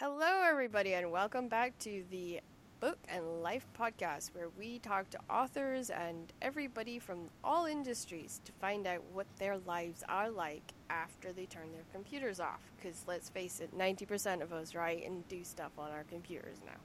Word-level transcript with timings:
Hello, 0.00 0.44
everybody, 0.48 0.94
and 0.94 1.10
welcome 1.10 1.48
back 1.48 1.76
to 1.80 2.04
the 2.12 2.38
Book 2.78 2.98
and 3.08 3.42
Life 3.42 3.66
podcast, 3.76 4.32
where 4.32 4.48
we 4.56 4.78
talk 4.78 5.10
to 5.10 5.18
authors 5.28 5.90
and 5.90 6.32
everybody 6.40 7.00
from 7.00 7.30
all 7.42 7.66
industries 7.66 8.40
to 8.44 8.52
find 8.60 8.86
out 8.86 9.02
what 9.12 9.26
their 9.40 9.58
lives 9.58 10.04
are 10.08 10.30
like 10.30 10.62
after 10.88 11.32
they 11.32 11.46
turn 11.46 11.72
their 11.72 11.82
computers 11.92 12.38
off. 12.38 12.60
Because 12.76 13.02
let's 13.08 13.28
face 13.28 13.58
it, 13.58 13.76
90% 13.76 14.40
of 14.40 14.52
us 14.52 14.76
write 14.76 15.04
and 15.04 15.26
do 15.26 15.42
stuff 15.42 15.72
on 15.76 15.90
our 15.90 16.04
computers 16.04 16.58
now. 16.64 16.78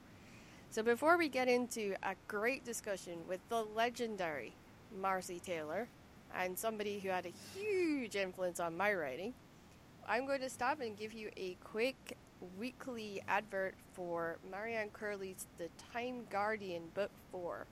So, 0.72 0.82
before 0.82 1.16
we 1.16 1.28
get 1.28 1.46
into 1.46 1.94
a 2.02 2.16
great 2.26 2.64
discussion 2.64 3.18
with 3.28 3.48
the 3.48 3.62
legendary 3.62 4.54
Marsali 5.00 5.40
Taylor 5.40 5.86
and 6.36 6.58
somebody 6.58 6.98
who 6.98 7.10
had 7.10 7.26
a 7.26 7.56
huge 7.56 8.16
influence 8.16 8.58
on 8.58 8.76
my 8.76 8.92
writing, 8.92 9.34
I'm 10.08 10.26
going 10.26 10.40
to 10.40 10.50
stop 10.50 10.80
and 10.80 10.96
give 10.96 11.12
you 11.12 11.30
a 11.36 11.56
quick 11.62 12.16
weekly 12.58 13.22
advert 13.28 13.74
for 13.92 14.38
Marianne 14.50 14.90
Curley's 14.92 15.46
The 15.58 15.68
Time 15.92 16.24
Guardian 16.30 16.82
Book 16.94 17.10
4. 17.32 17.66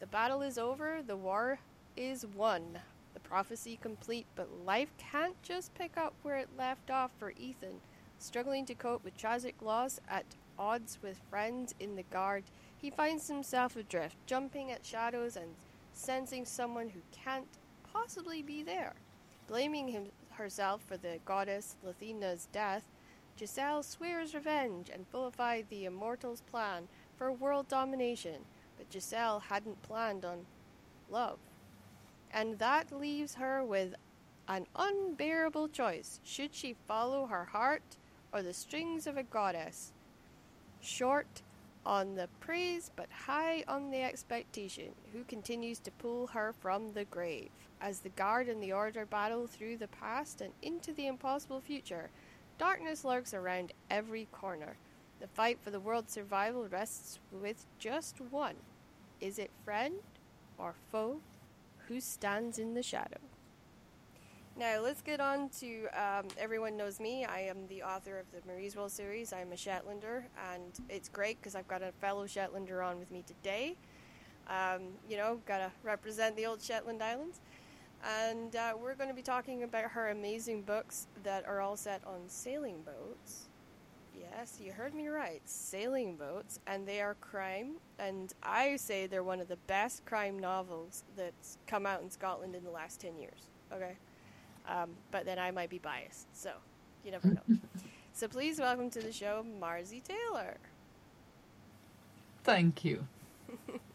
The 0.00 0.06
battle 0.06 0.42
is 0.42 0.58
over, 0.58 1.00
the 1.06 1.16
war 1.16 1.58
is 1.96 2.26
won, 2.26 2.78
the 3.14 3.20
prophecy 3.20 3.78
complete, 3.80 4.26
but 4.36 4.64
life 4.64 4.92
can't 4.98 5.40
just 5.42 5.74
pick 5.74 5.96
up 5.96 6.14
where 6.22 6.36
it 6.36 6.48
left 6.56 6.90
off 6.90 7.12
for 7.18 7.32
Ethan. 7.38 7.80
Struggling 8.18 8.66
to 8.66 8.74
cope 8.74 9.04
with 9.04 9.16
tragic 9.16 9.56
loss 9.62 10.00
at 10.08 10.24
odds 10.58 10.98
with 11.02 11.20
friends 11.30 11.74
in 11.80 11.96
the 11.96 12.02
guard, 12.04 12.44
he 12.76 12.90
finds 12.90 13.28
himself 13.28 13.76
adrift, 13.76 14.16
jumping 14.26 14.70
at 14.70 14.84
shadows 14.84 15.36
and 15.36 15.54
sensing 15.92 16.44
someone 16.44 16.90
who 16.90 17.00
can't 17.12 17.48
possibly 17.92 18.42
be 18.42 18.62
there. 18.62 18.94
Blaming 19.46 19.88
him, 19.88 20.06
herself 20.38 20.80
for 20.86 20.96
the 20.96 21.18
goddess 21.24 21.76
Lathenia's 21.82 22.48
death, 22.52 22.84
Giselle 23.38 23.82
swears 23.84 24.34
revenge 24.34 24.90
and 24.92 25.06
fulfills 25.06 25.64
the 25.70 25.84
Immortals' 25.84 26.40
plan 26.40 26.88
for 27.16 27.30
world 27.30 27.68
domination, 27.68 28.44
but 28.76 28.92
Giselle 28.92 29.38
hadn't 29.38 29.82
planned 29.82 30.24
on 30.24 30.46
love. 31.08 31.38
And 32.32 32.58
that 32.58 32.90
leaves 32.92 33.36
her 33.36 33.64
with 33.64 33.94
an 34.48 34.66
unbearable 34.74 35.68
choice. 35.68 36.20
Should 36.24 36.54
she 36.54 36.74
follow 36.86 37.26
her 37.26 37.44
heart 37.44 37.96
or 38.32 38.42
the 38.42 38.52
strings 38.52 39.06
of 39.06 39.16
a 39.16 39.22
goddess? 39.22 39.92
Short 40.80 41.42
on 41.86 42.16
the 42.16 42.28
praise, 42.40 42.90
but 42.96 43.08
high 43.10 43.64
on 43.68 43.90
the 43.90 44.02
expectation, 44.02 44.94
who 45.12 45.24
continues 45.24 45.78
to 45.80 45.90
pull 45.92 46.26
her 46.28 46.52
from 46.52 46.92
the 46.92 47.04
grave. 47.04 47.50
As 47.80 48.00
the 48.00 48.08
guard 48.10 48.48
and 48.48 48.62
the 48.62 48.72
order 48.72 49.06
battle 49.06 49.46
through 49.46 49.76
the 49.76 49.88
past 49.88 50.40
and 50.40 50.52
into 50.60 50.92
the 50.92 51.06
impossible 51.06 51.60
future, 51.60 52.10
Darkness 52.58 53.04
lurks 53.04 53.34
around 53.34 53.72
every 53.88 54.26
corner. 54.32 54.76
The 55.20 55.28
fight 55.28 55.58
for 55.62 55.70
the 55.70 55.78
world's 55.78 56.12
survival 56.12 56.66
rests 56.66 57.20
with 57.30 57.64
just 57.78 58.20
one. 58.30 58.56
Is 59.20 59.38
it 59.38 59.50
friend 59.64 59.94
or 60.58 60.74
foe? 60.90 61.20
Who 61.86 62.00
stands 62.00 62.58
in 62.58 62.74
the 62.74 62.82
shadow? 62.82 63.18
Now, 64.58 64.80
let's 64.80 65.02
get 65.02 65.20
on 65.20 65.50
to 65.60 65.86
um, 65.88 66.26
Everyone 66.36 66.76
Knows 66.76 66.98
Me. 66.98 67.24
I 67.24 67.42
am 67.42 67.68
the 67.68 67.84
author 67.84 68.18
of 68.18 68.26
the 68.32 68.40
Mariswell 68.50 68.90
series. 68.90 69.32
I'm 69.32 69.52
a 69.52 69.54
Shetlander, 69.54 70.24
and 70.52 70.72
it's 70.88 71.08
great 71.08 71.40
because 71.40 71.54
I've 71.54 71.68
got 71.68 71.80
a 71.80 71.92
fellow 72.00 72.26
Shetlander 72.26 72.84
on 72.84 72.98
with 72.98 73.10
me 73.12 73.22
today. 73.24 73.76
Um, 74.48 74.88
you 75.08 75.16
know, 75.16 75.40
got 75.46 75.58
to 75.58 75.70
represent 75.84 76.34
the 76.34 76.46
old 76.46 76.60
Shetland 76.60 77.04
Islands. 77.04 77.40
And 78.04 78.54
uh, 78.54 78.74
we're 78.80 78.94
going 78.94 79.08
to 79.08 79.14
be 79.14 79.22
talking 79.22 79.62
about 79.62 79.84
her 79.84 80.10
amazing 80.10 80.62
books 80.62 81.06
that 81.24 81.46
are 81.46 81.60
all 81.60 81.76
set 81.76 82.02
on 82.06 82.20
sailing 82.28 82.82
boats. 82.82 83.48
Yes, 84.18 84.58
you 84.62 84.72
heard 84.72 84.94
me 84.94 85.08
right. 85.08 85.40
Sailing 85.44 86.16
boats. 86.16 86.60
And 86.66 86.86
they 86.86 87.00
are 87.00 87.14
crime. 87.14 87.76
And 87.98 88.32
I 88.42 88.76
say 88.76 89.06
they're 89.06 89.24
one 89.24 89.40
of 89.40 89.48
the 89.48 89.58
best 89.66 90.04
crime 90.04 90.38
novels 90.38 91.04
that's 91.16 91.58
come 91.66 91.86
out 91.86 92.02
in 92.02 92.10
Scotland 92.10 92.54
in 92.54 92.64
the 92.64 92.70
last 92.70 93.00
10 93.00 93.18
years. 93.18 93.48
Okay? 93.72 93.96
Um, 94.68 94.90
but 95.10 95.24
then 95.24 95.38
I 95.38 95.50
might 95.50 95.70
be 95.70 95.78
biased. 95.78 96.26
So, 96.36 96.52
you 97.04 97.10
never 97.10 97.28
know. 97.28 97.58
so 98.12 98.28
please 98.28 98.60
welcome 98.60 98.90
to 98.90 99.00
the 99.00 99.12
show, 99.12 99.44
Marsali 99.60 100.02
Taylor. 100.02 100.56
Thank 102.44 102.84
you. 102.84 103.06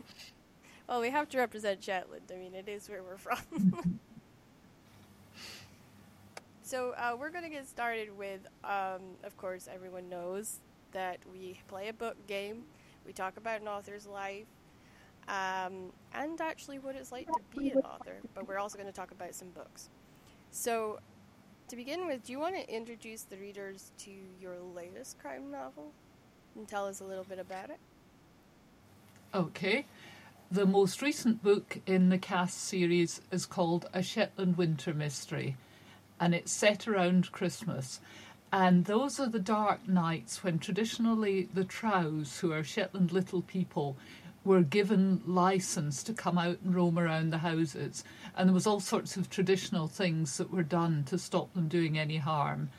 Well, 0.88 1.00
we 1.00 1.10
have 1.10 1.30
to 1.30 1.38
represent 1.38 1.84
Shetland. 1.84 2.32
I 2.32 2.38
mean, 2.38 2.54
it 2.54 2.68
is 2.68 2.90
where 2.90 3.02
we're 3.04 3.18
from. 3.18 3.40
so 6.64 6.94
uh, 6.98 7.16
we're 7.18 7.30
going 7.30 7.46
to 7.46 7.50
get 7.50 7.68
started 7.68 8.16
with, 8.18 8.42
um, 8.64 9.02
of 9.24 9.38
course, 9.38 9.70
everyone 9.74 10.10
knows 10.10 10.60
that 10.92 11.20
we 11.32 11.60
play 11.68 11.88
a 11.88 11.94
book 11.94 12.18
game. 12.28 12.64
We 13.06 13.14
talk 13.14 13.38
about 13.38 13.62
an 13.62 13.68
author's 13.68 14.08
life, 14.08 14.46
um, 15.28 15.92
and 16.14 16.40
actually 16.40 16.80
what 16.80 16.96
it's 16.96 17.12
like 17.12 17.28
to 17.28 17.60
be 17.60 17.70
an 17.70 17.80
author. 17.80 18.16
But 18.34 18.48
we're 18.48 18.60
also 18.60 18.78
going 18.78 18.88
to 18.88 18.96
talk 18.96 19.12
about 19.12 19.36
some 19.36 19.50
books. 19.50 19.90
So, 20.52 21.00
to 21.70 21.76
begin 21.76 22.08
with, 22.08 22.24
do 22.24 22.32
you 22.32 22.40
want 22.40 22.56
to 22.56 22.74
introduce 22.74 23.24
the 23.24 23.38
readers 23.38 23.92
to 24.00 24.12
your 24.40 24.56
latest 24.76 25.20
crime 25.20 25.50
novel 25.52 25.92
and 26.56 26.68
tell 26.68 26.88
us 26.88 27.02
a 27.02 27.04
little 27.04 27.24
bit 27.24 27.40
about 27.40 27.70
it? 27.70 27.80
Okay. 29.34 29.86
The 30.54 30.68
most 30.68 31.02
recent 31.02 31.42
book 31.42 31.80
in 31.88 32.10
the 32.10 32.20
Cass 32.20 32.54
series 32.54 33.22
is 33.32 33.48
called 33.48 33.90
A 33.92 34.04
Shetland 34.04 34.56
Winter 34.56 34.94
Mystery, 34.94 35.58
and 36.20 36.36
it's 36.36 36.52
set 36.52 36.88
around 36.88 37.32
Christmas. 37.32 38.00
And 38.52 38.86
those 38.86 39.20
are 39.20 39.30
the 39.30 39.40
dark 39.40 39.90
nights 39.90 40.44
when 40.44 40.60
traditionally 40.60 41.50
the 41.52 41.64
Trows, 41.64 42.38
who 42.38 42.52
are 42.52 42.64
Shetland 42.64 43.12
little 43.12 43.42
people, 43.42 43.98
were 44.44 44.62
given 44.62 45.24
license 45.26 46.04
to 46.04 46.14
come 46.14 46.38
out 46.38 46.60
and 46.64 46.76
roam 46.76 47.00
around 47.00 47.32
the 47.32 47.40
houses. 47.40 48.04
And 48.38 48.48
there 48.48 48.54
was 48.54 48.68
all 48.68 48.80
sorts 48.80 49.18
of 49.18 49.32
traditional 49.32 49.88
things 49.88 50.38
that 50.38 50.52
were 50.52 50.62
done 50.62 51.04
to 51.06 51.18
stop 51.18 51.52
them 51.56 51.68
doing 51.68 51.98
any 51.98 52.18
harm. 52.18 52.70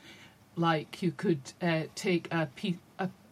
Like 0.55 1.03
you 1.03 1.11
could 1.11 1.41
uh, 1.61 1.83
take 1.93 2.33
a, 2.33 2.47
pe- 2.55 2.75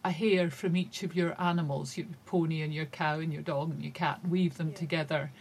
a 0.04 0.10
hair 0.10 0.50
from 0.50 0.76
each 0.76 1.02
of 1.02 1.16
your 1.16 1.40
animals, 1.40 1.96
your 1.96 2.06
pony 2.26 2.60
and 2.60 2.74
your 2.74 2.84
cow 2.84 3.18
and 3.18 3.32
your 3.32 3.42
dog 3.42 3.70
and 3.70 3.82
your 3.82 3.92
cat, 3.92 4.20
weave 4.28 4.58
them 4.58 4.68
yeah. 4.68 4.76
together 4.76 5.32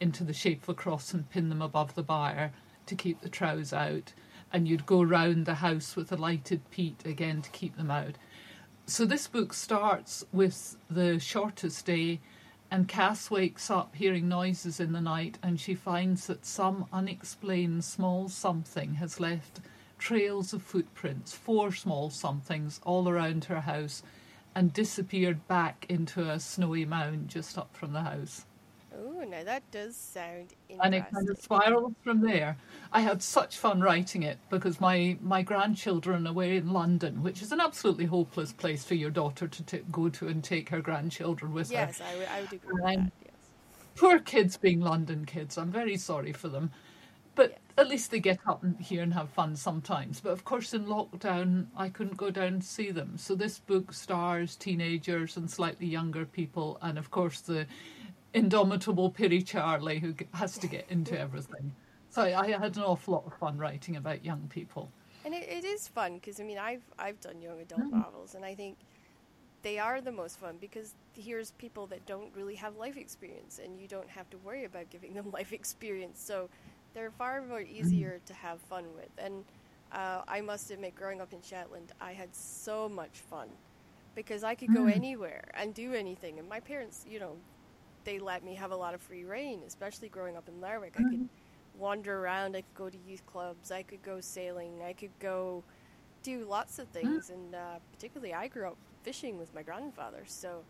into 0.00 0.22
the 0.22 0.34
shape 0.34 0.62
of 0.64 0.68
a 0.68 0.74
cross 0.74 1.14
and 1.14 1.30
pin 1.30 1.48
them 1.48 1.62
above 1.62 1.94
the 1.94 2.02
byre 2.02 2.52
to 2.86 2.94
keep 2.94 3.20
the 3.20 3.28
trows 3.28 3.72
out. 3.72 4.12
And 4.52 4.68
you'd 4.68 4.84
go 4.84 5.02
round 5.02 5.46
the 5.46 5.54
house 5.54 5.96
with 5.96 6.12
a 6.12 6.16
lighted 6.16 6.70
peat 6.70 7.06
again 7.06 7.40
to 7.40 7.50
keep 7.50 7.76
them 7.76 7.90
out. 7.90 8.16
So 8.84 9.06
this 9.06 9.26
book 9.28 9.54
starts 9.54 10.24
with 10.32 10.76
the 10.90 11.18
shortest 11.18 11.86
day, 11.86 12.20
and 12.70 12.88
Cass 12.88 13.30
wakes 13.30 13.70
up 13.70 13.94
hearing 13.94 14.28
noises 14.28 14.80
in 14.80 14.92
the 14.92 15.00
night, 15.00 15.38
and 15.42 15.58
she 15.58 15.74
finds 15.74 16.26
that 16.26 16.44
some 16.44 16.86
unexplained 16.92 17.84
small 17.84 18.28
something 18.28 18.94
has 18.94 19.20
left 19.20 19.60
trails 20.02 20.52
of 20.52 20.60
footprints, 20.60 21.32
four 21.32 21.72
small 21.72 22.10
somethings 22.10 22.80
all 22.82 23.08
around 23.08 23.44
her 23.44 23.60
house, 23.60 24.02
and 24.52 24.72
disappeared 24.72 25.46
back 25.46 25.86
into 25.88 26.28
a 26.28 26.40
snowy 26.40 26.84
mound 26.84 27.28
just 27.28 27.56
up 27.56 27.72
from 27.76 27.92
the 27.92 28.00
house. 28.00 28.44
Oh, 28.92 29.24
now 29.24 29.44
that 29.44 29.62
does 29.70 29.94
sound 29.94 30.54
interesting. 30.68 30.80
And 30.82 30.94
it 30.96 31.04
kind 31.14 31.30
of 31.30 31.38
spiraled 31.38 31.94
from 32.02 32.20
there. 32.20 32.56
I 32.92 33.00
had 33.00 33.22
such 33.22 33.58
fun 33.58 33.80
writing 33.80 34.24
it 34.24 34.38
because 34.50 34.80
my, 34.80 35.16
my 35.22 35.42
grandchildren 35.42 36.26
are 36.26 36.30
away 36.30 36.56
in 36.56 36.72
London, 36.72 37.22
which 37.22 37.40
is 37.40 37.52
an 37.52 37.60
absolutely 37.60 38.06
hopeless 38.06 38.52
place 38.52 38.82
for 38.82 38.96
your 38.96 39.10
daughter 39.10 39.46
to 39.46 39.62
t- 39.62 39.82
go 39.92 40.08
to 40.08 40.26
and 40.26 40.42
take 40.42 40.68
her 40.70 40.80
grandchildren 40.80 41.54
with 41.54 41.70
yes, 41.70 42.00
her. 42.00 42.04
Yes, 42.04 42.10
I, 42.10 42.18
w- 42.18 42.28
I 42.28 42.40
would 42.40 42.52
agree 42.52 42.72
with 42.72 42.82
that. 42.82 43.12
Yes. 43.24 43.34
Poor 43.94 44.18
kids 44.18 44.56
being 44.56 44.80
London 44.80 45.24
kids. 45.26 45.56
I'm 45.56 45.70
very 45.70 45.96
sorry 45.96 46.32
for 46.32 46.48
them. 46.48 46.72
But 47.34 47.58
at 47.78 47.88
least 47.88 48.10
they 48.10 48.20
get 48.20 48.38
up 48.46 48.62
here 48.78 49.02
and 49.02 49.14
have 49.14 49.30
fun 49.30 49.56
sometimes. 49.56 50.20
But 50.20 50.32
of 50.32 50.44
course, 50.44 50.74
in 50.74 50.84
lockdown, 50.84 51.66
I 51.76 51.88
couldn't 51.88 52.16
go 52.16 52.30
down 52.30 52.60
to 52.60 52.66
see 52.66 52.90
them. 52.90 53.16
So 53.16 53.34
this 53.34 53.58
book 53.58 53.92
stars 53.92 54.56
teenagers 54.56 55.36
and 55.36 55.50
slightly 55.50 55.86
younger 55.86 56.26
people, 56.26 56.78
and 56.82 56.98
of 56.98 57.10
course 57.10 57.40
the 57.40 57.66
indomitable 58.34 59.10
Peerie 59.10 59.42
Charlie 59.42 59.98
who 59.98 60.14
has 60.34 60.58
to 60.58 60.66
get 60.66 60.86
into 60.88 61.18
everything. 61.26 61.72
So 62.10 62.22
I, 62.22 62.42
I 62.42 62.58
had 62.58 62.76
an 62.76 62.82
awful 62.82 63.14
lot 63.14 63.26
of 63.26 63.34
fun 63.34 63.56
writing 63.56 63.96
about 63.96 64.24
young 64.24 64.46
people. 64.48 64.90
And 65.24 65.32
it, 65.34 65.48
it 65.48 65.64
is 65.64 65.88
fun 65.88 66.14
because 66.14 66.40
I 66.40 66.44
mean 66.44 66.58
I've 66.58 66.82
I've 66.98 67.20
done 67.20 67.40
young 67.40 67.60
adult 67.60 67.82
mm. 67.82 67.92
novels, 67.92 68.34
and 68.34 68.44
I 68.44 68.54
think 68.54 68.76
they 69.62 69.78
are 69.78 70.00
the 70.00 70.12
most 70.12 70.38
fun 70.38 70.56
because 70.60 70.94
here's 71.16 71.52
people 71.52 71.86
that 71.86 72.04
don't 72.04 72.34
really 72.34 72.56
have 72.56 72.76
life 72.76 72.96
experience, 72.96 73.60
and 73.62 73.80
you 73.80 73.88
don't 73.88 74.10
have 74.10 74.28
to 74.30 74.38
worry 74.38 74.64
about 74.64 74.90
giving 74.90 75.14
them 75.14 75.30
life 75.32 75.52
experience. 75.52 76.20
So 76.20 76.50
they're 76.94 77.10
far 77.10 77.42
more 77.42 77.60
easier 77.60 78.20
to 78.26 78.34
have 78.34 78.60
fun 78.60 78.84
with. 78.94 79.10
And 79.18 79.44
uh, 79.92 80.22
I 80.26 80.40
must 80.40 80.70
admit, 80.70 80.94
growing 80.94 81.20
up 81.20 81.32
in 81.32 81.42
Shetland, 81.42 81.92
I 82.00 82.12
had 82.12 82.34
so 82.34 82.88
much 82.88 83.18
fun 83.30 83.48
because 84.14 84.44
I 84.44 84.54
could 84.54 84.74
go 84.74 84.82
mm. 84.82 84.94
anywhere 84.94 85.50
and 85.54 85.74
do 85.74 85.92
anything. 85.94 86.38
And 86.38 86.48
my 86.48 86.60
parents, 86.60 87.04
you 87.08 87.18
know, 87.18 87.36
they 88.04 88.18
let 88.18 88.44
me 88.44 88.54
have 88.54 88.70
a 88.70 88.76
lot 88.76 88.94
of 88.94 89.00
free 89.00 89.24
reign, 89.24 89.60
especially 89.66 90.08
growing 90.08 90.36
up 90.36 90.48
in 90.48 90.60
Lerwick. 90.60 90.94
Mm. 90.94 91.00
I 91.00 91.02
could 91.10 91.18
mm-hmm. 91.20 91.78
wander 91.78 92.20
around, 92.20 92.56
I 92.56 92.62
could 92.62 92.74
go 92.74 92.88
to 92.88 92.98
youth 93.06 93.24
clubs, 93.26 93.70
I 93.70 93.82
could 93.82 94.02
go 94.02 94.20
sailing, 94.20 94.82
I 94.82 94.92
could 94.92 95.16
go 95.18 95.62
do 96.22 96.44
lots 96.44 96.78
of 96.78 96.88
things, 96.88 97.30
and 97.30 97.54
uh, 97.54 97.78
particularly 97.92 98.32
I 98.32 98.48
grew 98.48 98.68
up 98.68 98.76
fishing 99.02 99.38
with 99.38 99.52
my 99.54 99.62
grandfather, 99.62 100.22
so 100.26 100.62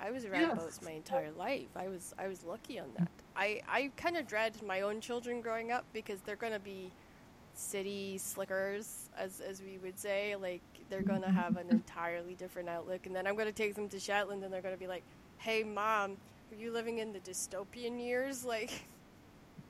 I 0.00 0.10
was 0.10 0.24
around 0.24 0.56
boats 0.56 0.80
my 0.82 0.92
entire 0.92 1.30
life. 1.32 1.68
I 1.76 1.88
was 1.88 2.14
I 2.18 2.28
was 2.28 2.44
lucky 2.44 2.78
on 2.78 2.88
that. 2.96 3.10
I 3.40 3.62
I 3.68 3.92
kind 3.96 4.18
of 4.18 4.28
dread 4.28 4.62
my 4.62 4.82
own 4.82 5.00
children 5.02 5.42
growing 5.42 5.72
up 5.72 5.86
because 5.94 6.20
they're 6.22 6.36
going 6.36 6.54
to 6.54 6.60
be 6.60 6.92
city 7.54 8.18
slickers, 8.18 9.10
as 9.18 9.40
as 9.40 9.62
we 9.62 9.78
would 9.78 9.98
say. 9.98 10.36
Like 10.36 10.62
they're 10.90 11.02
going 11.02 11.22
to 11.22 11.30
have 11.30 11.56
an 11.58 11.70
entirely 11.70 12.36
different 12.36 12.70
outlook, 12.70 13.06
and 13.06 13.16
then 13.16 13.26
I'm 13.26 13.36
going 13.36 13.48
to 13.48 13.54
take 13.54 13.76
them 13.76 13.88
to 13.90 14.00
Shetland, 14.00 14.44
and 14.44 14.52
they're 14.54 14.62
going 14.62 14.76
to 14.76 14.80
be 14.80 14.88
like, 14.88 15.04
"Hey, 15.38 15.64
mom, 15.64 16.18
were 16.50 16.58
you 16.58 16.72
living 16.72 16.98
in 16.98 17.12
the 17.14 17.20
dystopian 17.20 18.00
years?" 18.00 18.44
Like. 18.54 18.72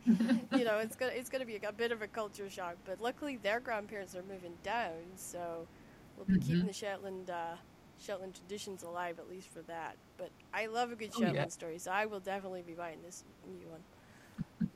you 0.50 0.64
know, 0.64 0.78
it's 0.78 0.96
gonna 0.96 1.12
it's 1.12 1.30
gonna 1.30 1.46
be 1.46 1.56
a, 1.56 1.72
bit 1.72 1.92
of 1.92 2.02
a 2.02 2.08
culture 2.08 2.50
shock. 2.50 2.76
But 2.84 3.00
luckily, 3.00 3.36
their 3.36 3.60
grandparents 3.60 4.16
are 4.16 4.22
moving 4.22 4.58
down, 4.64 5.16
so 5.16 5.68
we'll 6.16 6.26
be 6.26 6.38
keeping 6.38 6.66
Mhm. 6.66 6.68
the 6.68 6.72
Shetland 6.72 7.30
uh, 7.30 7.56
Shetland 7.98 8.34
traditions 8.34 8.82
alive 8.82 9.18
at 9.18 9.28
least 9.28 9.48
for 9.50 9.62
that. 9.62 9.96
But 10.20 10.30
I 10.52 10.66
love 10.66 10.92
a 10.92 10.96
good 10.96 11.12
Oh, 11.16 11.32
yeah. 11.32 11.48
Story, 11.48 11.78
so 11.78 11.90
I 11.90 12.04
will 12.04 12.20
definitely 12.20 12.60
be 12.60 12.74
buying 12.74 12.98
this 13.02 13.24
new 13.48 13.66
one. 13.68 14.68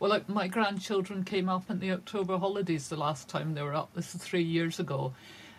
Well, 0.00 0.10
like 0.10 0.28
my 0.28 0.48
grandchildren 0.48 1.22
came 1.22 1.48
up 1.48 1.70
in 1.70 1.78
the 1.78 1.92
October 1.92 2.38
holidays 2.38 2.88
the 2.88 2.96
last 2.96 3.28
time 3.28 3.54
they 3.54 3.62
were 3.62 3.74
up. 3.74 3.94
This 3.94 4.16
is 4.16 4.20
three 4.20 4.42
years 4.42 4.80
ago, 4.80 5.14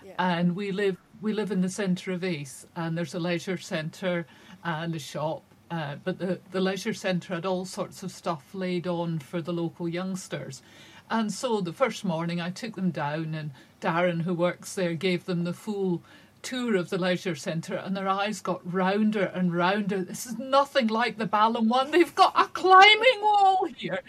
Yeah. 0.05 0.15
and 0.19 0.53
we 0.55 0.73
live 0.73 0.97
we 1.21 1.31
live 1.33 1.51
in 1.51 1.61
the 1.61 1.69
centre 1.69 2.11
of 2.11 2.23
Aith, 2.25 2.65
and 2.75 2.97
there's 2.97 3.13
a 3.13 3.19
leisure 3.19 3.57
centre 3.57 4.25
and 4.65 4.93
a 4.95 4.99
shop. 4.99 5.43
Uh, 5.71 5.95
but 6.03 6.19
the 6.19 6.41
the 6.51 6.59
leisure 6.59 6.93
centre 6.93 7.35
had 7.35 7.45
all 7.45 7.63
sorts 7.63 8.03
of 8.03 8.11
stuff 8.11 8.53
laid 8.53 8.85
on 8.87 9.19
for 9.19 9.41
the 9.41 9.53
local 9.53 9.87
youngsters, 9.87 10.61
and 11.09 11.31
so 11.31 11.61
the 11.61 11.73
first 11.73 12.03
morning 12.03 12.41
I 12.41 12.49
took 12.49 12.75
them 12.75 12.91
down, 12.91 13.33
and 13.33 13.51
Darren, 13.79 14.23
who 14.23 14.33
works 14.33 14.75
there, 14.75 14.93
gave 14.95 15.23
them 15.23 15.45
the 15.45 15.53
full 15.53 16.01
tour 16.41 16.75
of 16.75 16.89
the 16.89 16.97
leisure 16.97 17.35
centre 17.35 17.75
and 17.75 17.95
their 17.95 18.07
eyes 18.07 18.41
got 18.41 18.61
rounder 18.71 19.25
and 19.25 19.53
rounder. 19.53 20.03
This 20.03 20.25
is 20.25 20.37
nothing 20.37 20.87
like 20.87 21.17
the 21.17 21.25
Ballon 21.25 21.67
one. 21.67 21.91
They've 21.91 22.13
got 22.15 22.33
a 22.39 22.45
climbing 22.47 23.21
wall 23.21 23.67
here. 23.77 23.99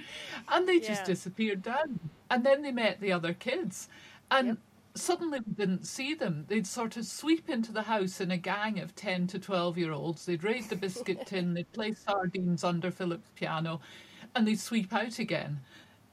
And 0.48 0.68
they 0.68 0.78
just 0.80 1.02
Yeah. 1.02 1.06
disappeared 1.06 1.62
down. 1.62 2.00
And 2.30 2.44
then 2.44 2.62
they 2.62 2.72
met 2.72 3.00
the 3.00 3.12
other 3.12 3.34
kids. 3.34 3.88
And 4.30 4.46
Yep. 4.48 4.58
suddenly 4.94 5.40
we 5.40 5.52
didn't 5.54 5.86
see 5.86 6.14
them. 6.14 6.44
They'd 6.48 6.66
sort 6.66 6.96
of 6.96 7.06
sweep 7.06 7.48
into 7.50 7.72
the 7.72 7.82
house 7.82 8.20
in 8.20 8.30
a 8.30 8.36
gang 8.36 8.78
of 8.80 8.94
10 8.94 9.26
to 9.28 9.38
12 9.38 9.76
year 9.78 9.92
olds. 9.92 10.24
They'd 10.26 10.44
raid 10.44 10.68
the 10.68 10.76
biscuit 10.76 11.26
tin, 11.26 11.54
they'd 11.54 11.72
play 11.72 11.92
sardines 11.92 12.64
under 12.64 12.90
Philip's 12.90 13.30
piano, 13.34 13.80
and 14.34 14.46
they'd 14.46 14.60
sweep 14.60 14.92
out 14.92 15.18
again. 15.18 15.60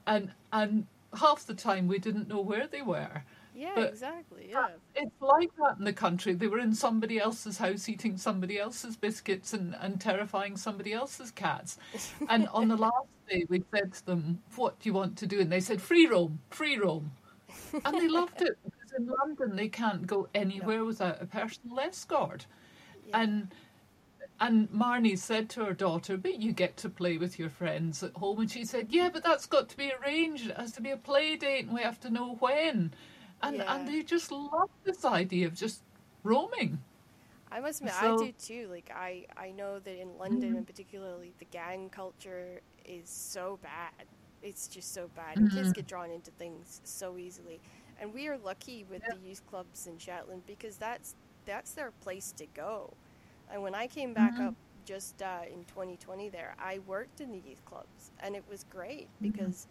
And, 0.07 0.31
and 0.51 0.87
half 1.13 1.45
the 1.45 1.53
time 1.53 1.87
we 1.87 1.99
didn't 1.99 2.27
know 2.27 2.41
where 2.41 2.67
they 2.67 2.81
were. 2.81 3.23
Yeah, 3.57 3.71
But- 3.74 3.89
exactly. 3.89 4.48
Yeah. 4.51 4.68
It's 4.95 5.19
like 5.19 5.50
that 5.57 5.80
in 5.80 5.83
the 5.83 5.92
country. 5.94 6.33
They 6.33 6.45
were 6.48 6.59
in 6.59 6.75
somebody 6.75 7.18
else's 7.18 7.57
house 7.57 7.89
eating 7.89 8.15
somebody 8.15 8.59
else's 8.59 8.95
biscuits 8.95 9.51
and, 9.54 9.75
and 9.81 10.00
terrifying 10.00 10.57
somebody 10.57 10.94
else's 10.94 11.31
cats. 11.31 11.80
And 12.30 12.48
on 12.50 12.68
the 12.68 12.75
last 12.88 13.07
day, 13.27 13.45
we 13.50 13.63
said 13.74 13.94
to 13.94 14.06
them, 14.06 14.44
What 14.56 14.80
do 14.80 14.88
you 14.89 14.94
want 14.94 15.18
to 15.18 15.25
do? 15.25 15.39
And 15.39 15.51
they 15.51 15.59
said, 15.59 15.81
Free 15.81 16.06
roam, 16.06 16.39
free 16.51 16.77
roam. 16.77 17.12
And 17.83 17.98
they 17.98 18.07
loved 18.07 18.42
it 18.44 18.57
because 18.63 18.92
in 18.95 19.07
London, 19.07 19.56
they 19.56 19.69
can't 19.69 20.06
go 20.06 20.27
anywhere 20.36 20.86
without 20.86 21.19
a 21.21 21.25
personal 21.25 21.80
escort. 21.80 22.45
Yeah. 23.07 23.21
And 23.21 23.56
and 24.39 24.69
Marnie 24.69 25.18
said 25.18 25.50
to 25.50 25.65
her 25.65 25.74
daughter, 25.74 26.15
But 26.15 26.39
you 26.44 26.51
get 26.51 26.77
to 26.77 26.89
play 26.89 27.18
with 27.18 27.39
your 27.39 27.50
friends 27.50 28.03
at 28.03 28.13
home. 28.13 28.39
And 28.42 28.51
she 28.51 28.65
said, 28.65 28.88
Yeah, 28.92 29.10
but 29.12 29.24
that's 29.24 29.48
got 29.48 29.68
to 29.69 29.77
be 29.77 29.92
arranged. 30.00 30.48
It 30.51 30.57
has 30.57 30.74
to 30.74 30.81
be 30.81 30.92
a 30.92 30.98
play 30.98 31.36
date 31.38 31.65
and 31.65 31.74
we 31.74 31.81
have 31.81 32.00
to 32.01 32.12
know 32.12 32.36
when. 32.36 32.94
And 33.42 33.57
Yeah. 33.57 33.75
and 33.75 33.88
they 33.88 34.01
just 34.04 34.31
love 34.31 34.69
this 34.84 35.06
idea 35.06 35.48
of 35.48 35.56
just 35.56 35.84
roaming. 36.24 36.80
I 37.51 37.60
must 37.60 37.80
admit, 37.80 37.94
So- 37.95 38.16
I 38.16 38.25
do 38.25 38.31
too. 38.34 38.68
Like, 38.69 38.92
I, 38.94 39.25
I 39.38 39.51
know 39.51 39.80
that 39.80 40.00
in 40.00 40.18
London, 40.18 40.50
mm-hmm. 40.50 40.57
and 40.57 40.68
particularly, 40.68 41.34
the 41.39 41.45
gang 41.45 41.89
culture 41.89 42.62
is 42.84 43.10
so 43.10 43.57
bad. 43.62 44.06
It's 44.42 44.68
just 44.68 44.94
so 44.94 45.10
bad. 45.16 45.38
And 45.38 45.50
kids 45.50 45.69
mm-hmm. 45.69 45.72
get 45.72 45.88
drawn 45.88 46.12
into 46.12 46.31
things 46.31 46.81
so 46.84 47.18
easily. 47.18 47.60
And 48.00 48.13
we 48.13 48.28
are 48.28 48.38
lucky 48.38 48.86
with 48.89 49.01
the 49.10 49.18
youth 49.28 49.45
clubs 49.50 49.88
in 49.88 49.98
Shetland 49.98 50.44
because 50.45 50.78
that's 50.78 51.16
that's 51.45 51.72
their 51.72 51.92
place 52.01 52.34
to 52.34 52.45
go. 52.48 52.94
And 53.51 53.63
when 53.63 53.74
I 53.74 53.88
came 53.88 54.13
back 54.13 54.34
mm-hmm. 54.34 54.50
up 54.50 54.56
just 54.86 55.22
uh, 55.22 55.39
in 55.51 55.63
2020, 55.66 56.30
there, 56.30 56.56
I 56.60 56.80
worked 56.86 57.22
in 57.22 57.31
the 57.31 57.39
youth 57.39 57.63
clubs, 57.66 58.12
and 58.19 58.36
it 58.36 58.44
was 58.50 58.66
great 58.69 59.07
because 59.22 59.68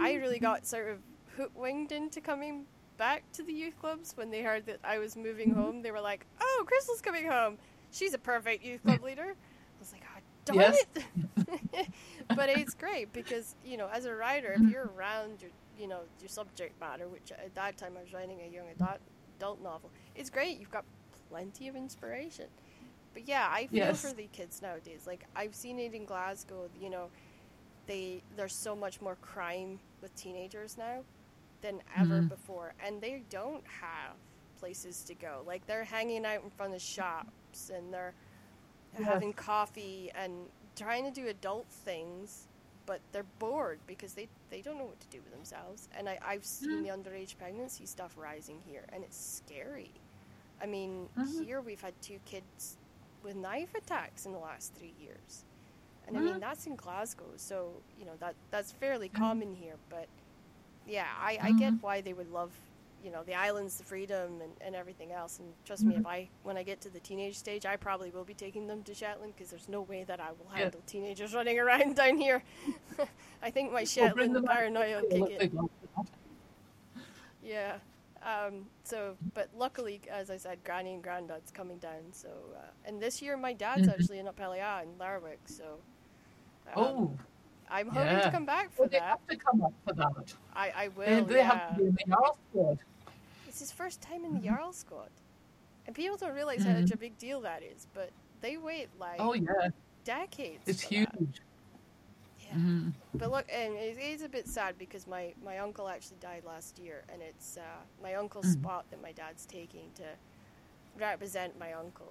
I 0.00 0.14
really 0.14 0.38
got 0.38 0.66
sort 0.66 0.88
of 0.90 0.98
hook-winged 1.36 1.92
into 1.92 2.20
coming 2.20 2.66
back 3.00 3.24
to 3.32 3.42
the 3.42 3.52
youth 3.52 3.80
clubs 3.80 4.12
when 4.14 4.30
they 4.30 4.42
heard 4.42 4.66
that 4.66 4.78
I 4.84 4.98
was 4.98 5.16
moving 5.16 5.48
mm-hmm. 5.48 5.60
home. 5.60 5.82
They 5.82 5.90
were 5.90 6.02
like, 6.02 6.26
"Oh, 6.38 6.64
Crystal's 6.66 7.00
coming 7.00 7.26
home. 7.26 7.56
She's 7.90 8.12
a 8.12 8.18
perfect 8.18 8.62
youth 8.62 8.82
club 8.84 9.02
leader." 9.08 9.34
I 9.34 9.80
was 9.80 9.92
like, 9.92 10.02
"Oh, 10.14 10.20
darn 10.44 10.58
Yes. 10.58 10.84
it!" 10.94 11.88
but 12.36 12.50
it's 12.50 12.74
great 12.74 13.10
because 13.14 13.56
you 13.64 13.78
know, 13.78 13.88
as 13.90 14.04
a 14.04 14.14
writer, 14.14 14.52
if 14.52 14.60
mm-hmm. 14.60 14.68
you're 14.68 14.90
around 14.96 15.40
your, 15.40 15.50
you 15.78 15.88
know, 15.88 16.00
your 16.20 16.28
subject 16.28 16.78
matter, 16.78 17.08
which 17.08 17.32
at 17.32 17.54
that 17.54 17.78
time 17.78 17.94
I 17.98 18.02
was 18.02 18.12
writing 18.12 18.38
a 18.46 18.54
young 18.54 18.68
adult 18.68 19.00
adult 19.38 19.62
novel, 19.62 19.90
it's 20.14 20.28
great. 20.28 20.60
You've 20.60 20.70
got 20.70 20.84
plenty 21.30 21.68
of 21.68 21.76
inspiration. 21.76 22.46
But 23.14 23.26
yeah, 23.26 23.48
I 23.50 23.66
feel 23.66 23.86
Yes. 23.86 24.02
for 24.02 24.14
the 24.14 24.28
kids 24.30 24.60
nowadays. 24.60 25.04
Like 25.06 25.24
I've 25.34 25.54
seen 25.54 25.78
it 25.78 25.94
in 25.94 26.04
Glasgow. 26.04 26.68
You 26.78 26.90
know, 26.90 27.06
they 27.86 28.22
there's 28.36 28.54
so 28.54 28.76
much 28.76 29.00
more 29.00 29.16
crime 29.16 29.80
with 30.02 30.14
teenagers 30.14 30.76
now 30.76 31.02
than 31.62 31.82
ever 31.96 32.22
Mhm. 32.22 32.28
before, 32.28 32.74
and 32.80 33.00
they 33.00 33.20
don't 33.30 33.66
have 33.66 34.16
places 34.58 35.02
to 35.04 35.14
go. 35.14 35.42
Like 35.46 35.66
they're 35.66 35.84
hanging 35.84 36.24
out 36.26 36.42
in 36.42 36.50
front 36.50 36.74
of 36.74 36.82
shops 36.82 37.70
and 37.70 37.92
they're 37.92 38.14
Yes. 38.98 39.04
having 39.04 39.32
coffee 39.32 40.10
and 40.14 40.50
trying 40.76 41.04
to 41.04 41.10
do 41.10 41.28
adult 41.28 41.66
things, 41.68 42.48
but 42.86 43.00
they're 43.12 43.22
bored 43.38 43.78
because 43.86 44.14
they 44.14 44.28
they 44.50 44.62
don't 44.62 44.78
know 44.78 44.84
what 44.86 44.98
to 45.00 45.06
do 45.08 45.20
with 45.22 45.30
themselves. 45.32 45.88
And 45.96 46.08
I, 46.08 46.18
I've 46.22 46.44
seen 46.44 46.82
the 46.82 46.88
underage 46.88 47.38
pregnancy 47.38 47.86
stuff 47.86 48.16
rising 48.18 48.60
here, 48.66 48.84
and 48.92 49.04
it's 49.04 49.16
scary. 49.16 49.92
I 50.60 50.66
mean, 50.66 51.08
Mhm. 51.16 51.44
here 51.44 51.60
we've 51.60 51.80
had 51.80 51.94
two 52.02 52.18
kids 52.26 52.76
with 53.22 53.36
knife 53.36 53.74
attacks 53.76 54.26
in 54.26 54.32
the 54.32 54.38
last 54.38 54.74
three 54.74 54.94
years. 55.00 55.44
And 56.06 56.16
I 56.16 56.20
mean 56.20 56.34
Mhm. 56.34 56.40
that's 56.40 56.66
in 56.66 56.74
Glasgow, 56.74 57.36
so 57.36 57.80
you 57.98 58.04
know 58.04 58.16
that 58.16 58.34
that's 58.50 58.72
fairly 58.72 59.08
common 59.08 59.54
here. 59.54 59.78
But 59.88 60.08
yeah, 60.90 61.06
I, 61.20 61.38
I 61.42 61.52
get 61.52 61.74
why 61.80 62.00
they 62.00 62.12
would 62.12 62.30
love, 62.30 62.52
you 63.04 63.10
know, 63.10 63.22
the 63.24 63.34
islands, 63.34 63.78
the 63.78 63.84
freedom, 63.84 64.40
and, 64.42 64.52
and 64.60 64.74
everything 64.74 65.12
else. 65.12 65.38
And 65.38 65.48
trust 65.64 65.86
me, 65.86 65.96
if 65.96 66.06
I 66.06 66.28
when 66.42 66.56
I 66.56 66.62
get 66.62 66.80
to 66.82 66.90
the 66.90 67.00
teenage 67.00 67.36
stage, 67.38 67.64
I 67.66 67.76
probably 67.76 68.10
will 68.10 68.24
be 68.24 68.34
taking 68.34 68.66
them 68.66 68.82
to 68.84 68.94
Shetland 68.94 69.34
because 69.36 69.50
there's 69.50 69.68
no 69.68 69.82
way 69.82 70.04
that 70.04 70.20
I 70.20 70.30
will 70.30 70.50
Yeah. 70.52 70.58
handle 70.64 70.82
teenagers 70.86 71.34
running 71.34 71.58
around 71.58 71.96
down 72.02 72.16
here. 72.18 72.42
I 73.42 73.50
think 73.50 73.72
my 73.72 73.84
Shetland 73.84 74.36
out 74.36 74.44
paranoia 74.46 75.02
will 75.02 75.08
kick 75.08 75.40
in. 75.40 75.68
Yeah. 77.42 77.76
Um, 78.22 78.66
so, 78.84 79.16
but 79.34 79.48
luckily, 79.56 80.00
as 80.10 80.30
I 80.30 80.36
said, 80.36 80.58
Granny 80.64 80.92
and 80.94 81.02
Granddad's 81.02 81.50
coming 81.50 81.78
down. 81.78 82.12
So, 82.12 82.28
uh, 82.54 82.66
and 82.84 83.00
this 83.00 83.22
year 83.22 83.36
my 83.36 83.54
dad's 83.54 83.88
Mhm. 83.88 83.94
actually 83.94 84.18
in 84.18 84.28
Up 84.28 84.38
Helly 84.38 84.60
Aa 84.60 84.82
in 84.82 84.98
Lerwick. 84.98 85.40
So, 85.46 85.78
um, 86.66 86.72
Oh, 86.76 87.18
I'm 87.70 87.88
hoping 87.88 88.12
yeah. 88.12 88.20
to 88.22 88.30
come 88.30 88.46
back 88.46 88.72
for 88.72 88.82
well, 88.82 88.88
they 88.90 88.98
have 88.98 89.26
to 89.28 89.36
come 89.36 89.62
up 89.62 89.72
for 89.86 89.94
that. 89.94 90.34
I, 90.54 90.72
I 90.76 90.88
will. 90.88 91.06
They, 91.06 91.20
they 91.34 91.36
yeah. 91.40 91.42
have 91.52 91.76
to 91.76 91.82
be 91.82 91.86
in 91.88 91.94
the 91.94 92.04
Jarl 92.08 92.38
squad. 92.50 92.78
It's 93.48 93.60
his 93.60 93.72
first 93.72 94.00
time 94.00 94.24
in 94.24 94.32
the 94.34 94.40
Mm-hmm. 94.40 94.54
Jarl 94.56 94.72
squad, 94.72 95.10
and 95.86 95.94
people 95.94 96.16
don't 96.16 96.34
realize 96.34 96.62
how 96.64 96.72
much 96.72 96.90
a 96.90 96.96
big 96.96 97.16
deal 97.18 97.40
that 97.42 97.62
is. 97.62 97.86
But 97.94 98.10
they 98.40 98.56
wait 98.56 98.88
like 98.98 99.20
Oh 99.20 99.34
yeah, 99.34 99.68
decades. 100.04 100.62
it's 100.66 100.82
for 100.84 100.94
that. 100.94 101.08
huge. 101.18 101.40
Yeah. 102.40 102.56
Mhm. 102.56 102.92
But 103.14 103.30
look, 103.30 103.46
and 103.52 103.74
it 103.74 103.98
is 103.98 104.22
a 104.22 104.28
bit 104.28 104.48
sad 104.48 104.76
because 104.78 105.06
my, 105.06 105.32
my 105.44 105.58
uncle 105.58 105.88
actually 105.88 106.16
died 106.20 106.42
last 106.44 106.78
year, 106.78 107.04
and 107.12 107.22
it's 107.22 107.56
uh, 107.56 107.60
my 108.02 108.14
uncle's 108.14 108.46
Mhm. 108.46 108.62
spot 108.62 108.84
that 108.90 109.00
my 109.02 109.12
dad's 109.12 109.46
taking 109.46 109.90
to 109.96 110.04
represent 110.98 111.58
my 111.58 111.72
uncle. 111.72 112.08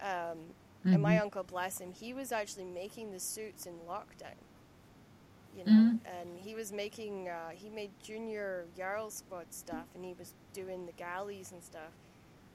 Um, 0.00 0.38
And 0.86 1.00
my 1.00 1.14
Mhm. 1.16 1.22
uncle, 1.22 1.42
bless 1.44 1.78
him, 1.80 1.92
he 1.92 2.12
was 2.12 2.30
actually 2.30 2.66
making 2.66 3.10
the 3.10 3.18
suits 3.18 3.64
in 3.64 3.72
lockdown. 3.88 4.36
You 5.56 5.64
know, 5.64 5.70
Mhm. 5.70 5.98
and 6.06 6.38
he 6.38 6.54
was 6.54 6.72
making, 6.72 7.28
uh, 7.28 7.50
he 7.50 7.70
made 7.70 7.90
junior 8.02 8.66
Jarl 8.76 9.10
squad 9.10 9.52
stuff, 9.52 9.86
and 9.94 10.04
he 10.04 10.14
was 10.14 10.34
doing 10.52 10.84
the 10.86 10.92
galleys 10.92 11.52
and 11.52 11.62
stuff. 11.62 11.92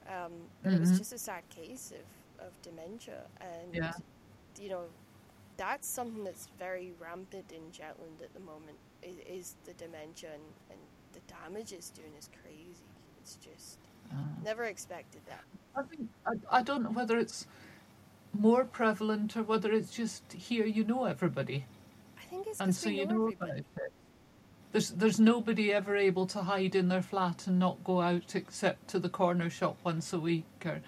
Um, 0.06 0.32
but 0.62 0.72
it 0.74 0.80
was 0.80 0.92
Mhm. 0.92 0.98
just 0.98 1.12
a 1.12 1.18
sad 1.18 1.48
case 1.48 1.92
of, 1.92 2.46
of 2.46 2.62
dementia, 2.62 3.26
and 3.40 3.74
Yeah. 3.74 3.92
you 4.58 4.68
know, 4.68 4.88
that's 5.56 5.86
something 5.88 6.24
that's 6.24 6.46
very 6.58 6.92
rampant 6.98 7.52
in 7.52 7.70
Shetland 7.72 8.20
at 8.22 8.32
the 8.34 8.40
moment. 8.40 8.78
Is, 9.02 9.18
is 9.26 9.56
the 9.64 9.72
dementia 9.74 10.32
and, 10.34 10.42
and 10.70 10.78
the 11.12 11.20
damage 11.20 11.72
it's 11.72 11.90
doing 11.90 12.12
is 12.18 12.28
crazy. 12.42 12.84
It's 13.22 13.36
just 13.36 13.78
Ah. 14.12 14.26
never 14.42 14.64
expected 14.64 15.22
that. 15.26 15.44
I 15.74 15.82
think 15.82 16.08
I, 16.26 16.58
I 16.58 16.62
don't 16.62 16.82
know 16.82 16.90
whether 16.90 17.18
it's 17.18 17.46
more 18.34 18.64
prevalent 18.64 19.36
or 19.36 19.42
whether 19.42 19.72
it's 19.72 19.90
just 19.92 20.32
here 20.32 20.66
you 20.66 20.84
know 20.84 21.04
everybody, 21.04 21.64
think 22.40 22.52
it's 22.52 22.60
and 22.60 22.74
so 22.74 22.88
you 22.88 23.06
know 23.06 23.28
about 23.28 23.56
it. 23.58 23.66
There's 24.72 24.90
there's 24.90 25.18
nobody 25.18 25.72
ever 25.72 25.96
able 25.96 26.26
to 26.28 26.42
hide 26.42 26.74
in 26.74 26.88
their 26.88 27.02
flat 27.02 27.46
and 27.46 27.58
not 27.58 27.82
go 27.84 28.00
out 28.00 28.34
except 28.36 28.88
to 28.88 28.98
the 28.98 29.08
corner 29.08 29.50
shop 29.50 29.76
once 29.84 30.12
a 30.12 30.20
week, 30.20 30.44
or 30.64 30.80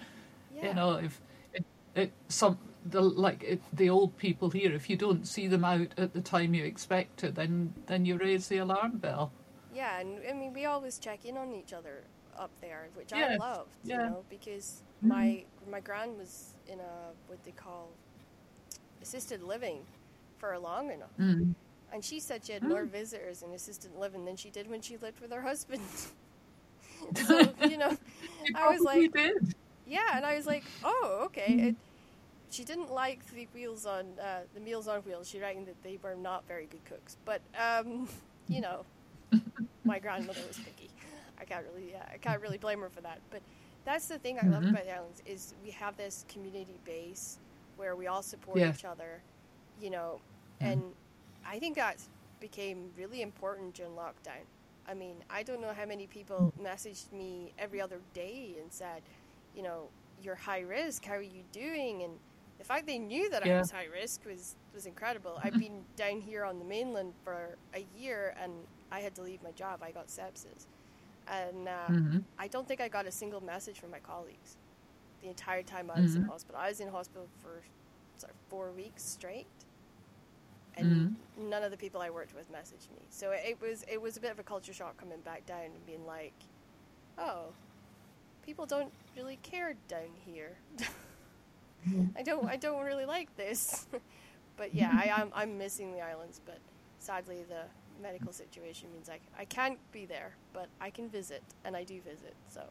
Yeah. 0.55 0.69
you 0.69 0.73
know 0.73 0.93
if 0.95 1.19
it, 1.53 1.65
it 1.95 2.11
some 2.29 2.57
the 2.85 3.01
like 3.01 3.43
it, 3.43 3.61
the 3.73 3.89
old 3.89 4.17
people 4.17 4.49
here 4.49 4.73
if 4.73 4.89
you 4.89 4.95
don't 4.97 5.27
see 5.27 5.47
them 5.47 5.63
out 5.65 5.87
at 5.97 6.13
the 6.13 6.21
time 6.21 6.53
you 6.53 6.63
expect 6.65 7.17
to 7.19 7.31
then 7.31 7.73
then 7.87 8.05
you 8.05 8.17
raise 8.17 8.47
the 8.47 8.57
alarm 8.57 8.97
bell. 8.97 9.31
Yeah, 9.75 9.99
and 9.99 10.19
I 10.29 10.33
mean, 10.33 10.53
we 10.53 10.65
always 10.65 10.99
check 10.99 11.25
in 11.25 11.35
on 11.35 11.53
each 11.53 11.73
other 11.73 12.03
up 12.37 12.51
there, 12.61 12.89
which 12.93 13.11
I 13.11 13.19
Yes, 13.19 13.39
loved, 13.39 13.75
you 13.83 13.91
yeah. 13.91 14.09
know, 14.09 14.23
because 14.29 14.81
Mhm. 15.03 15.09
my 15.09 15.45
my 15.69 15.79
grand 15.81 16.17
was 16.17 16.53
in 16.67 16.79
a 16.79 17.11
what 17.27 17.43
they 17.43 17.51
call 17.51 17.89
assisted 19.01 19.43
living 19.43 19.85
long 20.51 20.91
enough, 20.91 21.15
Mm. 21.19 21.55
and 21.91 22.03
she 22.03 22.19
said 22.19 22.45
she 22.45 22.53
had 22.53 22.63
more 22.63 22.83
Mm. 22.83 22.89
visitors 22.89 23.41
in 23.43 23.51
assisted 23.53 23.91
living 23.95 24.25
than 24.25 24.35
she 24.35 24.49
did 24.49 24.69
when 24.69 24.81
she 24.81 24.97
lived 24.97 25.19
with 25.19 25.31
her 25.31 25.41
husband. 25.41 25.81
so 27.27 27.39
you 27.69 27.77
know, 27.77 27.97
I 28.55 28.69
was 28.69 28.81
like- 28.81 29.11
did. 29.13 29.55
yeah, 29.87 30.15
and 30.15 30.25
I 30.25 30.35
was 30.35 30.45
like, 30.45 30.63
oh, 30.83 31.21
okay. 31.25 31.53
It, 31.69 31.75
she 32.49 32.63
didn't 32.63 32.91
like 32.93 33.25
the 33.31 33.47
wheels 33.53 33.85
on 33.85 34.05
uh, 34.21 34.41
the 34.53 34.59
meals 34.59 34.87
on 34.87 35.01
wheels. 35.01 35.27
She 35.27 35.39
reckoned 35.39 35.65
that 35.67 35.81
they 35.83 35.97
were 36.03 36.15
not 36.15 36.47
very 36.47 36.67
good 36.67 36.85
cooks, 36.85 37.17
but 37.25 37.41
um, 37.59 38.07
you 38.47 38.61
know, 38.61 38.85
my 39.83 39.97
grandmother 39.99 40.41
was 40.47 40.59
picky. 40.59 40.89
I 41.39 41.45
can't 41.45 41.65
really, 41.73 41.91
yeah, 41.91 42.05
I 42.13 42.17
can't 42.17 42.41
really 42.41 42.59
blame 42.59 42.79
her 42.81 42.89
for 42.89 43.01
that. 43.01 43.19
But 43.31 43.41
that's 43.85 44.07
the 44.07 44.19
thing 44.19 44.37
I 44.39 44.45
love 44.47 44.63
Mhm. 44.63 44.69
about 44.69 44.83
the 44.85 44.91
islands 44.95 45.21
is 45.25 45.53
we 45.63 45.71
have 45.71 45.97
this 45.97 46.25
community 46.29 46.79
base 46.85 47.39
where 47.75 47.95
we 47.95 48.05
all 48.07 48.21
support 48.21 48.59
Yes. 48.59 48.79
each 48.79 48.85
other, 48.85 49.21
you 49.81 49.89
know, 49.89 50.21
Mhm. 50.63 50.69
and 50.71 50.95
I 51.45 51.59
think 51.59 51.75
that 51.77 51.97
became 52.39 52.91
really 52.97 53.21
important 53.21 53.75
during 53.75 53.93
lockdown. 53.93 54.45
I 54.87 54.93
mean, 54.95 55.23
I 55.29 55.43
don't 55.43 55.61
know 55.61 55.73
how 55.73 55.85
many 55.85 56.07
people 56.07 56.53
messaged 56.61 57.11
me 57.13 57.53
every 57.57 57.81
other 57.81 58.01
day 58.13 58.57
and 58.61 58.71
said, 58.71 59.03
you 59.55 59.63
know, 59.63 59.89
you're 60.21 60.35
high 60.35 60.61
risk. 60.61 61.05
How 61.05 61.15
are 61.15 61.21
you 61.21 61.43
doing? 61.51 62.03
And 62.03 62.19
the 62.57 62.65
fact 62.65 62.87
they 62.87 62.99
knew 62.99 63.29
that 63.31 63.43
I 63.43 63.53
was 63.55 63.71
high 63.71 63.85
risk 63.85 64.25
was 64.25 64.55
was 64.73 64.85
incredible. 64.85 65.39
I've 65.43 65.57
been 65.57 65.85
down 65.95 66.21
here 66.21 66.45
on 66.45 66.59
the 66.59 66.65
mainland 66.65 67.15
for 67.23 67.57
a 67.73 67.85
year, 67.97 68.35
and 68.41 68.67
I 68.91 69.01
had 69.01 69.15
to 69.15 69.21
leave 69.23 69.41
my 69.43 69.51
job. 69.51 69.83
I 69.83 69.91
got 69.91 70.07
sepsis, 70.07 70.67
and 71.27 71.67
uh, 71.67 71.91
Mhm. 71.91 72.23
I 72.37 72.47
don't 72.47 72.67
think 72.67 72.81
I 72.81 72.89
got 72.89 73.05
a 73.05 73.11
single 73.11 73.41
message 73.41 73.79
from 73.79 73.91
my 73.91 73.99
colleagues 73.99 74.57
the 75.21 75.27
entire 75.29 75.63
time 75.63 75.89
I 75.91 76.01
was 76.01 76.15
in 76.15 76.21
Mhm. 76.21 76.27
hospital. 76.27 76.59
I 76.59 76.69
was 76.69 76.79
in 76.79 76.89
hospital 76.89 77.29
for 77.41 77.63
sorry, 78.17 78.33
four 78.49 78.71
weeks 78.71 79.03
straight, 79.03 79.47
and 80.75 81.17
mm. 81.37 81.49
none 81.49 81.63
of 81.63 81.71
the 81.71 81.77
people 81.77 82.01
I 82.01 82.09
worked 82.09 82.35
with 82.35 82.51
messaged 82.51 82.89
me. 82.95 83.03
So 83.09 83.31
it 83.31 83.59
was 83.61 83.85
it 83.91 84.01
was 84.01 84.17
a 84.17 84.19
bit 84.19 84.31
of 84.31 84.39
a 84.39 84.43
culture 84.43 84.73
shock 84.73 84.97
coming 84.97 85.19
back 85.21 85.45
down 85.45 85.65
and 85.65 85.85
being 85.85 86.05
like, 86.05 86.33
oh, 87.17 87.53
people 88.45 88.65
don't 88.65 88.91
really 89.15 89.39
care 89.43 89.75
down 89.87 90.09
here. 90.25 90.57
I 92.15 92.23
don't 92.23 92.45
I 92.45 92.55
don't 92.55 92.83
really 92.83 93.05
like 93.05 93.35
this. 93.37 93.87
but 94.57 94.73
yeah, 94.73 94.91
I 94.93 95.21
am 95.21 95.31
I'm 95.33 95.57
missing 95.57 95.93
the 95.93 96.01
islands, 96.01 96.41
but 96.45 96.59
sadly 96.99 97.43
the 97.47 97.63
medical 98.01 98.33
situation 98.33 98.89
means 98.91 99.09
I, 99.09 99.19
I 99.37 99.45
can't 99.45 99.77
be 99.91 100.05
there, 100.05 100.35
but 100.53 100.67
I 100.81 100.89
can 100.89 101.09
visit 101.09 101.43
and 101.63 101.75
I 101.75 101.83
do 101.83 102.01
visit. 102.01 102.35
So 102.49 102.61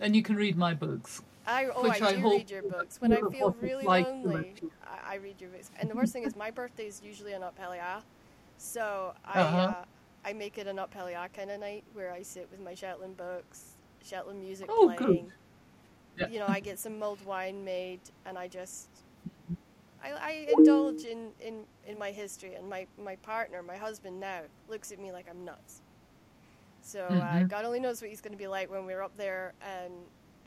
And 0.00 0.14
you 0.14 0.22
can 0.22 0.36
read 0.36 0.56
my 0.56 0.74
books. 0.74 1.22
I 1.46 1.66
oh 1.66 1.82
Which 1.84 2.02
I 2.02 2.08
I 2.08 2.16
do 2.16 2.28
read 2.30 2.50
your 2.50 2.62
books 2.62 3.00
when 3.00 3.12
I 3.12 3.20
feel 3.30 3.54
really 3.60 3.84
like 3.84 4.06
lonely. 4.06 4.54
I, 4.84 5.14
I 5.14 5.14
read 5.16 5.40
your 5.40 5.50
books, 5.50 5.70
and 5.78 5.88
the 5.88 5.94
worst 5.94 6.12
thing 6.12 6.24
is 6.24 6.34
my 6.36 6.50
birthday 6.50 6.86
is 6.86 7.00
usually 7.02 7.34
on 7.34 7.42
Up 7.42 7.56
Helly 7.56 7.78
Aa, 7.78 8.00
so 8.58 9.14
I 9.24 9.40
Uh-huh. 9.40 9.58
uh, 9.58 9.84
I 10.24 10.32
make 10.32 10.58
it 10.58 10.66
an 10.66 10.78
Up 10.78 10.92
Helly 10.92 11.14
Aa 11.14 11.28
kind 11.28 11.50
of 11.52 11.60
night 11.60 11.84
where 11.94 12.12
I 12.12 12.22
sit 12.22 12.48
with 12.50 12.60
my 12.60 12.74
Shetland 12.74 13.16
books, 13.16 13.76
Shetland 14.02 14.40
music 14.40 14.66
Oh, 14.68 14.88
good. 14.88 14.98
playing. 15.06 15.32
Yeah. 16.18 16.28
You 16.28 16.38
know, 16.40 16.46
I 16.48 16.60
get 16.60 16.78
some 16.78 16.98
mulled 16.98 17.24
wine 17.24 17.64
made, 17.64 18.00
and 18.24 18.36
I 18.36 18.48
just 18.48 18.88
I, 20.02 20.12
I 20.12 20.46
indulge 20.56 21.04
in, 21.04 21.30
in, 21.40 21.64
in 21.86 21.98
my 21.98 22.10
history, 22.10 22.54
and 22.54 22.68
my, 22.68 22.86
my 23.02 23.16
partner, 23.16 23.62
my 23.62 23.76
husband 23.76 24.20
now, 24.20 24.42
looks 24.68 24.92
at 24.92 24.98
me 24.98 25.10
like 25.12 25.26
I'm 25.28 25.44
nuts. 25.44 25.80
So 26.86 27.00
uh, 27.00 27.10
Mhm. 27.10 27.48
God 27.48 27.64
only 27.64 27.80
knows 27.80 28.00
what 28.00 28.10
he's 28.10 28.20
going 28.20 28.32
to 28.32 28.38
be 28.38 28.46
like 28.46 28.70
when 28.70 28.86
we're 28.86 29.02
up 29.02 29.16
there 29.16 29.54
and 29.60 29.92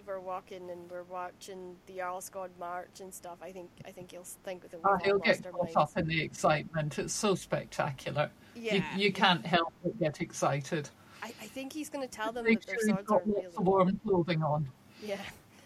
we're 0.08 0.22
walking 0.22 0.70
and 0.70 0.90
we're 0.90 1.04
watching 1.04 1.76
the 1.86 1.98
Jarl 1.98 2.22
Squad 2.22 2.50
March 2.58 3.02
and 3.02 3.14
stuff. 3.14 3.38
I 3.42 3.52
think 3.52 3.70
I 3.86 3.92
think 3.92 4.12
he'll 4.12 4.24
think 4.24 4.64
we've 4.64 4.74
Oh, 4.86 4.98
he'll 5.04 5.20
get 5.20 5.44
caught 5.44 5.76
up 5.76 5.98
in 5.98 6.08
the 6.08 6.22
excitement. 6.22 6.98
It's 6.98 7.14
so 7.14 7.36
spectacular. 7.36 8.32
Yeah, 8.56 8.76
You, 8.96 9.04
you 9.08 9.12
can't 9.12 9.46
help 9.46 9.74
but 9.84 10.00
get 10.00 10.22
excited. 10.22 10.90
I, 11.22 11.28
I 11.28 11.48
think 11.48 11.74
he's 11.74 11.90
going 11.90 12.08
to 12.08 12.12
tell 12.12 12.32
them 12.32 12.46
Make 12.46 12.62
that 12.62 12.68
their 12.68 12.80
sure 12.80 12.90
swords 12.90 13.08
got 13.08 13.22
are 13.22 13.26
really 13.26 13.58
warm 13.58 14.00
clothing 14.08 14.42
on. 14.42 14.66
Yeah. 15.04 15.20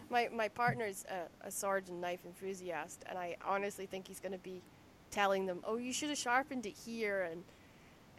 My 0.09 0.27
my 0.33 0.47
partner's 0.47 1.05
a, 1.07 1.47
a 1.47 1.51
sword 1.51 1.87
and 1.87 2.01
knife 2.01 2.25
enthusiast, 2.25 3.03
and 3.07 3.19
I 3.19 3.37
honestly 3.45 3.85
think 3.85 4.07
he's 4.07 4.19
going 4.19 4.31
to 4.31 4.39
be 4.39 4.61
telling 5.11 5.45
them, 5.45 5.59
"Oh, 5.63 5.77
you 5.77 5.93
should 5.93 6.09
have 6.09 6.17
sharpened 6.17 6.65
it 6.65 6.75
here, 6.75 7.29
and 7.31 7.43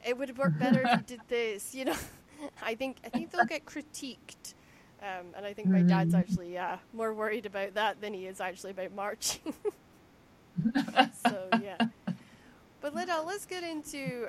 it 0.06 0.16
would 0.16 0.28
have 0.28 0.38
worked 0.38 0.58
better 0.61 0.82
if 0.82 0.90
you 1.00 1.02
did 1.16 1.20
this." 1.28 1.75
You 1.75 1.87
know, 1.87 1.96
I 2.62 2.75
think 2.75 2.99
I 3.05 3.09
think 3.09 3.31
they'll 3.31 3.45
get 3.45 3.64
critiqued, 3.67 4.55
um, 5.03 5.33
and 5.37 5.45
I 5.47 5.53
think 5.55 5.71
my 5.71 5.83
dad's 5.83 6.14
Mm. 6.14 6.14
actually 6.14 6.59
uh, 6.59 6.76
more 6.93 7.14
worried 7.14 7.47
about 7.47 7.75
that 7.75 8.00
than 8.00 8.14
he 8.14 8.26
is 8.26 8.41
actually 8.41 8.71
about 8.73 8.93
marching. 8.93 9.55
so 11.12 11.50
yeah, 11.50 11.79
but 12.81 12.95
uh, 13.09 13.23
let's 13.26 13.47
get 13.47 13.62
into 13.62 14.29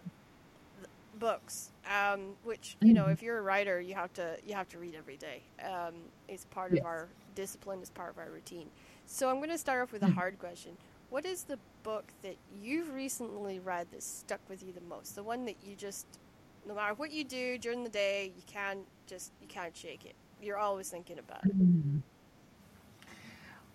books 1.14 1.72
um, 1.90 2.36
which 2.44 2.78
you 2.84 2.94
know 2.94 3.08
Mhm. 3.08 3.08
if 3.08 3.22
you're 3.22 3.38
a 3.38 3.42
writer 3.42 3.80
you 3.82 3.94
have 3.96 4.14
to 4.14 4.38
you 4.44 4.54
have 4.54 4.68
to 4.68 4.78
read 4.80 4.96
every 4.96 5.18
day 5.18 5.44
um, 5.64 5.94
it's 6.28 6.46
part 6.46 6.72
Yes. 6.72 6.74
of 6.74 6.86
our 6.86 7.10
discipline 7.36 7.80
it's 7.82 7.90
part 7.90 8.12
of 8.12 8.18
our 8.18 8.32
routine 8.32 8.70
so 9.06 9.30
i'm 9.30 9.38
going 9.38 9.50
to 9.50 9.58
start 9.58 9.82
off 9.82 9.92
with 9.94 10.04
a 10.04 10.08
Mhm. 10.08 10.20
hard 10.20 10.38
question 10.38 10.78
what 11.10 11.26
is 11.26 11.44
the 11.44 11.60
book 11.84 12.14
that 12.22 12.38
you've 12.50 12.94
recently 12.94 13.60
read 13.60 13.88
that 13.92 14.04
stuck 14.04 14.42
with 14.50 14.62
you 14.64 14.74
the 14.74 14.82
most 14.82 15.16
the 15.16 15.24
one 15.24 15.46
that 15.46 15.58
you 15.64 15.76
just 15.76 16.20
no 16.68 16.76
matter 16.76 16.94
what 16.94 17.12
you 17.12 17.24
do 17.24 17.58
during 17.58 17.84
the 17.84 17.90
day 17.90 18.32
you 18.36 18.44
can't 18.48 18.86
just 19.08 19.32
you 19.42 19.48
can't 19.48 19.76
shake 19.76 20.06
it 20.06 20.16
you're 20.42 20.58
always 20.58 20.90
thinking 20.90 21.20
about 21.20 21.44
it 21.46 21.58
Mm. 21.58 22.02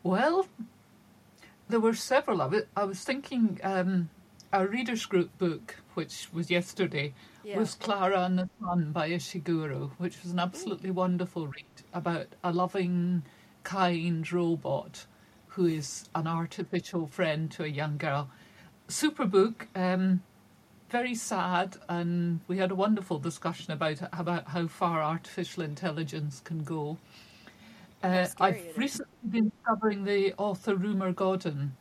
Well, 0.02 0.46
there 1.68 1.80
were 1.80 1.94
several 1.94 2.40
of 2.40 2.54
it. 2.54 2.68
I 2.74 2.84
was 2.84 3.04
thinking 3.04 3.60
um, 3.62 4.08
our 4.52 4.66
readers 4.66 5.04
group 5.04 5.36
book, 5.38 5.76
which 5.94 6.28
was 6.32 6.50
yesterday, 6.50 7.12
yeah 7.44 7.58
was 7.58 7.74
Klara 7.74 8.24
and 8.24 8.38
the 8.38 8.48
Sun 8.60 8.92
by 8.92 9.10
Ishiguro, 9.10 9.90
which 9.98 10.22
was 10.22 10.32
an 10.32 10.38
absolutely 10.38 10.90
wonderful 10.90 11.46
read 11.46 11.64
about 11.92 12.28
a 12.42 12.52
loving, 12.52 13.22
kind 13.62 14.30
robot 14.32 15.06
who 15.48 15.66
is 15.66 16.08
an 16.14 16.26
artificial 16.26 17.06
friend 17.06 17.50
to 17.50 17.64
a 17.64 17.68
young 17.68 17.98
girl. 17.98 18.30
Super 18.88 19.26
book, 19.26 19.68
um, 19.74 20.22
very 20.90 21.14
sad, 21.14 21.76
and 21.88 22.40
we 22.48 22.58
had 22.58 22.70
a 22.70 22.74
wonderful 22.74 23.18
discussion 23.18 23.72
about 23.72 24.00
about 24.12 24.48
how 24.48 24.66
far 24.66 25.02
artificial 25.02 25.62
intelligence 25.62 26.40
can 26.44 26.64
go. 26.64 26.98
Uh, 28.02 28.26
I've 28.40 28.76
recently 28.76 29.12
been 29.28 29.50
discovering 29.50 30.04
the 30.04 30.34
author 30.38 30.74
Rumer 30.74 31.12
Godden, 31.12 31.76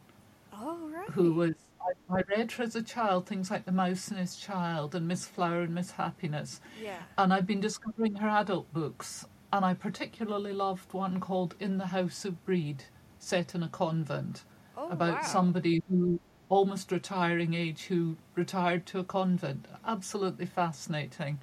oh 0.53 0.89
right 0.93 1.09
who 1.11 1.33
was 1.33 1.53
I, 1.81 2.17
I 2.17 2.21
read 2.35 2.51
her 2.53 2.63
as 2.63 2.75
a 2.75 2.81
child 2.81 3.25
things 3.25 3.49
like 3.49 3.65
The 3.65 3.71
Mouse 3.71 4.09
and 4.09 4.19
His 4.19 4.35
Child 4.35 4.95
and 4.95 5.07
Miss 5.07 5.25
Flower 5.25 5.61
and 5.61 5.73
Miss 5.73 5.91
Happiness, 5.91 6.61
yeah 6.81 6.99
and 7.17 7.33
I've 7.33 7.47
been 7.47 7.61
discovering 7.61 8.15
her 8.15 8.29
adult 8.29 8.71
books, 8.73 9.25
and 9.53 9.65
I 9.65 9.73
particularly 9.73 10.53
loved 10.53 10.93
one 10.93 11.19
called 11.19 11.55
In 11.59 11.77
the 11.77 11.87
House 11.87 12.25
of 12.25 12.43
Brede, 12.45 12.83
set 13.17 13.55
in 13.55 13.63
a 13.63 13.69
convent, 13.69 14.43
oh 14.77 14.89
about 14.89 15.21
wow. 15.21 15.27
somebody 15.27 15.81
who 15.89 16.19
almost 16.49 16.91
retiring 16.91 17.53
age 17.53 17.83
who 17.83 18.17
retired 18.35 18.85
to 18.87 18.99
a 18.99 19.03
convent. 19.03 19.67
Absolutely 19.85 20.45
fascinating. 20.45 21.39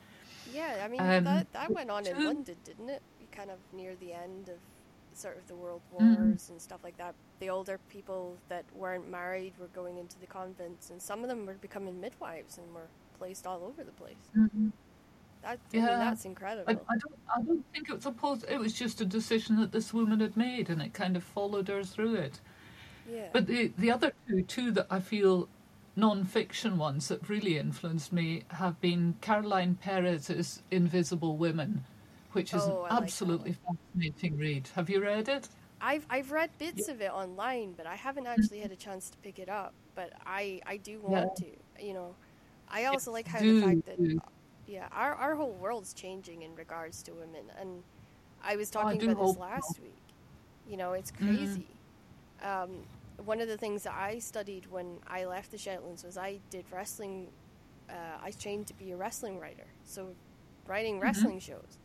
Yeah, 0.52 0.82
I 0.84 0.88
mean 0.88 1.00
Um, 1.00 1.24
that 1.24 1.52
that 1.52 1.70
went 1.72 1.90
on 1.90 2.06
in 2.06 2.22
London, 2.24 2.56
didn't 2.64 2.88
it? 2.90 3.02
Kind 3.32 3.50
of 3.50 3.58
near 3.72 3.94
the 3.96 4.12
end 4.12 4.48
of 4.48 4.58
sort 5.12 5.36
of 5.38 5.46
the 5.48 5.54
world 5.56 5.80
Mhm. 5.98 6.18
wars 6.30 6.50
and 6.50 6.60
stuff 6.60 6.82
like 6.84 6.96
that. 6.98 7.14
The 7.40 7.50
older 7.50 7.78
people 7.88 8.36
that 8.48 8.64
weren't 8.74 9.08
married 9.10 9.54
were 9.58 9.68
going 9.68 9.98
into 9.98 10.18
the 10.18 10.26
convents, 10.26 10.90
and 10.90 11.00
some 11.00 11.22
of 11.22 11.28
them 11.28 11.46
were 11.46 11.54
becoming 11.54 12.00
midwives 12.00 12.58
and 12.58 12.74
were 12.74 12.88
placed 13.18 13.46
all 13.46 13.62
over 13.64 13.82
the 13.84 13.92
place. 13.92 14.16
That 15.42 15.60
I 15.72 15.76
mean, 15.76 15.84
Yeah. 15.86 15.98
that's 15.98 16.24
incredible. 16.24 16.68
I, 16.68 16.94
I 16.94 16.98
don't. 16.98 17.18
I 17.36 17.42
don't 17.42 17.64
think 17.72 17.88
it 17.88 17.94
was 17.94 18.02
supposed. 18.02 18.44
It 18.48 18.58
was 18.58 18.72
just 18.72 19.00
a 19.00 19.04
decision 19.06 19.56
that 19.60 19.72
this 19.72 19.92
woman 19.94 20.20
had 20.20 20.36
made, 20.36 20.68
and 20.70 20.82
it 20.82 20.92
kind 20.94 21.16
of 21.16 21.22
followed 21.24 21.68
her 21.68 21.82
through 21.84 22.14
it. 22.16 22.40
Yeah, 23.06 23.32
But 23.32 23.46
the 23.46 23.68
the 23.78 23.90
other 23.90 24.12
two, 24.28 24.42
two 24.42 24.70
that 24.72 24.86
I 24.90 25.00
feel 25.00 25.48
non-fiction 25.96 26.78
ones 26.78 27.08
that 27.08 27.28
really 27.28 27.56
influenced 27.58 28.12
me 28.12 28.44
have 28.50 28.80
been 28.80 29.16
Caroline 29.20 29.76
Perez's 29.76 30.62
Invisible 30.70 31.36
Women, 31.36 31.84
which 32.32 32.54
is 32.54 32.66
Oh, 32.66 32.84
an 32.86 32.88
absolutely 32.90 33.54
fascinating 33.54 34.36
read. 34.38 34.68
Have 34.74 34.90
you 34.90 35.00
read 35.02 35.28
it? 35.28 35.48
I've 35.80 36.06
I've 36.10 36.30
read 36.32 36.50
bits 36.58 36.88
of 36.88 37.00
it 37.00 37.10
online, 37.10 37.74
but 37.74 37.86
I 37.86 37.96
haven't 37.96 38.26
actually 38.26 38.60
had 38.60 38.72
a 38.72 38.76
chance 38.76 39.10
to 39.10 39.18
pick 39.18 39.38
it 39.38 39.48
up. 39.48 39.74
But 39.94 40.12
I 40.24 40.60
I 40.66 40.76
do 40.78 41.00
want 41.00 41.34
to. 41.36 41.46
You 41.80 41.94
know, 41.94 42.16
I 42.68 42.84
also 42.86 43.12
like 43.12 43.28
how 43.28 43.42
do, 43.42 43.44
the 43.44 43.54
fact 43.54 43.84
that 43.86 43.98
do. 43.98 44.20
Yeah, 44.66 44.88
our 44.92 45.14
our 45.14 45.36
whole 45.36 45.54
world's 45.54 45.94
changing 45.94 46.42
in 46.42 46.54
regards 46.56 47.02
to 47.04 47.12
women, 47.12 47.50
and 47.58 47.84
I 48.42 48.56
was 48.56 48.70
Oh, 48.74 48.86
I 48.86 48.96
talking 48.96 49.00
about 49.00 49.18
this 49.18 49.36
last 49.36 49.78
so. 49.78 49.80
week. 49.80 50.02
You 50.66 50.76
know, 50.76 50.92
it's 50.94 51.10
Mhm. 51.20 51.62
crazy. 51.64 51.80
Um, 52.42 52.86
one 53.24 53.40
of 53.40 53.48
the 53.48 53.56
things 53.56 53.82
that 53.84 53.94
I 53.94 54.18
studied 54.18 54.66
when 54.66 54.98
I 55.06 55.24
left 55.24 55.50
the 55.50 55.58
Shetlands 55.58 56.04
was 56.04 56.16
I 56.16 56.40
did 56.50 56.64
wrestling. 56.70 57.28
Uh, 57.88 58.18
I 58.22 58.30
trained 58.32 58.66
to 58.68 58.74
be 58.74 58.92
a 58.92 58.96
wrestling 58.96 59.38
writer, 59.38 59.66
so 59.84 60.14
writing 60.66 60.98
wrestling 61.00 61.38
shows, 61.38 61.78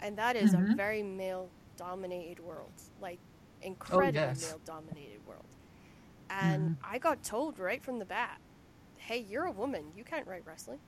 and 0.00 0.16
that 0.16 0.36
is 0.36 0.54
a 0.54 0.56
Mhm. 0.58 0.76
very 0.76 1.02
male-dominated 1.02 2.40
world, 2.40 2.72
like 3.00 3.18
incredibly 3.62 4.20
yes. 4.20 4.42
male-dominated 4.42 5.26
world. 5.26 5.44
And 6.30 6.76
I 6.82 6.98
got 6.98 7.22
told 7.22 7.58
right 7.58 7.82
from 7.82 7.98
the 7.98 8.04
bat, 8.06 8.40
"Hey, 8.96 9.18
you're 9.18 9.44
a 9.44 9.52
woman. 9.52 9.92
You 9.94 10.04
can't 10.04 10.26
write 10.26 10.44
wrestling." 10.46 10.80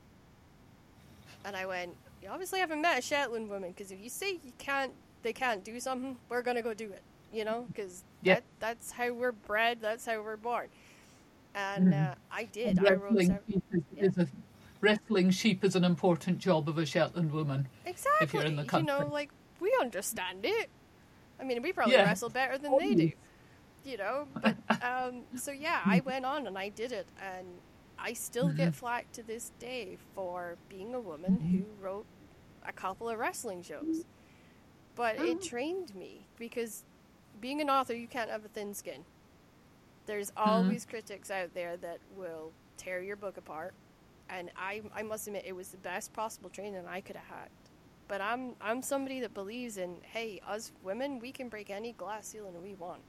And 1.44 1.56
I 1.56 1.66
went, 1.66 1.96
"You 2.22 2.28
obviously 2.30 2.58
haven't 2.60 2.80
met 2.80 2.98
a 2.98 3.02
Shetland 3.02 3.48
woman 3.48 3.70
because 3.72 3.92
if 3.92 4.00
you 4.00 4.08
say 4.10 4.32
you 4.42 4.52
can't, 4.58 4.94
they 5.22 5.32
can't 5.32 5.62
do 5.62 5.78
something, 5.80 6.18
we're 6.28 6.42
gonna 6.42 6.62
go 6.62 6.74
do 6.74 6.90
it. 6.92 7.02
You 7.32 7.44
know, 7.44 7.62
because 7.68 8.04
Yeah. 8.22 8.34
that, 8.36 8.44
that's 8.60 8.90
how 8.92 9.12
we're 9.12 9.32
bred. 9.32 9.78
That's 9.80 10.06
how 10.06 10.20
we're 10.22 10.36
born." 10.36 10.68
And 11.54 11.92
Mhm. 11.92 12.12
uh, 12.12 12.14
I 12.30 12.44
did. 12.44 12.78
And 12.78 12.86
I 12.86 12.92
wrote 12.92 13.02
wrestling, 13.02 13.26
sev- 13.28 13.42
sheep 13.48 13.62
is, 13.72 13.82
yeah. 13.96 14.04
is 14.04 14.18
a, 14.18 14.28
wrestling 14.80 15.30
sheep 15.30 15.64
is 15.64 15.74
an 15.76 15.84
important 15.84 16.38
job 16.38 16.68
of 16.68 16.78
a 16.78 16.86
Shetland 16.86 17.32
woman. 17.32 17.68
exactly. 17.84 18.24
If 18.24 18.32
you're 18.34 18.44
in 18.44 18.56
the 18.56 18.64
country. 18.64 18.92
You 18.94 19.00
know, 19.00 19.06
like 19.08 19.30
we 19.60 19.76
understand 19.80 20.44
it. 20.44 20.68
I 21.40 21.44
mean, 21.44 21.62
we 21.62 21.72
probably 21.72 21.94
Yeah. 21.94 22.04
wrestle 22.04 22.28
better 22.28 22.58
than 22.58 22.76
they 22.78 22.94
do. 22.94 23.12
You 23.84 23.96
know, 23.96 24.28
but 24.34 24.56
um, 24.84 25.22
so 25.36 25.50
yeah, 25.50 25.80
I 25.84 26.00
went 26.00 26.24
on 26.24 26.46
and 26.46 26.58
I 26.58 26.68
did 26.68 26.92
it, 26.92 27.06
and 27.20 27.46
I 27.98 28.12
still 28.12 28.50
get 28.52 28.74
flack 28.74 29.10
to 29.12 29.22
this 29.22 29.50
day 29.58 29.96
for 30.14 30.56
being 30.68 30.94
a 30.94 31.00
woman 31.00 31.38
who 31.40 31.84
wrote 31.84 32.04
a 32.64 32.72
couple 32.72 33.08
of 33.08 33.18
wrestling 33.18 33.62
shows. 33.62 34.04
But 34.94 35.18
it 35.20 35.40
trained 35.42 35.94
me 35.94 36.26
because 36.38 36.84
being 37.40 37.60
an 37.60 37.70
author, 37.70 37.94
you 37.94 38.06
can't 38.06 38.30
have 38.30 38.44
a 38.44 38.48
thin 38.48 38.74
skin. 38.74 39.04
There's 40.06 40.32
always 40.36 40.86
critics 40.86 41.30
out 41.30 41.52
there 41.54 41.76
that 41.78 41.98
will 42.16 42.52
tear 42.76 43.02
your 43.02 43.16
book 43.16 43.36
apart, 43.36 43.74
and 44.30 44.50
I, 44.56 44.82
I 44.94 45.02
must 45.02 45.26
admit, 45.26 45.44
it 45.46 45.54
was 45.54 45.68
the 45.68 45.76
best 45.78 46.12
possible 46.12 46.50
training 46.50 46.84
I 46.88 47.00
could 47.00 47.16
have 47.16 47.26
had. 47.26 47.48
But 48.08 48.22
I'm, 48.22 48.54
I'm 48.60 48.82
somebody 48.82 49.20
that 49.20 49.34
believes 49.34 49.76
in, 49.76 49.96
hey, 50.02 50.40
us 50.48 50.72
women, 50.82 51.18
we 51.18 51.30
can 51.30 51.50
break 51.50 51.68
any 51.68 51.92
glass 51.92 52.28
ceiling 52.28 52.54
we 52.62 52.74
want. 52.74 53.02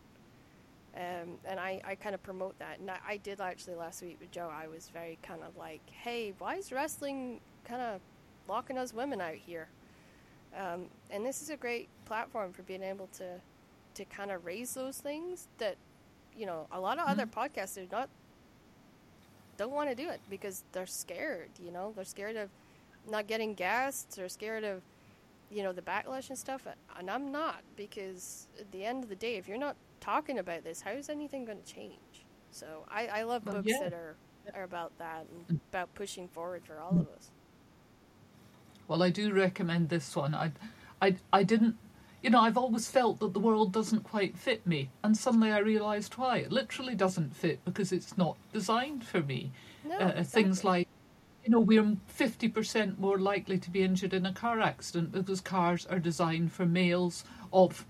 Um, 0.96 1.38
and 1.46 1.60
I, 1.60 1.80
I 1.86 1.96
kind 1.96 2.14
of 2.14 2.22
promote 2.22 2.58
that. 2.60 2.80
And 2.80 2.92
I, 2.92 2.98
I 3.08 3.18
did 3.18 3.40
actually 3.40 3.76
last 3.76 4.02
week 4.02 4.18
with 4.20 4.32
Joe. 4.32 4.52
I 4.52 4.68
was 4.68 4.90
very 4.90 5.18
kind 5.22 5.42
of 5.42 5.56
like, 5.56 5.82
hey, 5.90 6.34
why 6.38 6.56
is 6.56 6.72
wrestling 6.72 7.40
kind 7.64 7.82
of 7.82 8.02
locking 8.50 8.78
us 8.78 8.94
women 8.94 9.22
out 9.22 9.36
here? 9.36 9.70
Um, 10.58 10.88
and 11.12 11.26
this 11.26 11.42
is 11.42 11.50
a 11.50 11.56
great 11.56 11.88
platform 12.06 12.52
for 12.52 12.64
being 12.64 12.84
able 12.84 13.08
to 13.18 13.40
to 14.00 14.06
kind 14.06 14.32
of 14.32 14.46
raise 14.46 14.74
those 14.74 14.98
things 14.98 15.48
that 15.58 15.76
you 16.36 16.46
know 16.46 16.68
a 16.72 16.80
lot 16.80 16.98
of 16.98 17.08
other 17.08 17.26
mm-hmm. 17.26 17.40
podcasters 17.40 17.92
not 17.92 18.10
don't 19.58 19.72
want 19.72 19.90
to 19.90 19.96
do 19.96 20.10
it 20.10 20.22
because 20.30 20.64
they're 20.72 20.86
scared. 20.86 21.50
You 21.62 21.72
know, 21.72 21.92
they're 21.94 22.06
scared 22.06 22.38
of 22.38 22.50
not 23.10 23.28
getting 23.28 23.54
guests. 23.54 24.16
They're 24.16 24.30
scared 24.30 24.64
of 24.64 24.82
you 25.52 25.64
know 25.64 25.74
the 25.74 25.82
backlash 25.82 26.30
and 26.30 26.38
stuff. 26.38 26.66
And 26.98 27.12
I'm 27.12 27.32
not 27.32 27.62
because 27.76 28.48
at 28.60 28.72
the 28.72 28.86
end 28.86 29.04
of 29.04 29.10
the 29.10 29.16
day, 29.16 29.36
if 29.36 29.48
you're 29.48 29.58
not 29.58 29.76
talking 30.00 30.40
about 30.40 30.64
this, 30.64 30.82
how 30.82 30.92
is 30.92 31.10
anything 31.10 31.46
going 31.46 31.62
to 31.62 31.74
change? 31.74 32.26
So 32.52 32.86
I, 32.90 33.08
I 33.08 33.24
love 33.24 33.46
Well, 33.46 33.56
books 33.56 33.68
yeah. 33.68 33.84
that 33.84 33.94
are 33.94 34.16
are 34.56 34.64
about 34.64 34.98
that 34.98 35.26
and 35.32 35.60
mm. 35.60 35.62
about 35.70 35.94
pushing 35.94 36.28
forward 36.28 36.64
for 36.66 36.80
all 36.80 36.92
of 36.92 37.08
us. 37.16 37.30
Well, 38.88 39.04
I 39.04 39.12
do 39.12 39.32
recommend 39.32 39.90
this 39.90 40.16
one. 40.16 40.34
I, 40.34 40.52
I, 41.00 41.16
I 41.32 41.44
didn't, 41.44 41.78
you 42.22 42.30
know, 42.30 42.42
I've 42.42 42.58
always 42.58 42.88
felt 42.88 43.20
that 43.20 43.34
the 43.34 43.40
world 43.40 43.72
doesn't 43.72 44.04
quite 44.04 44.38
fit 44.38 44.66
me, 44.68 44.90
and 45.04 45.16
suddenly 45.16 45.52
I 45.52 45.60
realised 45.60 46.14
why. 46.14 46.38
It 46.38 46.52
literally 46.52 46.96
doesn't 46.96 47.36
fit 47.36 47.64
because 47.66 47.92
it's 47.92 48.18
not 48.18 48.38
designed 48.54 49.04
for 49.06 49.22
me. 49.22 49.52
No, 49.88 49.98
uh, 49.98 50.24
things 50.24 50.64
like, 50.64 50.88
you 51.46 51.52
know, 51.52 51.60
we're 51.62 51.96
fifty 52.08 52.50
percent 52.50 53.00
more 53.00 53.18
likely 53.18 53.58
to 53.58 53.70
be 53.70 53.82
injured 53.82 54.14
in 54.14 54.26
a 54.26 54.34
car 54.34 54.60
accident 54.60 55.12
because 55.12 55.42
cars 55.42 55.86
are 55.86 56.00
designed 56.00 56.52
for 56.52 56.66
males 56.66 57.24
of 57.54 57.86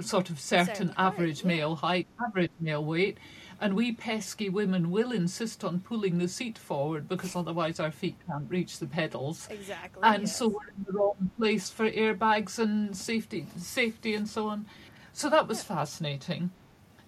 sort 0.00 0.28
of 0.30 0.38
certain 0.38 0.66
Certain 0.74 0.88
height, 0.88 1.06
average 1.06 1.40
yeah. 1.42 1.48
male 1.48 1.76
height, 1.76 2.06
average 2.24 2.50
male 2.60 2.84
weight. 2.84 3.18
And 3.60 3.74
we 3.74 3.92
pesky 3.92 4.48
women 4.48 4.90
will 4.90 5.10
insist 5.10 5.64
on 5.64 5.80
pulling 5.80 6.18
the 6.18 6.28
seat 6.28 6.56
forward 6.56 7.08
because 7.08 7.34
otherwise 7.34 7.80
our 7.80 7.90
feet 7.90 8.16
can't 8.26 8.48
reach 8.48 8.78
the 8.78 8.86
pedals 8.86 9.48
exactly. 9.50 10.00
and 10.04 10.22
yes. 10.22 10.36
so 10.36 10.48
we're 10.48 10.68
in 10.76 10.84
the 10.86 10.92
wrong 10.92 11.30
place 11.36 11.68
for 11.68 11.90
airbags 11.90 12.58
and 12.60 12.96
safety, 12.96 13.46
safety 13.56 14.14
and 14.14 14.28
so 14.28 14.46
on. 14.46 14.66
So 15.12 15.28
that 15.30 15.48
was 15.48 15.62
fascinating. 15.62 16.50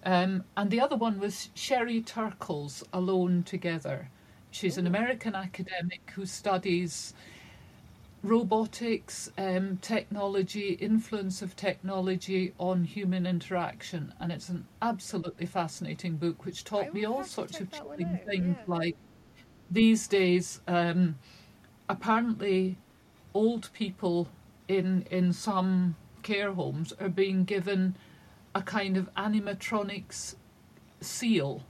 Um, 0.03 0.43
and 0.57 0.69
the 0.69 0.81
other 0.81 0.97
one 0.97 1.19
was 1.19 1.49
Sherry 1.53 2.01
Turkle's 2.01 2.83
Alone 2.91 3.43
Together. 3.43 4.09
She's 4.49 4.77
an 4.77 4.87
American 4.87 5.35
academic 5.35 6.11
who 6.13 6.25
studies 6.25 7.13
robotics, 8.23 9.31
um, 9.37 9.77
technology, 9.77 10.73
influence 10.73 11.41
of 11.41 11.55
technology 11.55 12.53
on 12.59 12.83
human 12.83 13.25
interaction, 13.25 14.13
and 14.19 14.31
it's 14.31 14.49
an 14.49 14.65
absolutely 14.81 15.45
fascinating 15.45 16.17
book 16.17 16.45
which 16.45 16.63
taught 16.63 16.93
me 16.93 17.05
all 17.05 17.23
sorts 17.23 17.59
of 17.59 17.71
chilling 17.71 18.19
things 18.25 18.55
yeah. 18.59 18.63
like 18.67 18.95
these 19.71 20.07
days 20.07 20.61
um, 20.67 21.15
apparently 21.89 22.77
old 23.33 23.69
people 23.73 24.27
in 24.67 25.05
in 25.09 25.33
some 25.33 25.95
care 26.23 26.53
homes 26.53 26.93
are 26.99 27.09
being 27.09 27.43
given 27.43 27.95
a 28.53 28.61
kind 28.61 28.97
of 28.97 29.09
animatronics 29.15 30.35
seal 30.99 31.63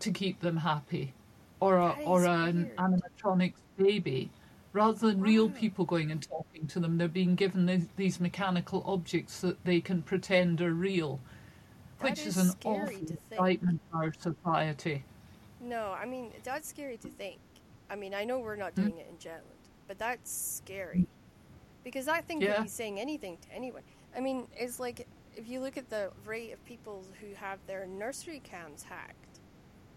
to 0.00 0.10
keep 0.10 0.40
them 0.40 0.58
happy 0.58 1.14
or 1.60 1.76
a, 1.76 1.92
or 2.04 2.26
an 2.26 2.70
animatronics 2.78 3.60
baby 3.76 4.30
rather 4.72 4.98
than 5.08 5.20
real 5.20 5.50
people 5.50 5.84
going 5.84 6.10
and 6.10 6.22
talking 6.28 6.66
to 6.66 6.80
them 6.80 6.98
they're 6.98 7.08
being 7.08 7.34
given 7.34 7.66
these, 7.66 7.88
these 7.96 8.20
mechanical 8.20 8.82
objects 8.86 9.40
that 9.40 9.64
they 9.64 9.80
can 9.80 10.02
pretend 10.02 10.60
are 10.60 10.72
real 10.74 11.20
That 11.98 12.06
which 12.08 12.20
is 12.26 12.36
is, 12.36 12.36
an 12.36 12.56
awful 12.64 13.06
indictment 13.38 13.80
of 13.92 13.98
our 14.00 14.12
society 14.18 15.04
No, 15.58 15.92
I 15.92 16.06
mean 16.06 16.32
that's 16.42 16.68
scary 16.68 16.96
to 16.98 17.10
think. 17.10 17.40
I 17.88 17.96
mean, 17.96 18.14
I 18.14 18.24
know 18.24 18.38
we're 18.38 18.56
not 18.56 18.74
Hmm? 18.76 18.88
doing 18.88 18.98
it 18.98 19.08
in 19.10 19.18
Shetland, 19.18 19.68
but 19.86 19.98
that's 19.98 20.30
scary 20.32 21.08
because 21.84 22.08
I 22.08 22.20
think 22.22 22.44
Yeah. 22.44 22.62
be 22.62 22.68
saying 22.68 23.00
anything 23.00 23.38
to 23.38 23.52
anyone. 23.52 23.82
I 24.16 24.20
mean, 24.20 24.48
it's 24.52 24.80
like 24.80 25.08
if 25.32 25.48
you 25.48 25.60
look 25.60 25.76
at 25.78 25.90
the 25.90 26.12
rate 26.24 26.52
of 26.52 26.64
people 26.64 27.14
who 27.20 27.34
have 27.34 27.66
their 27.66 27.86
nursery 27.86 28.40
cams 28.40 28.84
hacked. 28.84 29.40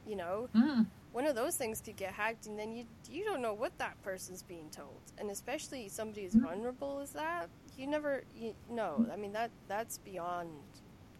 You 0.05 0.15
know, 0.17 0.49
mm. 0.55 0.85
One 1.13 1.27
of 1.27 1.35
those 1.35 1.55
things 1.55 1.79
could 1.79 1.95
get 1.95 2.11
hacked, 2.11 2.47
and 2.47 2.59
then 2.59 2.75
you 2.75 2.85
you 3.09 3.23
don't 3.23 3.41
know 3.41 3.53
what 3.53 3.77
that 3.77 4.01
person's 4.03 4.43
being 4.43 4.69
told, 4.71 4.99
and 5.17 5.29
especially 5.29 5.87
somebody 5.87 6.25
as 6.25 6.33
vulnerable 6.33 6.99
as 6.99 7.11
that, 7.11 7.47
you 7.77 7.87
never 7.87 8.23
you 8.35 8.53
no. 8.69 9.05
I 9.11 9.15
mean 9.15 9.31
that 9.33 9.51
that's 9.67 9.99
beyond 9.99 10.49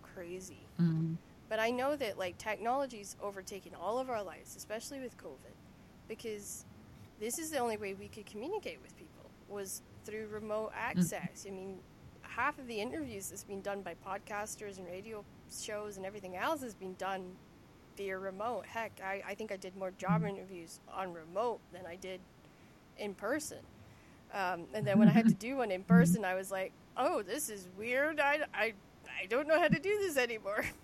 crazy. 0.01 0.67
Mm. 0.82 1.17
But 1.47 1.60
I 1.60 1.69
know 1.69 1.95
that 1.95 2.17
like 2.17 2.38
technology's 2.39 3.15
overtaken 3.21 3.73
all 3.79 3.99
of 3.99 4.10
our 4.10 4.23
lives, 4.23 4.56
especially 4.56 4.99
with 4.99 5.15
COVID, 5.17 5.53
because 6.08 6.65
this 7.19 7.38
is 7.38 7.51
the 7.51 7.60
only 7.60 7.77
way 7.77 7.93
we 7.93 8.08
could 8.08 8.25
communicate 8.25 8.79
with 8.82 8.97
people 8.97 9.29
was 9.47 9.84
through 10.06 10.27
remote 10.32 10.71
access. 10.75 11.45
I 11.47 11.51
mean, 11.51 11.77
half 12.23 12.58
of 12.58 12.65
the 12.65 12.82
interviews 12.82 13.29
that's 13.29 13.43
been 13.43 13.62
done 13.62 13.82
by 13.82 13.93
podcasters 14.06 14.79
and 14.79 14.88
radio 14.88 15.23
shows 15.56 15.97
and 15.97 16.06
everything 16.06 16.36
else 16.36 16.63
has 16.63 16.73
been 16.73 16.95
done 16.95 17.23
via 17.97 18.17
remote. 18.17 18.65
Heck, 18.65 18.99
I, 19.03 19.21
I 19.27 19.36
think 19.36 19.51
I 19.51 19.58
did 19.58 19.75
more 19.75 19.91
job 19.91 20.23
interviews 20.23 20.79
on 20.93 21.13
remote 21.13 21.60
than 21.71 21.86
I 21.86 21.95
did 21.95 22.19
in 22.97 23.13
person. 23.13 23.60
Um, 24.34 24.63
and 24.73 24.86
then 24.86 24.97
when 24.99 25.08
I 25.08 25.12
had 25.12 25.27
to 25.27 25.34
do 25.47 25.58
one 25.58 25.71
in 25.71 25.84
person, 25.84 26.25
I 26.25 26.36
was 26.36 26.51
like, 26.51 26.71
oh, 26.97 27.21
this 27.21 27.49
is 27.49 27.67
weird. 27.77 28.19
I, 28.19 28.39
I, 28.53 28.73
I 29.21 29.25
don't 29.29 29.47
know 29.47 29.60
how 29.60 29.67
to 29.67 29.79
do 29.79 29.97
this 29.99 30.17
anymore. 30.17 30.65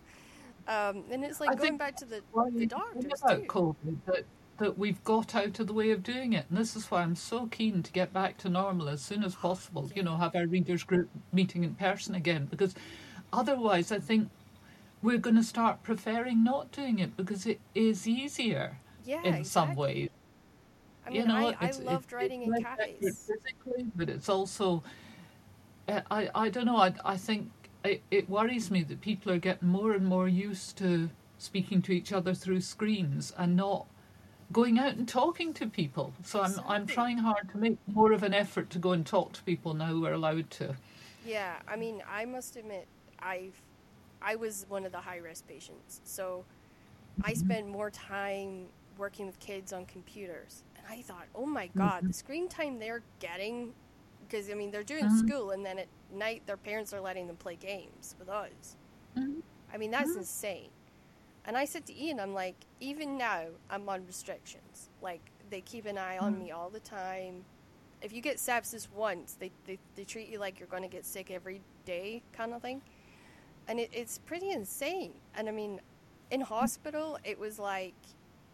Um, 0.67 1.03
and 1.09 1.25
it's 1.25 1.39
like 1.39 1.49
I 1.49 1.55
going 1.55 1.77
back 1.77 1.95
to 1.95 2.05
the, 2.05 2.21
the 2.53 2.67
doctors 2.67 3.23
about 3.23 3.39
too. 3.39 3.47
COVID 3.47 3.97
that 4.05 4.23
that 4.59 4.77
we've 4.77 5.03
got 5.03 5.33
out 5.33 5.59
of 5.59 5.65
the 5.65 5.73
way 5.73 5.89
of 5.89 6.03
doing 6.03 6.33
it, 6.33 6.45
and 6.49 6.57
this 6.57 6.75
is 6.75 6.91
why 6.91 7.01
I'm 7.01 7.15
so 7.15 7.47
keen 7.47 7.81
to 7.81 7.91
get 7.91 8.13
back 8.13 8.37
to 8.39 8.49
normal 8.49 8.87
as 8.87 9.01
soon 9.01 9.23
as 9.23 9.33
possible. 9.33 9.89
You 9.95 10.03
know, 10.03 10.15
have 10.17 10.35
our 10.35 10.45
readers 10.45 10.83
group 10.83 11.09
meeting 11.33 11.63
in 11.63 11.73
person 11.73 12.13
again, 12.13 12.45
because 12.45 12.75
otherwise, 13.33 13.91
I 13.91 13.97
think 13.97 14.29
we're 15.01 15.17
going 15.17 15.35
to 15.35 15.43
start 15.43 15.83
preferring 15.83 16.43
not 16.43 16.71
doing 16.71 16.99
it 16.99 17.15
because 17.17 17.45
it 17.45 17.59
is 17.75 18.07
easier 18.07 18.77
Yeah, 19.05 19.21
in 19.23 19.43
some 19.43 19.71
exactly. 19.71 19.75
ways. 19.75 20.09
I 21.05 21.09
mean, 21.09 21.21
you 21.21 21.27
know, 21.27 21.35
I, 21.35 21.55
I 21.59 21.71
loved 21.71 22.11
writing 22.13 22.43
in 22.43 22.53
effort 22.53 22.99
cafes. 22.99 23.19
physically, 23.27 23.85
but 23.95 24.09
it's 24.09 24.29
also. 24.29 24.83
Uh, 25.87 26.01
I 26.11 26.29
I 26.35 26.49
don't 26.49 26.65
know. 26.65 26.77
I 26.77 26.93
I 27.05 27.17
think 27.17 27.49
it, 27.83 28.01
it 28.11 28.29
worries 28.29 28.69
me 28.69 28.83
that 28.83 29.01
people 29.01 29.31
are 29.31 29.39
getting 29.39 29.67
more 29.69 29.93
and 29.93 30.05
more 30.05 30.27
used 30.27 30.77
to 30.77 31.09
speaking 31.37 31.81
to 31.83 31.91
each 31.93 32.11
other 32.13 32.33
through 32.33 32.61
screens 32.61 33.33
and 33.37 33.55
not 33.55 33.87
going 34.51 34.77
out 34.79 34.95
and 34.95 35.07
talking 35.07 35.53
to 35.55 35.67
people. 35.67 36.13
So 36.23 36.41
I'm 36.41 36.59
I'm 36.67 36.87
trying 36.87 37.17
hard 37.19 37.49
to 37.51 37.57
make 37.57 37.77
more 37.87 38.11
of 38.11 38.23
an 38.23 38.33
effort 38.33 38.69
to 38.71 38.79
go 38.79 38.91
and 38.91 39.05
talk 39.05 39.33
to 39.33 39.43
people 39.43 39.73
now 39.73 39.99
we're 39.99 40.13
allowed 40.13 40.49
to. 40.51 40.75
Yeah, 41.25 41.55
I 41.67 41.75
mean, 41.75 42.01
I 42.09 42.25
must 42.25 42.55
admit, 42.55 42.87
I've, 43.19 43.61
I 44.21 44.35
was 44.35 44.65
one 44.69 44.85
of 44.85 44.91
the 44.91 45.01
high 45.01 45.17
risk 45.17 45.47
patients, 45.47 46.01
so 46.03 46.45
I 47.21 47.33
spent 47.33 47.67
more 47.67 47.89
time 47.89 48.67
working 48.97 49.25
with 49.25 49.39
kids 49.39 49.73
on 49.73 49.85
computers, 49.85 50.63
and 50.77 50.85
I 50.89 51.01
thought, 51.01 51.25
oh 51.35 51.45
my 51.45 51.67
god, 51.75 52.05
the 52.07 52.13
screen 52.13 52.47
time 52.49 52.79
they're 52.79 53.03
getting, 53.19 53.73
because 54.27 54.49
I 54.49 54.53
mean, 54.53 54.71
they're 54.71 54.83
doing 54.83 55.05
Mhm. 55.05 55.11
school, 55.11 55.51
and 55.51 55.65
then 55.65 55.79
at 55.79 55.87
night 56.11 56.43
their 56.45 56.57
parents 56.57 56.93
are 56.93 57.01
letting 57.01 57.27
them 57.27 57.37
play 57.37 57.55
games 57.55 58.15
with 58.19 58.29
us. 58.29 58.77
Mhm. 59.15 59.41
I 59.73 59.77
mean, 59.77 59.91
that's 59.91 60.15
insane. 60.15 60.69
And 61.45 61.57
I 61.57 61.65
said 61.65 61.85
to 61.87 61.95
Ian, 61.99 62.19
I'm 62.19 62.33
like, 62.33 62.55
even 62.79 63.17
now, 63.17 63.45
I'm 63.69 63.87
on 63.89 64.05
restrictions. 64.05 64.89
Like, 65.01 65.31
they 65.49 65.61
keep 65.61 65.85
an 65.85 65.97
eye 65.97 66.17
on 66.17 66.37
me 66.37 66.51
all 66.51 66.69
the 66.69 66.79
time. 66.79 67.45
If 68.01 68.13
you 68.13 68.21
get 68.21 68.37
sepsis 68.37 68.87
once, 68.91 69.33
they, 69.39 69.51
they, 69.65 69.79
they 69.95 70.03
treat 70.03 70.29
you 70.29 70.39
like 70.39 70.59
you're 70.59 70.67
going 70.67 70.83
to 70.83 70.89
get 70.89 71.05
sick 71.05 71.31
every 71.31 71.61
day, 71.85 72.21
kind 72.33 72.53
of 72.53 72.61
thing. 72.61 72.81
And 73.69 73.79
it, 73.79 73.89
it's 73.93 74.17
pretty 74.17 74.49
insane. 74.51 75.13
And 75.35 75.47
I 75.47 75.51
mean, 75.53 75.79
in 76.31 76.41
hospital, 76.41 77.17
it 77.23 77.39
was 77.39 77.57
like 77.59 77.93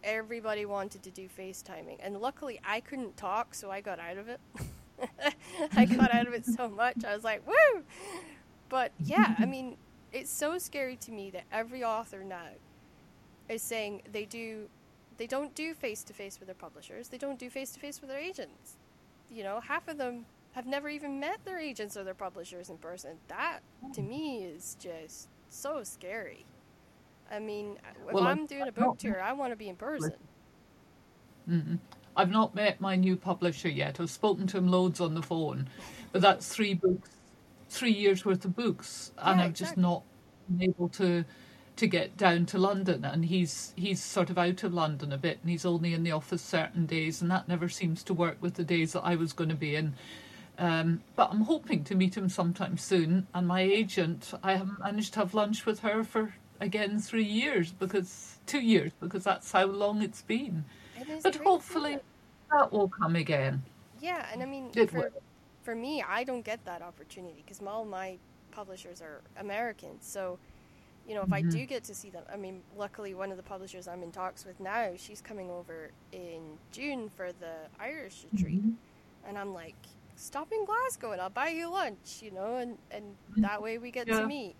everybody 0.04 0.66
wanted 0.66 1.02
to 1.02 1.10
do 1.10 1.28
FaceTiming. 1.36 1.96
And 2.00 2.18
luckily, 2.18 2.60
I 2.64 2.80
couldn't 2.80 3.16
talk, 3.16 3.54
so 3.54 3.70
I 3.70 3.80
got 3.80 3.98
out 3.98 4.18
of 4.18 4.28
it. 4.28 4.40
I 5.76 5.86
got 5.86 6.14
out 6.14 6.28
of 6.28 6.34
it 6.34 6.46
so 6.46 6.68
much. 6.68 7.04
I 7.04 7.14
was 7.14 7.24
like, 7.24 7.44
woo! 7.46 7.82
But 8.68 8.92
yeah, 9.00 9.34
I 9.38 9.46
mean, 9.46 9.76
it's 10.12 10.30
so 10.30 10.58
scary 10.58 10.96
to 10.96 11.10
me 11.10 11.30
that 11.30 11.44
every 11.52 11.82
author 11.82 12.22
now 12.22 12.48
is 13.48 13.62
saying 13.62 14.02
they 14.12 14.24
do 14.24 14.68
they 15.18 15.26
don't 15.26 15.54
do 15.54 15.72
face 15.72 16.02
to 16.04 16.12
face 16.12 16.38
with 16.38 16.46
their 16.46 16.54
publishers. 16.54 17.08
They 17.08 17.16
don't 17.16 17.38
do 17.38 17.48
face 17.48 17.70
to 17.72 17.80
face 17.80 18.02
with 18.02 18.10
their 18.10 18.18
agents. 18.18 18.76
You 19.30 19.44
know, 19.44 19.60
half 19.60 19.88
of 19.88 19.96
them 19.96 20.26
have 20.56 20.66
never 20.66 20.88
even 20.88 21.20
met 21.20 21.44
their 21.44 21.60
agents 21.60 21.98
or 21.98 22.02
their 22.02 22.14
publishers 22.14 22.70
in 22.70 22.78
person. 22.78 23.18
That 23.28 23.60
to 23.92 24.00
me 24.00 24.42
is 24.42 24.74
just 24.80 25.28
so 25.50 25.84
scary. 25.84 26.46
I 27.30 27.40
mean, 27.40 27.76
if 28.08 28.14
Well, 28.14 28.26
I'm 28.26 28.46
doing 28.46 28.66
a 28.66 28.72
book 28.72 28.98
tour, 28.98 29.20
I 29.20 29.34
want 29.34 29.52
to 29.52 29.56
be 29.56 29.68
in 29.68 29.76
person. 29.76 30.14
Mm-mm. 31.48 31.78
I've 32.16 32.30
not 32.30 32.54
met 32.54 32.80
my 32.80 32.96
new 32.96 33.16
publisher 33.16 33.68
yet. 33.68 34.00
I've 34.00 34.10
spoken 34.10 34.46
to 34.46 34.56
him 34.56 34.68
loads 34.68 34.98
on 34.98 35.12
the 35.14 35.22
phone, 35.22 35.68
but 36.10 36.22
that's 36.22 36.48
three 36.48 36.72
books, 36.72 37.10
three 37.68 37.92
years 37.92 38.24
worth 38.24 38.46
of 38.46 38.56
books, 38.56 39.12
and 39.18 39.42
I've 39.42 39.52
just 39.52 39.76
not 39.76 40.04
been 40.48 40.70
able 40.70 40.88
to 40.90 41.26
to 41.76 41.86
get 41.86 42.16
down 42.16 42.46
to 42.46 42.58
London. 42.58 43.04
And 43.04 43.26
he's 43.26 43.74
he's 43.76 44.02
sort 44.02 44.30
of 44.30 44.38
out 44.38 44.62
of 44.62 44.72
London 44.72 45.12
a 45.12 45.18
bit, 45.18 45.38
and 45.42 45.50
he's 45.50 45.66
only 45.66 45.92
in 45.92 46.02
the 46.02 46.12
office 46.12 46.40
certain 46.40 46.86
days, 46.86 47.20
and 47.20 47.30
that 47.30 47.46
never 47.46 47.68
seems 47.68 48.02
to 48.04 48.14
work 48.14 48.38
with 48.40 48.54
the 48.54 48.64
days 48.64 48.94
that 48.94 49.02
I 49.02 49.16
was 49.16 49.34
going 49.34 49.50
to 49.50 49.54
be 49.54 49.76
in. 49.76 49.92
Um, 50.58 51.02
but 51.16 51.30
I'm 51.30 51.42
hoping 51.42 51.84
to 51.84 51.94
meet 51.94 52.16
him 52.16 52.28
sometime 52.28 52.78
soon. 52.78 53.26
And 53.34 53.46
my 53.46 53.60
agent, 53.60 54.32
I 54.42 54.52
haven't 54.56 54.80
managed 54.80 55.14
to 55.14 55.20
have 55.20 55.34
lunch 55.34 55.66
with 55.66 55.80
her 55.80 56.04
for 56.04 56.34
again 56.60 56.98
three 56.98 57.24
years 57.24 57.72
because 57.72 58.38
two 58.46 58.60
years 58.60 58.92
because 59.00 59.24
that's 59.24 59.52
how 59.52 59.66
long 59.66 60.02
it's 60.02 60.22
been. 60.22 60.64
It 60.96 61.08
But 61.22 61.36
hopefully 61.36 62.00
that 62.52 62.72
will 62.72 62.88
come 62.88 63.16
again. 63.16 63.64
Yeah, 64.00 64.26
and 64.32 64.42
I 64.42 64.46
mean, 64.46 64.72
It 64.74 64.92
for, 64.92 64.94
will. 64.94 65.22
for 65.62 65.74
me, 65.74 66.02
I 66.06 66.24
don't 66.24 66.44
get 66.44 66.64
that 66.64 66.82
opportunity 66.82 67.42
because 67.44 67.60
all 67.66 67.84
my 67.84 68.18
publishers 68.50 69.00
are 69.02 69.22
American. 69.38 70.00
So, 70.00 70.38
you 71.08 71.14
know, 71.14 71.22
if 71.22 71.32
I 71.32 71.42
Mm-hmm. 71.42 71.58
do 71.58 71.66
get 71.66 71.84
to 71.84 71.94
see 71.94 72.10
them, 72.10 72.24
I 72.32 72.36
mean, 72.36 72.62
luckily 72.76 73.14
one 73.14 73.30
of 73.30 73.36
the 73.36 73.42
publishers 73.42 73.88
I'm 73.88 74.02
in 74.02 74.12
talks 74.12 74.44
with 74.44 74.60
now, 74.60 74.92
she's 74.96 75.20
coming 75.20 75.50
over 75.50 75.90
in 76.12 76.58
June 76.72 77.08
for 77.08 77.32
the 77.32 77.68
Irish 77.80 78.24
retreat, 78.24 78.62
Mm-hmm. 78.64 78.70
and 79.26 79.38
I'm 79.38 79.54
like, 79.54 79.76
stop 80.16 80.52
in 80.52 80.64
Glasgow 80.66 81.12
and 81.12 81.20
I'll 81.20 81.30
buy 81.30 81.48
you 81.50 81.70
lunch, 81.70 82.20
you 82.22 82.32
know, 82.32 82.56
and 82.56 82.78
and 82.90 83.16
that 83.38 83.62
way 83.62 83.78
we 83.78 83.90
get 83.92 84.08
Mm-hmm. 84.08 84.16
Yeah. 84.16 84.22
to 84.22 84.28
meet. 84.28 84.56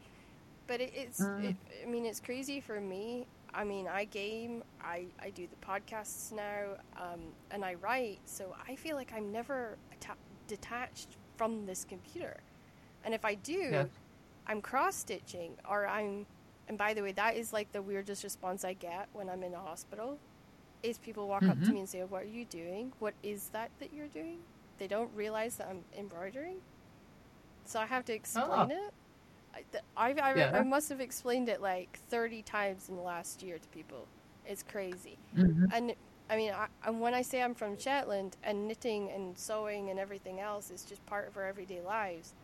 But 0.69 0.81
it, 0.81 0.93
it's, 0.95 1.21
Mm. 1.21 1.51
it, 1.51 1.57
I 1.85 1.87
mean, 1.87 2.07
it's 2.07 2.21
crazy 2.21 2.61
for 2.61 2.81
me. 2.81 3.27
I 3.55 3.65
mean, 3.65 3.89
I 3.89 4.05
game, 4.05 4.65
I, 4.83 5.07
I 5.21 5.31
do 5.31 5.47
the 5.49 5.57
podcasts 5.67 6.33
now, 6.33 6.77
um, 6.97 7.21
and 7.51 7.65
I 7.65 7.75
write, 7.75 8.21
so 8.27 8.55
I 8.69 8.77
feel 8.77 8.97
like 8.97 9.13
I'm 9.17 9.33
never 9.33 9.79
atta- 9.93 10.19
detached 10.49 11.17
from 11.37 11.67
this 11.67 11.85
computer. 11.85 12.37
And 13.05 13.15
if 13.15 13.25
I 13.25 13.35
do, 13.37 13.53
Yeah. 13.73 13.85
I'm 14.49 14.61
cross 14.61 14.97
stitching, 14.97 15.57
or 15.69 15.87
I'm, 15.87 16.27
and 16.69 16.77
by 16.79 16.95
the 16.95 17.03
way, 17.03 17.13
that 17.13 17.37
is 17.37 17.53
like 17.53 17.73
the 17.73 17.83
weirdest 17.83 18.25
response 18.25 18.65
I 18.65 18.75
get 18.75 19.09
when 19.13 19.29
I'm 19.31 19.43
in 19.45 19.55
a 19.55 19.61
hospital. 19.61 20.19
Is 20.83 20.99
people 20.99 21.29
walk 21.29 21.45
up 21.45 21.59
to 21.61 21.67
Mhm. 21.67 21.73
me 21.75 21.81
and 21.81 21.89
say, 21.89 22.05
"What 22.05 22.23
are 22.25 22.27
you 22.41 22.45
doing? 22.45 22.93
What 22.99 23.15
is 23.23 23.49
that 23.51 23.71
that 23.81 23.93
you're 23.93 24.09
doing?" 24.09 24.41
They 24.79 24.87
don't 24.87 25.11
realize 25.15 25.57
that 25.57 25.69
I'm 25.69 25.85
embroidering, 25.97 26.59
so 27.65 27.81
I 27.81 27.87
have 27.87 28.05
to 28.07 28.13
explain 28.13 28.49
Ah. 28.51 28.69
it. 28.69 28.95
I, 29.97 30.11
I, 30.11 30.11
I, 30.13 30.35
Yeah. 30.35 30.51
I 30.55 30.63
must 30.63 30.89
have 30.91 31.01
explained 31.01 31.49
it 31.49 31.63
like 31.63 31.99
30 32.11 32.43
times 32.43 32.89
in 32.89 32.97
the 32.97 33.03
last 33.03 33.43
year 33.43 33.59
to 33.59 33.69
people. 33.69 34.07
It's 34.45 34.63
crazy. 34.63 35.19
Mhm. 35.35 35.69
And 35.73 35.95
I 36.29 36.37
mean, 36.37 36.53
I, 36.53 36.67
and 36.85 37.01
when 37.01 37.15
I 37.15 37.23
say 37.23 37.41
I'm 37.43 37.55
from 37.55 37.79
Shetland 37.79 38.37
and 38.43 38.67
knitting 38.69 39.11
and 39.11 39.39
sewing 39.39 39.91
and 39.91 39.99
everything 39.99 40.41
else 40.41 40.71
is 40.71 40.85
just 40.85 41.05
part 41.07 41.27
of 41.29 41.37
our 41.37 41.45
everyday 41.47 41.81
lives, 41.81 42.35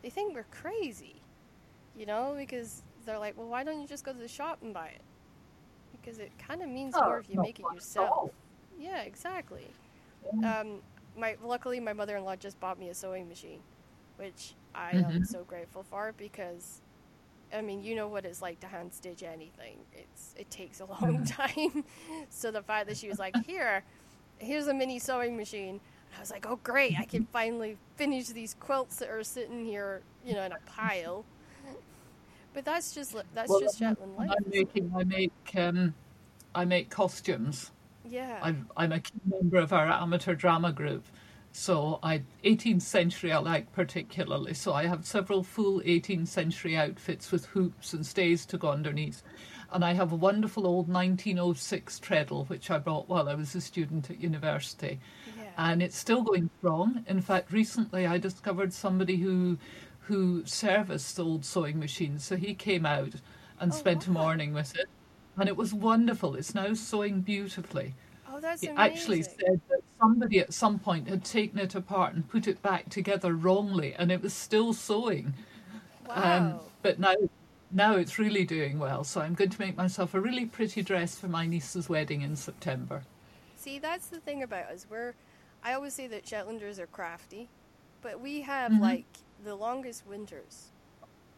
they 0.00 0.10
think 0.10 0.34
we're 0.34 0.44
crazy, 0.50 1.16
you 1.96 2.06
know, 2.06 2.34
because 2.38 2.82
they're 3.04 3.18
like, 3.18 3.36
well, 3.36 3.48
why 3.48 3.64
don't 3.64 3.80
you 3.80 3.86
just 3.86 4.04
go 4.04 4.12
to 4.12 4.18
the 4.18 4.28
shop 4.28 4.58
and 4.62 4.72
buy 4.72 4.88
it? 4.88 5.02
Because 5.92 6.18
it 6.18 6.30
kind 6.38 6.62
of 6.62 6.68
means 6.68 6.94
Oh, 6.96 7.04
more 7.04 7.18
if 7.18 7.28
you 7.28 7.40
make 7.40 7.58
it 7.60 7.66
yourself. 7.74 8.30
Yeah, 8.78 9.02
exactly. 9.02 9.66
Yeah. 10.40 10.60
Um, 10.60 10.80
my 11.16 11.36
luckily 11.42 11.80
my 11.80 11.92
mother-in-law 11.92 12.36
just 12.36 12.58
bought 12.60 12.78
me 12.78 12.88
a 12.88 12.94
sewing 12.94 13.28
machine, 13.28 13.60
which 14.16 14.54
I 14.74 14.92
am 14.92 15.22
Mhm. 15.22 15.26
so 15.26 15.44
grateful 15.44 15.82
for 15.82 16.12
because, 16.16 16.80
I 17.52 17.60
mean, 17.62 17.82
you 17.82 17.94
know 17.94 18.08
what 18.08 18.24
it's 18.24 18.42
like 18.42 18.60
to 18.60 18.66
hand 18.66 18.92
stitch 18.92 19.22
anything. 19.22 19.78
It's 19.94 20.34
it 20.38 20.50
takes 20.50 20.80
a 20.80 20.84
long 21.02 21.24
time. 21.24 21.84
so 22.30 22.50
the 22.50 22.62
fact 22.62 22.88
that 22.88 22.96
she 22.96 23.08
was 23.08 23.18
like, 23.18 23.36
"Here, 23.46 23.84
here's 24.38 24.68
a 24.68 24.74
mini 24.74 24.98
sewing 24.98 25.36
machine," 25.36 25.80
I 26.16 26.20
was 26.20 26.30
like, 26.30 26.46
"Oh, 26.46 26.56
great! 26.62 26.98
I 26.98 27.04
can 27.04 27.26
finally 27.32 27.76
finish 27.96 28.28
these 28.28 28.54
quilts 28.60 28.96
that 28.96 29.08
are 29.10 29.24
sitting 29.24 29.64
here, 29.64 30.02
you 30.24 30.34
know, 30.34 30.42
in 30.42 30.52
a 30.52 30.58
pile." 30.66 31.24
But 32.54 32.64
that's 32.64 32.92
just 32.94 33.14
that's 33.34 33.48
Well, 33.48 33.60
just 33.60 33.78
Shetland 33.78 34.16
life. 34.16 34.30
I'm 34.30 34.50
making. 34.50 34.92
I 34.94 35.04
make. 35.04 35.32
Um, 35.56 35.94
I 36.54 36.64
make 36.64 36.90
costumes. 36.90 37.70
Yeah. 38.04 38.38
I'm, 38.42 38.68
I'm 38.76 38.92
a 38.92 39.00
key 39.00 39.20
member 39.24 39.58
of 39.58 39.72
our 39.72 39.86
amateur 39.88 40.34
drama 40.34 40.72
group. 40.72 41.04
So 41.54 41.98
I 42.02 42.22
18th 42.44 42.82
century 42.82 43.30
I 43.32 43.38
like 43.38 43.72
particularly. 43.72 44.54
So 44.54 44.72
I 44.72 44.86
have 44.86 45.04
several 45.06 45.42
full 45.42 45.80
18th 45.82 46.28
century 46.28 46.76
outfits 46.76 47.30
with 47.30 47.46
hoops 47.46 47.92
and 47.92 48.06
stays 48.06 48.46
to 48.46 48.58
go 48.58 48.68
underneath. 48.70 49.22
And 49.70 49.84
I 49.84 49.92
have 49.94 50.12
a 50.12 50.16
wonderful 50.16 50.66
old 50.66 50.88
1906 50.88 51.98
treadle 52.00 52.44
which 52.46 52.70
I 52.70 52.78
bought 52.78 53.08
while 53.08 53.28
I 53.28 53.34
was 53.34 53.54
a 53.54 53.60
student 53.60 54.10
at 54.10 54.20
university. 54.20 55.00
yeah. 55.36 55.52
And 55.58 55.82
it's 55.82 55.96
still 55.96 56.22
going 56.22 56.50
strong. 56.58 57.04
In 57.06 57.20
fact, 57.20 57.52
recently 57.52 58.06
I 58.06 58.18
discovered 58.18 58.72
somebody 58.72 59.16
who 59.16 59.58
who 60.06 60.44
serviced 60.46 61.16
the 61.16 61.24
old 61.24 61.44
sewing 61.44 61.78
machines. 61.78 62.24
So 62.24 62.36
he 62.36 62.54
came 62.54 62.84
out 62.86 63.14
and 63.60 63.72
Oh, 63.72 63.76
spent 63.76 64.06
a 64.06 64.10
morning 64.10 64.52
with 64.52 64.74
it. 64.76 64.88
And 65.38 65.48
it 65.48 65.56
was 65.56 65.72
wonderful. 65.72 66.34
It's 66.34 66.54
now 66.54 66.74
sewing 66.74 67.20
beautifully. 67.22 67.94
oh, 68.30 68.40
that's 68.40 68.60
He 68.60 68.68
amazing. 68.68 68.92
actually 68.92 69.22
said 69.22 69.60
that 69.68 69.80
somebody 70.00 70.40
at 70.40 70.52
some 70.52 70.78
point 70.78 71.08
had 71.08 71.24
taken 71.24 71.58
it 71.58 71.74
apart 71.74 72.14
and 72.14 72.28
put 72.28 72.46
it 72.48 72.60
back 72.62 72.88
together 72.90 73.32
wrongly, 73.34 73.94
and 73.94 74.12
it 74.12 74.20
was 74.22 74.34
still 74.34 74.72
sewing. 74.72 75.32
wow. 76.06 76.36
Um, 76.38 76.60
but 76.82 76.98
now, 76.98 77.14
now 77.70 77.96
it's 77.96 78.18
really 78.18 78.44
doing 78.44 78.78
well. 78.78 79.04
So 79.04 79.20
I'm 79.20 79.34
going 79.34 79.50
to 79.50 79.60
make 79.60 79.76
myself 79.76 80.12
a 80.14 80.20
really 80.20 80.44
pretty 80.46 80.82
dress 80.82 81.18
for 81.18 81.28
my 81.28 81.46
niece's 81.46 81.88
wedding 81.88 82.20
in 82.22 82.36
September. 82.36 83.02
See, 83.56 83.78
that's 83.78 84.08
the 84.08 84.18
thing 84.20 84.42
about 84.42 84.66
us. 84.66 84.86
We're, 84.90 85.14
I 85.64 85.72
always 85.74 85.94
say 85.94 86.08
that 86.08 86.26
Shetlanders 86.26 86.78
are 86.78 86.86
crafty, 86.88 87.48
but 88.02 88.20
we 88.20 88.40
have 88.42 88.72
Mhm. 88.72 88.80
like 88.80 89.06
the 89.44 89.54
longest 89.54 90.06
winters. 90.06 90.71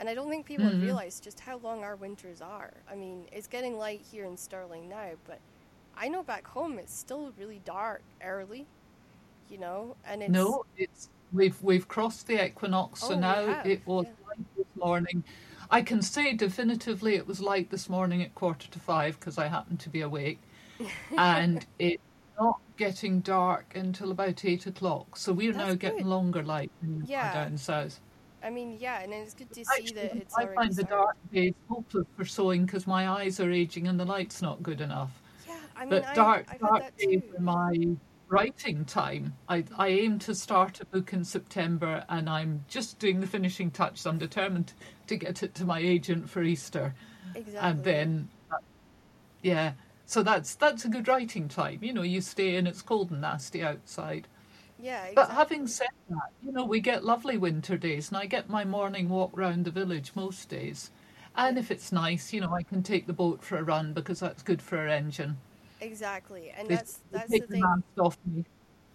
And 0.00 0.08
I 0.08 0.14
don't 0.14 0.28
think 0.28 0.46
people 0.46 0.66
have 0.66 0.74
Mhm. 0.74 0.82
realized 0.82 1.22
just 1.24 1.40
how 1.40 1.58
long 1.58 1.82
our 1.84 1.96
winters 1.96 2.40
are. 2.40 2.72
I 2.90 2.94
mean, 2.96 3.28
it's 3.32 3.46
getting 3.46 3.78
light 3.78 4.00
here 4.02 4.24
in 4.24 4.36
Stirling 4.36 4.88
now, 4.88 5.12
but 5.24 5.40
I 5.96 6.08
know 6.08 6.22
back 6.22 6.46
home 6.48 6.78
it's 6.78 6.94
still 6.94 7.32
really 7.38 7.60
dark 7.60 8.02
early, 8.22 8.66
you 9.48 9.58
know, 9.58 9.96
and 10.04 10.22
it's 10.22 10.32
No, 10.32 10.64
it's 10.76 11.10
we've 11.32 11.60
we've 11.62 11.86
crossed 11.88 12.26
the 12.26 12.44
equinox, 12.44 13.00
so 13.02 13.14
Oh, 13.14 13.18
we 13.18 13.22
now 13.22 13.40
have, 13.44 13.66
it 13.66 13.86
was 13.86 14.06
yeah. 14.06 14.12
light 14.26 14.46
this 14.56 14.66
morning. 14.76 15.24
I 15.70 15.82
can 15.82 16.02
say 16.02 16.34
definitively 16.34 17.14
it 17.16 17.26
was 17.26 17.40
light 17.40 17.70
this 17.70 17.88
morning 17.88 18.22
at 18.22 18.34
quarter 18.34 18.68
to 18.70 18.78
five 18.80 19.18
because 19.20 19.38
I 19.38 19.48
happened 19.48 19.80
to 19.80 19.90
be 19.90 20.00
awake, 20.00 20.48
and 21.16 21.66
it's 21.78 22.02
not 22.38 22.60
getting 22.76 23.20
dark 23.20 23.76
until 23.76 24.10
about 24.10 24.44
eight 24.44 24.66
o'clock. 24.66 25.16
So 25.16 25.32
we're 25.32 25.52
now 25.54 25.74
That's 25.74 25.76
getting 25.76 26.06
longer 26.06 26.42
light 26.42 26.72
than 26.80 27.08
Yeah. 27.08 27.30
down 27.30 27.58
south. 27.58 28.00
I 28.44 28.50
mean, 28.50 28.76
yeah, 28.78 29.00
and 29.00 29.12
it's 29.12 29.32
good 29.34 29.48
to 29.54 29.64
see 29.64 29.70
Actually, 29.74 30.02
that 30.02 30.16
it's 30.16 30.34
I 30.36 30.46
find 30.46 30.68
the 30.70 30.82
started. 30.82 30.90
dark 30.90 31.16
days 31.32 31.54
hopeless 31.68 32.06
for 32.16 32.24
sewing 32.26 32.66
because 32.66 32.86
my 32.86 33.08
eyes 33.08 33.40
are 33.40 33.50
aging 33.50 33.88
and 33.88 33.98
the 33.98 34.04
light's 34.04 34.42
not 34.42 34.62
good 34.62 34.80
enough. 34.82 35.10
Yeah, 35.48 35.54
I 35.76 35.80
mean, 35.80 35.90
but 35.90 36.04
I, 36.06 36.14
dark, 36.14 36.46
I've 36.50 36.60
dark 36.60 36.82
that 36.82 36.98
days 36.98 37.22
are 37.36 37.40
my 37.40 37.96
writing 38.28 38.84
time. 38.84 39.34
I, 39.48 39.64
I 39.78 39.88
aim 39.88 40.18
to 40.20 40.34
start 40.34 40.80
a 40.80 40.84
book 40.84 41.12
in 41.14 41.24
September, 41.24 42.04
and 42.10 42.28
I'm 42.28 42.64
just 42.68 42.98
doing 42.98 43.20
the 43.20 43.26
finishing 43.26 43.70
touches. 43.70 44.06
I'm 44.06 44.18
determined 44.18 44.74
to 45.06 45.16
get 45.16 45.42
it 45.42 45.54
to 45.56 45.64
my 45.64 45.78
agent 45.78 46.28
for 46.28 46.42
Easter, 46.42 46.94
Exactly. 47.34 47.56
and 47.58 47.84
then, 47.84 48.28
uh, 48.52 48.56
yeah. 49.42 49.72
So 50.06 50.22
that's 50.22 50.54
that's 50.56 50.84
a 50.84 50.88
good 50.88 51.08
writing 51.08 51.48
time. 51.48 51.78
You 51.80 51.94
know, 51.94 52.02
you 52.02 52.20
stay 52.20 52.56
in. 52.56 52.66
It's 52.66 52.82
cold 52.82 53.10
and 53.10 53.22
nasty 53.22 53.62
outside. 53.62 54.28
Yeah, 54.84 55.04
exactly. 55.06 55.14
But 55.14 55.30
having 55.30 55.66
said 55.66 55.88
that, 56.10 56.30
you 56.42 56.52
know, 56.52 56.64
we 56.64 56.80
get 56.80 57.04
lovely 57.04 57.38
winter 57.38 57.76
days, 57.76 58.08
and 58.08 58.16
I 58.18 58.26
get 58.26 58.50
my 58.50 58.64
morning 58.64 59.08
walk 59.08 59.36
round 59.36 59.64
the 59.64 59.70
village 59.70 60.12
most 60.14 60.48
days. 60.48 60.90
And 61.36 61.58
if 61.58 61.70
it's 61.70 61.92
nice, 61.92 62.32
you 62.32 62.40
know, 62.40 62.52
I 62.54 62.62
can 62.62 62.82
take 62.82 63.06
the 63.06 63.12
boat 63.12 63.42
for 63.42 63.56
a 63.58 63.64
run 63.64 63.92
because 63.94 64.20
that's 64.20 64.42
good 64.42 64.62
for 64.62 64.78
our 64.78 64.88
engine. 64.88 65.38
exactly, 65.80 66.50
and 66.50 66.68
They- 66.68 66.76
that's 66.76 67.00
that's 67.10 67.38
the 67.38 67.46
thing. 67.46 67.74
off 67.98 68.18
me. 68.24 68.44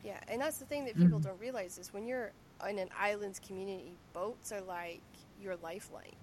Yeah, 0.04 0.20
and 0.28 0.42
that's 0.42 0.58
the 0.60 0.66
thing 0.66 0.86
that 0.86 0.98
people 0.98 1.20
Mhm. 1.20 1.24
don't 1.24 1.40
realize 1.40 1.78
is 1.78 1.94
when 1.94 2.08
you're 2.08 2.34
in 2.68 2.80
an 2.80 2.90
islands 2.98 3.40
community, 3.40 3.98
boats 4.14 4.52
are 4.52 4.62
like 4.62 5.04
your 5.42 5.58
lifeline. 5.58 6.16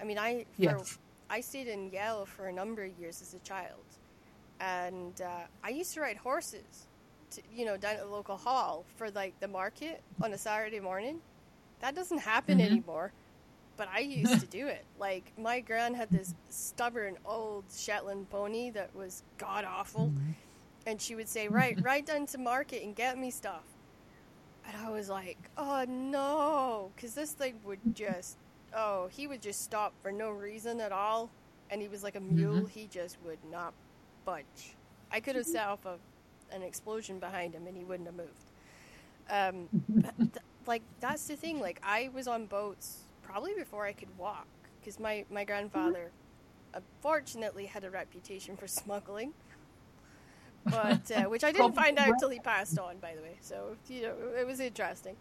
I 0.00 0.04
mean, 0.04 0.18
I 0.18 0.46
for, 0.52 0.86
Yes. 0.86 0.98
I 1.30 1.40
stayed 1.40 1.68
in 1.68 1.90
Yell 1.90 2.26
for 2.26 2.48
a 2.48 2.52
number 2.52 2.84
of 2.84 2.98
years 2.98 3.22
as 3.22 3.34
a 3.34 3.40
child, 3.40 3.84
and 4.60 5.20
uh, 5.20 5.46
I 5.64 5.70
used 5.70 5.94
to 5.94 6.00
ride 6.00 6.18
horses, 6.18 6.88
to, 7.32 7.42
you 7.50 7.64
know, 7.64 7.76
down 7.76 7.94
at 7.96 8.00
the 8.00 8.06
local 8.06 8.36
hall 8.36 8.84
for 8.96 9.10
like 9.10 9.38
the 9.40 9.48
market 9.48 10.02
on 10.20 10.32
a 10.32 10.38
Saturday 10.38 10.80
morning. 10.80 11.20
That 11.80 11.94
doesn't 11.94 12.18
happen 12.18 12.58
Mhm. 12.58 12.66
anymore, 12.66 13.12
but 13.76 13.88
I 13.88 14.00
used 14.00 14.40
to 14.40 14.46
do 14.46 14.66
it. 14.68 14.84
Like 14.98 15.32
my 15.38 15.60
gran 15.60 15.94
had 15.94 16.10
this 16.10 16.34
stubborn 16.50 17.18
old 17.24 17.64
Shetland 17.72 18.30
pony 18.30 18.70
that 18.70 18.94
was 18.94 19.22
god 19.38 19.64
awful 19.64 20.12
and 20.86 21.00
she 21.00 21.14
would 21.16 21.28
say, 21.28 21.48
"Right, 21.60 21.78
ride 21.82 22.04
down 22.06 22.26
to 22.26 22.38
market 22.38 22.82
and 22.82 22.94
get 22.96 23.18
me 23.18 23.30
stuff." 23.30 23.64
And 24.66 24.76
I 24.76 24.90
was 24.90 25.08
like, 25.08 25.38
"Oh 25.56 25.84
no," 25.88 26.92
because 26.96 27.14
this 27.14 27.32
thing 27.32 27.60
would 27.64 27.80
just, 27.94 28.36
oh, 28.74 29.08
he 29.08 29.26
would 29.26 29.42
just 29.42 29.62
stop 29.62 29.94
for 30.02 30.10
no 30.12 30.30
reason 30.30 30.80
at 30.80 30.92
all, 30.92 31.30
and 31.70 31.80
he 31.82 31.88
was 31.88 32.02
like 32.02 32.16
a 32.16 32.20
mule. 32.20 32.66
Mhm. 32.66 32.70
He 32.70 32.86
just 32.88 33.20
would 33.22 33.44
not 33.50 33.74
budge. 34.24 34.76
I 35.10 35.20
could 35.20 35.36
have 35.36 35.46
set 35.46 35.66
off 35.66 35.84
a, 35.86 35.98
an 36.52 36.62
explosion 36.62 37.18
behind 37.18 37.54
him, 37.54 37.66
and 37.66 37.76
he 37.76 37.84
wouldn't 37.84 38.08
have 38.08 38.16
moved. 38.16 38.52
Um, 39.30 39.68
but 39.88 40.16
th- 40.18 40.44
like 40.66 40.82
that's 41.00 41.26
the 41.26 41.36
thing. 41.36 41.60
Like 41.60 41.80
I 41.82 42.10
was 42.14 42.26
on 42.28 42.46
boats 42.46 43.00
probably 43.22 43.54
before 43.54 43.86
I 43.86 43.92
could 43.92 44.16
walk, 44.18 44.46
because 44.80 44.98
my 45.00 45.24
my 45.30 45.44
grandfather, 45.44 46.10
unfortunately, 46.74 47.66
had 47.66 47.84
a 47.84 47.90
reputation 47.90 48.56
for 48.56 48.66
smuggling 48.68 49.34
but 50.64 51.10
uh, 51.12 51.24
which 51.24 51.44
I 51.44 51.52
didn't 51.52 51.74
find 51.74 51.98
out 51.98 52.18
till 52.18 52.30
he 52.30 52.40
passed 52.40 52.78
on, 52.78 52.98
by 52.98 53.14
the 53.14 53.22
way. 53.22 53.36
So 53.40 53.76
you 53.88 54.02
know, 54.02 54.14
it 54.38 54.46
was 54.46 54.60
interesting. 54.60 55.16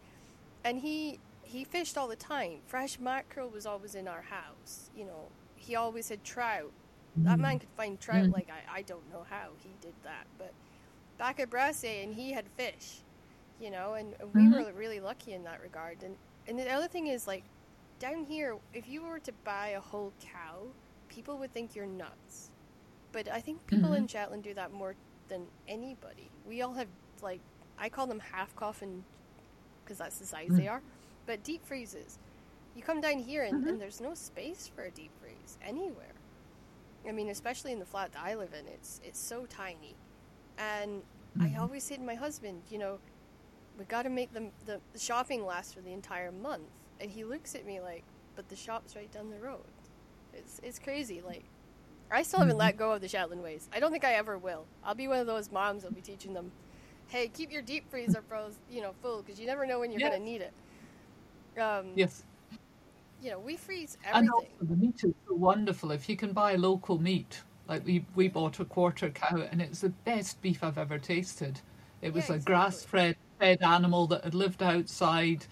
And 0.64 0.80
he 0.80 1.20
he 1.44 1.64
fished 1.64 1.98
all 1.98 2.08
the 2.08 2.16
time. 2.16 2.60
Fresh 2.66 3.00
mackerel 3.00 3.50
was 3.50 3.66
always 3.66 3.96
in 3.96 4.08
our 4.08 4.24
house. 4.24 4.90
You 4.96 5.06
know, 5.06 5.32
he 5.56 5.76
always 5.76 6.10
had 6.10 6.24
trout. 6.24 6.72
That 7.18 7.40
man 7.40 7.60
could 7.60 7.70
find 7.78 8.00
trout 8.00 8.30
Mm. 8.30 8.34
like 8.34 8.50
I, 8.50 8.80
I 8.80 8.82
don't 8.82 9.10
know 9.12 9.26
how 9.30 9.50
he 9.60 9.70
did 9.82 9.94
that, 10.04 10.28
but 10.38 10.54
back 11.18 11.40
at 11.40 11.50
Bressay 11.50 12.04
and 12.04 12.14
he 12.14 12.32
had 12.32 12.48
fish. 12.50 13.02
You 13.60 13.72
know, 13.72 13.94
and, 13.94 14.16
we 14.34 14.42
Mhm. 14.44 14.66
were 14.66 14.74
really 14.74 15.00
lucky 15.00 15.34
in 15.34 15.44
that 15.44 15.62
regard. 15.62 16.04
And 16.04 16.18
and 16.48 16.60
the 16.60 16.70
other 16.70 16.88
thing 16.88 17.08
is 17.08 17.26
like 17.26 17.44
down 18.00 18.26
here, 18.26 18.58
if 18.74 18.88
you 18.88 19.02
were 19.04 19.20
to 19.20 19.32
buy 19.44 19.70
a 19.70 19.80
whole 19.80 20.14
cow, 20.20 20.68
people 21.10 21.38
would 21.40 21.52
think 21.52 21.74
you're 21.76 21.86
nuts. 21.88 22.52
But 23.14 23.28
I 23.30 23.40
think 23.42 23.66
people 23.66 23.94
in 23.94 24.08
Shetland 24.08 24.44
do 24.44 24.54
that 24.56 24.72
more 24.74 24.96
than 25.30 25.48
anybody. 25.68 26.30
We 26.46 26.62
all 26.62 26.74
have 26.74 26.90
like 27.22 27.40
I 27.80 27.90
call 27.90 28.08
them 28.08 28.20
half 28.20 28.56
coffin 28.56 29.04
because 29.84 29.98
that's 29.98 30.20
the 30.20 30.26
size 30.26 30.50
they 30.52 30.66
Mm. 30.66 30.72
are, 30.72 30.82
but 31.26 31.44
deep 31.44 31.66
freezes. 31.66 32.20
You 32.76 32.84
come 32.84 33.00
down 33.02 33.20
here 33.20 33.44
and, 33.44 33.64
Mhm. 33.64 33.70
and 33.70 33.82
there's 33.82 34.02
no 34.02 34.14
space 34.16 34.68
for 34.68 34.84
a 34.84 34.92
deep 34.92 35.12
freeze 35.22 35.58
anywhere. 35.62 36.14
I 37.08 37.12
mean, 37.14 37.30
especially 37.30 37.72
in 37.72 37.80
the 37.80 37.86
flat 37.86 38.12
that 38.14 38.22
I 38.22 38.36
live 38.36 38.54
in, 38.54 38.68
it's 38.68 39.00
it's 39.04 39.20
so 39.20 39.46
tiny. 39.46 39.96
And 40.58 41.04
I 41.40 41.58
Mhm. 41.58 41.60
always 41.60 41.84
say 41.84 41.98
to 41.98 42.02
my 42.04 42.16
husband, 42.16 42.64
you 42.70 42.78
know, 42.78 43.00
we 43.78 43.86
got 43.86 44.04
to 44.04 44.10
make 44.10 44.34
the, 44.34 44.52
the 44.66 44.80
the 44.94 45.00
shopping 45.00 45.46
last 45.46 45.74
for 45.76 45.82
the 45.82 45.94
entire 45.94 46.32
month. 46.32 46.70
And 47.00 47.12
he 47.12 47.24
looks 47.24 47.56
at 47.56 47.66
me 47.66 47.80
like, 47.82 48.04
but 48.36 48.50
the 48.50 48.56
shop's 48.56 48.96
right 48.96 49.12
down 49.12 49.30
the 49.32 49.40
road. 49.40 49.66
It's 50.34 50.60
it's 50.64 50.80
crazy. 50.80 51.22
Like, 51.22 51.44
I 52.12 52.24
still 52.24 52.40
haven't 52.42 52.58
Mhm. 52.58 52.60
let 52.60 52.78
go 52.78 52.94
of 52.94 53.02
the 53.02 53.08
Shetland 53.08 53.44
ways. 53.44 53.70
I 53.74 53.80
don't 53.80 53.92
think 53.92 54.06
I 54.06 54.14
ever 54.14 54.38
will. 54.38 54.66
I'll 54.84 54.96
be 54.96 55.08
one 55.08 55.20
of 55.20 55.28
those 55.28 55.52
moms 55.52 55.84
that'll 55.84 55.96
be 55.96 56.02
teaching 56.02 56.34
them, 56.34 56.52
hey, 57.08 57.28
keep 57.30 57.52
your 57.52 57.62
deep 57.62 57.90
freezer 57.90 58.22
froze, 58.22 58.60
you 58.70 58.82
know, 58.82 58.94
full 59.02 59.22
because 59.24 59.40
you 59.40 59.48
never 59.48 59.66
know 59.66 59.80
when 59.80 59.92
you're 59.92 60.02
Yes. 60.02 60.10
gonna 60.10 60.20
need 60.20 60.42
it. 60.42 60.54
Um, 61.60 61.86
Yes. 61.96 62.24
You 63.22 63.32
know, 63.32 63.40
we 63.40 63.58
freeze 63.58 63.98
And 64.14 64.30
also 64.30 64.48
everything. 64.48 64.58
the 64.62 64.76
meat 64.76 65.04
is 65.04 65.14
so 65.28 65.36
wonderful. 65.36 65.92
If 65.92 66.10
you 66.10 66.16
can 66.16 66.34
buy 66.34 66.56
local 66.56 67.00
meat, 67.00 67.44
like 67.68 67.86
we, 67.86 68.06
we 68.16 68.28
bought 68.28 68.60
a 68.60 68.66
quarter 68.66 69.10
cow 69.10 69.38
and 69.52 69.62
it's 69.62 69.82
the 69.82 69.90
best 69.90 70.42
beef 70.42 70.64
I've 70.64 70.78
ever 70.78 70.98
tasted. 71.00 71.62
It 72.02 72.14
was 72.14 72.30
Yeah, 72.30 72.36
a 72.36 72.40
grass 72.40 72.84
fed 72.84 73.16
fed 73.40 73.62
animal 73.62 74.08
that 74.08 74.24
had 74.24 74.34
lived 74.34 74.64
outside. 74.64 75.46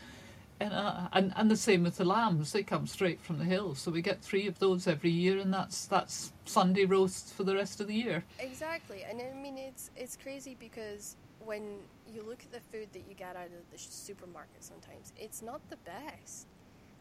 And, 0.60 0.74
uh, 0.74 1.10
and 1.12 1.34
and 1.36 1.52
the 1.52 1.58
same 1.58 1.84
with 1.84 1.98
the 1.98 2.06
lambs; 2.06 2.54
they 2.54 2.64
come 2.64 2.88
straight 2.88 3.22
from 3.22 3.40
the 3.40 3.46
hills. 3.46 3.80
So 3.80 3.92
we 3.92 4.02
get 4.02 4.22
three 4.22 4.48
of 4.48 4.60
those 4.60 4.88
every 4.88 5.10
year, 5.10 5.38
and 5.40 5.54
that's 5.54 5.86
that's 5.86 6.32
Sunday 6.46 6.86
roasts 6.86 7.32
for 7.34 7.44
the 7.44 7.56
rest 7.56 7.82
of 7.82 7.88
the 7.88 7.96
year. 7.96 8.24
Exactly, 8.40 9.04
and 9.04 9.22
I 9.22 9.34
mean 9.34 9.58
it's 9.58 9.92
it's 9.96 10.18
crazy 10.18 10.56
because 10.60 11.16
when 11.40 11.64
you 12.08 12.24
look 12.24 12.44
at 12.44 12.52
the 12.52 12.60
food 12.60 12.90
that 12.94 13.04
you 13.08 13.16
get 13.16 13.36
out 13.36 13.48
of 13.48 13.70
the 13.72 13.78
supermarket, 13.78 14.64
sometimes 14.64 15.14
it's 15.18 15.42
not 15.42 15.62
the 15.70 15.78
best. 15.78 16.48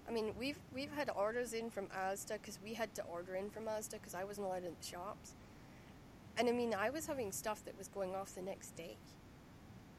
I 0.09 0.13
mean, 0.13 0.35
we've 0.39 0.59
we've 0.75 0.93
had 0.93 1.11
orders 1.15 1.53
in 1.53 1.71
from 1.71 1.87
Asda 1.89 2.35
because 2.41 2.59
we 2.65 2.75
had 2.75 2.95
to 2.97 3.03
order 3.05 3.37
in 3.37 3.51
from 3.51 3.65
Asda 3.65 3.93
because 3.93 4.15
I 4.15 4.25
wasn't 4.25 4.47
allowed 4.47 4.65
in 4.65 4.75
the 4.81 4.87
shops, 4.87 5.35
and 6.37 6.49
I 6.49 6.53
mean 6.53 6.75
I 6.75 6.91
was 6.91 7.07
having 7.07 7.33
stuff 7.33 7.65
that 7.65 7.77
was 7.79 7.89
going 7.89 8.15
off 8.15 8.35
the 8.35 8.43
next 8.43 8.77
day, 8.77 8.97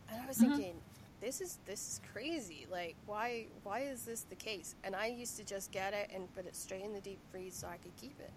and 0.09 0.21
I 0.21 0.27
was 0.27 0.37
Mhm. 0.37 0.39
thinking, 0.39 0.75
this 1.21 1.41
is 1.41 1.59
this 1.65 1.79
is 1.87 2.01
crazy. 2.11 2.65
Like 2.69 2.95
why 3.05 3.47
why 3.63 3.81
is 3.81 4.05
this 4.05 4.21
the 4.29 4.35
case? 4.35 4.75
And 4.83 4.95
I 4.95 5.07
used 5.07 5.37
to 5.37 5.43
just 5.43 5.71
get 5.71 5.93
it 5.93 6.11
and 6.13 6.33
put 6.35 6.45
it 6.45 6.55
straight 6.55 6.83
in 6.83 6.93
the 6.93 7.01
deep 7.01 7.19
freeze 7.31 7.55
so 7.55 7.67
I 7.67 7.77
could 7.77 7.95
keep 7.97 8.19
it 8.19 8.31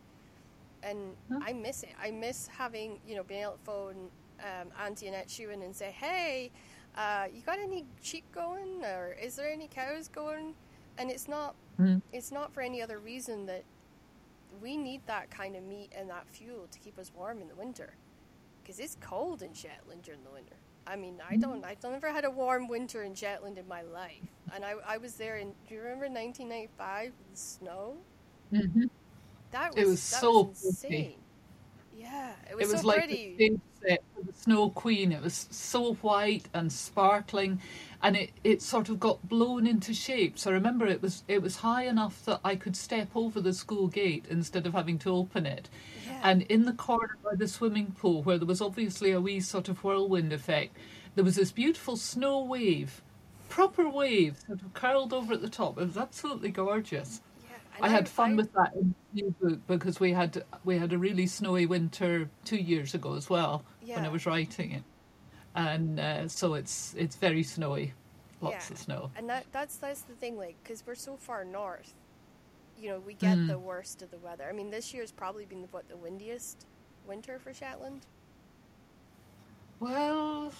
and 0.82 1.16
Huh. 1.30 1.40
I 1.40 1.52
miss 1.52 1.82
it. 1.82 1.90
I 2.02 2.10
miss 2.10 2.48
having 2.48 3.00
you 3.06 3.16
know 3.16 3.22
being 3.24 3.42
able 3.42 3.52
to 3.52 3.58
phone 3.64 4.10
um, 4.40 4.68
Auntie 4.84 5.08
Annette 5.08 5.28
Shewan 5.28 5.64
and 5.64 5.74
say, 5.74 5.90
"Hey, 5.90 6.50
uh, 6.96 7.26
you 7.32 7.42
got 7.42 7.58
any 7.58 7.86
sheep 8.02 8.24
going, 8.32 8.84
or 8.84 9.16
is 9.20 9.36
there 9.36 9.50
any 9.50 9.68
cows 9.68 10.08
going?" 10.08 10.54
And 10.98 11.10
it's 11.10 11.28
not 11.28 11.54
Mm. 11.78 12.00
it's 12.10 12.32
not 12.32 12.52
for 12.54 12.62
any 12.62 12.80
other 12.80 12.98
reason 12.98 13.44
that 13.46 13.64
we 14.62 14.76
need 14.78 15.02
that 15.06 15.30
kind 15.30 15.54
of 15.56 15.62
meat 15.62 15.92
and 15.94 16.08
that 16.08 16.26
fuel 16.28 16.66
to 16.70 16.78
keep 16.78 16.98
us 16.98 17.12
warm 17.14 17.42
in 17.42 17.48
the 17.48 17.54
winter, 17.54 17.94
because 18.62 18.80
it's 18.80 18.96
cold 19.00 19.42
in 19.42 19.52
Shetland 19.52 20.02
during 20.02 20.24
the 20.24 20.30
winter. 20.30 20.56
I 20.86 20.96
mean, 20.96 21.20
I 21.28 21.36
don't 21.36 21.64
I've 21.64 21.82
never 21.82 22.10
had 22.12 22.24
a 22.24 22.30
warm 22.30 22.68
winter 22.68 23.02
in 23.02 23.14
Shetland 23.14 23.58
in 23.58 23.68
my 23.68 23.82
life, 23.82 24.22
and 24.54 24.64
I 24.64 24.72
I 24.86 24.96
was 24.98 25.14
there 25.16 25.36
in. 25.36 25.52
Do 25.68 25.74
you 25.74 25.80
remember 25.82 26.08
1995 26.08 27.12
the 27.30 27.36
snow? 27.36 27.96
Mm-hmm. 28.52 28.84
That 29.50 29.74
was 29.74 29.84
It 29.84 29.86
was 29.88 30.02
so 30.02 30.42
was 30.44 30.60
pretty. 30.80 30.96
insane. 30.96 31.14
Yeah, 31.96 32.32
it 32.50 32.56
was, 32.56 32.68
It 32.68 32.72
was 32.72 32.80
so 32.82 32.86
like 32.88 32.98
pretty. 32.98 33.36
the 33.38 33.98
the 34.24 34.32
Snow 34.34 34.70
Queen. 34.70 35.12
It 35.12 35.22
was 35.22 35.46
so 35.50 35.94
white 35.94 36.48
and 36.54 36.72
sparkling, 36.72 37.60
and 38.02 38.16
it, 38.16 38.30
it 38.44 38.62
sort 38.62 38.88
of 38.88 39.00
got 39.00 39.28
blown 39.28 39.66
into 39.66 39.92
shapes. 39.94 40.46
I 40.46 40.50
remember 40.50 40.86
it 40.86 41.02
was 41.02 41.24
it 41.28 41.42
was 41.42 41.56
high 41.56 41.84
enough 41.84 42.24
that 42.26 42.40
I 42.44 42.56
could 42.56 42.76
step 42.76 43.08
over 43.14 43.40
the 43.40 43.52
school 43.52 43.88
gate 43.88 44.24
instead 44.28 44.66
of 44.66 44.74
having 44.74 44.98
to 45.00 45.10
open 45.14 45.46
it. 45.46 45.68
Yeah. 46.06 46.20
And 46.22 46.42
in 46.42 46.64
the 46.64 46.72
corner 46.72 47.16
by 47.24 47.34
the 47.36 47.48
swimming 47.48 47.92
pool, 47.98 48.22
where 48.22 48.38
there 48.38 48.46
was 48.46 48.60
obviously 48.60 49.12
a 49.12 49.20
wee 49.20 49.40
sort 49.40 49.68
of 49.68 49.82
whirlwind 49.84 50.32
effect, 50.32 50.76
there 51.14 51.24
was 51.24 51.36
this 51.36 51.52
beautiful 51.52 51.96
snow 51.96 52.42
wave, 52.44 53.02
proper 53.48 53.88
wave, 53.88 54.38
sort 54.46 54.62
of 54.62 54.74
curled 54.74 55.12
over 55.12 55.32
at 55.34 55.42
the 55.42 55.48
top. 55.48 55.78
It 55.78 55.86
was 55.86 55.96
absolutely 55.96 56.50
gorgeous. 56.50 57.22
yeah, 57.42 57.56
and 57.76 57.84
I 57.84 57.88
had 57.88 58.08
fun 58.08 58.32
I- 58.32 58.36
with 58.36 58.52
that 58.52 58.74
in 58.74 58.94
the 59.14 59.22
new 59.22 59.34
book 59.40 59.60
because 59.66 59.98
we 60.00 60.12
had 60.12 60.44
we 60.64 60.78
had 60.78 60.92
a 60.92 60.98
really 60.98 61.26
snowy 61.26 61.66
winter 61.66 62.28
two 62.44 62.56
years 62.56 62.94
ago 62.94 63.14
as 63.14 63.30
well 63.30 63.64
when 63.86 64.04
I 64.04 64.08
was 64.08 64.26
writing 64.26 64.72
it, 64.72 64.82
and 65.56 65.98
uh, 65.98 66.28
so 66.28 66.54
it's 66.54 66.94
it's 66.96 67.16
very 67.16 67.42
snowy, 67.42 67.92
lots 68.40 68.68
Yeah. 68.68 68.74
of 68.74 68.78
snow. 68.78 69.10
And 69.16 69.28
that 69.28 69.46
that's 69.52 69.76
that's 69.76 70.02
the 70.02 70.14
thing, 70.14 70.36
like, 70.38 70.56
because 70.62 70.86
we're 70.86 70.94
so 70.94 71.16
far 71.16 71.44
north, 71.44 71.94
you 72.78 72.90
know, 72.90 73.00
we 73.00 73.14
get 73.14 73.36
Mm. 73.38 73.48
the 73.48 73.58
worst 73.58 74.02
of 74.02 74.10
the 74.10 74.18
weather. 74.18 74.44
I 74.48 74.52
mean, 74.52 74.70
this 74.70 74.92
year's 74.94 75.12
probably 75.12 75.46
been 75.46 75.66
what 75.70 75.88
the 75.88 75.96
windiest 75.96 76.66
winter 77.06 77.38
for 77.38 77.52
Shetland. 77.54 78.02
Well, 79.80 80.52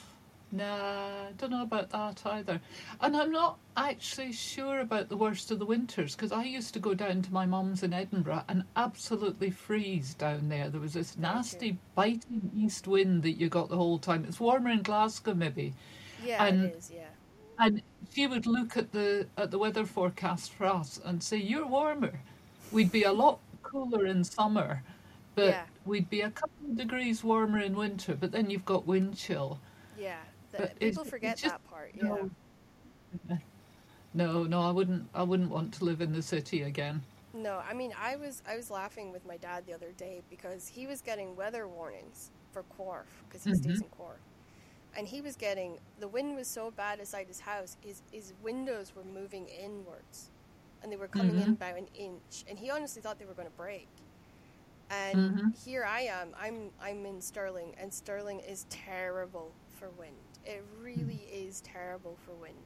Nah, 0.57 1.31
don't 1.37 1.51
know 1.51 1.63
about 1.63 1.91
that 1.91 2.23
either. 2.25 2.61
And 3.01 3.17
I'm 3.17 3.31
not 3.31 3.59
actually 3.77 4.33
sure 4.33 4.81
about 4.81 5.09
the 5.11 5.17
worst 5.17 5.51
of 5.51 5.59
the 5.59 5.67
winters 5.67 6.17
because 6.17 6.33
I 6.33 6.45
used 6.45 6.73
to 6.75 6.81
go 6.81 6.95
down 6.95 7.21
to 7.23 7.33
my 7.33 7.45
mum's 7.45 7.83
in 7.83 7.93
Edinburgh 7.93 8.45
and 8.49 8.65
absolutely 8.77 9.51
freeze 9.51 10.15
down 10.15 10.49
there. 10.49 10.71
There 10.71 10.81
was 10.81 10.95
this 10.95 11.19
nasty 11.19 11.79
biting 11.95 12.51
east 12.57 12.87
wind 12.89 13.23
that 13.25 13.33
you 13.33 13.49
got 13.51 13.69
the 13.69 13.77
whole 13.77 13.99
time. 13.99 14.25
It's 14.25 14.41
warmer 14.41 14.71
in 14.71 14.83
Glasgow 14.83 15.35
maybe. 15.35 15.75
Yeah, 16.25 16.45
And- 16.45 16.65
it 16.67 16.77
is. 16.79 16.91
Yeah. 16.91 17.09
And 17.59 17.83
she 18.13 18.27
would 18.27 18.47
look 18.47 18.77
at 18.77 18.93
the 18.93 19.27
at 19.39 19.51
the 19.51 19.59
weather 19.59 19.87
forecast 19.87 20.53
for 20.53 20.67
us 20.67 21.01
and 21.05 21.23
say, 21.23 21.39
"You're 21.39 21.67
warmer. 21.67 22.21
We'd 22.71 22.93
be 22.93 23.05
a 23.05 23.13
lot 23.13 23.41
cooler 23.63 24.05
in 24.07 24.25
summer, 24.25 24.83
but 25.35 25.47
Yeah. 25.47 25.67
we'd 25.87 26.11
be 26.11 26.21
a 26.21 26.31
couple 26.31 26.67
of 26.67 26.77
degrees 26.77 27.25
warmer 27.25 27.59
in 27.61 27.75
winter. 27.75 28.15
But 28.15 28.33
then 28.33 28.51
you've 28.51 28.67
got 28.67 28.87
wind 28.87 29.17
chill. 29.17 29.59
Yeah. 29.97 30.21
The, 30.57 30.63
But 30.63 30.79
people 30.79 31.05
forget 31.05 31.37
just- 31.37 31.53
that 31.53 31.65
part. 31.71 31.93
Yeah. 31.95 32.03
No. 32.05 32.31
No, 34.15 34.45
no, 34.45 34.63
I 34.63 34.71
wouldn't. 34.71 35.09
I 35.15 35.23
wouldn't 35.23 35.51
want 35.51 35.75
to 35.75 35.85
live 35.85 36.01
in 36.01 36.13
the 36.13 36.23
city 36.23 36.63
again. 36.63 37.03
No, 37.35 37.59
I 37.69 37.75
mean, 37.75 37.93
I 38.01 38.17
was 38.17 38.43
I 38.49 38.57
was 38.57 38.71
laughing 38.71 39.13
with 39.13 39.27
my 39.27 39.37
dad 39.37 39.67
the 39.67 39.75
other 39.75 39.93
day 39.99 40.23
because 40.31 40.67
he 40.69 40.87
was 40.87 41.03
getting 41.03 41.37
weather 41.37 41.69
warnings 41.69 42.31
for 42.53 42.63
Quarf 42.63 43.07
because 43.29 43.45
he 43.45 43.53
stays 43.55 43.81
Mhm. 43.81 43.85
in 43.85 43.89
Quarf, 43.91 44.19
and 44.97 45.07
he 45.07 45.21
was 45.21 45.37
getting 45.37 45.79
the 46.01 46.09
wind 46.09 46.35
was 46.35 46.49
so 46.49 46.71
bad 46.71 46.99
inside 46.99 47.27
his 47.29 47.41
house, 47.41 47.77
his 47.83 48.01
his 48.11 48.33
windows 48.43 48.95
were 48.97 49.05
moving 49.05 49.49
inwards, 49.49 50.31
and 50.83 50.91
they 50.91 50.97
were 50.97 51.09
coming 51.09 51.37
in 51.37 51.49
Mhm. 51.51 51.53
about 51.61 51.77
an 51.77 51.89
inch, 51.95 52.45
and 52.49 52.59
he 52.59 52.71
honestly 52.71 53.03
thought 53.03 53.19
they 53.19 53.27
were 53.27 53.35
going 53.35 53.49
to 53.51 53.57
break. 53.59 53.89
And 54.89 55.19
Mhm. 55.39 55.65
here 55.65 55.85
I 55.85 56.03
am. 56.03 56.35
I'm 56.39 56.71
I'm 56.81 57.05
in 57.05 57.21
Stirling, 57.21 57.75
and 57.77 57.93
Stirling 57.93 58.41
is 58.41 58.65
terrible 58.71 59.53
for 59.79 59.91
wind. 59.91 60.17
It 60.47 60.65
really 60.83 61.23
is 61.33 61.61
terrible 61.63 62.17
for 62.25 62.33
wind. 62.35 62.57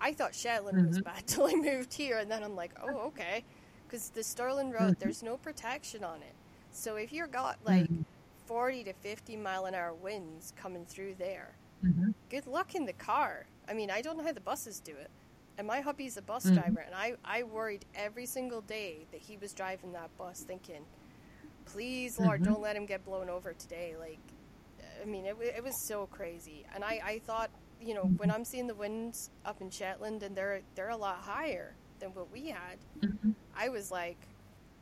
I 0.00 0.12
thought 0.12 0.34
Shetland 0.34 0.84
was 0.84 0.98
Mhm. 0.98 1.04
bad 1.04 1.26
till 1.28 1.46
I 1.46 1.54
moved 1.54 1.94
here, 1.94 2.18
and 2.18 2.30
then 2.30 2.42
I'm 2.44 2.56
like, 2.56 2.72
oh, 2.82 2.98
okay. 3.08 3.44
Because 3.86 4.10
the 4.10 4.24
Stirling 4.24 4.72
Road, 4.72 4.96
there's 4.98 5.22
no 5.22 5.38
protection 5.38 6.04
on 6.04 6.22
it. 6.22 6.34
So 6.72 6.96
if 6.96 7.12
you've 7.12 7.30
got 7.32 7.58
like 7.64 7.90
Mhm. 7.90 8.04
40 8.46 8.84
to 8.84 8.94
50 8.94 9.36
mile 9.36 9.66
an 9.66 9.74
hour 9.74 9.94
winds 9.94 10.52
coming 10.56 10.86
through 10.86 11.16
there, 11.16 11.56
Mhm. 11.82 12.14
good 12.30 12.46
luck 12.46 12.74
in 12.74 12.86
the 12.86 12.94
car. 12.94 13.46
I 13.68 13.74
mean, 13.74 13.90
I 13.90 14.02
don't 14.02 14.18
know 14.18 14.24
how 14.24 14.32
the 14.32 14.40
buses 14.40 14.80
do 14.80 14.92
it. 14.96 15.10
And 15.58 15.66
my 15.66 15.80
hubby's 15.80 16.16
a 16.16 16.22
bus 16.22 16.44
Mhm. 16.44 16.54
driver, 16.54 16.80
and 16.80 16.94
I, 16.94 17.14
I 17.24 17.44
worried 17.44 17.84
every 17.94 18.26
single 18.26 18.62
day 18.62 19.06
that 19.12 19.20
he 19.20 19.36
was 19.38 19.52
driving 19.54 19.92
that 19.92 20.16
bus 20.18 20.42
thinking, 20.42 20.86
please, 21.66 22.18
Lord, 22.18 22.42
Mhm. 22.42 22.44
don't 22.44 22.62
let 22.62 22.76
him 22.76 22.86
get 22.86 23.04
blown 23.04 23.28
over 23.30 23.52
today. 23.54 23.94
Like, 23.98 24.18
I 25.02 25.06
mean, 25.06 25.26
it, 25.26 25.36
it 25.40 25.64
was 25.64 25.76
so 25.76 26.06
crazy. 26.06 26.66
And 26.74 26.84
I, 26.84 27.00
I 27.04 27.18
thought, 27.26 27.50
you 27.80 27.94
know, 27.94 28.12
when 28.16 28.30
I'm 28.30 28.44
seeing 28.44 28.66
the 28.66 28.74
winds 28.74 29.30
up 29.44 29.60
in 29.60 29.70
Shetland 29.70 30.22
and 30.22 30.36
they're, 30.36 30.62
they're 30.74 30.90
a 30.90 30.96
lot 30.96 31.16
higher 31.18 31.74
than 32.00 32.10
what 32.14 32.30
we 32.32 32.48
had, 32.48 32.78
Mhm. 33.02 33.34
I 33.56 33.68
was 33.68 33.90
like, 33.90 34.18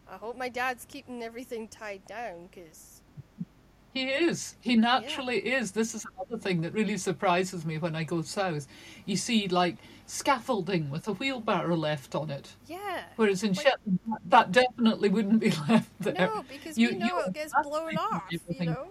I 0.09 0.16
hope 0.16 0.37
my 0.37 0.48
dad's 0.48 0.85
keeping 0.87 1.22
everything 1.22 1.68
tied 1.68 2.06
down 2.06 2.48
because, 2.50 2.99
He 3.92 4.05
is. 4.05 4.55
He 4.61 4.76
naturally 4.76 5.38
is. 5.38 5.72
This 5.72 5.94
is 5.94 6.07
another 6.14 6.38
thing 6.40 6.61
that 6.61 6.72
really 6.72 6.96
surprises 6.96 7.64
me 7.66 7.79
when 7.79 7.96
I 7.96 8.05
go 8.05 8.22
south. 8.22 8.66
You 9.05 9.16
see, 9.16 9.48
like 9.48 9.76
scaffolding 10.07 10.90
with 10.90 11.07
a 11.09 11.12
wheelbarrow 11.12 11.76
left 11.76 12.14
on 12.14 12.31
it, 12.31 12.55
yeah. 12.66 13.05
whereas 13.16 13.42
in 13.44 13.55
Shetland 13.55 13.98
that- 14.26 14.50
definitely 14.53 15.09
wouldn't 15.09 15.38
be 15.40 15.50
left 15.68 15.90
there. 16.00 16.14
No, 16.14 16.44
because 16.48 16.76
You- 16.76 16.90
we 16.90 16.96
know 16.96 17.07
you 17.07 17.18
it 17.26 17.33
gets 17.33 17.53
blown 17.62 17.96
off, 17.96 18.22
you 18.31 18.40
know? 18.66 18.90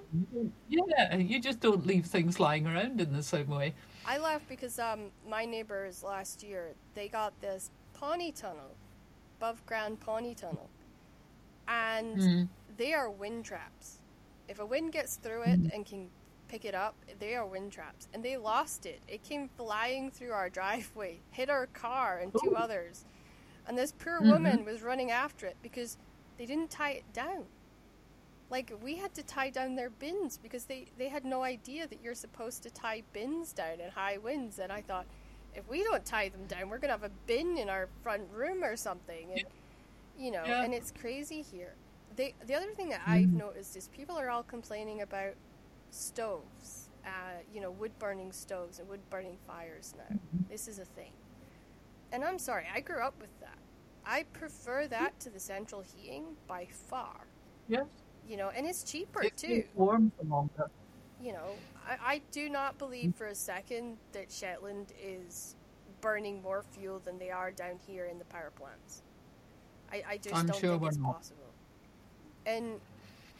Yeah, 0.70 1.16
you 1.18 1.40
just 1.42 1.60
don't 1.60 1.86
leave 1.86 2.06
things 2.06 2.40
lying 2.40 2.66
around 2.68 3.02
in 3.02 3.12
the 3.12 3.24
same 3.24 3.48
way. 3.50 3.74
I 4.06 4.18
laugh 4.18 4.42
because 4.48 4.80
um, 4.80 5.12
my 5.28 5.44
neighbors 5.46 6.04
last 6.04 6.42
year 6.42 6.74
they 6.94 7.10
got 7.10 7.40
this 7.42 7.70
polytunnel, 8.00 8.72
above 9.40 9.66
ground 9.66 10.00
polytunnel, 10.00 10.68
and 11.68 12.18
Mm. 12.18 12.48
they 12.78 12.94
are 12.94 13.10
wind 13.10 13.46
traps. 13.46 13.99
If 14.50 14.60
a 14.60 14.66
wind 14.66 14.92
gets 14.92 15.16
through 15.18 15.44
it 15.44 15.60
and 15.74 15.86
can 15.86 16.10
pick 16.50 16.66
it 16.66 16.76
up, 16.76 16.96
they 17.20 17.36
are 17.36 17.46
wind 17.46 17.72
traps, 17.72 18.08
and 18.14 18.26
they 18.26 18.36
lost 18.38 18.86
it. 18.88 19.02
It 19.08 19.24
came 19.24 19.48
flying 19.58 20.12
through 20.12 20.32
our 20.34 20.50
driveway, 20.60 21.20
hit 21.32 21.50
our 21.50 21.68
car 21.68 22.20
and 22.20 22.34
two 22.36 22.52
Ooh. 22.52 22.56
others, 22.56 23.06
and 23.68 23.78
this 23.78 23.94
poor 23.94 24.22
Mhm. 24.22 24.32
woman 24.32 24.66
was 24.66 24.82
running 24.82 25.12
after 25.12 25.46
it 25.46 25.58
because 25.62 25.98
they 26.38 26.46
didn't 26.48 26.72
tie 26.72 26.92
it 26.94 27.14
down. 27.14 27.46
Like 28.50 28.74
we 28.82 28.96
had 28.96 29.14
to 29.16 29.24
tie 29.24 29.52
down 29.52 29.76
their 29.76 29.92
bins 29.92 30.38
because 30.38 30.66
they 30.66 30.88
they 30.98 31.10
had 31.10 31.24
no 31.24 31.44
idea 31.44 31.88
that 31.88 32.02
you're 32.02 32.16
supposed 32.16 32.64
to 32.64 32.72
tie 32.72 33.04
bins 33.14 33.54
down 33.54 33.80
in 33.80 33.92
high 33.92 34.18
winds. 34.18 34.58
And 34.60 34.72
I 34.72 34.82
thought, 34.82 35.06
if 35.54 35.68
we 35.68 35.84
don't 35.84 36.04
tie 36.06 36.30
them 36.30 36.48
down, 36.48 36.70
we're 36.70 36.80
gonna 36.80 36.94
have 36.94 37.04
a 37.04 37.12
bin 37.28 37.58
in 37.60 37.70
our 37.70 37.90
front 38.02 38.30
room 38.32 38.64
or 38.64 38.76
something. 38.76 39.32
And 39.34 39.44
you 40.18 40.32
know, 40.32 40.44
Yeah. 40.46 40.64
and 40.64 40.74
it's 40.74 40.92
crazy 40.92 41.44
here. 41.44 41.76
They 42.20 42.36
the 42.46 42.54
other 42.54 42.74
thing 42.74 42.90
that 42.90 43.02
I've 43.08 43.30
Mhm. 43.30 43.36
noticed 43.48 43.78
is 43.78 43.88
people 43.88 44.18
are 44.18 44.30
all 44.30 44.44
complaining 44.44 45.02
about 45.02 45.36
stoves. 45.90 46.90
Uh, 47.06 47.40
you 47.54 47.62
know, 47.62 47.72
wood 47.72 47.98
burning 47.98 48.34
stoves 48.34 48.78
and 48.80 48.90
wood 48.90 49.10
burning 49.10 49.38
fires 49.48 49.96
now. 49.98 50.20
This 50.50 50.68
is 50.68 50.80
a 50.80 50.86
thing. 50.86 51.14
And 52.12 52.26
I'm 52.26 52.38
sorry, 52.38 52.68
I 52.74 52.82
grew 52.82 53.02
up 53.02 53.18
with 53.22 53.40
that. 53.40 53.58
I 54.06 54.24
prefer 54.34 54.86
that 54.88 55.18
to 55.22 55.30
the 55.30 55.40
central 55.40 55.82
heating 55.82 56.36
by 56.46 56.66
far. 56.66 57.28
Yes. 57.70 57.88
You 58.28 58.36
know, 58.36 58.50
and 58.50 58.68
it's 58.68 58.84
cheaper 58.84 59.24
It 59.24 59.38
too. 59.38 59.64
warm 59.76 60.12
for 60.12 60.24
longer. 60.26 60.70
You 61.22 61.34
know, 61.34 61.56
I, 61.88 62.16
I 62.16 62.18
do 62.32 62.50
not 62.50 62.78
believe 62.78 63.16
for 63.16 63.28
a 63.28 63.36
second 63.36 63.98
that 64.12 64.30
Shetland 64.30 64.92
is 65.02 65.56
burning 66.02 66.42
more 66.42 66.64
fuel 66.64 67.00
than 67.00 67.18
they 67.18 67.32
are 67.32 67.52
down 67.52 67.78
here 67.88 68.06
in 68.08 68.20
the 68.20 68.26
power 68.26 68.52
plants. 68.52 69.04
I, 69.92 70.04
I 70.08 70.18
just 70.18 70.36
I'm 70.36 70.48
don't 70.48 70.60
sure 70.60 70.78
think 70.78 70.88
it's 70.92 70.98
not. 70.98 71.16
possible. 71.16 71.49
And 72.46 72.82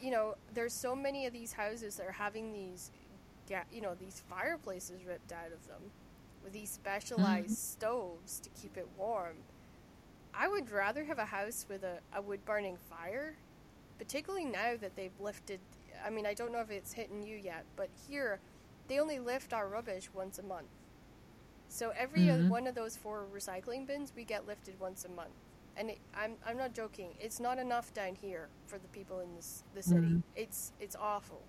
you 0.00 0.10
know, 0.10 0.34
there's 0.52 0.74
so 0.74 0.94
many 0.94 1.26
of 1.26 1.32
these 1.32 1.52
houses 1.52 1.96
that 1.96 2.06
are 2.06 2.12
having 2.12 2.52
these, 2.52 2.90
you 3.70 3.80
know, 3.80 3.94
these 3.94 4.22
fireplaces 4.28 5.04
ripped 5.04 5.32
out 5.32 5.52
of 5.52 5.66
them 5.66 5.92
with 6.42 6.52
these 6.52 6.70
specialized 6.70 7.50
Mm-hmm. 7.50 7.54
stoves 7.54 8.40
to 8.40 8.50
keep 8.50 8.76
it 8.76 8.88
warm. 8.96 9.44
I 10.34 10.48
would 10.48 10.70
rather 10.70 11.04
have 11.04 11.18
a 11.18 11.26
house 11.26 11.66
with 11.68 11.82
a, 11.84 12.00
a 12.14 12.22
wood 12.22 12.44
burning 12.44 12.76
fire, 12.78 13.36
particularly 13.98 14.44
now 14.46 14.76
that 14.80 14.96
they've 14.96 15.18
lifted. 15.20 15.60
I 16.04 16.10
mean, 16.10 16.26
I 16.26 16.34
don't 16.34 16.52
know 16.52 16.60
if 16.60 16.70
it's 16.70 16.92
hitting 16.94 17.22
you 17.22 17.36
yet, 17.36 17.64
but 17.76 17.90
here 18.08 18.40
they 18.88 18.98
only 19.00 19.18
lift 19.18 19.52
our 19.52 19.68
rubbish 19.68 20.10
once 20.14 20.38
a 20.38 20.42
month. 20.42 20.68
So 21.68 21.90
every 21.96 22.30
Mhm. 22.30 22.42
one 22.42 22.66
of 22.66 22.74
those 22.74 22.96
four 22.96 23.26
recycling 23.32 23.86
bins, 23.86 24.12
we 24.14 24.24
get 24.24 24.46
lifted 24.46 24.78
once 24.80 25.04
a 25.04 25.08
month. 25.08 25.49
And 25.76 25.90
it, 25.90 25.98
I'm, 26.14 26.34
I'm 26.46 26.56
not 26.56 26.74
joking. 26.74 27.10
It's 27.20 27.40
not 27.40 27.58
enough 27.58 27.92
down 27.94 28.14
here 28.14 28.48
for 28.66 28.78
the 28.78 28.88
people 28.88 29.20
in 29.20 29.34
this, 29.36 29.62
the 29.74 29.82
city. 29.82 30.00
Mhm. 30.06 30.22
It's 30.36 30.72
it's 30.80 30.96
awful. 30.96 31.42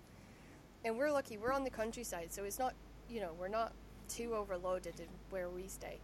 And 0.86 0.98
we're 0.98 1.12
lucky. 1.12 1.38
We're 1.38 1.52
on 1.54 1.64
the 1.64 1.70
countryside, 1.70 2.32
so 2.32 2.44
it's 2.44 2.60
not 2.60 2.74
you 3.10 3.20
know 3.20 3.32
we're 3.40 3.48
not 3.50 3.74
too 4.08 4.34
overloaded 4.36 5.00
in 5.00 5.08
where 5.30 5.50
we 5.50 5.68
stay. 5.68 6.00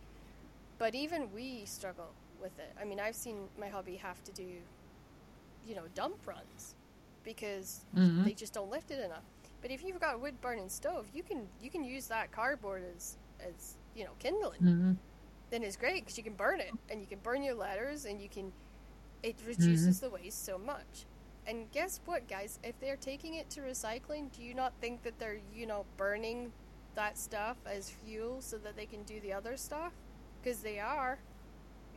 But 0.78 0.94
even 0.96 1.32
we 1.34 1.66
struggle 1.66 2.12
with 2.42 2.58
it. 2.60 2.72
I 2.80 2.84
mean, 2.86 3.00
I've 3.00 3.16
seen 3.16 3.48
my 3.60 3.68
hubby 3.68 3.96
have 3.96 4.24
to 4.26 4.32
do, 4.32 4.46
you 5.68 5.76
know, 5.76 5.84
dump 5.96 6.28
runs 6.28 6.76
because 7.24 7.86
Mhm. 7.96 8.24
they 8.26 8.34
just 8.34 8.54
don't 8.54 8.70
lift 8.70 8.92
it 8.92 9.00
enough. 9.00 9.24
But 9.62 9.72
if 9.72 9.84
you've 9.84 10.00
got 10.00 10.16
a 10.16 10.18
wood 10.18 10.40
burning 10.42 10.70
stove, 10.70 11.08
you 11.14 11.24
can 11.24 11.48
you 11.62 11.70
can 11.70 11.84
use 11.84 12.08
that 12.08 12.32
cardboard 12.32 12.84
as 12.96 13.18
as 13.40 13.76
you 13.96 14.04
know 14.06 14.12
kindling. 14.20 14.62
Mhm. 14.62 14.98
Then 15.50 15.64
it's 15.64 15.78
great 15.78 16.04
because 16.04 16.18
you 16.18 16.24
can 16.24 16.34
burn 16.34 16.60
it 16.60 16.72
and 16.90 17.00
you 17.02 17.08
can 17.08 17.20
burn 17.20 17.42
your 17.44 17.56
letters 17.56 18.06
and 18.06 18.22
you 18.22 18.30
can. 18.30 18.52
It 19.24 19.36
reduces 19.46 19.98
Mm-hmm. 20.00 20.06
the 20.06 20.12
waste 20.12 20.46
so 20.46 20.58
much. 20.58 21.06
And 21.48 21.72
guess 21.72 22.02
what, 22.06 22.28
guys? 22.28 22.60
If 22.64 22.80
they're 22.80 22.98
taking 22.98 23.36
it 23.36 23.50
to 23.52 23.62
recycling, 23.62 24.32
do 24.36 24.44
you 24.44 24.54
not 24.54 24.74
think 24.82 25.04
that 25.04 25.18
they're 25.20 25.40
you 25.56 25.66
know 25.66 25.86
burning 25.96 26.52
that 26.96 27.18
stuff 27.18 27.58
as 27.66 27.90
fuel 27.90 28.42
so 28.42 28.58
that 28.58 28.76
they 28.76 28.86
can 28.86 29.04
do 29.04 29.20
the 29.22 29.32
other 29.34 29.56
stuff? 29.58 29.94
Because 30.44 30.60
they 30.60 30.80
are. 30.80 31.20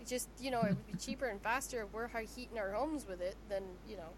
It 0.01 0.07
just 0.07 0.29
you 0.41 0.51
know 0.51 0.61
it 0.61 0.69
would 0.69 0.87
be 0.87 0.95
cheaper 1.07 1.27
and 1.27 1.41
faster 1.43 1.83
if 1.83 1.93
we're 1.93 2.09
heating 2.09 2.59
our 2.59 2.71
homes 2.73 3.07
with 3.09 3.21
it 3.21 3.37
than 3.49 3.65
you 3.89 3.97
know. 3.97 4.11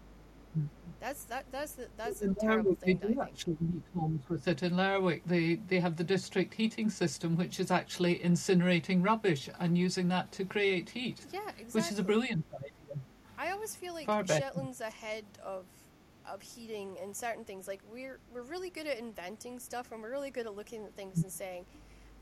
That's 0.99 1.25
that 1.25 1.45
that's 1.51 1.73
the 1.73 1.87
that's 1.97 2.21
a 2.21 2.25
In 2.25 2.35
terrible 2.35 2.71
Lerwick, 2.71 2.79
they 2.79 2.93
thing. 2.93 2.99
I 3.03 3.07
do 3.07 3.07
think. 3.07 3.19
actually 3.21 3.57
heat 3.59 3.83
homes 3.93 4.23
with 4.29 4.47
it. 4.47 4.63
In 4.63 4.77
Lerwick, 4.77 5.23
they, 5.25 5.55
they 5.67 5.79
have 5.79 5.97
the 5.97 6.03
district 6.03 6.53
heating 6.53 6.89
system, 6.89 7.35
which 7.35 7.59
is 7.59 7.71
actually 7.71 8.19
incinerating 8.19 9.03
rubbish 9.03 9.49
and 9.59 9.77
using 9.77 10.07
that 10.09 10.31
to 10.33 10.45
create 10.45 10.89
heat, 10.89 11.25
Yeah, 11.31 11.41
exactly. 11.57 11.65
which 11.81 11.91
is 11.91 11.99
a 11.99 12.03
brilliant 12.03 12.45
idea. 12.55 12.71
I 13.37 13.51
always 13.51 13.75
feel 13.75 13.93
like 13.93 14.05
Far 14.05 14.23
better. 14.23 14.45
Shetland's 14.45 14.79
ahead 14.81 15.25
of 15.43 15.65
of 16.25 16.41
heating 16.41 16.95
and 17.03 17.13
certain 17.13 17.43
things. 17.43 17.67
Like 17.67 17.81
we're 17.91 18.19
we're 18.33 18.43
really 18.43 18.69
good 18.69 18.87
at 18.87 18.97
inventing 18.97 19.59
stuff, 19.59 19.91
and 19.91 20.01
we're 20.01 20.11
really 20.11 20.31
good 20.31 20.45
at 20.47 20.55
looking 20.55 20.85
at 20.85 20.95
things 20.95 21.21
and 21.23 21.31
saying, 21.31 21.65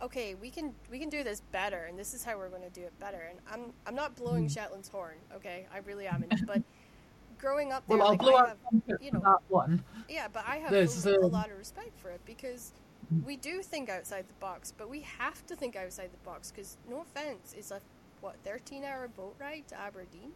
"Okay, 0.01 0.33
we 0.33 0.49
can 0.49 0.73
we 0.89 0.97
can 0.97 1.09
do 1.09 1.23
this 1.23 1.41
better, 1.51 1.85
and 1.87 1.99
this 1.99 2.15
is 2.15 2.23
how 2.23 2.35
we're 2.35 2.49
going 2.49 2.63
to 2.63 2.69
do 2.71 2.81
it 2.81 2.99
better." 2.99 3.29
And 3.29 3.37
I'm 3.51 3.73
I'm 3.85 3.93
not 3.95 4.15
blowing 4.15 4.47
Mm. 4.47 4.53
Shetland's 4.55 4.87
horn, 4.89 5.17
okay? 5.35 5.67
I 5.71 5.79
really 5.79 6.05
haven't. 6.05 6.33
But 6.47 6.63
growing 7.41 7.71
up 7.73 7.83
there, 7.87 7.97
Well, 7.97 8.09
like, 8.09 8.21
I 8.23 8.47
have, 8.49 8.57
you 9.01 9.11
know, 9.11 9.19
that 9.19 9.39
one. 9.49 9.83
yeah, 10.07 10.27
but 10.31 10.45
I 10.47 10.57
have 10.57 10.71
There's, 10.71 11.05
a, 11.05 11.13
a 11.15 11.25
um, 11.25 11.31
lot 11.31 11.49
of 11.49 11.57
respect 11.57 11.99
for 11.99 12.09
it 12.11 12.21
because 12.25 12.71
we 13.25 13.35
do 13.35 13.61
think 13.61 13.89
outside 13.89 14.25
the 14.29 14.33
box, 14.39 14.73
but 14.77 14.89
we 14.89 15.01
have 15.01 15.45
to 15.47 15.55
think 15.55 15.75
outside 15.75 16.11
the 16.13 16.25
box 16.29 16.51
because, 16.51 16.77
no 16.89 17.01
offense, 17.01 17.53
it's 17.57 17.71
a 17.71 17.81
what 18.21 18.35
thirteen 18.45 18.83
hour 18.85 19.07
boat 19.07 19.35
ride 19.39 19.67
to 19.69 19.79
Aberdeen, 19.79 20.31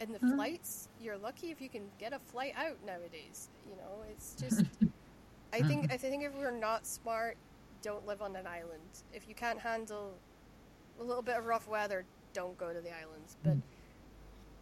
and 0.00 0.14
the 0.14 0.18
Mhm. 0.18 0.34
flights. 0.34 0.88
You're 1.00 1.18
lucky 1.18 1.50
if 1.50 1.60
you 1.60 1.68
can 1.68 1.82
get 1.98 2.12
a 2.14 2.18
flight 2.18 2.54
out 2.56 2.78
nowadays. 2.84 3.48
You 3.68 3.76
know, 3.76 4.02
it's 4.10 4.34
just. 4.40 4.64
I 5.52 5.62
think 5.62 5.92
I 5.92 5.96
think 5.96 6.24
if 6.24 6.34
we're 6.34 6.50
not 6.50 6.86
smart, 6.86 7.36
don't 7.82 8.06
live 8.06 8.20
on 8.22 8.34
an 8.36 8.46
island. 8.46 9.02
If 9.14 9.28
you 9.28 9.34
can't 9.34 9.58
handle 9.58 10.14
a 11.00 11.02
little 11.04 11.22
bit 11.22 11.36
of 11.36 11.46
rough 11.46 11.68
weather, 11.68 12.04
don't 12.32 12.56
go 12.58 12.72
to 12.72 12.80
the 12.80 12.90
islands. 12.90 13.36
But 13.44 13.56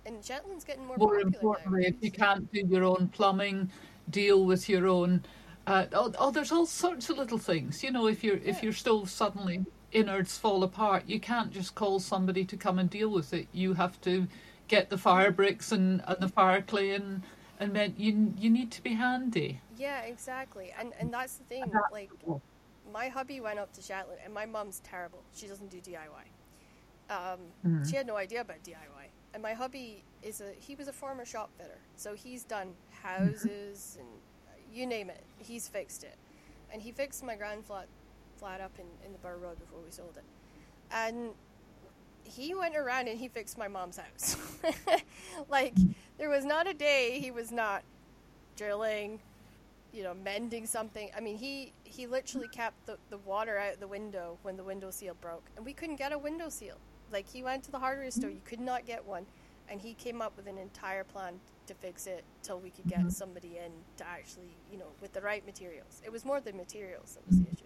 and 0.06 0.22
Shetland's 0.24 0.64
getting 0.64 0.86
more, 0.86 0.96
More 0.96 1.08
popular 1.16 1.26
importantly, 1.26 1.82
now. 1.82 1.88
if 1.88 1.94
you 2.00 2.10
can't 2.10 2.50
do 2.52 2.60
your 2.66 2.84
own 2.84 3.08
plumbing, 3.08 3.70
deal 4.10 4.44
with 4.44 4.68
your 4.68 4.86
own. 4.86 5.24
Uh, 5.66 5.86
oh, 5.92 6.12
oh, 6.18 6.30
there's 6.30 6.52
all 6.52 6.66
sorts 6.66 7.10
of 7.10 7.18
little 7.18 7.38
things. 7.38 7.82
You 7.82 7.90
know, 7.90 8.06
if 8.06 8.22
your 8.22 8.36
if 8.44 8.62
your 8.62 8.72
stove 8.72 9.10
suddenly 9.10 9.64
innards 9.92 10.38
fall 10.38 10.62
apart, 10.62 11.04
you 11.06 11.18
can't 11.20 11.50
just 11.52 11.74
call 11.74 11.98
somebody 11.98 12.44
to 12.44 12.56
come 12.56 12.78
and 12.78 12.88
deal 12.88 13.10
with 13.10 13.34
it. 13.34 13.48
You 13.52 13.74
have 13.74 14.00
to 14.02 14.26
get 14.68 14.90
the 14.90 14.98
fire 14.98 15.30
bricks 15.30 15.72
and, 15.72 16.02
and 16.06 16.18
the 16.20 16.28
fire 16.28 16.62
clay 16.62 16.90
and 16.94 17.22
and 17.58 17.74
then 17.74 17.94
you 17.96 18.32
you 18.38 18.48
need 18.50 18.70
to 18.72 18.82
be 18.82 18.94
handy. 18.94 19.60
Yeah, 19.76 20.00
exactly. 20.02 20.72
And 20.78 20.92
and 21.00 21.12
that's 21.12 21.34
the 21.36 21.44
thing. 21.44 21.62
Adaptable. 21.64 21.90
Like 22.32 22.92
my 22.92 23.08
hubby 23.08 23.40
went 23.40 23.58
up 23.58 23.72
to 23.72 23.82
Shetland, 23.82 24.20
and 24.24 24.32
my 24.32 24.46
mum's 24.46 24.80
terrible. 24.84 25.22
She 25.34 25.48
doesn't 25.48 25.70
do 25.70 25.80
DIY. 25.80 26.26
Um, 27.10 27.40
Mhm. 27.64 27.88
She 27.90 27.96
had 27.96 28.06
no 28.06 28.16
idea 28.16 28.40
about 28.42 28.62
DIY. 28.62 28.95
And 29.36 29.42
my 29.42 29.52
hubby 29.52 30.02
is 30.22 30.40
a 30.40 30.52
he 30.58 30.74
was 30.76 30.88
a 30.88 30.94
former 30.94 31.26
shop 31.26 31.50
fitter, 31.58 31.76
so 31.94 32.14
he's 32.14 32.42
done 32.42 32.72
houses 33.02 33.98
and 34.00 34.08
uh, 34.48 34.52
you 34.72 34.86
name 34.86 35.10
it. 35.10 35.22
He's 35.36 35.68
fixed 35.68 36.04
it, 36.04 36.16
and 36.72 36.80
he 36.80 36.90
fixed 36.90 37.22
my 37.22 37.36
grand 37.36 37.66
flat 37.66 37.86
flat 38.38 38.62
up 38.62 38.72
in 38.78 38.86
in 39.04 39.12
the 39.12 39.18
Burgh 39.18 39.42
Road 39.42 39.58
before 39.58 39.80
we 39.84 39.90
sold 39.90 40.16
it, 40.16 40.24
and 40.90 41.32
he 42.24 42.54
went 42.54 42.78
around 42.78 43.08
and 43.08 43.18
he 43.18 43.28
fixed 43.28 43.58
my 43.58 43.68
mom's 43.68 43.98
house. 43.98 44.38
like 45.50 45.74
there 46.16 46.30
was 46.30 46.46
not 46.46 46.66
a 46.66 46.72
day 46.72 47.20
he 47.20 47.30
was 47.30 47.52
not 47.52 47.82
drilling, 48.56 49.20
you 49.92 50.02
know, 50.02 50.14
mending 50.14 50.64
something. 50.64 51.10
I 51.14 51.20
mean, 51.20 51.36
he 51.36 51.74
he 51.84 52.06
literally 52.06 52.48
kept 52.48 52.86
the, 52.86 52.96
the 53.10 53.18
water 53.18 53.58
out 53.58 53.80
the 53.80 53.86
window 53.86 54.38
when 54.40 54.56
the 54.56 54.64
window 54.64 54.90
seal 54.90 55.14
broke, 55.20 55.44
and 55.58 55.66
we 55.66 55.74
couldn't 55.74 55.96
get 55.96 56.14
a 56.14 56.18
window 56.18 56.48
seal. 56.48 56.78
Like 57.10 57.28
he 57.28 57.42
went 57.42 57.64
to 57.64 57.70
the 57.70 57.78
hardware 57.78 58.10
store, 58.10 58.30
you 58.30 58.40
could 58.44 58.60
not 58.60 58.84
get 58.84 59.04
one, 59.04 59.26
and 59.68 59.80
he 59.80 59.94
came 59.94 60.20
up 60.20 60.36
with 60.36 60.46
an 60.46 60.58
entire 60.58 61.04
plan 61.04 61.40
to 61.66 61.74
fix 61.74 62.06
it 62.06 62.24
till 62.42 62.58
we 62.60 62.70
could 62.70 62.86
get 62.86 63.10
somebody 63.12 63.58
in 63.58 63.72
to 63.96 64.06
actually, 64.06 64.56
you 64.70 64.78
know, 64.78 64.86
with 65.00 65.12
the 65.12 65.20
right 65.20 65.44
materials. 65.44 66.00
It 66.04 66.12
was 66.12 66.24
more 66.24 66.40
the 66.40 66.52
materials 66.52 67.14
that 67.14 67.26
was 67.26 67.38
the 67.40 67.46
issue. 67.52 67.64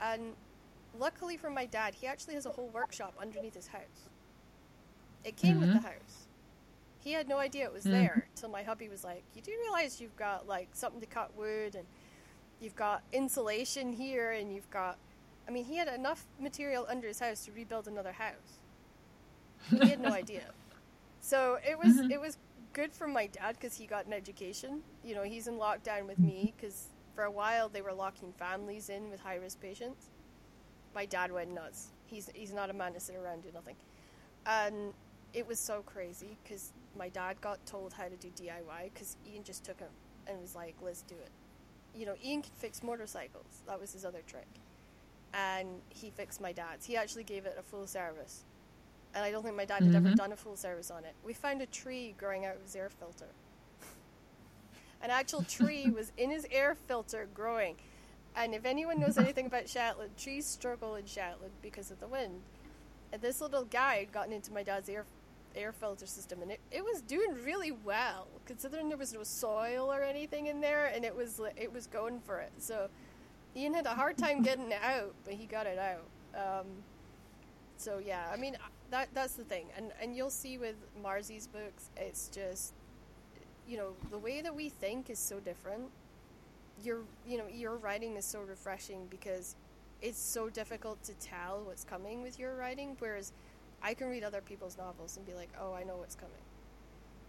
And 0.00 0.34
luckily 0.98 1.36
for 1.36 1.50
my 1.50 1.66
dad, 1.66 1.94
he 1.94 2.06
actually 2.06 2.34
has 2.34 2.46
a 2.46 2.50
whole 2.50 2.68
workshop 2.68 3.14
underneath 3.20 3.54
his 3.54 3.68
house. 3.68 4.08
It 5.24 5.36
came 5.36 5.60
with 5.60 5.72
the 5.72 5.78
Mhm. 5.78 5.84
house. 5.84 6.28
He 7.00 7.12
had 7.12 7.28
no 7.28 7.38
idea 7.38 7.64
it 7.64 7.72
was 7.72 7.84
Mhm. 7.84 7.90
there 7.92 8.28
till 8.34 8.48
my 8.48 8.62
hubby 8.62 8.88
was 8.88 9.04
like, 9.04 9.24
"You 9.34 9.42
do 9.42 9.52
realize 9.52 10.00
you've 10.00 10.16
got 10.16 10.46
like 10.46 10.74
something 10.74 11.00
to 11.00 11.06
cut 11.06 11.34
wood 11.34 11.74
and 11.74 11.86
you've 12.60 12.76
got 12.76 13.02
insulation 13.12 13.92
here 13.92 14.30
and 14.30 14.52
you've 14.54 14.70
got 14.70 14.98
I 15.48 15.50
mean, 15.52 15.64
he 15.64 15.76
had 15.76 15.88
enough 15.88 16.26
material 16.38 16.86
under 16.88 17.08
his 17.08 17.20
house 17.20 17.44
to 17.46 17.52
rebuild 17.52 17.86
another 17.88 18.12
house. 18.12 18.60
He 19.82 19.90
had 19.90 20.00
no 20.00 20.12
idea. 20.12 20.52
So 21.20 21.58
it 21.68 21.78
was 21.78 22.02
Mhm. 22.02 22.10
it 22.10 22.20
was 22.20 22.38
good 22.72 22.92
for 22.92 23.08
my 23.08 23.26
dad 23.26 23.56
because 23.56 23.76
he 23.76 23.86
got 23.86 24.06
an 24.06 24.12
education. 24.12 24.82
You 25.02 25.14
know, 25.14 25.22
he's 25.24 25.46
in 25.48 25.56
lockdown 25.58 26.06
with 26.06 26.22
me 26.22 26.54
because 26.56 26.88
for 27.14 27.24
a 27.24 27.30
while 27.30 27.68
they 27.68 27.82
were 27.82 27.94
locking 27.94 28.32
families 28.32 28.88
in 28.90 29.10
with 29.10 29.20
high 29.20 29.36
risk 29.36 29.60
patients. 29.60 30.10
My 30.94 31.06
dad 31.06 31.32
went 31.32 31.50
nuts. 31.52 31.92
He's 32.06 32.30
he's 32.34 32.52
not 32.52 32.70
a 32.70 32.74
man 32.74 32.92
to 32.94 33.00
sit 33.00 33.16
around 33.16 33.34
and 33.34 33.42
do 33.44 33.52
nothing, 33.52 33.76
and 34.46 34.94
it 35.34 35.46
was 35.46 35.60
so 35.60 35.82
crazy 35.82 36.38
because 36.42 36.72
my 36.96 37.08
dad 37.10 37.40
got 37.40 37.64
told 37.66 37.92
how 37.92 38.08
to 38.08 38.16
do 38.16 38.30
DIY 38.30 38.90
because 38.92 39.16
Ian 39.26 39.44
just 39.44 39.64
took 39.64 39.78
him 39.80 39.90
and 40.26 40.40
was 40.40 40.54
like, 40.54 40.74
"Let's 40.82 41.02
do 41.02 41.16
it." 41.16 41.30
You 41.94 42.06
know, 42.06 42.16
Ian 42.24 42.42
can 42.42 42.52
fix 42.54 42.82
motorcycles. 42.82 43.62
That 43.66 43.80
was 43.80 43.92
his 43.92 44.04
other 44.04 44.22
trick, 44.26 44.48
and 45.34 45.68
he 45.88 46.10
fixed 46.10 46.40
my 46.40 46.52
dad's. 46.52 46.86
He 46.86 46.96
actually 46.96 47.24
gave 47.24 47.46
it 47.46 47.56
a 47.58 47.62
full 47.62 47.86
service, 47.86 48.44
and 49.14 49.24
I 49.24 49.30
don't 49.30 49.42
think 49.42 49.56
my 49.56 49.64
dad 49.64 49.82
had 49.82 49.94
ever 49.94 50.08
Mhm. 50.10 50.16
done 50.16 50.32
a 50.32 50.36
full 50.36 50.56
service 50.56 50.90
on 50.90 51.04
it. 51.04 51.14
We 51.24 51.32
found 51.34 51.62
a 51.62 51.66
tree 51.66 52.14
growing 52.18 52.44
out 52.44 52.56
of 52.56 52.62
his 52.62 52.74
air 52.76 52.88
filter. 52.90 53.28
An 55.02 55.10
actual 55.10 55.42
tree 55.42 55.90
was 55.94 56.12
in 56.16 56.30
his 56.30 56.46
air 56.50 56.74
filter 56.74 57.28
growing. 57.34 57.76
And 58.34 58.54
if 58.54 58.64
anyone 58.64 59.00
knows 59.00 59.16
anything 59.18 59.46
about 59.46 59.68
Shetland, 59.68 60.16
trees 60.16 60.46
struggle 60.46 60.94
in 60.94 61.06
Shetland 61.06 61.52
because 61.62 61.90
of 61.90 62.00
the 62.00 62.08
wind. 62.08 62.42
And 63.12 63.22
this 63.22 63.40
little 63.40 63.64
guy 63.64 63.96
had 63.98 64.12
gotten 64.12 64.32
into 64.32 64.52
my 64.52 64.62
dad's 64.62 64.88
air 64.88 65.04
air 65.54 65.72
filter 65.72 66.04
system, 66.04 66.42
and 66.42 66.50
it, 66.50 66.60
it 66.70 66.84
was 66.84 67.00
doing 67.00 67.32
really 67.42 67.70
well, 67.70 68.26
considering 68.44 68.90
there 68.90 68.98
was 68.98 69.14
no 69.14 69.22
soil 69.22 69.90
or 69.90 70.02
anything 70.02 70.48
in 70.48 70.60
there, 70.60 70.84
and 70.94 71.02
it 71.02 71.16
was 71.16 71.40
it 71.56 71.72
was 71.72 71.86
going 71.86 72.20
for 72.20 72.40
it. 72.40 72.52
So 72.58 72.90
Ian 73.56 73.74
had 73.74 73.86
a 73.86 73.94
hard 73.94 74.18
time 74.18 74.42
getting 74.42 74.70
it 74.70 74.82
out, 74.82 75.14
but 75.24 75.34
he 75.34 75.46
got 75.46 75.66
it 75.66 75.78
out. 75.78 76.04
Um, 76.36 76.66
so 77.78 77.98
yeah, 78.04 78.26
I 78.32 78.36
mean 78.36 78.56
that 78.90 79.08
that's 79.14 79.34
the 79.34 79.44
thing, 79.44 79.66
and 79.76 79.92
and 80.00 80.14
you'll 80.16 80.30
see 80.30 80.58
with 80.58 80.76
Marzi's 81.02 81.46
books, 81.46 81.90
it's 81.96 82.28
just 82.28 82.74
you 83.66 83.76
know 83.76 83.94
the 84.10 84.18
way 84.18 84.42
that 84.42 84.54
we 84.54 84.68
think 84.68 85.10
is 85.10 85.18
so 85.18 85.40
different. 85.40 85.84
Your 86.82 86.98
you 87.26 87.38
know 87.38 87.46
your 87.52 87.76
writing 87.76 88.16
is 88.16 88.24
so 88.24 88.40
refreshing 88.42 89.06
because 89.08 89.56
it's 90.02 90.18
so 90.18 90.50
difficult 90.50 91.02
to 91.04 91.14
tell 91.14 91.62
what's 91.64 91.84
coming 91.84 92.20
with 92.22 92.38
your 92.38 92.54
writing, 92.56 92.96
whereas 92.98 93.32
I 93.82 93.94
can 93.94 94.08
read 94.08 94.24
other 94.24 94.42
people's 94.42 94.76
novels 94.76 95.16
and 95.16 95.24
be 95.24 95.32
like, 95.32 95.48
oh, 95.60 95.72
I 95.72 95.84
know 95.84 95.96
what's 95.96 96.14
coming. 96.14 96.34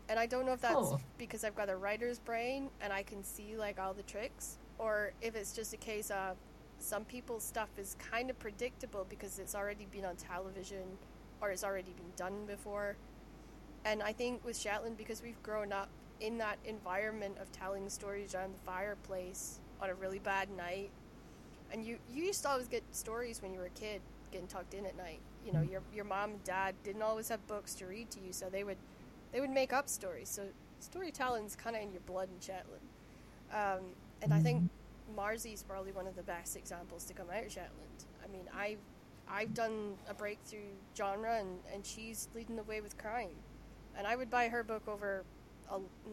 And 0.10 0.20
I 0.20 0.26
don't 0.26 0.46
know 0.46 0.52
if 0.54 0.62
that's 0.62 0.76
Oh. 0.76 1.00
because 1.18 1.44
I've 1.46 1.56
got 1.56 1.70
a 1.70 1.76
writer's 1.76 2.20
brain 2.20 2.70
and 2.82 2.92
I 2.92 3.04
can 3.04 3.24
see 3.24 3.56
like 3.58 3.80
all 3.80 3.94
the 3.94 4.04
tricks, 4.04 4.58
or 4.80 5.12
if 5.22 5.36
it's 5.36 5.52
just 5.52 5.74
a 5.74 5.78
case 5.78 6.12
of 6.12 6.38
some 6.80 7.06
people's 7.06 7.44
stuff 7.44 7.70
is 7.78 7.96
kind 8.00 8.30
of 8.30 8.38
predictable 8.40 9.06
because 9.10 9.40
it's 9.40 9.56
already 9.56 9.88
been 9.92 10.06
on 10.06 10.16
television 10.16 10.84
or 11.42 11.50
it's 11.50 11.64
already 11.64 11.94
been 11.94 12.12
done 12.16 12.46
before. 12.46 12.96
And 13.86 14.02
I 14.04 14.12
think 14.12 14.44
with 14.44 14.58
Shetland, 14.58 14.98
because 14.98 15.22
we've 15.22 15.42
grown 15.44 15.72
up 15.72 15.90
in 16.20 16.38
that 16.40 16.58
environment 16.66 17.38
of 17.40 17.52
telling 17.52 17.90
stories 17.90 18.34
around 18.36 18.54
the 18.54 18.66
fireplace 18.66 19.60
on 19.82 19.90
a 19.90 19.94
really 19.94 20.20
bad 20.20 20.50
night, 20.58 20.90
and 21.72 21.86
you 21.86 21.98
you 22.14 22.24
used 22.24 22.42
to 22.44 22.50
always 22.50 22.68
get 22.68 22.84
stories 22.92 23.42
when 23.42 23.54
you 23.54 23.60
were 23.60 23.68
a 23.68 23.80
kid 23.80 24.02
getting 24.32 24.48
tucked 24.48 24.74
in 24.74 24.86
at 24.86 24.98
night. 24.98 25.20
You 25.46 25.54
know, 25.54 25.62
your 25.62 25.82
your 25.94 26.06
mom 26.06 26.32
and 26.32 26.44
dad 26.44 26.76
didn't 26.84 27.02
always 27.02 27.30
have 27.30 27.46
books 27.48 27.76
to 27.76 27.86
read 27.86 28.10
to 28.12 28.20
you, 28.20 28.34
so 28.34 28.50
they 28.50 28.64
would 28.64 28.78
they 29.32 29.40
would 29.40 29.52
make 29.52 29.74
up 29.74 29.88
stories. 29.88 30.30
So 30.30 30.44
storytelling's 30.80 31.56
kind 31.56 31.76
of 31.76 31.82
in 31.82 31.92
your 31.92 32.02
blood 32.02 32.30
in 32.34 32.40
Shetland. 32.40 32.82
Um, 33.54 33.86
and 34.22 34.34
I 34.34 34.40
think 34.40 34.70
Marzi's 35.16 35.64
probably 35.64 35.92
one 35.92 36.08
of 36.08 36.16
the 36.16 36.24
best 36.24 36.56
examples 36.56 37.06
to 37.06 37.14
come 37.14 37.28
out 37.30 37.46
of 37.46 37.52
Shetland. 37.52 38.06
I 38.24 38.32
mean, 38.32 38.48
I've 38.56 38.80
I've 39.30 39.54
done 39.54 39.96
a 40.10 40.14
breakthrough 40.14 40.72
genre, 40.96 41.38
and, 41.40 41.60
and 41.74 41.86
she's 41.86 42.30
leading 42.34 42.56
the 42.56 42.64
way 42.64 42.82
with 42.82 42.98
crime. 42.98 43.36
And 43.98 44.08
I 44.08 44.16
would 44.16 44.30
buy 44.30 44.48
her 44.48 44.64
book 44.64 44.88
over 44.88 45.24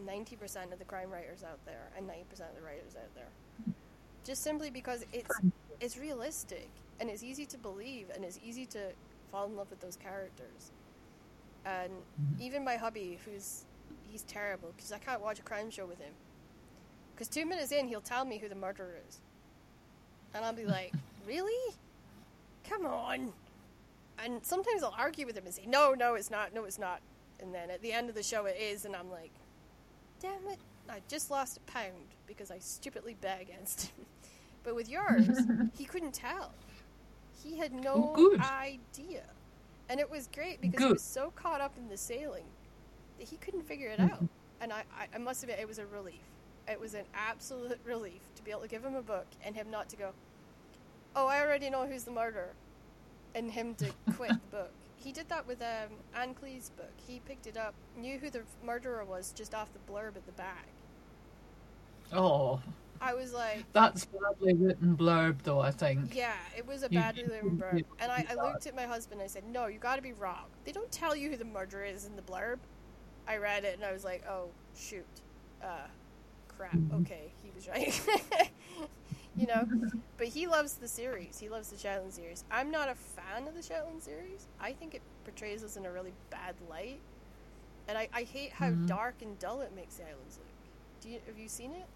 ninety 0.06 0.36
percent 0.36 0.72
of 0.72 0.78
the 0.78 0.84
crime 0.84 1.10
writers 1.10 1.42
out 1.42 1.64
there, 1.64 1.90
and 1.96 2.06
ninety 2.06 2.24
percent 2.28 2.50
of 2.50 2.56
the 2.56 2.62
writers 2.62 2.96
out 2.96 3.14
there, 3.14 3.74
just 4.24 4.42
simply 4.42 4.70
because 4.70 5.04
it's 5.12 5.40
it's 5.80 5.98
realistic 5.98 6.68
and 7.00 7.10
it's 7.10 7.22
easy 7.22 7.44
to 7.44 7.58
believe 7.58 8.06
and 8.14 8.24
it's 8.24 8.38
easy 8.44 8.64
to 8.66 8.78
fall 9.30 9.46
in 9.46 9.56
love 9.56 9.68
with 9.70 9.80
those 9.80 9.96
characters. 9.96 10.72
And 11.64 11.90
mm-hmm. 11.90 12.42
even 12.42 12.64
my 12.64 12.76
hubby, 12.76 13.18
who's 13.24 13.64
he's 14.10 14.22
terrible 14.22 14.72
because 14.76 14.92
I 14.92 14.98
can't 14.98 15.20
watch 15.20 15.38
a 15.38 15.42
crime 15.42 15.70
show 15.70 15.86
with 15.86 15.98
him. 16.00 16.12
Because 17.14 17.28
two 17.28 17.46
minutes 17.46 17.72
in, 17.72 17.88
he'll 17.88 18.00
tell 18.00 18.24
me 18.24 18.38
who 18.38 18.48
the 18.48 18.54
murderer 18.54 18.96
is, 19.08 19.20
and 20.34 20.44
I'll 20.44 20.52
be 20.52 20.64
like, 20.78 20.92
"Really? 21.26 21.74
Come 22.68 22.86
on!" 22.86 23.32
And 24.18 24.44
sometimes 24.44 24.82
I'll 24.82 24.94
argue 24.96 25.26
with 25.26 25.36
him 25.36 25.44
and 25.44 25.54
say, 25.54 25.66
"No, 25.66 25.92
no, 25.92 26.14
it's 26.14 26.30
not. 26.30 26.54
No, 26.54 26.64
it's 26.64 26.78
not." 26.78 27.00
And 27.40 27.54
then 27.54 27.70
at 27.70 27.82
the 27.82 27.92
end 27.92 28.08
of 28.08 28.14
the 28.14 28.22
show, 28.22 28.46
it 28.46 28.56
is, 28.60 28.84
and 28.84 28.94
I'm 28.96 29.10
like, 29.10 29.30
"Damn 30.20 30.46
it! 30.48 30.58
I 30.88 31.00
just 31.08 31.30
lost 31.30 31.56
a 31.58 31.60
pound 31.72 32.14
because 32.26 32.50
I 32.50 32.58
stupidly 32.58 33.16
bet 33.20 33.40
against 33.40 33.86
him." 33.88 34.06
But 34.64 34.74
with 34.74 34.88
yours, 34.88 35.28
he 35.76 35.84
couldn't 35.84 36.14
tell. 36.14 36.50
He 37.42 37.58
had 37.58 37.74
no 37.74 38.14
Oh, 38.14 38.16
good. 38.16 38.40
idea, 38.40 39.24
and 39.90 40.00
it 40.00 40.10
was 40.10 40.26
great 40.34 40.62
because 40.62 40.80
he 40.82 40.92
was 40.92 41.02
so 41.02 41.30
caught 41.36 41.60
up 41.60 41.76
in 41.76 41.86
the 41.90 41.98
sailing 41.98 42.46
that 43.18 43.28
he 43.28 43.36
couldn't 43.36 43.66
figure 43.66 43.88
it 43.88 43.98
mm-hmm. 44.00 44.14
out. 44.14 44.24
And 44.62 44.72
I, 44.72 44.84
I, 44.98 45.08
I 45.14 45.18
must 45.18 45.42
admit, 45.42 45.58
it 45.58 45.68
was 45.68 45.78
a 45.78 45.84
relief. 45.84 46.14
It 46.68 46.80
was 46.80 46.94
an 46.94 47.04
absolute 47.14 47.80
relief 47.84 48.22
to 48.36 48.42
be 48.42 48.50
able 48.50 48.62
to 48.62 48.68
give 48.68 48.84
him 48.84 48.94
a 48.94 49.02
book 49.02 49.26
and 49.44 49.54
him 49.54 49.70
not 49.70 49.88
to 49.90 49.96
go, 49.96 50.10
"Oh, 51.14 51.26
I 51.26 51.40
already 51.40 51.70
know 51.70 51.86
who's 51.86 52.04
the 52.04 52.10
murderer," 52.10 52.54
and 53.34 53.50
him 53.50 53.74
to 53.76 53.92
quit 54.16 54.30
the 54.30 54.56
book. 54.56 54.70
He 54.96 55.12
did 55.12 55.28
that 55.28 55.46
with 55.46 55.60
um, 55.60 55.98
Ann 56.16 56.34
Cleeves' 56.34 56.70
book. 56.70 56.92
He 57.06 57.20
picked 57.20 57.46
it 57.46 57.56
up, 57.58 57.74
knew 57.96 58.18
who 58.18 58.30
the 58.30 58.42
murderer 58.64 59.04
was 59.04 59.32
just 59.32 59.54
off 59.54 59.68
the 59.72 59.92
blurb 59.92 60.16
at 60.16 60.24
the 60.24 60.32
back. 60.32 60.66
Oh, 62.12 62.60
I 63.00 63.12
was 63.12 63.34
like, 63.34 63.64
That's 63.72 64.06
badly 64.06 64.54
written 64.54 64.96
blurb, 64.96 65.42
though. 65.42 65.60
I 65.60 65.70
think. 65.70 66.14
yeah, 66.14 66.32
it 66.56 66.66
was 66.66 66.82
a 66.82 66.88
badly 66.88 67.24
written 67.24 67.58
blurb. 67.58 67.84
And 67.98 68.10
I, 68.10 68.24
I 68.30 68.34
looked 68.34 68.66
at 68.66 68.74
my 68.74 68.84
husband 68.86 69.20
and 69.20 69.28
I 69.28 69.28
said, 69.28 69.44
no, 69.46 69.66
you 69.66 69.78
got 69.78 69.96
to 69.96 70.02
be 70.02 70.12
wrong. 70.14 70.46
They 70.64 70.72
don't 70.72 70.90
tell 70.90 71.14
you 71.14 71.28
who 71.30 71.36
the 71.36 71.44
murderer 71.44 71.84
is 71.84 72.06
in 72.06 72.16
the 72.16 72.22
blurb. 72.22 72.58
I 73.28 73.36
read 73.36 73.64
it 73.64 73.74
and 73.74 73.84
I 73.84 73.92
was 73.92 74.04
like, 74.04 74.24
oh 74.28 74.48
shoot, 74.76 75.06
uh, 75.62 75.86
crap. 76.56 76.76
Okay, 77.00 77.32
he 77.42 77.50
was 77.54 77.68
right. 77.68 78.00
you 79.36 79.46
know, 79.46 79.66
but 80.18 80.28
he 80.28 80.46
loves 80.46 80.74
the 80.74 80.88
series. 80.88 81.38
He 81.38 81.48
loves 81.48 81.68
the 81.70 81.78
Shetland 81.78 82.12
series. 82.14 82.44
I'm 82.50 82.70
not 82.70 82.88
a 82.88 82.94
fan 82.94 83.48
of 83.48 83.54
the 83.54 83.62
Shetland 83.62 84.02
series. 84.02 84.46
I 84.60 84.72
think 84.72 84.94
it 84.94 85.02
portrays 85.24 85.64
us 85.64 85.76
in 85.76 85.86
a 85.86 85.92
really 85.92 86.12
bad 86.30 86.54
light, 86.70 87.00
and 87.88 87.98
I, 87.98 88.08
I 88.14 88.22
hate 88.22 88.52
how 88.52 88.70
Mhm. 88.70 88.86
dark 88.86 89.16
and 89.22 89.38
dull 89.38 89.60
it 89.60 89.72
makes 89.74 89.96
the 89.96 90.04
islands 90.04 90.38
look. 90.38 90.46
Do 91.02 91.08
you 91.10 91.20
have 91.26 91.38
you 91.38 91.48
seen 91.48 91.72
it? 91.72 91.86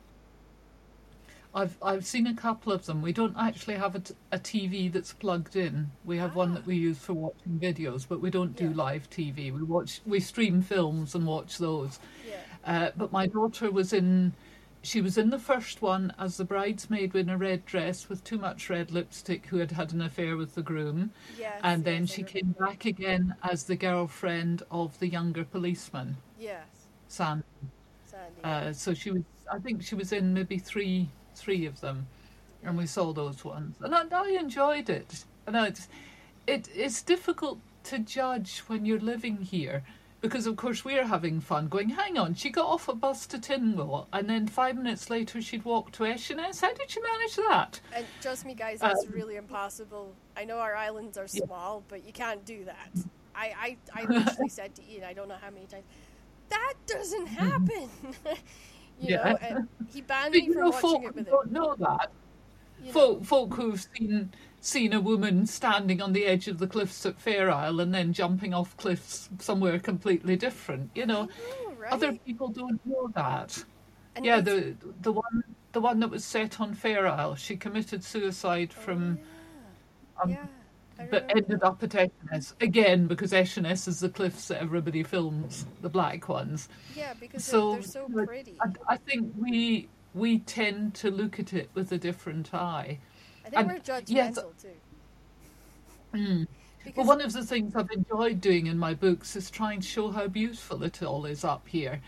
I've 1.55 1.77
I've 1.83 2.05
seen 2.05 2.27
a 2.27 2.35
couple 2.35 2.73
of 2.73 2.85
them. 2.87 3.01
We 3.01 3.13
don't 3.13 3.37
actually 3.39 3.77
have 3.77 3.95
a, 3.95 4.01
t- 4.01 4.15
a 4.33 4.39
TV 4.39 4.93
that's 4.93 5.13
plugged 5.15 5.57
in. 5.57 5.91
We 6.05 6.19
have 6.19 6.35
one 6.35 6.51
Ah. 6.51 6.55
that 6.57 6.67
we 6.67 6.77
use 6.77 6.99
for 6.99 7.15
watching 7.15 7.59
videos, 7.59 8.07
but 8.07 8.21
we 8.21 8.31
don't 8.31 8.55
do 8.55 8.69
Yeah. 8.69 8.75
live 8.75 9.09
TV. 9.11 9.51
We 9.51 9.63
watch 9.63 10.01
we 10.07 10.21
stream 10.21 10.61
films 10.63 11.15
and 11.15 11.27
watch 11.27 11.59
those. 11.59 11.99
Yeah. 12.29 12.41
Uh, 12.65 12.91
but 12.97 13.13
my 13.13 13.27
daughter 13.27 13.71
was 13.71 13.93
in. 13.93 14.35
She 14.83 15.01
was 15.01 15.19
in 15.19 15.31
the 15.31 15.39
first 15.39 15.83
one 15.83 16.13
as 16.19 16.37
the 16.37 16.45
bridesmaid 16.45 17.15
in 17.15 17.29
a 17.29 17.37
red 17.37 17.67
dress 17.67 18.09
with 18.09 18.23
too 18.25 18.39
much 18.39 18.71
red 18.71 18.91
lipstick, 18.91 19.47
who 19.47 19.59
had 19.59 19.73
had 19.73 19.93
an 19.93 20.01
affair 20.01 20.37
with 20.37 20.55
the 20.55 20.63
groom, 20.63 21.11
Yes. 21.39 21.61
and 21.65 21.85
then 21.85 22.03
yes, 22.03 22.11
she 22.11 22.23
came 22.23 22.55
back 22.59 22.85
again 22.85 23.35
as 23.43 23.65
the 23.65 23.77
girlfriend 23.77 24.63
of 24.71 24.99
the 25.01 25.09
younger 25.09 25.45
policeman, 25.45 26.17
Yes, 26.39 26.67
Sandy. 27.09 27.45
Sandy. 28.07 28.41
Uh, 28.45 28.73
so 28.73 28.95
she 28.95 29.11
was, 29.11 29.23
I 29.53 29.59
think 29.59 29.83
she 29.83 29.95
was 29.97 30.13
in 30.13 30.33
maybe 30.33 30.59
three, 30.59 31.09
three 31.35 31.67
of 31.67 31.81
them, 31.81 32.07
and 32.63 32.79
we 32.79 32.87
saw 32.87 33.13
those 33.13 33.45
ones, 33.45 33.77
and 33.81 33.95
I, 33.95 34.05
I 34.13 34.29
enjoyed 34.41 34.89
it. 34.89 35.25
And 35.47 35.57
I, 35.57 35.67
it's, 35.69 35.89
it, 36.47 36.69
it's 36.75 37.03
difficult 37.03 37.59
to 37.85 37.99
judge 37.99 38.61
when 38.69 38.85
you're 38.87 39.01
living 39.01 39.39
here, 39.39 39.83
because 40.21 40.47
of 40.47 40.57
course 40.57 40.85
we're 40.85 41.07
having 41.07 41.41
fun. 41.41 41.69
Going, 41.69 41.91
hang 41.91 42.19
on, 42.19 42.35
she 42.35 42.51
got 42.51 42.67
off 42.67 42.89
a 42.89 42.95
bus 42.95 43.27
to 43.29 43.39
Tingwall, 43.39 44.07
and 44.13 44.29
then 44.29 44.47
five 44.47 44.77
minutes 44.77 45.11
later 45.11 45.41
she'd 45.41 45.65
walk 45.65 45.93
to 45.93 46.05
Eshaness. 46.05 46.61
How 46.61 46.73
did 46.73 46.91
she 46.91 47.01
manage 47.01 47.37
that? 47.37 47.81
And 47.93 48.07
trust 48.21 48.45
me, 48.45 48.55
guys, 48.55 48.81
that's 48.81 49.07
Um, 49.07 49.13
really 49.13 49.37
impossible. 49.37 50.15
I 50.37 50.45
know 50.45 50.59
our 50.59 50.75
islands 50.77 51.17
are 51.19 51.27
Yeah. 51.33 51.45
small, 51.45 51.85
but 51.89 52.05
you 52.05 52.13
can't 52.13 52.45
do 52.45 52.65
that. 52.65 52.91
I, 53.35 53.79
I, 53.95 54.03
I 54.03 54.07
literally 54.07 54.49
said 54.49 54.75
to 54.77 54.83
Ian, 54.91 55.05
I 55.05 55.13
don't 55.13 55.29
know 55.29 55.37
how 55.41 55.51
many 55.51 55.67
times, 55.67 55.85
that 56.51 56.75
doesn't 56.87 57.27
happen. 57.29 57.91
you 59.01 59.11
Yeah. 59.11 59.17
know, 59.17 59.39
and 59.41 59.69
he 59.87 60.01
banned 60.03 60.33
But 60.33 60.41
me 60.41 60.49
from 60.49 60.63
know, 60.63 60.71
watching 60.71 61.03
it 61.05 61.15
with 61.15 61.27
him. 61.27 61.35
don't 61.35 61.53
know 61.53 61.75
that. 61.79 62.11
You 62.79 62.93
know? 62.93 62.93
Folk, 62.93 63.25
folk 63.25 63.55
who've 63.55 63.87
seen 63.97 64.31
seen 64.61 64.93
a 64.93 65.01
woman 65.01 65.47
standing 65.47 66.01
on 66.01 66.13
the 66.13 66.27
edge 66.27 66.49
of 66.49 66.59
the 66.59 66.67
cliffs 66.67 67.07
at 67.07 67.21
Fair 67.21 67.51
Isle 67.51 67.81
and 67.81 67.95
then 67.95 68.13
jumping 68.13 68.55
off 68.55 68.77
cliffs 68.77 69.29
somewhere 69.39 69.79
completely 69.79 70.37
different. 70.37 70.91
You 70.95 71.07
know, 71.07 71.25
know, 71.25 71.31
right? 71.79 71.93
other 71.93 72.13
people 72.27 72.49
don't 72.49 72.85
know 72.87 73.11
that. 73.15 73.65
And 74.17 74.25
yeah, 74.25 74.41
the 74.41 74.75
the 75.03 75.13
one 75.13 75.45
the 75.73 75.81
one 75.81 76.01
that 76.01 76.11
was 76.11 76.25
set 76.25 76.61
on 76.61 76.75
Fair 76.75 77.07
Isle, 77.07 77.37
she 77.37 77.57
committed 77.57 78.03
suicide 78.03 78.75
oh, 78.77 78.81
from, 78.81 79.19
yeah. 79.19 80.23
um, 80.23 80.31
yeah, 80.31 81.07
but 81.11 81.27
ended 81.29 81.63
up 81.63 81.83
at 81.83 81.91
Eshaness 81.91 82.55
again 82.61 83.07
because 83.07 83.33
Eshaness 83.33 83.87
is 83.87 84.01
the 84.01 84.09
cliffs 84.09 84.49
that 84.49 84.61
everybody 84.61 85.03
films, 85.03 85.67
the 85.83 85.89
black 85.89 86.29
ones. 86.29 86.69
Yeah, 86.97 87.15
because 87.21 87.45
so, 87.45 87.73
they're, 87.73 87.81
they're 87.81 87.89
so 87.89 88.09
pretty. 88.09 88.57
I, 88.61 88.95
I 88.95 88.97
think 88.97 89.33
we 89.39 89.89
we 90.15 90.41
tend 90.41 90.95
to 90.95 91.11
look 91.11 91.39
at 91.39 91.53
it 91.53 91.71
with 91.75 91.93
a 91.93 91.99
different 91.99 92.53
eye. 92.53 92.99
I 93.49 93.51
think 93.51 93.61
and- 93.61 93.69
we're 93.69 93.79
judgmental 94.01 94.11
yes, 94.15 94.35
too. 94.63 94.69
Mm. 96.15 96.47
Because 96.85 96.97
Well, 97.07 97.17
one 97.17 97.21
of 97.21 97.33
the 97.33 97.45
things 97.45 97.75
I've 97.75 97.91
enjoyed 97.91 98.41
doing 98.41 98.67
in 98.67 98.79
my 98.79 98.95
books 98.95 99.37
is 99.37 99.51
trying 99.51 99.81
to 99.81 99.87
show 99.87 100.11
how 100.11 100.27
beautiful 100.27 100.83
it 100.83 101.03
all 101.03 101.27
is 101.27 101.45
up 101.45 101.67
here, 101.69 102.01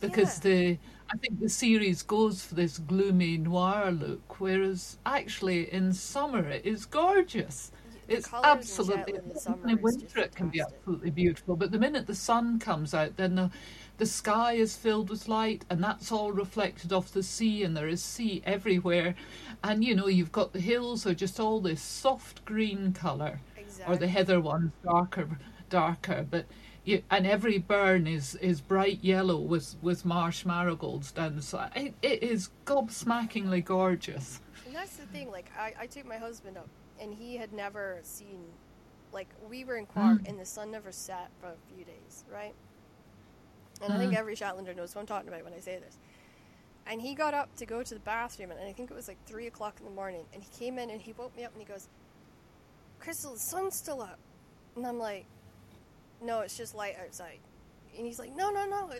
because 0.00 0.36
Yeah. 0.44 0.50
the 0.50 0.78
I 1.10 1.16
think 1.16 1.40
the 1.40 1.48
series 1.48 2.02
goes 2.02 2.44
for 2.44 2.54
this 2.54 2.76
gloomy 2.76 3.38
noir 3.38 3.90
look, 3.90 4.38
whereas 4.40 4.98
actually 5.06 5.72
in 5.72 5.94
summer 5.94 6.46
it 6.46 6.66
is 6.66 6.84
gorgeous. 6.84 7.72
the 8.06 8.14
It's 8.16 8.28
absolutely 8.32 9.14
in 9.14 9.70
in 9.70 9.80
winter 9.82 10.20
it 10.20 10.34
can 10.34 10.50
be 10.50 10.60
absolutely 10.60 11.10
beautiful, 11.10 11.56
but 11.56 11.70
the 11.70 11.78
minute 11.78 12.06
the 12.06 12.14
sun 12.14 12.58
comes 12.58 12.92
out, 12.92 13.16
then 13.16 13.36
the 13.36 13.50
the 13.98 14.06
sky 14.06 14.54
is 14.54 14.76
filled 14.76 15.10
with 15.10 15.28
light, 15.28 15.64
and 15.68 15.82
that's 15.82 16.10
all 16.10 16.32
reflected 16.32 16.92
off 16.92 17.12
the 17.12 17.22
sea, 17.22 17.62
and 17.64 17.76
there 17.76 17.88
is 17.88 18.02
sea 18.02 18.42
everywhere, 18.46 19.14
and 19.62 19.84
you 19.84 19.94
know 19.94 20.06
you've 20.06 20.32
got 20.32 20.52
the 20.52 20.60
hills 20.60 21.06
are 21.06 21.14
just 21.14 21.38
all 21.40 21.60
this 21.60 21.82
soft 21.82 22.44
green 22.44 22.92
color 22.92 23.40
Exactly. 23.56 23.94
or 23.94 23.98
the 23.98 24.08
heather 24.08 24.40
ones 24.40 24.72
darker 24.84 25.38
darker 25.68 26.26
but 26.30 26.46
you, 26.84 27.02
and 27.10 27.26
every 27.26 27.58
burn 27.58 28.06
is 28.06 28.34
is 28.36 28.60
bright 28.60 29.00
yellow 29.02 29.36
with 29.38 29.76
with 29.82 30.04
marsh 30.04 30.46
marigolds 30.46 31.12
down 31.12 31.36
the 31.36 31.42
side 31.42 31.70
it, 31.74 31.94
it 32.02 32.22
is 32.22 32.50
gobsmackingly 32.64 33.62
gorgeous 33.64 34.40
And 34.66 34.74
that's 34.74 34.96
the 34.96 35.06
thing, 35.06 35.30
like, 35.30 35.50
I, 35.58 35.74
I 35.82 35.86
took 35.86 36.06
my 36.06 36.16
husband 36.18 36.56
up, 36.56 36.68
and 37.00 37.12
he 37.12 37.36
had 37.36 37.52
never 37.52 37.98
seen, 38.02 38.40
like, 39.12 39.28
we 39.50 39.64
were 39.64 39.76
in 39.76 39.86
Quarf, 39.86 40.18
Mm. 40.20 40.28
and 40.28 40.38
the 40.40 40.44
sun 40.44 40.70
never 40.70 40.92
set 40.92 41.30
for 41.40 41.46
a 41.48 41.56
few 41.74 41.84
days, 41.84 42.24
right? 42.32 42.54
And 43.82 43.92
I 43.92 43.98
think 43.98 44.12
Mm. 44.12 44.16
every 44.18 44.34
Shetlander 44.34 44.74
knows 44.74 44.94
what 44.94 45.02
I'm 45.02 45.06
talking 45.06 45.28
about 45.28 45.44
when 45.44 45.52
I 45.54 45.60
say 45.60 45.78
this. 45.78 45.96
And 46.86 47.00
he 47.02 47.14
got 47.14 47.34
up 47.34 47.54
to 47.56 47.66
go 47.66 47.82
to 47.82 47.94
the 47.94 48.00
bathroom, 48.00 48.50
and 48.50 48.60
I 48.60 48.72
think 48.72 48.90
it 48.90 48.94
was 48.94 49.08
like 49.08 49.18
3 49.26 49.46
o'clock 49.46 49.76
in 49.78 49.84
the 49.84 49.90
morning, 49.92 50.24
and 50.32 50.42
he 50.42 50.48
came 50.58 50.78
in 50.78 50.90
and 50.90 51.00
he 51.00 51.12
woke 51.12 51.36
me 51.36 51.44
up 51.44 51.52
and 51.52 51.60
he 51.60 51.66
goes, 51.66 51.88
Crystal, 52.98 53.34
the 53.34 53.38
sun's 53.38 53.76
still 53.76 54.00
up. 54.00 54.18
And 54.74 54.86
I'm 54.86 54.98
like, 54.98 55.26
no, 56.20 56.40
it's 56.40 56.56
just 56.56 56.74
light 56.74 56.96
outside. 57.00 57.38
And 57.96 58.06
he's 58.06 58.18
like, 58.18 58.34
no, 58.34 58.50
no, 58.50 58.66
no. 58.66 58.90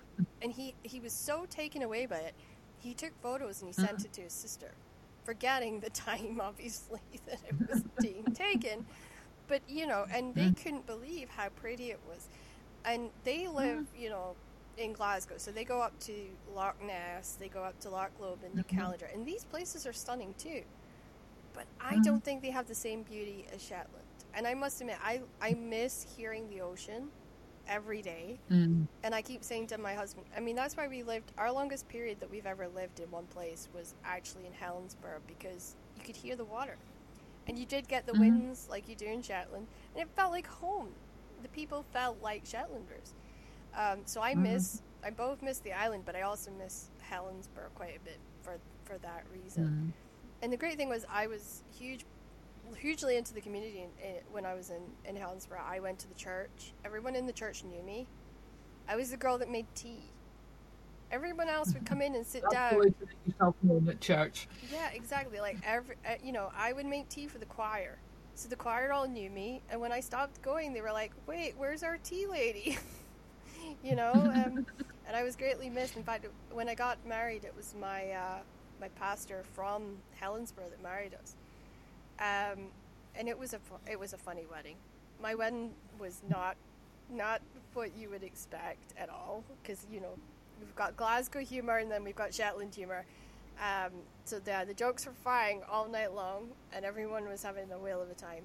And 0.43 0.53
he, 0.53 0.75
he 0.83 1.01
was 1.01 1.13
so 1.13 1.47
taken 1.51 1.83
away 1.83 2.07
by 2.07 2.19
it, 2.19 2.35
he 2.79 2.95
took 2.95 3.13
photos 3.23 3.61
and 3.61 3.69
he 3.69 3.73
sent 3.73 3.99
Mhm. 3.99 4.05
it 4.05 4.13
to 4.15 4.21
his 4.23 4.33
sister, 4.33 4.71
forgetting 5.25 5.81
the 5.81 5.91
time, 5.91 6.41
obviously, 6.45 7.01
that 7.27 7.41
it 7.49 7.55
was 7.69 7.85
being 8.01 8.31
taken. 8.35 8.85
But, 9.49 9.63
you 9.69 9.87
know, 9.87 10.07
and 10.13 10.35
they 10.35 10.51
Mhm. 10.51 10.63
couldn't 10.63 10.87
believe 10.87 11.31
how 11.31 11.49
pretty 11.49 11.91
it 11.91 12.01
was. 12.07 12.29
And 12.85 13.11
they 13.25 13.49
live, 13.49 13.87
you 13.99 14.11
know, 14.11 14.37
in 14.79 14.93
Glasgow, 14.93 15.35
so 15.39 15.51
they 15.51 15.65
go 15.65 15.81
up 15.81 15.99
to 16.01 16.13
Loch 16.55 16.81
Ness, 16.83 17.37
they 17.39 17.49
go 17.49 17.63
up 17.63 17.79
to 17.81 17.91
Loch 17.91 18.13
Lomond, 18.21 18.55
and 18.55 18.67
Mhm. 18.67 18.79
Callander, 18.79 19.07
and 19.13 19.27
these 19.27 19.45
places 19.45 19.87
are 19.87 19.93
stunning 19.93 20.35
too. 20.39 20.63
But 21.55 21.67
I 21.81 21.97
Mhm. 21.97 22.05
don't 22.05 22.25
think 22.25 22.43
they 22.43 22.51
have 22.51 22.69
the 22.69 22.75
same 22.75 23.03
beauty 23.03 23.47
as 23.53 23.63
Shetland. 23.63 24.05
And 24.35 24.47
I 24.47 24.55
must 24.55 24.81
admit, 24.81 24.99
I, 25.03 25.23
I 25.41 25.55
miss 25.55 26.07
hearing 26.17 26.49
the 26.49 26.61
ocean 26.61 27.11
every 27.67 28.03
day. 28.03 28.39
mm. 28.51 28.87
And 29.03 29.15
I 29.15 29.23
keep 29.23 29.45
saying 29.45 29.69
to 29.69 29.79
my 29.79 29.95
husband, 29.95 30.27
I 30.37 30.41
mean, 30.41 30.57
that's 30.57 30.77
why 30.77 30.89
we 30.89 31.03
lived, 31.03 31.33
our 31.39 31.51
longest 31.53 31.89
period 31.89 32.21
that 32.21 32.31
we've 32.31 32.47
ever 32.47 32.69
lived 32.69 33.01
in 33.01 33.11
one 33.11 33.27
place 33.27 33.69
was 33.73 33.95
actually 34.05 34.47
in 34.47 34.53
Helensburgh 34.53 35.21
because 35.27 35.77
you 35.97 36.03
could 36.03 36.17
hear 36.17 36.37
the 36.37 36.45
water. 36.45 36.77
And 37.47 37.59
you 37.59 37.65
did 37.65 37.89
get 37.89 38.07
the 38.07 38.13
Mhm. 38.13 38.19
winds 38.21 38.69
like 38.69 38.89
you 38.89 38.95
do 38.95 39.07
in 39.07 39.23
Shetland. 39.23 39.67
And 39.95 40.03
it 40.03 40.09
felt 40.17 40.33
like 40.33 40.47
home. 40.47 40.95
The 41.43 41.49
people 41.49 41.85
felt 41.93 42.21
like 42.23 42.45
Shetlanders. 42.45 43.13
Um, 43.75 44.01
so 44.07 44.21
I 44.21 44.35
Mhm. 44.35 44.43
miss, 44.43 44.83
I 45.03 45.11
both 45.11 45.43
miss 45.43 45.59
the 45.61 45.73
island, 45.73 46.05
but 46.05 46.17
I 46.17 46.23
also 46.23 46.51
miss 46.51 46.91
Helensburgh 47.11 47.75
quite 47.75 47.97
a 47.97 48.01
bit 48.01 48.19
for, 48.43 48.59
for 48.85 48.99
that 48.99 49.25
reason. 49.33 49.65
Mm. 49.65 49.93
And 50.43 50.53
the 50.53 50.57
great 50.57 50.77
thing 50.77 50.89
was, 50.89 51.05
I 51.11 51.27
was 51.27 51.63
huge, 51.79 52.05
hugely 52.77 53.17
into 53.17 53.35
the 53.35 53.41
community 53.41 53.81
in, 53.83 54.05
in, 54.05 54.17
when 54.31 54.45
I 54.47 54.55
was 54.55 54.71
in 54.71 54.83
in 55.05 55.17
Helensburgh. 55.17 55.61
I 55.61 55.81
went 55.81 55.99
to 56.01 56.09
the 56.09 56.15
church. 56.15 56.73
Everyone 56.85 57.17
in 57.17 57.27
the 57.27 57.33
church 57.33 57.65
knew 57.65 57.83
me. 57.83 58.07
I 58.89 58.97
was 58.97 59.11
the 59.11 59.17
girl 59.17 59.39
that 59.39 59.51
made 59.51 59.67
tea. 59.75 60.03
Everyone 61.11 61.49
else 61.49 61.73
would 61.73 61.87
come 61.87 62.03
in 62.03 62.15
and 62.15 62.27
sit 62.27 62.43
the 62.43 62.49
down. 62.51 62.79
way 62.79 62.87
to 62.91 62.95
make 63.01 63.19
yourself 63.27 63.57
known 63.63 63.89
at 63.89 64.01
church 64.01 64.47
Yeah, 64.71 64.91
exactly. 64.91 65.41
Like 65.41 65.59
every, 65.65 65.97
uh, 66.07 66.15
you 66.23 66.33
know, 66.33 66.51
I 66.57 66.73
would 66.73 66.87
make 66.87 67.09
tea 67.09 67.27
for 67.27 67.39
the 67.39 67.47
choir. 67.47 67.99
So 68.35 68.49
the 68.49 68.57
choir 68.57 68.93
all 68.93 69.09
knew 69.09 69.31
me, 69.31 69.63
and 69.71 69.81
when 69.81 69.91
I 69.91 70.01
stopped 70.01 70.43
going, 70.43 70.73
they 70.73 70.81
were 70.81 70.93
like, 70.93 71.13
"Wait, 71.27 71.55
where's 71.57 71.83
our 71.83 71.97
tea 71.99 72.27
lady?" 72.27 72.79
you 73.83 73.97
know, 73.97 74.13
um, 74.13 74.67
and 75.07 75.17
I 75.17 75.23
was 75.23 75.37
greatly 75.37 75.71
missed. 75.71 75.97
In 75.97 76.03
fact, 76.03 76.27
when 76.53 76.69
I 76.69 76.75
got 76.75 76.99
married, 77.07 77.45
it 77.45 77.55
was 77.57 77.75
my 77.81 78.11
uh, 78.11 78.39
my 78.81 78.89
pastor 78.89 79.45
from 79.55 79.97
Helensburgh 80.21 80.71
that 80.71 80.83
married 80.83 81.15
us, 81.15 81.35
um, 82.21 82.65
and 83.15 83.29
it 83.29 83.39
was 83.39 83.55
a 83.55 83.61
it 83.91 83.99
was 83.99 84.13
a 84.13 84.19
funny 84.19 84.47
wedding. 84.51 84.77
My 85.21 85.35
wedding 85.35 85.73
was 85.99 86.21
not 86.29 86.57
not 87.11 87.41
what 87.75 87.97
you 87.97 88.11
would 88.11 88.23
expect 88.23 88.95
at 88.99 89.09
all, 89.09 89.45
because 89.63 89.87
you 89.93 90.01
know 90.01 90.15
we've 90.61 90.77
got 90.77 90.97
Glasgow 90.97 91.41
humor 91.41 91.79
and 91.79 91.91
then 91.91 92.05
we've 92.05 92.17
got 92.17 92.35
Shetland 92.35 92.75
humor. 92.75 93.05
Um, 93.61 93.93
so 94.25 94.39
the 94.39 94.65
the 94.67 94.75
jokes 94.75 95.07
were 95.07 95.13
flying 95.13 95.63
all 95.71 95.89
night 95.89 96.15
long, 96.15 96.49
and 96.73 96.85
everyone 96.85 97.29
was 97.29 97.43
having 97.43 97.71
a 97.73 97.79
whale 97.79 98.03
of 98.03 98.11
a 98.11 98.15
time. 98.15 98.45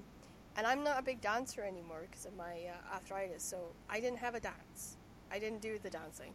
And 0.56 0.66
I'm 0.66 0.84
not 0.84 1.00
a 1.00 1.02
big 1.02 1.20
dancer 1.20 1.62
anymore 1.62 2.02
because 2.08 2.26
of 2.26 2.36
my 2.36 2.44
uh, 2.68 2.94
arthritis, 2.94 3.42
so 3.42 3.58
I 3.90 3.98
didn't 3.98 4.18
have 4.18 4.36
a 4.36 4.40
dance. 4.40 4.96
I 5.34 5.38
didn't 5.40 5.60
do 5.60 5.78
the 5.82 5.90
dancing, 5.90 6.32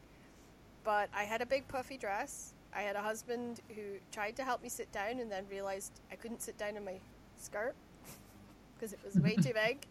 but 0.83 1.09
I 1.15 1.23
had 1.23 1.41
a 1.41 1.45
big 1.45 1.67
puffy 1.69 1.97
dress, 1.97 2.53
I 2.73 2.81
had 2.81 2.95
a 2.95 3.01
husband 3.01 3.61
who 3.75 3.81
tried 4.11 4.35
to 4.35 4.43
help 4.43 4.61
me 4.61 4.69
sit 4.69 4.91
down 4.91 5.19
and 5.19 5.31
then 5.31 5.45
realized 5.49 5.93
I 6.11 6.15
couldn't 6.15 6.41
sit 6.41 6.57
down 6.57 6.77
in 6.77 6.83
my 6.85 6.99
skirt 7.37 7.75
because 8.75 8.93
it 8.93 8.99
was 9.03 9.15
way 9.15 9.35
too 9.35 9.53
big. 9.53 9.85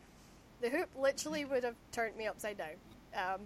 The 0.61 0.71
hoop 0.71 0.89
literally 0.99 1.45
would 1.45 1.65
have 1.65 1.77
turned 1.93 2.17
me 2.17 2.27
upside 2.27 2.59
down. 2.59 2.77
Um, 3.15 3.41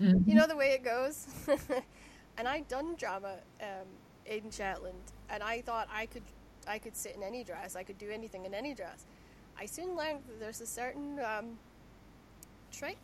Mhm. 0.00 0.28
you 0.28 0.34
know 0.34 0.46
the 0.46 0.56
way 0.56 0.72
it 0.72 0.82
goes. 0.84 1.26
and 2.36 2.46
I'd 2.46 2.68
done 2.68 2.96
drama 2.96 3.36
um, 3.62 3.86
in 4.26 4.50
Shetland, 4.50 5.12
and 5.30 5.42
I 5.42 5.62
thought 5.62 5.88
I 5.90 6.06
could, 6.06 6.22
I 6.68 6.78
could 6.78 6.96
sit 6.96 7.16
in 7.16 7.22
any 7.22 7.44
dress. 7.44 7.76
I 7.76 7.82
could 7.82 7.96
do 7.98 8.10
anything 8.10 8.44
in 8.44 8.52
any 8.52 8.74
dress. 8.74 9.06
I 9.58 9.64
soon 9.66 9.96
learned 9.96 10.20
that 10.28 10.38
there's 10.40 10.60
a 10.60 10.66
certain 10.66 11.18
um, 11.20 11.58
trick 12.70 12.98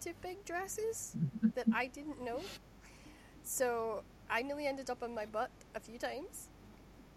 to 0.00 0.14
big 0.22 0.44
dresses 0.44 1.16
that 1.54 1.66
I 1.72 1.86
didn't 1.86 2.22
know. 2.22 2.50
So 3.42 4.02
I 4.30 4.42
nearly 4.42 4.66
ended 4.66 4.90
up 4.90 5.02
on 5.02 5.14
my 5.14 5.26
butt 5.26 5.50
a 5.74 5.80
few 5.80 5.98
times, 5.98 6.48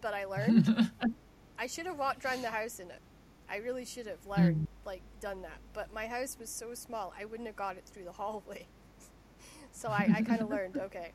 but 0.01 0.13
I 0.13 0.25
learned. 0.25 0.69
I 1.59 1.67
should 1.67 1.85
have 1.85 1.97
walked 1.97 2.25
around 2.25 2.41
the 2.41 2.51
house 2.51 2.79
in 2.79 2.89
it. 2.91 3.01
I 3.49 3.57
really 3.57 3.85
should 3.85 4.07
have 4.07 4.25
learned, 4.25 4.67
like, 4.85 5.01
done 5.19 5.41
that. 5.43 5.59
But 5.73 5.93
my 5.93 6.07
house 6.07 6.37
was 6.39 6.49
so 6.49 6.73
small, 6.73 7.13
I 7.19 7.25
wouldn't 7.25 7.47
have 7.47 7.55
got 7.55 7.77
it 7.77 7.85
through 7.85 8.05
the 8.05 8.11
hallway. 8.13 8.67
so 9.71 9.89
I, 9.89 10.09
I 10.15 10.21
kind 10.21 10.41
of 10.41 10.49
learned, 10.49 10.77
okay. 10.81 11.11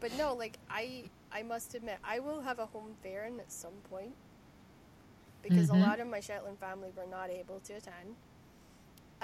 But 0.00 0.12
no, 0.12 0.34
like, 0.34 0.58
I, 0.70 1.10
I 1.32 1.42
must 1.42 1.74
admit, 1.74 1.98
I 2.04 2.18
will 2.20 2.40
have 2.42 2.58
a 2.58 2.66
home 2.66 2.94
fair 3.02 3.24
at 3.24 3.52
some 3.52 3.74
point 3.90 4.14
because 5.42 5.68
Mhm. 5.68 5.74
a 5.74 5.74
lot 5.74 6.00
of 6.00 6.06
my 6.08 6.20
Shetland 6.20 6.58
family 6.58 6.90
were 6.96 7.06
not 7.06 7.30
able 7.30 7.60
to 7.60 7.74
attend. 7.74 8.16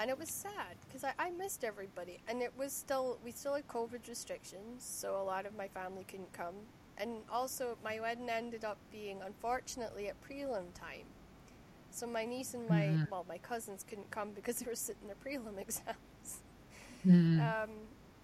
And 0.01 0.09
it 0.09 0.17
was 0.17 0.29
sad 0.29 0.77
because 0.87 1.03
I, 1.03 1.13
I 1.19 1.29
missed 1.29 1.63
everybody. 1.63 2.17
And 2.27 2.41
it 2.41 2.51
was 2.57 2.73
still, 2.73 3.19
we 3.23 3.29
still 3.31 3.53
had 3.53 3.67
COVID 3.67 4.07
restrictions, 4.09 4.83
so 4.83 5.21
a 5.21 5.23
lot 5.23 5.45
of 5.45 5.55
my 5.55 5.67
family 5.67 6.03
couldn't 6.07 6.33
come. 6.33 6.55
And 6.97 7.17
also, 7.31 7.77
my 7.83 7.99
wedding 7.99 8.27
ended 8.27 8.65
up 8.65 8.77
being, 8.91 9.19
unfortunately, 9.23 10.07
at 10.07 10.15
prelim 10.27 10.73
time. 10.73 11.05
So 11.91 12.07
my 12.07 12.25
niece 12.25 12.55
and 12.55 12.67
my, 12.67 12.87
Mhm. 12.87 13.11
well, 13.11 13.25
my 13.29 13.37
cousins 13.37 13.83
couldn't 13.87 14.09
come 14.09 14.31
because 14.31 14.57
they 14.59 14.65
were 14.65 14.75
sitting 14.75 15.05
their 15.05 15.15
prelim 15.23 15.59
exams. 15.59 16.41
Mm. 17.05 17.63
Um, 17.63 17.69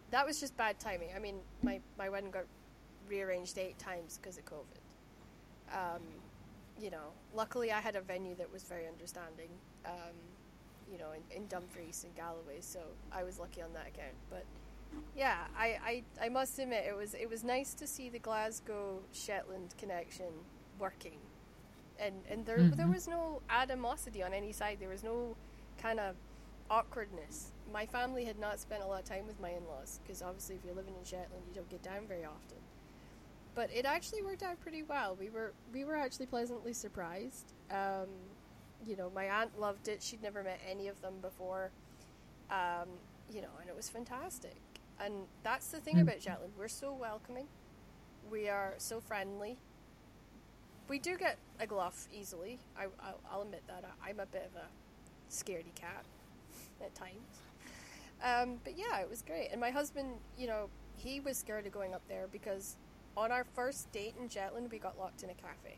that 0.10 0.26
was 0.26 0.40
just 0.40 0.58
bad 0.58 0.80
timing. 0.80 1.10
I 1.16 1.20
mean, 1.20 1.42
my, 1.62 1.80
my 1.96 2.10
wedding 2.10 2.32
got 2.32 2.46
rearranged 3.08 3.58
eight 3.60 3.78
times 3.78 4.18
because 4.20 4.40
of 4.40 4.46
COVID. 4.46 4.82
Um, 5.72 6.02
you 6.80 6.90
know, 6.90 7.12
luckily 7.36 7.72
I 7.72 7.82
had 7.82 7.96
a 7.96 8.02
venue 8.02 8.34
that 8.36 8.52
was 8.52 8.64
very 8.64 8.88
understanding. 8.88 9.50
Um, 9.86 10.16
you 10.92 10.98
know, 10.98 11.12
in, 11.12 11.22
in 11.36 11.48
Dumfries 11.48 12.04
and 12.06 12.16
Galloway, 12.16 12.60
so 12.62 12.80
I 13.12 13.24
was 13.24 13.40
lucky 13.40 13.62
on 13.62 13.74
that 13.74 13.88
account. 13.88 14.16
But 14.30 14.46
yeah, 15.16 15.48
I, 15.58 16.04
I, 16.22 16.26
I 16.26 16.30
must 16.30 16.58
admit 16.60 16.86
it 16.88 16.96
was 16.96 17.14
it 17.14 17.30
was 17.30 17.44
nice 17.44 17.74
to 17.76 17.88
see 17.88 18.10
the 18.10 18.20
Glasgow 18.20 19.02
Shetland 19.12 19.76
connection 19.78 20.32
working, 20.80 21.20
and 22.00 22.16
and 22.30 22.46
there 22.46 22.70
there 22.76 22.88
Mhm. 22.88 22.94
was 22.94 23.08
no 23.08 23.42
animosity 23.50 24.24
on 24.24 24.34
any 24.34 24.52
side. 24.52 24.78
There 24.80 24.90
was 24.90 25.04
no 25.04 25.36
kind 25.78 26.00
of 26.00 26.16
awkwardness. 26.70 27.52
My 27.72 27.86
family 27.86 28.26
had 28.26 28.40
not 28.40 28.60
spent 28.60 28.84
a 28.84 28.86
lot 28.88 29.00
of 29.02 29.06
time 29.06 29.28
with 29.28 29.40
my 29.40 29.50
in-laws 29.50 30.00
because 30.04 30.22
obviously 30.22 30.56
if 30.56 30.66
you're 30.66 30.76
living 30.76 30.96
in 30.98 31.04
Shetland, 31.06 31.44
you 31.48 31.54
don't 31.56 31.70
get 31.70 31.82
down 31.84 32.08
very 32.08 32.26
often. 32.26 32.58
But 33.56 33.70
it 33.74 33.86
actually 33.86 34.22
worked 34.22 34.44
out 34.44 34.60
pretty 34.60 34.84
well. 34.84 35.16
We 35.20 35.30
were 35.30 35.54
we 35.74 35.84
were 35.86 35.96
actually 35.96 36.28
pleasantly 36.28 36.74
surprised. 36.74 37.54
Um, 37.72 38.08
you 38.86 38.96
know, 38.96 39.12
my 39.14 39.26
aunt 39.26 39.60
loved 39.60 39.88
it. 39.88 40.02
She'd 40.02 40.22
never 40.22 40.44
met 40.44 40.60
any 40.70 40.88
of 40.88 41.02
them 41.02 41.16
before. 41.22 41.72
Um, 42.50 42.88
you 43.34 43.42
know, 43.42 43.50
and 43.60 43.70
it 43.70 43.76
was 43.76 43.90
fantastic. 43.90 44.56
And 45.00 45.14
that's 45.44 45.68
the 45.68 45.80
thing 45.80 45.96
Mm. 45.98 46.02
about 46.02 46.22
Shetland. 46.22 46.54
We're 46.58 46.68
so 46.68 46.94
welcoming. 46.94 47.48
We 48.32 48.50
are 48.50 48.74
so 48.78 49.00
friendly. 49.00 49.58
We 50.88 51.00
do 51.00 51.18
get 51.18 51.38
a 51.60 51.68
glove 51.68 52.08
easily. 52.14 52.60
I, 52.78 52.84
I'll, 53.02 53.20
I'll 53.30 53.42
admit 53.42 53.64
that. 53.68 53.84
I, 54.04 54.10
I'm 54.10 54.20
a 54.20 54.26
bit 54.26 54.50
of 54.54 54.62
a 54.62 54.68
scaredy 55.30 55.76
cat 55.76 56.06
at 56.82 56.96
times. 56.96 57.42
Um, 58.24 58.60
but 58.64 58.78
yeah, 58.78 59.00
it 59.00 59.10
was 59.10 59.22
great. 59.22 59.50
And 59.52 59.60
my 59.60 59.70
husband, 59.70 60.14
you 60.38 60.48
know, 60.48 60.70
he 60.96 61.20
was 61.20 61.38
scared 61.38 61.66
of 61.68 61.74
going 61.74 61.94
up 61.94 62.02
there 62.08 62.28
because 62.32 62.78
on 63.16 63.32
our 63.32 63.44
first 63.44 63.92
date 63.92 64.16
in 64.20 64.30
Shetland, 64.30 64.72
we 64.72 64.80
got 64.80 64.98
locked 64.98 65.24
in 65.24 65.30
a 65.30 65.34
cafe 65.34 65.78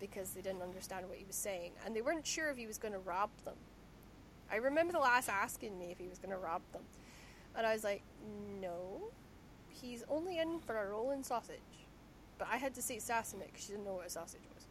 because 0.00 0.30
they 0.32 0.40
didn't 0.42 0.62
understand 0.62 1.08
what 1.08 1.18
he 1.18 1.24
was 1.24 1.36
saying 1.36 1.72
and 1.84 1.94
they 1.94 2.02
weren't 2.02 2.26
sure 2.26 2.50
if 2.50 2.56
he 2.56 2.66
was 2.66 2.78
going 2.78 2.92
to 2.94 2.98
rob 3.00 3.30
them. 3.44 3.56
I 4.50 4.56
remember 4.56 4.92
the 4.92 4.98
last 5.00 5.28
asking 5.28 5.78
me 5.78 5.90
if 5.92 5.98
he 5.98 6.08
was 6.08 6.18
going 6.18 6.30
to 6.30 6.38
rob 6.38 6.62
them. 6.72 6.82
And 7.56 7.66
I 7.66 7.72
was 7.72 7.84
like, 7.84 8.02
no, 8.60 9.12
he's 9.68 10.04
only 10.08 10.38
in 10.38 10.60
for 10.60 10.76
a 10.78 10.88
rolling 10.88 11.22
sausage. 11.22 11.88
But 12.38 12.48
I 12.50 12.56
had 12.56 12.74
to 12.74 12.82
say 12.82 12.96
sassenich 12.98 13.46
because 13.48 13.64
she 13.64 13.72
didn't 13.72 13.84
know 13.84 13.94
what 13.94 14.06
a 14.06 14.10
sausage 14.10 14.42
was. 14.54 14.66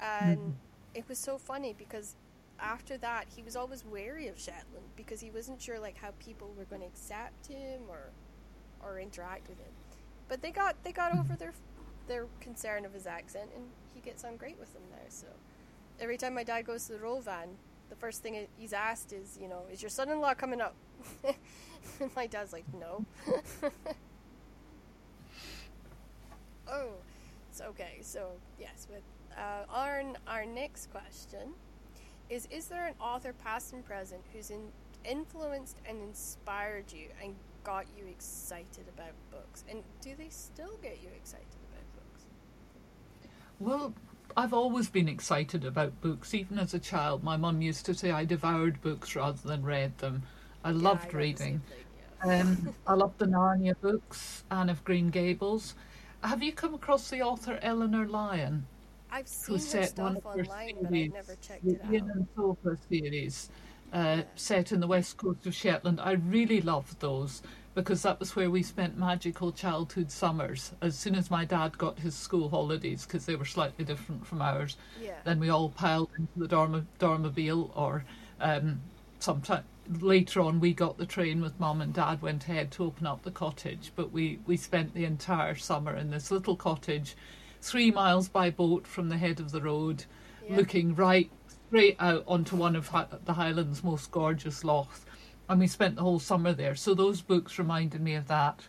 And 0.00 0.38
Mhm. 0.38 0.54
it 0.94 1.08
was 1.08 1.18
so 1.18 1.38
funny 1.38 1.72
because 1.72 2.16
after 2.58 2.98
that, 2.98 3.28
he 3.28 3.42
was 3.42 3.56
always 3.56 3.84
wary 3.84 4.28
of 4.28 4.38
Shetland 4.38 4.90
because 4.96 5.20
he 5.20 5.30
wasn't 5.30 5.60
sure 5.60 5.78
like 5.78 5.96
how 5.98 6.12
people 6.18 6.54
were 6.56 6.64
going 6.64 6.82
to 6.82 6.86
accept 6.88 7.46
him 7.46 7.82
or 7.88 8.12
or 8.80 8.98
interact 8.98 9.48
with 9.48 9.58
him. 9.58 9.72
But 10.28 10.42
they 10.42 10.50
got 10.52 10.82
they 10.84 10.92
got 10.92 11.12
over 11.12 11.36
their 11.36 11.54
their 12.06 12.26
concern 12.40 12.84
of 12.84 12.92
his 12.92 13.06
accent, 13.06 13.50
and 13.54 13.64
he 13.94 14.00
gets 14.00 14.24
on 14.24 14.36
great 14.36 14.58
with 14.58 14.72
them 14.72 14.82
now. 14.90 14.98
So 15.08 15.26
every 16.00 16.16
time 16.16 16.34
my 16.34 16.44
dad 16.44 16.66
goes 16.66 16.86
to 16.86 16.92
the 16.92 16.98
roll 16.98 17.20
van, 17.20 17.48
the 17.88 17.96
first 17.96 18.22
thing 18.22 18.46
he's 18.58 18.72
asked 18.72 19.12
is, 19.12 19.38
you 19.40 19.48
know, 19.48 19.62
is 19.72 19.82
your 19.82 19.90
son-in-law 19.90 20.34
coming 20.34 20.60
up? 20.60 20.74
and 22.00 22.10
my 22.16 22.26
dad's 22.26 22.52
like, 22.52 22.64
no. 22.78 23.04
oh, 26.68 26.90
it's 27.50 27.60
okay. 27.60 27.98
So 28.02 28.30
yes, 28.58 28.86
with 28.90 29.02
uh, 29.36 29.64
our 29.68 30.02
our 30.26 30.44
next 30.46 30.90
question 30.90 31.54
is: 32.28 32.46
Is 32.50 32.66
there 32.66 32.86
an 32.86 32.94
author, 33.00 33.32
past 33.32 33.72
and 33.72 33.84
present, 33.84 34.22
who's 34.32 34.50
in, 34.50 34.68
influenced 35.04 35.78
and 35.88 36.00
inspired 36.02 36.92
you 36.92 37.08
and 37.22 37.34
got 37.64 37.86
you 37.96 38.06
excited 38.06 38.86
about 38.94 39.12
books? 39.30 39.64
And 39.68 39.82
do 40.00 40.14
they 40.16 40.28
still 40.28 40.78
get 40.82 40.98
you 41.02 41.08
excited? 41.16 41.59
Well, 43.60 43.94
I've 44.36 44.54
always 44.54 44.88
been 44.88 45.08
excited 45.08 45.64
about 45.64 46.00
books. 46.00 46.34
Even 46.34 46.58
as 46.58 46.72
a 46.74 46.78
child, 46.78 47.22
my 47.22 47.36
mum 47.36 47.60
used 47.62 47.84
to 47.86 47.94
say 47.94 48.10
I 48.10 48.24
devoured 48.24 48.80
books 48.80 49.14
rather 49.14 49.46
than 49.46 49.62
read 49.64 49.98
them. 49.98 50.22
I 50.64 50.70
Yeah, 50.70 50.78
loved 50.78 51.10
the 51.12 51.16
reading. 51.18 51.60
thing, 51.60 51.84
yeah. 52.24 52.40
Um, 52.40 52.74
I 52.86 52.94
loved 52.94 53.18
the 53.18 53.26
Narnia 53.26 53.74
books, 53.80 54.44
Anne 54.50 54.70
of 54.70 54.82
Green 54.84 55.10
Gables. 55.10 55.74
Have 56.24 56.42
you 56.42 56.52
come 56.52 56.74
across 56.74 57.10
the 57.10 57.22
author 57.22 57.58
Elinor 57.62 58.06
Lyon, 58.06 58.66
I've 59.10 59.28
who 59.46 59.58
seen 59.58 59.78
her 59.78 59.82
set 59.84 59.98
one 59.98 60.18
stuff 60.20 60.24
of 60.24 60.24
her 60.24 60.44
online, 60.44 60.76
but 60.82 60.86
I've 60.86 60.90
series, 60.90 61.12
never 61.12 61.36
checked 61.36 61.64
the 61.64 61.74
it 61.74 61.82
out. 61.84 61.92
Ian 61.92 62.10
and 62.10 62.28
Sophy 62.36 62.76
series, 62.88 63.50
uh, 63.92 63.96
Yeah. 63.96 64.22
set 64.36 64.72
in 64.72 64.80
the 64.80 64.86
west 64.86 65.16
coast 65.16 65.46
of 65.46 65.54
Shetland? 65.54 66.00
I 66.00 66.12
really 66.12 66.60
loved 66.60 67.00
those 67.00 67.42
because 67.74 68.02
that 68.02 68.18
was 68.18 68.34
where 68.34 68.50
we 68.50 68.62
spent 68.62 68.98
magical 68.98 69.52
childhood 69.52 70.10
summers. 70.10 70.72
As 70.82 70.98
soon 70.98 71.14
as 71.14 71.30
my 71.30 71.44
dad 71.44 71.78
got 71.78 71.98
his 71.98 72.14
school 72.16 72.48
holidays, 72.48 73.06
because 73.06 73.26
they 73.26 73.36
were 73.36 73.44
slightly 73.44 73.84
different 73.84 74.26
from 74.26 74.42
ours, 74.42 74.76
Yeah. 75.00 75.14
then 75.24 75.38
we 75.38 75.50
all 75.50 75.68
piled 75.70 76.10
into 76.18 76.32
the 76.38 76.48
dorm- 76.48 76.88
dormobile 76.98 77.70
or 77.76 78.04
um, 78.40 78.80
sometime 79.20 79.64
later 80.00 80.40
on 80.40 80.60
we 80.60 80.72
got 80.72 80.98
the 80.98 81.06
train 81.06 81.40
with 81.40 81.58
mum 81.58 81.80
and 81.80 81.92
dad 81.92 82.22
went 82.22 82.44
ahead 82.44 82.70
to 82.70 82.84
open 82.84 83.06
up 83.06 83.22
the 83.22 83.30
cottage 83.30 83.90
but 83.96 84.12
we, 84.12 84.38
we 84.46 84.56
spent 84.56 84.94
the 84.94 85.04
entire 85.04 85.54
summer 85.56 85.96
in 85.96 86.10
this 86.10 86.30
little 86.30 86.54
cottage 86.54 87.16
three 87.60 87.90
miles 87.90 88.28
by 88.28 88.48
boat 88.50 88.86
from 88.86 89.08
the 89.08 89.16
head 89.18 89.40
of 89.40 89.50
the 89.50 89.60
road 89.60 90.04
Yeah. 90.48 90.56
looking 90.56 90.94
right 90.94 91.28
straight 91.68 91.96
out 91.98 92.22
onto 92.28 92.54
one 92.56 92.76
of 92.76 92.86
Hi- 92.88 93.08
the 93.24 93.32
highlands 93.32 93.82
most 93.82 94.10
gorgeous 94.12 94.62
lochs 94.64 95.04
and 95.50 95.60
we 95.60 95.66
spent 95.66 95.96
the 95.96 96.02
whole 96.02 96.18
summer 96.18 96.54
there 96.54 96.74
so 96.74 96.94
those 96.94 97.20
books 97.20 97.58
reminded 97.58 98.00
me 98.00 98.14
of 98.14 98.26
that 98.26 98.62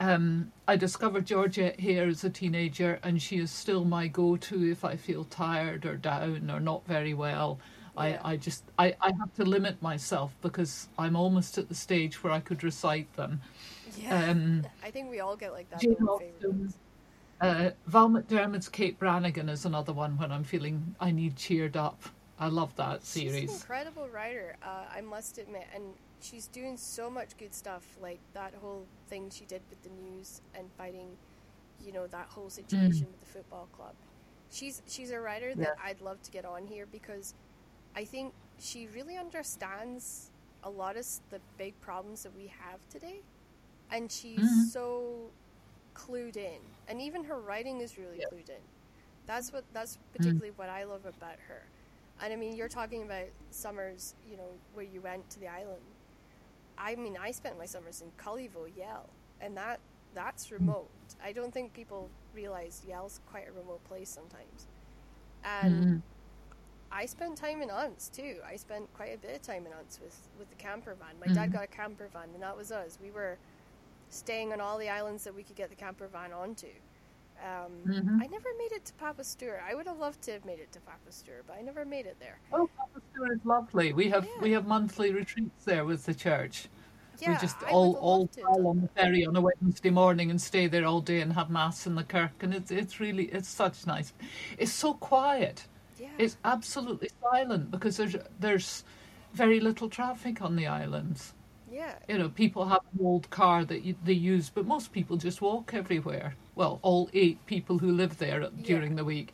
um, 0.00 0.52
I 0.66 0.76
discovered 0.76 1.26
Georgette 1.26 1.78
Heyer 1.78 2.08
as 2.08 2.22
a 2.22 2.30
teenager, 2.30 3.00
and 3.02 3.20
she 3.20 3.38
is 3.38 3.50
still 3.50 3.84
my 3.84 4.06
go-to 4.06 4.70
if 4.70 4.84
I 4.84 4.96
feel 4.96 5.24
tired 5.24 5.84
or 5.84 5.96
down 5.96 6.50
or 6.50 6.60
not 6.60 6.86
very 6.86 7.14
well. 7.14 7.58
Yeah. 7.96 8.02
I, 8.22 8.32
I 8.32 8.36
just 8.36 8.62
I, 8.78 8.94
I 9.00 9.08
have 9.18 9.34
to 9.34 9.44
limit 9.44 9.82
myself 9.82 10.32
because 10.40 10.88
I'm 10.98 11.16
almost 11.16 11.58
at 11.58 11.68
the 11.68 11.74
stage 11.74 12.22
where 12.22 12.32
I 12.32 12.38
could 12.38 12.62
recite 12.62 13.12
them. 13.16 13.40
Yeah. 13.96 14.30
Um, 14.30 14.66
I 14.84 14.92
think 14.92 15.10
we 15.10 15.18
all 15.18 15.34
get 15.34 15.52
like 15.52 15.68
that. 15.70 15.80
Jane 15.80 15.96
with 15.98 16.08
our 16.08 16.20
favorite 16.20 16.44
Austen, 16.44 16.74
uh, 17.40 17.70
Val 17.86 18.08
McDermid's 18.08 18.68
Kate 18.68 18.96
Brannigan 19.00 19.48
is 19.48 19.64
another 19.64 19.92
one 19.92 20.16
when 20.16 20.30
I'm 20.30 20.44
feeling 20.44 20.94
I 21.00 21.10
need 21.10 21.34
cheered 21.34 21.76
up. 21.76 22.02
I 22.40 22.48
love 22.48 22.74
that 22.76 23.04
series. 23.04 23.34
She's 23.40 23.48
an 23.50 23.54
incredible 23.56 24.08
writer, 24.08 24.56
uh, 24.62 24.84
I 24.94 25.00
must 25.00 25.38
admit, 25.38 25.66
and 25.74 25.84
she's 26.20 26.46
doing 26.46 26.76
so 26.76 27.10
much 27.10 27.36
good 27.36 27.52
stuff. 27.54 27.84
Like 28.00 28.20
that 28.34 28.54
whole 28.60 28.86
thing 29.08 29.30
she 29.30 29.44
did 29.44 29.62
with 29.70 29.82
the 29.82 29.90
news 29.90 30.40
and 30.54 30.70
fighting, 30.78 31.08
you 31.84 31.92
know, 31.92 32.06
that 32.06 32.26
whole 32.28 32.48
situation 32.50 33.06
with 33.06 33.20
the 33.20 33.26
football 33.26 33.68
club. 33.72 33.94
She's 34.50 34.82
she's 34.88 35.10
a 35.10 35.20
writer 35.20 35.54
that 35.56 35.76
I'd 35.84 36.00
love 36.00 36.22
to 36.22 36.30
get 36.30 36.44
on 36.44 36.66
here 36.66 36.86
because 36.86 37.34
I 37.96 38.04
think 38.04 38.32
she 38.58 38.86
really 38.94 39.16
understands 39.16 40.30
a 40.62 40.70
lot 40.70 40.96
of 40.96 41.06
the 41.30 41.40
big 41.56 41.78
problems 41.80 42.22
that 42.22 42.34
we 42.36 42.46
have 42.46 42.78
today, 42.88 43.20
and 43.90 44.10
she's 44.10 44.38
Mhm. 44.40 44.70
so 44.72 45.30
clued 45.94 46.36
in, 46.36 46.60
and 46.88 47.00
even 47.02 47.24
her 47.24 47.40
writing 47.40 47.80
is 47.80 47.98
really 47.98 48.18
Yeah. 48.18 48.26
clued 48.28 48.48
in. 48.48 48.62
That's 49.26 49.52
what 49.52 49.64
that's 49.72 49.98
particularly 50.12 50.52
what 50.52 50.68
I 50.68 50.84
love 50.84 51.04
about 51.04 51.38
her. 51.48 51.62
And 52.20 52.32
I 52.32 52.36
mean, 52.36 52.56
you're 52.56 52.68
talking 52.68 53.02
about 53.02 53.26
summers, 53.50 54.14
you 54.28 54.36
know, 54.36 54.50
where 54.74 54.84
you 54.84 55.00
went 55.00 55.28
to 55.30 55.40
the 55.40 55.48
island. 55.48 55.82
I 56.76 56.94
mean, 56.94 57.16
I 57.20 57.30
spent 57.30 57.58
my 57.58 57.66
summers 57.66 58.02
in 58.02 58.10
Cullivoe, 58.22 58.76
Yell, 58.76 59.08
and 59.40 59.56
that 59.56 59.80
that's 60.14 60.50
remote. 60.50 60.88
I 61.22 61.32
don't 61.32 61.52
think 61.52 61.74
people 61.74 62.08
realize 62.34 62.82
Yell's 62.88 63.20
quite 63.30 63.48
a 63.48 63.52
remote 63.52 63.84
place 63.84 64.08
sometimes. 64.08 64.66
And 65.44 65.84
Mhm. 65.84 66.02
I 66.90 67.06
spent 67.06 67.36
time 67.36 67.62
in 67.62 67.68
Unst 67.68 68.12
too. 68.12 68.40
I 68.44 68.56
spent 68.56 68.92
quite 68.94 69.14
a 69.14 69.18
bit 69.18 69.36
of 69.36 69.42
time 69.42 69.66
in 69.66 69.72
Unst 69.72 70.00
with, 70.00 70.28
with 70.38 70.48
the 70.48 70.56
camper 70.56 70.94
van. 70.94 71.18
My 71.20 71.26
dad 71.26 71.50
Mhm. 71.50 71.52
got 71.52 71.64
a 71.64 71.66
camper 71.68 72.08
van, 72.08 72.30
and 72.34 72.42
that 72.42 72.56
was 72.56 72.72
us. 72.72 72.98
We 73.00 73.10
were 73.10 73.38
staying 74.08 74.52
on 74.52 74.60
all 74.60 74.78
the 74.78 74.88
islands 74.88 75.24
that 75.24 75.34
we 75.34 75.42
could 75.42 75.56
get 75.56 75.68
the 75.68 75.76
camper 75.76 76.08
van 76.08 76.32
onto. 76.32 76.72
Um, 77.44 77.70
Mhm. 77.86 78.22
I 78.22 78.26
never 78.26 78.48
made 78.58 78.72
it 78.72 78.84
to 78.86 78.92
Papa 78.94 79.24
Stour. 79.24 79.60
I 79.60 79.74
would 79.74 79.86
have 79.86 79.98
loved 79.98 80.22
to 80.22 80.32
have 80.32 80.44
made 80.44 80.58
it 80.58 80.72
to 80.72 80.80
Papa 80.80 81.10
Stour, 81.12 81.42
but 81.46 81.56
I 81.56 81.62
never 81.62 81.84
made 81.84 82.06
it 82.06 82.16
there. 82.20 82.38
Oh, 82.52 82.68
Papa 82.76 83.00
Stour 83.12 83.32
is 83.32 83.44
lovely. 83.44 83.92
We 83.92 84.08
have 84.10 84.26
we 84.40 84.52
have 84.52 84.66
monthly 84.66 85.12
retreats 85.12 85.64
there 85.64 85.84
with 85.84 86.04
the 86.04 86.14
church. 86.14 86.68
Yeah, 87.20 87.32
we 87.32 87.36
just 87.38 87.56
I 87.62 87.70
all 87.70 87.94
all 87.96 88.28
pile 88.28 88.66
on 88.68 88.80
the 88.80 88.88
ferry 88.88 89.24
on 89.26 89.36
a 89.36 89.40
Wednesday 89.40 89.90
morning 89.90 90.30
and 90.30 90.40
stay 90.40 90.66
there 90.68 90.84
all 90.84 91.00
day 91.00 91.20
and 91.20 91.32
have 91.32 91.50
mass 91.50 91.86
in 91.86 91.94
the 91.94 92.04
kirk, 92.04 92.42
and 92.42 92.54
it's 92.54 92.70
it's 92.70 93.00
really 93.00 93.24
it's 93.26 93.48
such 93.48 93.86
nice. 93.86 94.12
It's 94.58 94.72
so 94.72 94.94
quiet. 94.94 95.66
Yeah, 96.00 96.08
It's 96.18 96.36
absolutely 96.44 97.08
silent 97.20 97.70
because 97.70 97.96
there's 97.96 98.16
there's 98.40 98.84
very 99.32 99.60
little 99.60 99.88
traffic 99.88 100.40
on 100.42 100.56
the 100.56 100.66
islands. 100.66 101.34
yeah, 101.70 101.94
You 102.08 102.18
know, 102.18 102.28
people 102.30 102.66
have 102.66 102.80
an 102.94 103.04
old 103.04 103.28
car 103.30 103.64
that 103.64 103.82
you, 103.84 103.94
they 104.04 104.12
use, 104.14 104.48
but 104.50 104.66
most 104.66 104.92
people 104.92 105.16
just 105.16 105.42
walk 105.42 105.74
everywhere. 105.74 106.34
Well, 106.58 106.80
all 106.82 107.08
eight 107.12 107.46
people 107.46 107.78
who 107.78 107.92
live 107.92 108.18
there 108.18 108.48
during 108.62 108.96
the 108.96 109.04
week. 109.04 109.32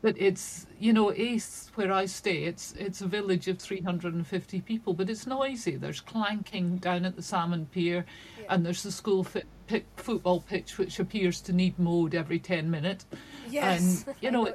But 0.00 0.16
it's 0.18 0.66
you 0.80 0.94
know, 0.94 1.12
Aith, 1.12 1.70
where 1.74 1.92
I 1.92 2.06
stay, 2.06 2.44
it's 2.44 2.72
it's 2.78 3.02
a 3.02 3.06
village 3.06 3.48
of 3.48 3.58
350 3.58 4.62
people, 4.62 4.94
but 4.94 5.10
it's 5.10 5.26
noisy. 5.26 5.76
There's 5.76 6.00
clanking 6.00 6.78
down 6.78 7.04
at 7.04 7.16
the 7.16 7.22
salmon 7.22 7.66
pier, 7.66 8.06
Yeah. 8.40 8.46
and 8.48 8.64
there's 8.64 8.82
the 8.82 8.90
school 8.92 9.22
fit, 9.24 9.46
pit, 9.66 9.84
football 9.96 10.40
pitch, 10.40 10.78
which 10.78 10.98
appears 11.00 11.42
to 11.42 11.52
need 11.52 11.78
mowed 11.78 12.14
every 12.14 12.38
10 12.38 12.70
minutes. 12.70 13.04
yes. 13.50 14.04
and, 14.06 14.16
you 14.22 14.30
know, 14.30 14.46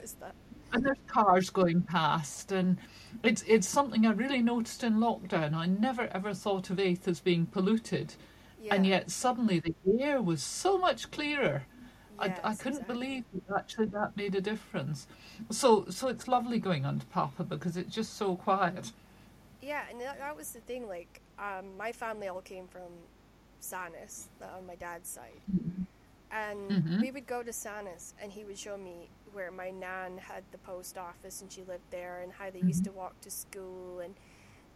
and 0.73 0.83
there's 0.83 0.97
cars 1.05 1.51
going 1.51 1.81
past 1.83 2.51
and 2.51 2.77
it's 3.23 3.43
it's 3.43 3.67
something 3.67 4.07
I 4.07 4.13
really 4.13 4.41
noticed 4.41 4.83
in 4.83 4.95
lockdown. 4.95 5.53
I 5.53 5.67
never 5.67 6.07
ever 6.11 6.33
thought 6.33 6.71
of 6.71 6.79
Aith 6.79 7.07
as 7.07 7.19
being 7.19 7.45
polluted, 7.45 8.15
Yeah. 8.59 8.73
and 8.73 8.83
yet 8.87 9.11
suddenly 9.11 9.59
the 9.59 9.75
air 10.01 10.23
was 10.23 10.41
so 10.41 10.79
much 10.79 11.11
clearer. 11.11 11.67
I, 12.21 12.25
I 12.43 12.55
couldn't 12.55 12.79
exactly. 12.79 12.93
believe 12.95 13.23
that 13.47 13.57
actually 13.57 13.85
that 13.87 14.15
made 14.17 14.35
a 14.35 14.41
difference. 14.41 15.07
So 15.49 15.85
so 15.89 16.07
it's 16.07 16.27
lovely 16.27 16.59
going 16.59 16.85
on 16.85 16.99
to 16.99 17.05
Papa 17.07 17.43
because 17.43 17.77
it's 17.77 17.93
just 17.93 18.15
so 18.17 18.35
quiet. 18.35 18.91
Yeah, 19.61 19.83
and 19.89 19.99
that, 20.01 20.19
that 20.19 20.35
was 20.37 20.51
the 20.51 20.61
thing. 20.61 20.87
Like, 20.87 21.21
um, 21.37 21.77
my 21.77 21.91
family 21.91 22.27
all 22.27 22.41
came 22.41 22.67
from 22.67 22.91
Sandness 23.61 24.27
uh, 24.41 24.57
on 24.57 24.65
my 24.65 24.75
dad's 24.75 25.09
side, 25.09 25.41
and 26.31 26.71
Mhm. 26.71 27.01
we 27.01 27.11
would 27.11 27.27
go 27.27 27.43
to 27.43 27.51
Sandness, 27.51 28.13
and 28.21 28.31
he 28.31 28.43
would 28.45 28.57
show 28.57 28.77
me 28.77 29.09
where 29.33 29.51
my 29.51 29.69
nan 29.69 30.17
had 30.17 30.43
the 30.51 30.57
post 30.59 30.97
office, 30.97 31.41
and 31.41 31.51
she 31.51 31.63
lived 31.63 31.83
there, 31.91 32.21
and 32.23 32.31
how 32.31 32.49
they 32.49 32.59
used 32.61 32.83
to 32.85 32.91
walk 32.91 33.19
to 33.21 33.29
school, 33.29 33.99
and 33.99 34.15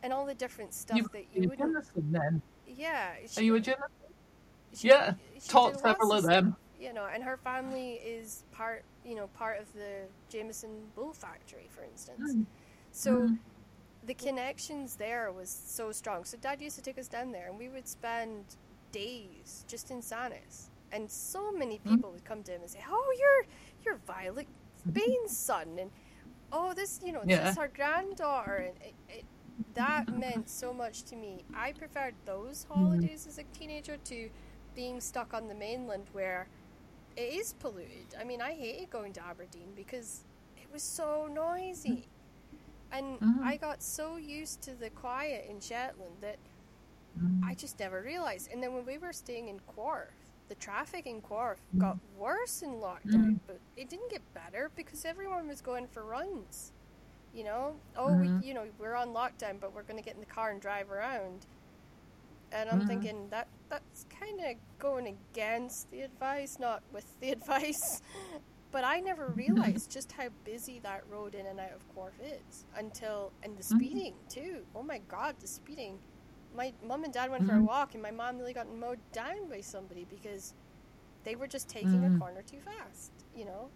and 0.03 0.11
all 0.11 0.25
the 0.25 0.35
different 0.35 0.73
stuff 0.73 0.97
You, 0.97 1.09
that 1.13 1.25
you. 1.33 1.49
Jennison 1.57 2.11
then? 2.11 2.41
Yeah, 2.67 3.11
Are 3.11 3.27
she, 3.27 3.45
you 3.45 3.55
a 3.55 3.63
she- 3.63 3.73
Yeah, 4.89 5.13
she 5.39 5.47
taught 5.47 5.79
several 5.79 6.09
lots 6.09 6.25
of 6.25 6.29
them. 6.29 6.55
You 6.84 6.93
know, 6.93 7.07
and 7.13 7.23
her 7.23 7.38
family 7.38 7.93
is 7.93 8.43
part, 8.51 8.86
you 9.05 9.15
know, 9.15 9.27
part 9.27 9.59
of 9.61 9.71
the 9.73 10.09
Jameson 10.29 10.91
Bull 10.95 11.13
Factory, 11.13 11.67
for 11.69 11.84
instance. 11.84 12.36
Mm. 12.36 12.45
So 12.91 13.11
Mhm. 13.21 13.39
the 14.03 14.13
connections 14.15 14.95
there 14.97 15.31
was 15.31 15.49
so 15.49 15.91
strong. 15.91 16.25
So 16.25 16.38
dad 16.38 16.61
used 16.61 16.75
to 16.77 16.81
take 16.81 16.97
us 16.99 17.07
down 17.07 17.31
there, 17.31 17.47
and 17.49 17.57
we 17.59 17.69
would 17.69 17.88
spend 17.88 18.57
days 18.91 19.65
just 19.67 19.91
in 19.91 20.01
Sandness. 20.01 20.69
And 20.91 21.11
so 21.11 21.51
many 21.53 21.79
Mm-hmm. 21.86 22.01
people 22.01 22.11
would 22.11 22.25
come 22.25 22.43
to 22.43 22.51
him 22.53 22.61
and 22.61 22.71
say, 22.71 22.84
"Oh, 22.88 23.13
you're 23.21 23.45
you're 23.86 24.01
Violet 24.05 24.47
Bain's 24.93 25.38
son," 25.38 25.77
and 25.79 25.91
"Oh, 26.51 26.73
this 26.73 26.99
you 27.03 27.11
know 27.13 27.25
this 27.25 27.39
is 27.39 27.55
her 27.55 27.67
granddaughter," 27.67 28.57
and 28.57 28.77
it, 28.81 28.95
it, 29.09 29.25
that 29.73 30.11
meant 30.11 30.49
so 30.49 30.73
much 30.73 31.03
to 31.05 31.15
me. 31.15 31.45
I 31.53 31.73
preferred 31.73 32.15
those 32.25 32.65
Mm-hmm. 32.77 33.05
holidays 33.05 33.25
as 33.27 33.38
a 33.38 33.43
teenager 33.53 33.97
to 33.97 34.29
being 34.75 35.01
stuck 35.01 35.34
on 35.34 35.47
the 35.47 35.55
mainland 35.55 36.09
where 36.11 36.49
it 37.16 37.34
is 37.34 37.53
polluted. 37.53 38.16
I 38.20 38.24
mean, 38.24 38.41
I 38.41 38.53
hated 38.53 38.89
going 38.89 39.14
to 39.14 39.26
Aberdeen 39.26 39.74
because 39.76 40.22
it 40.57 40.72
was 40.72 40.84
so 40.84 41.28
noisy. 41.32 42.07
And 42.91 43.20
Mhm. 43.20 43.43
I 43.43 43.57
got 43.57 43.82
so 43.82 44.18
used 44.18 44.61
to 44.64 44.74
the 44.76 44.89
quiet 44.89 45.47
in 45.49 45.59
Shetland 45.59 46.18
that 46.22 46.38
Mm. 47.20 47.43
I 47.43 47.53
just 47.53 47.80
never 47.80 48.01
realized. 48.01 48.49
And 48.51 48.61
then 48.64 48.74
when 48.74 48.86
we 48.86 48.97
were 48.97 49.14
staying 49.14 49.47
in 49.47 49.59
Quarf, 49.61 50.09
the 50.49 50.55
traffic 50.55 51.05
in 51.05 51.22
Quarf 51.22 51.59
got 51.78 51.97
worse 52.18 52.61
in 52.64 52.72
lockdown, 52.80 53.39
but 53.47 53.59
it 53.76 53.89
didn't 53.89 54.09
get 54.09 54.22
better 54.34 54.72
because 54.76 55.05
everyone 55.05 55.47
was 55.47 55.61
going 55.61 55.88
for 55.88 56.03
runs. 56.03 56.72
You 57.34 57.43
know, 57.43 57.76
oh, 57.95 58.14
we, 58.14 58.30
you 58.41 58.53
know, 58.53 58.68
we're 58.80 58.95
on 58.95 59.09
lockdown, 59.09 59.59
but 59.59 59.74
we're 59.74 59.84
going 59.84 59.97
to 59.97 60.03
get 60.03 60.16
in 60.16 60.20
the 60.20 60.26
car 60.26 60.49
and 60.51 60.61
drive 60.61 60.91
around. 60.91 61.45
And 62.51 62.70
I'm 62.70 62.80
thinking 62.88 63.30
that 63.30 63.47
that's 63.74 64.05
kind 64.19 64.39
of 64.39 64.55
going 64.80 65.07
against 65.34 65.89
the 65.91 66.01
advice, 66.01 66.57
not 66.59 66.84
with 66.93 67.05
the 67.19 67.32
advice. 67.38 68.01
But 68.71 68.84
I 68.84 68.99
never 68.99 69.30
realized 69.30 69.91
just 69.91 70.11
how 70.11 70.30
busy 70.45 70.80
that 70.84 71.03
road 71.09 71.36
in 71.36 71.45
and 71.45 71.59
out 71.59 71.74
of 71.76 71.88
Quarf 71.93 72.13
is 72.24 72.65
until, 72.76 73.32
and 73.43 73.55
the 73.57 73.61
Mhm. 73.63 73.76
speeding 73.78 74.13
too. 74.30 74.65
Oh 74.76 74.84
my 74.84 74.99
God, 75.07 75.36
the 75.39 75.47
speeding. 75.47 75.99
My 76.55 76.74
mom 76.84 77.03
and 77.03 77.13
dad 77.13 77.30
went 77.32 77.45
for 77.45 77.53
a 77.53 77.59
Mhm. 77.59 77.65
walk, 77.67 77.93
and 77.93 78.01
my 78.03 78.11
mom 78.11 78.38
nearly 78.38 78.53
got 78.53 78.67
mowed 78.67 78.99
down 79.11 79.47
by 79.49 79.61
somebody 79.61 80.05
because 80.05 80.53
they 81.24 81.36
were 81.36 81.47
just 81.47 81.67
taking 81.69 82.03
a 82.05 82.09
Mhm. 82.09 82.19
corner 82.19 82.41
too 82.43 82.59
fast. 82.61 83.11
You 83.36 83.45
know. 83.45 83.69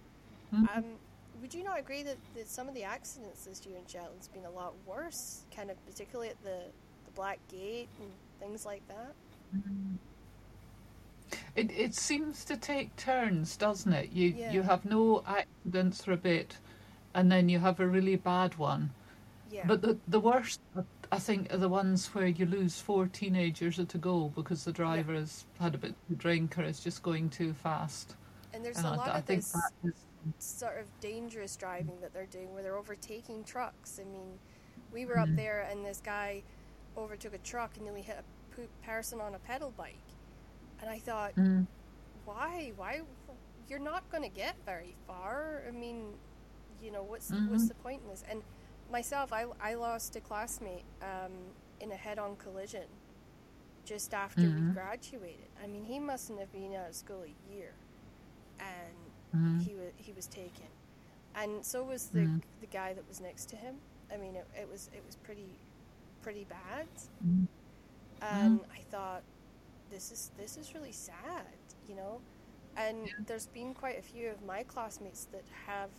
Mhm. 0.53 0.77
Um, 0.77 0.99
would 1.41 1.53
you 1.53 1.63
not 1.63 1.79
agree 1.79 2.01
that, 2.03 2.17
that 2.35 2.47
some 2.47 2.67
of 2.67 2.73
the 2.73 2.83
accidents 2.83 3.45
this 3.45 3.65
year 3.65 3.77
in 3.77 3.85
Shetland's 3.85 4.27
been 4.29 4.45
a 4.45 4.49
lot 4.51 4.73
worse, 4.85 5.43
kind 5.51 5.69
of 5.69 5.83
particularly 5.85 6.29
at 6.29 6.41
the, 6.43 6.71
the 7.05 7.11
Black 7.11 7.39
Gate 7.47 7.89
and 7.99 8.11
things 8.39 8.65
like 8.65 8.87
that? 8.87 9.13
It 11.55 11.71
it 11.71 11.95
seems 11.95 12.45
to 12.45 12.57
take 12.57 12.95
turns, 12.95 13.57
doesn't 13.57 13.91
it? 13.93 14.11
You 14.11 14.29
Yeah. 14.29 14.51
you 14.51 14.61
have 14.63 14.85
no 14.85 15.23
accidents 15.25 16.03
for 16.03 16.11
a 16.13 16.17
bit, 16.17 16.57
and 17.13 17.31
then 17.31 17.49
you 17.49 17.59
have 17.59 17.79
a 17.79 17.87
really 17.87 18.15
bad 18.15 18.55
one. 18.57 18.91
Yeah. 19.49 19.65
But 19.65 19.81
the 19.81 19.97
the 20.07 20.19
worst, 20.19 20.59
I 21.11 21.19
think, 21.19 21.51
are 21.53 21.57
the 21.57 21.69
ones 21.69 22.07
where 22.13 22.27
you 22.27 22.45
lose 22.45 22.79
four 22.79 23.07
teenagers 23.07 23.79
at 23.79 23.95
a 23.95 23.97
go 23.97 24.29
because 24.29 24.65
the 24.65 24.71
driver 24.73 25.13
has 25.13 25.45
had 25.59 25.73
a 25.75 25.77
bit 25.77 25.95
to 26.09 26.15
drink 26.15 26.57
or 26.57 26.63
is 26.63 26.79
just 26.79 27.01
going 27.03 27.29
too 27.29 27.53
fast. 27.53 28.15
and 28.53 28.63
there's 28.65 28.77
And 28.77 28.87
a 28.87 28.89
I, 28.89 28.95
lot 28.95 29.09
I 29.09 29.19
of 29.19 29.25
think 29.25 29.41
this 29.43 29.55
is. 29.83 30.05
sort 30.39 30.77
of 30.79 30.87
dangerous 30.99 31.55
driving 31.57 31.99
that 32.01 32.13
they're 32.13 32.25
doing 32.25 32.53
where 32.53 32.63
they're 32.63 32.77
overtaking 32.77 33.43
trucks. 33.43 33.99
I 33.99 34.03
mean, 34.05 34.39
we 34.91 35.05
were 35.05 35.19
up 35.19 35.29
Mhm. 35.29 35.35
there 35.35 35.61
and 35.61 35.85
this 35.85 35.99
guy 36.01 36.43
overtook 36.97 37.33
a 37.33 37.37
truck 37.39 37.75
and 37.75 37.85
nearly 37.85 38.01
hit 38.01 38.17
a 38.17 38.23
person 38.83 39.21
on 39.21 39.35
a 39.35 39.39
pedal 39.39 39.73
bike. 39.77 39.95
And 40.81 40.89
I 40.89 40.99
thought, 40.99 41.33
Mm, 41.37 41.67
why? 42.25 42.71
Why? 42.75 43.01
You're 43.69 43.79
not 43.79 44.09
going 44.11 44.23
to 44.23 44.29
get 44.29 44.55
very 44.65 44.95
far. 45.07 45.63
I 45.67 45.71
mean, 45.71 46.13
you 46.81 46.91
know, 46.91 47.03
what's 47.03 47.31
Mhm. 47.31 47.49
what's 47.49 47.67
the 47.67 47.73
point 47.75 48.01
in 48.03 48.09
this? 48.09 48.23
And 48.29 48.43
myself, 48.91 49.33
I, 49.33 49.45
I 49.61 49.73
lost 49.75 50.15
a 50.15 50.21
classmate 50.21 50.83
um, 51.01 51.31
in 51.81 51.91
a 51.91 51.95
head-on 51.95 52.35
collision 52.37 52.87
just 53.85 54.13
after 54.13 54.49
we 54.49 54.61
Mhm. 54.61 54.73
graduated. 54.73 55.47
I 55.63 55.67
mean, 55.67 55.83
he 55.85 55.99
mustn't 55.99 56.39
have 56.39 56.51
been 56.51 56.73
out 56.75 56.89
of 56.89 56.95
school 56.95 57.23
a 57.23 57.53
year, 57.53 57.73
and 58.59 58.95
mm, 59.35 59.59
he 59.61 59.75
was 59.75 59.91
he 59.97 60.13
was 60.13 60.27
taken, 60.27 60.67
and 61.35 61.65
so 61.65 61.83
was 61.83 62.07
the 62.07 62.19
Mhm. 62.19 62.41
the 62.61 62.67
guy 62.67 62.93
that 62.93 63.07
was 63.07 63.19
next 63.21 63.49
to 63.49 63.55
him. 63.55 63.75
I 64.11 64.17
mean, 64.17 64.35
it, 64.35 64.47
it 64.59 64.69
was 64.69 64.89
it 64.93 65.03
was 65.05 65.15
pretty 65.17 65.59
pretty 66.21 66.45
bad, 66.45 66.87
mm, 68.33 68.57
and 68.57 68.61
I 68.71 68.81
thought 68.91 69.23
this 69.89 70.11
is 70.11 70.31
this 70.37 70.57
is 70.57 70.73
really 70.73 70.91
sad, 70.91 71.57
you 71.87 71.95
know. 71.95 72.21
And 72.75 73.07
Yeah. 73.07 73.13
there's 73.25 73.47
been 73.47 73.73
quite 73.73 73.99
a 73.99 74.01
few 74.01 74.29
of 74.29 74.43
my 74.43 74.63
classmates 74.63 75.25
that 75.31 75.43
have 75.67 75.91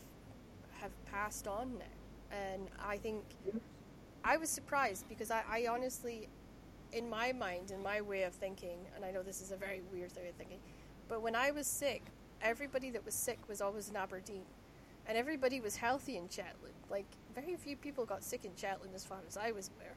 have 0.80 0.92
passed 1.04 1.48
on 1.48 1.78
now, 1.78 2.36
and 2.36 2.68
I 2.78 2.98
think 2.98 3.24
I 4.24 4.36
was 4.36 4.50
surprised 4.50 5.08
because 5.08 5.30
I, 5.30 5.42
I 5.48 5.66
honestly, 5.70 6.28
in 6.92 7.08
my 7.08 7.32
mind, 7.32 7.70
in 7.70 7.82
my 7.82 8.00
way 8.00 8.22
of 8.24 8.34
thinking, 8.34 8.78
and 8.94 9.04
I 9.04 9.10
know 9.10 9.22
this 9.22 9.40
is 9.40 9.52
a 9.52 9.56
very 9.56 9.82
weird 9.92 10.12
way 10.16 10.28
of 10.28 10.34
thinking, 10.36 10.60
but 11.08 11.22
when 11.22 11.34
I 11.34 11.50
was 11.50 11.66
sick, 11.66 12.12
everybody 12.40 12.90
that 12.90 13.04
was 13.04 13.14
sick 13.14 13.48
was 13.48 13.60
always 13.60 13.88
in 13.88 13.96
Aberdeen, 13.96 14.44
and 15.06 15.16
everybody 15.16 15.60
was 15.60 15.76
healthy 15.76 16.16
in 16.16 16.28
Shetland. 16.28 16.74
Like 16.90 17.06
very 17.34 17.56
few 17.56 17.76
people 17.76 18.04
got 18.04 18.22
sick 18.24 18.44
in 18.44 18.54
Shetland, 18.56 18.94
as 18.94 19.04
far 19.04 19.18
as 19.26 19.36
I 19.36 19.52
was 19.52 19.70
aware. 19.76 19.96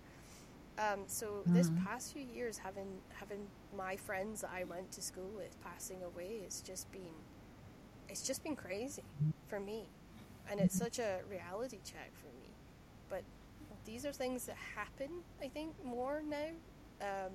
Um, 0.77 1.01
so 1.05 1.43
this 1.45 1.69
past 1.85 2.13
few 2.13 2.25
years, 2.33 2.57
having 2.57 2.87
having 3.13 3.45
my 3.75 3.95
friends 3.95 4.41
that 4.41 4.51
I 4.55 4.63
went 4.63 4.91
to 4.93 5.01
school 5.01 5.29
with 5.35 5.55
passing 5.63 6.01
away, 6.03 6.41
it's 6.43 6.61
just 6.61 6.91
been 6.91 7.15
it's 8.09 8.25
just 8.25 8.43
been 8.43 8.55
crazy 8.55 9.03
for 9.47 9.59
me, 9.59 9.87
and 10.49 10.59
it's 10.59 10.75
such 10.77 10.99
a 10.99 11.19
reality 11.29 11.79
check 11.83 12.11
for 12.13 12.27
me. 12.39 12.49
But 13.09 13.23
these 13.85 14.05
are 14.05 14.13
things 14.13 14.45
that 14.45 14.55
happen, 14.75 15.09
I 15.41 15.47
think, 15.49 15.73
more 15.83 16.21
now, 16.27 16.51
um, 17.01 17.33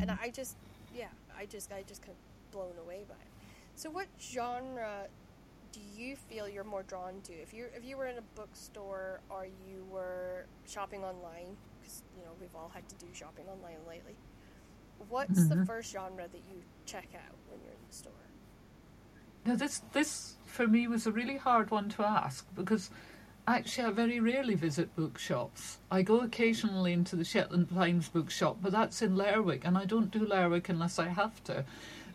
and 0.00 0.10
I 0.10 0.30
just 0.30 0.56
yeah, 0.94 1.08
I 1.36 1.46
just 1.46 1.72
I 1.72 1.82
just 1.86 2.02
kind 2.02 2.12
of 2.12 2.52
blown 2.52 2.78
away 2.84 3.04
by 3.08 3.14
it. 3.14 3.30
So, 3.74 3.90
what 3.90 4.06
genre 4.20 5.08
do 5.72 5.80
you 5.96 6.14
feel 6.14 6.48
you're 6.48 6.62
more 6.64 6.84
drawn 6.84 7.20
to? 7.24 7.32
If 7.32 7.52
you 7.52 7.66
if 7.76 7.84
you 7.84 7.96
were 7.96 8.06
in 8.06 8.18
a 8.18 8.22
bookstore 8.36 9.20
or 9.28 9.46
you 9.46 9.84
were 9.90 10.46
shopping 10.68 11.02
online, 11.02 11.56
because 11.84 12.02
you 12.16 12.24
know 12.24 12.30
we've 12.40 12.54
all 12.54 12.70
had 12.72 12.88
to 12.88 12.94
do 12.96 13.06
shopping 13.12 13.44
online 13.46 13.78
lately. 13.88 14.14
What's 15.08 15.48
the 15.48 15.54
mm-hmm. 15.54 15.64
first 15.64 15.92
genre 15.92 16.26
that 16.30 16.42
you 16.50 16.62
check 16.86 17.08
out 17.14 17.34
when 17.50 17.60
you're 17.62 17.72
in 17.72 17.86
the 17.88 17.94
store? 17.94 18.12
Now, 19.44 19.56
this 19.56 19.82
this 19.92 20.36
for 20.46 20.66
me 20.66 20.86
was 20.88 21.06
a 21.06 21.12
really 21.12 21.36
hard 21.36 21.70
one 21.70 21.88
to 21.90 22.02
ask 22.02 22.46
because 22.54 22.90
actually 23.46 23.84
I 23.84 23.90
very 23.90 24.20
rarely 24.20 24.54
visit 24.54 24.94
bookshops. 24.96 25.78
I 25.90 26.02
go 26.02 26.20
occasionally 26.20 26.92
into 26.92 27.16
the 27.16 27.24
Shetland 27.24 27.68
Times 27.70 28.08
bookshop, 28.08 28.58
but 28.62 28.72
that's 28.72 29.02
in 29.02 29.16
Lerwick, 29.16 29.64
and 29.64 29.76
I 29.76 29.84
don't 29.84 30.10
do 30.10 30.26
Lerwick 30.26 30.68
unless 30.68 30.98
I 30.98 31.08
have 31.08 31.42
to. 31.44 31.64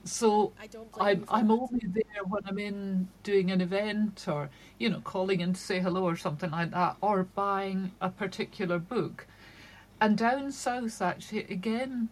So 0.05 0.53
I 0.59 0.67
don't. 0.67 0.88
I'm 0.99 1.26
I'm 1.30 1.51
only 1.51 1.86
there 1.86 2.24
when 2.28 2.41
I'm 2.47 2.57
in 2.57 3.07
doing 3.24 3.51
an 3.51 3.61
event 3.61 4.26
or 4.28 4.49
you 4.80 4.89
know 4.89 5.01
calling 5.01 5.41
in 5.41 5.53
to 5.53 5.59
say 5.59 5.80
hello 5.80 6.03
or 6.03 6.15
something 6.15 6.49
like 6.49 6.72
that, 6.72 6.95
or 7.01 7.24
buying 7.24 7.91
a 8.01 8.09
particular 8.09 8.80
book. 8.80 9.28
And 10.02 10.18
down 10.18 10.52
south, 10.52 11.02
actually, 11.02 11.43
again, 11.45 12.10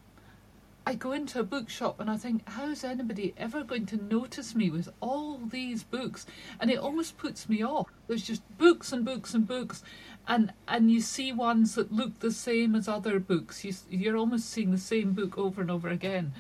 I 0.86 0.96
go 0.96 1.12
into 1.12 1.42
a 1.42 1.44
bookshop 1.44 2.00
and 2.00 2.10
I 2.10 2.16
think, 2.16 2.48
how's 2.48 2.84
anybody 2.84 3.34
ever 3.38 3.62
going 3.64 3.86
to 3.88 4.02
notice 4.02 4.56
me 4.56 4.70
with 4.70 4.88
all 5.02 5.38
these 5.38 5.84
books? 5.84 6.26
And 6.62 6.72
it 6.72 6.80
almost 6.80 7.18
puts 7.18 7.50
me 7.50 7.62
off. 7.64 7.88
There's 8.08 8.26
just 8.26 8.42
books 8.58 8.94
and 8.94 9.04
books 9.04 9.34
and 9.34 9.46
books, 9.46 9.84
and 10.30 10.54
and 10.66 10.90
you 10.90 11.02
see 11.02 11.34
ones 11.34 11.76
that 11.76 11.92
look 11.92 12.20
the 12.20 12.32
same 12.32 12.74
as 12.74 12.88
other 12.88 13.20
books. 13.20 13.66
You, 13.66 13.74
you're 13.90 14.16
almost 14.16 14.50
seeing 14.50 14.72
the 14.72 14.78
same 14.78 15.12
book 15.12 15.38
over 15.38 15.62
and 15.62 15.70
over 15.70 15.90
again. 15.90 16.32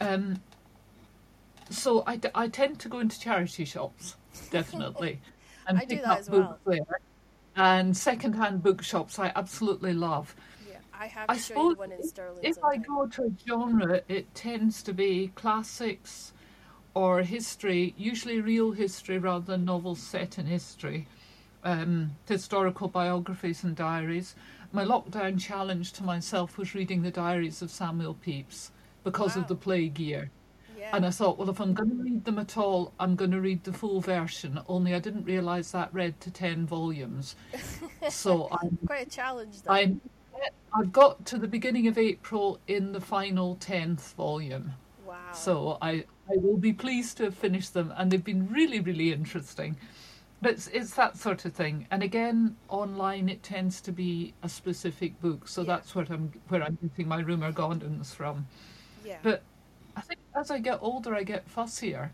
Um, 0.00 0.40
so 1.68 2.04
I 2.06 2.48
tend 2.48 2.78
to 2.80 2.88
go 2.88 3.00
into 3.00 3.18
charity 3.18 3.64
shops, 3.64 4.16
definitely, 4.50 5.20
and 5.66 5.78
I 5.78 5.84
pick 5.84 6.06
up 6.06 6.28
well. 6.28 6.42
books 6.42 6.60
there. 6.64 7.00
And 7.56 7.96
second-hand 7.96 8.62
bookshops, 8.62 9.18
I 9.18 9.32
absolutely 9.34 9.92
love. 9.92 10.36
I 11.00 11.06
have 11.06 11.30
I 11.30 11.34
to 11.34 11.40
show 11.40 11.54
you 11.54 11.60
suppose 11.60 11.74
the 11.74 11.78
one 11.78 11.92
in 11.92 12.02
Stirling. 12.06 12.44
If 12.44 12.62
I 12.62 12.76
go 12.76 13.06
to 13.06 13.22
a 13.24 13.30
genre, 13.48 14.02
it 14.06 14.34
tends 14.34 14.82
to 14.82 14.92
be 14.92 15.32
classics 15.34 16.34
or 16.92 17.22
history, 17.22 17.94
usually 17.96 18.40
real 18.40 18.72
history 18.72 19.16
rather 19.16 19.46
than 19.46 19.64
novels 19.64 20.00
set 20.00 20.38
in 20.38 20.44
history, 20.44 21.06
um, 21.64 22.16
historical 22.28 22.88
biographies 22.88 23.64
and 23.64 23.74
diaries. 23.74 24.34
My 24.72 24.84
lockdown 24.84 25.40
challenge 25.40 25.92
to 25.94 26.02
myself 26.02 26.58
was 26.58 26.74
reading 26.74 27.00
the 27.02 27.10
diaries 27.10 27.62
of 27.62 27.70
Samuel 27.70 28.14
Pepys 28.14 28.70
because 29.02 29.36
Wow. 29.36 29.42
of 29.42 29.48
the 29.48 29.54
plague 29.56 29.98
year. 29.98 30.30
yeah, 30.78 30.94
And 30.94 31.06
I 31.06 31.10
thought, 31.10 31.38
well, 31.38 31.48
if 31.48 31.60
I'm 31.60 31.72
going 31.72 31.90
to 31.90 31.96
read 32.02 32.24
them 32.26 32.38
at 32.38 32.58
all, 32.58 32.92
I'm 33.00 33.16
going 33.16 33.30
to 33.30 33.40
read 33.40 33.64
the 33.64 33.72
full 33.72 34.00
version. 34.02 34.60
Only 34.68 34.94
I 34.94 34.98
didn't 34.98 35.24
realise 35.24 35.70
that 35.70 35.94
read 35.94 36.20
to 36.20 36.30
10 36.30 36.66
volumes. 36.66 37.36
so 38.10 38.48
I'm 38.52 38.78
quite 38.86 39.06
a 39.06 39.10
challenge. 39.10 39.62
Though. 39.62 39.72
I'm, 39.72 40.00
I've 40.74 40.92
got 40.92 41.24
to 41.26 41.38
the 41.38 41.48
beginning 41.48 41.88
of 41.88 41.98
April 41.98 42.60
in 42.68 42.92
the 42.92 43.00
final 43.00 43.56
10th 43.56 44.14
volume. 44.14 44.72
wow. 45.04 45.16
So 45.32 45.78
I, 45.82 46.04
I 46.28 46.36
will 46.36 46.56
be 46.56 46.72
pleased 46.72 47.16
to 47.18 47.24
have 47.24 47.34
finished 47.34 47.74
them, 47.74 47.92
and 47.96 48.10
they've 48.10 48.22
been 48.24 48.48
really, 48.48 48.80
really 48.80 49.12
interesting. 49.12 49.76
But 50.42 50.52
it's, 50.52 50.68
it's 50.68 50.94
that 50.94 51.18
sort 51.18 51.44
of 51.44 51.52
thing. 51.52 51.86
And 51.90 52.02
again, 52.02 52.56
online 52.68 53.28
it 53.28 53.42
tends 53.42 53.80
to 53.82 53.92
be 53.92 54.32
a 54.42 54.48
specific 54.48 55.20
book, 55.20 55.48
so 55.48 55.62
Yeah. 55.62 55.66
that's 55.76 55.94
what 55.94 56.08
I'm, 56.10 56.32
where 56.48 56.62
I'm 56.62 56.78
getting 56.80 57.08
my 57.08 57.20
Rumer 57.20 57.52
Goddens 57.52 58.14
from. 58.14 58.46
yeah, 59.04 59.18
But 59.22 59.42
I 59.96 60.00
think 60.02 60.20
as 60.36 60.50
I 60.50 60.58
get 60.60 60.78
older, 60.80 61.14
I 61.14 61.24
get 61.24 61.52
fussier. 61.54 62.10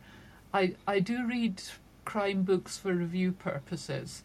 I, 0.55 0.75
I 0.87 0.99
do 1.01 1.27
read 1.27 1.63
crime 2.05 2.43
books 2.43 2.79
for 2.79 2.95
review 2.95 3.33
purposes. 3.33 4.23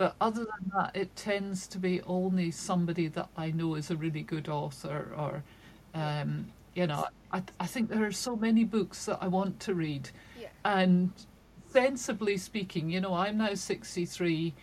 But 0.00 0.16
other 0.18 0.46
than 0.46 0.70
that, 0.74 0.92
it 0.96 1.14
tends 1.14 1.66
to 1.66 1.78
be 1.78 2.00
only 2.06 2.50
somebody 2.52 3.06
that 3.08 3.28
I 3.36 3.50
know 3.50 3.74
is 3.74 3.90
a 3.90 3.96
really 3.96 4.22
good 4.22 4.48
author, 4.48 5.12
or, 5.14 5.44
um, 5.92 6.46
you 6.74 6.86
know, 6.86 7.04
I, 7.30 7.42
I 7.60 7.66
think 7.66 7.90
there 7.90 8.06
are 8.06 8.10
so 8.10 8.34
many 8.34 8.64
books 8.64 9.04
that 9.04 9.18
I 9.20 9.28
want 9.28 9.60
to 9.60 9.74
read. 9.74 10.08
yeah, 10.40 10.48
And 10.64 11.12
sensibly 11.70 12.38
speaking, 12.38 12.88
you 12.88 13.02
know, 13.02 13.12
I'm 13.12 13.36
now 13.36 13.52
63, 13.52 14.54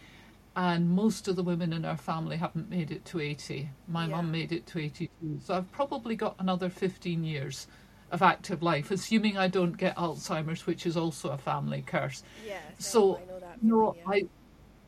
and 0.55 0.89
most 0.89 1.27
of 1.27 1.35
the 1.35 1.43
women 1.43 1.71
in 1.71 1.85
our 1.85 1.97
family 1.97 2.37
haven't 2.37 2.71
made 2.71 2.89
it 2.89 3.05
to 3.05 3.19
80. 3.19 3.69
My 3.87 4.07
Yeah. 4.07 4.15
mum 4.15 4.31
made 4.31 4.51
it 4.51 4.65
to 4.65 4.79
82. 4.79 5.39
So 5.43 5.53
I've 5.53 5.71
probably 5.71 6.15
got 6.15 6.35
another 6.39 6.67
15 6.71 7.23
years 7.23 7.67
of 8.09 8.23
active 8.23 8.63
life, 8.63 8.89
assuming 8.89 9.37
I 9.37 9.49
don't 9.49 9.77
get 9.77 9.95
Alzheimer's, 9.97 10.65
which 10.65 10.87
is 10.87 10.97
also 10.97 11.29
a 11.29 11.37
family 11.37 11.83
curse. 11.85 12.23
yeah. 12.43 12.57
So, 12.79 13.17
I 13.17 13.25
know 13.25 13.39
that. 13.39 13.63
No, 13.63 13.95
yeah. 13.95 14.03
I 14.07 14.23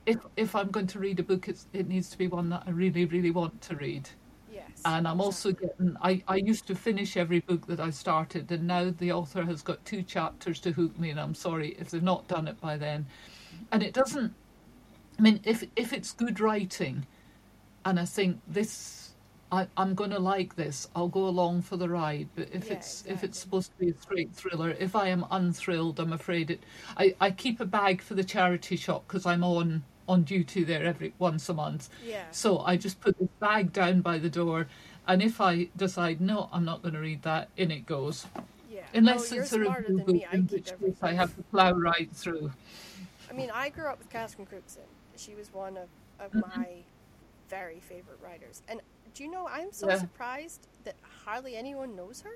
if 0.10 0.26
if 0.38 0.56
I'm 0.56 0.72
going 0.72 0.88
to 0.88 1.00
read 1.00 1.20
a 1.20 1.24
book, 1.24 1.48
it's, 1.48 1.68
it 1.74 1.88
needs 1.88 2.10
to 2.12 2.18
be 2.18 2.28
one 2.28 2.50
that 2.50 2.64
I 2.68 2.72
really, 2.72 3.06
really 3.06 3.32
want 3.32 3.62
to 3.64 3.76
read. 3.76 4.10
yes, 4.48 4.86
And 4.86 5.08
I'm 5.08 5.22
also 5.22 5.52
getting. 5.52 5.96
I 6.02 6.24
I 6.28 6.38
used 6.38 6.68
to 6.68 6.76
finish 6.76 7.18
every 7.18 7.40
book 7.42 7.68
that 7.68 7.80
I 7.80 7.90
started, 7.92 8.52
and 8.52 8.68
now 8.68 8.92
the 8.92 9.12
author 9.12 9.44
has 9.46 9.62
got 9.62 9.86
two 9.86 10.04
chapters 10.04 10.60
to 10.62 10.72
hook 10.72 10.98
me, 11.00 11.10
and 11.12 11.20
I'm 11.20 11.36
sorry 11.36 11.70
if 11.80 11.92
they've 11.92 12.04
not 12.04 12.28
done 12.28 12.48
it 12.48 12.60
by 12.62 12.78
then. 12.78 13.08
And 13.72 13.84
it 13.84 13.94
doesn't. 13.94 14.36
I 15.20 15.22
mean, 15.22 15.42
if 15.44 15.64
if 15.76 15.94
it's 15.94 16.14
good 16.14 16.40
writing, 16.40 17.08
and 17.86 18.00
I 18.00 18.06
think 18.06 18.42
this. 18.48 19.16
I, 19.52 19.68
I'm 19.78 19.96
going 19.96 20.12
to 20.12 20.20
like 20.20 20.56
this. 20.56 20.88
I'll 20.96 21.08
go 21.10 21.28
along 21.28 21.64
for 21.64 21.78
the 21.78 21.90
ride. 21.90 22.30
But 22.36 22.50
if 22.54 22.70
Yeah, 22.70 22.72
it's 22.72 23.04
if 23.08 23.24
it's 23.24 23.40
supposed 23.40 23.72
to 23.72 23.78
be 23.80 23.90
a 23.92 23.96
straight 23.96 24.34
thriller, 24.36 24.72
if 24.72 24.96
I 24.96 25.10
am 25.10 25.26
unthrilled, 25.32 26.00
I'm 26.00 26.14
afraid 26.14 26.52
it. 26.52 26.64
I, 26.98 27.16
I 27.22 27.32
keep 27.32 27.60
a 27.60 27.66
bag 27.66 28.02
for 28.02 28.16
the 28.16 28.24
charity 28.24 28.76
shop 28.76 29.08
because 29.08 29.26
I'm 29.26 29.44
on 29.44 29.86
on 30.10 30.24
duty 30.24 30.64
there 30.64 30.84
every 30.86 31.14
once 31.20 31.48
a 31.50 31.54
month. 31.54 31.90
Yeah, 32.06 32.24
So 32.32 32.60
I 32.60 32.76
just 32.78 33.00
put 33.00 33.18
this 33.20 33.30
bag 33.40 33.72
down 33.72 34.02
by 34.02 34.18
the 34.18 34.30
door, 34.30 34.68
and 35.08 35.22
if 35.22 35.40
I 35.40 35.70
decide 35.78 36.20
no, 36.20 36.50
I'm 36.52 36.66
not 36.66 36.82
going 36.82 36.96
to 36.96 37.00
read 37.00 37.22
that, 37.24 37.50
in 37.58 37.72
it 37.72 37.86
goes. 37.86 38.26
yeah. 38.72 38.82
Unless 38.94 39.32
oh, 39.32 39.36
it's 39.38 39.54
a 39.54 39.60
review 39.60 39.98
book, 40.00 40.16
me. 40.16 40.26
I 40.26 40.36
in 40.36 40.48
which 40.48 40.66
case. 40.66 40.98
I 41.02 41.14
have 41.14 41.36
to 41.36 41.44
plough 41.44 41.72
right 41.74 42.10
through. 42.14 42.52
I 43.30 43.34
mean, 43.34 43.52
I 43.54 43.70
grew 43.70 43.88
up 43.88 44.00
with 44.00 44.10
Catherine 44.10 44.48
Cookson. 44.48 44.84
She 45.16 45.36
was 45.36 45.54
one 45.54 45.78
of, 45.78 45.90
of 46.20 46.32
Mm-hmm. 46.34 46.62
my 46.62 46.68
very 47.50 47.80
favorite 47.80 48.20
writers. 48.24 48.62
And 48.68 48.82
do 49.14 49.24
you 49.24 49.32
know, 49.32 49.48
I'm 49.48 49.72
so 49.72 49.88
Yeah. 49.88 49.96
surprised 49.96 50.68
that 50.86 50.96
hardly 51.26 51.56
anyone 51.56 51.96
knows 51.96 52.22
her. 52.22 52.32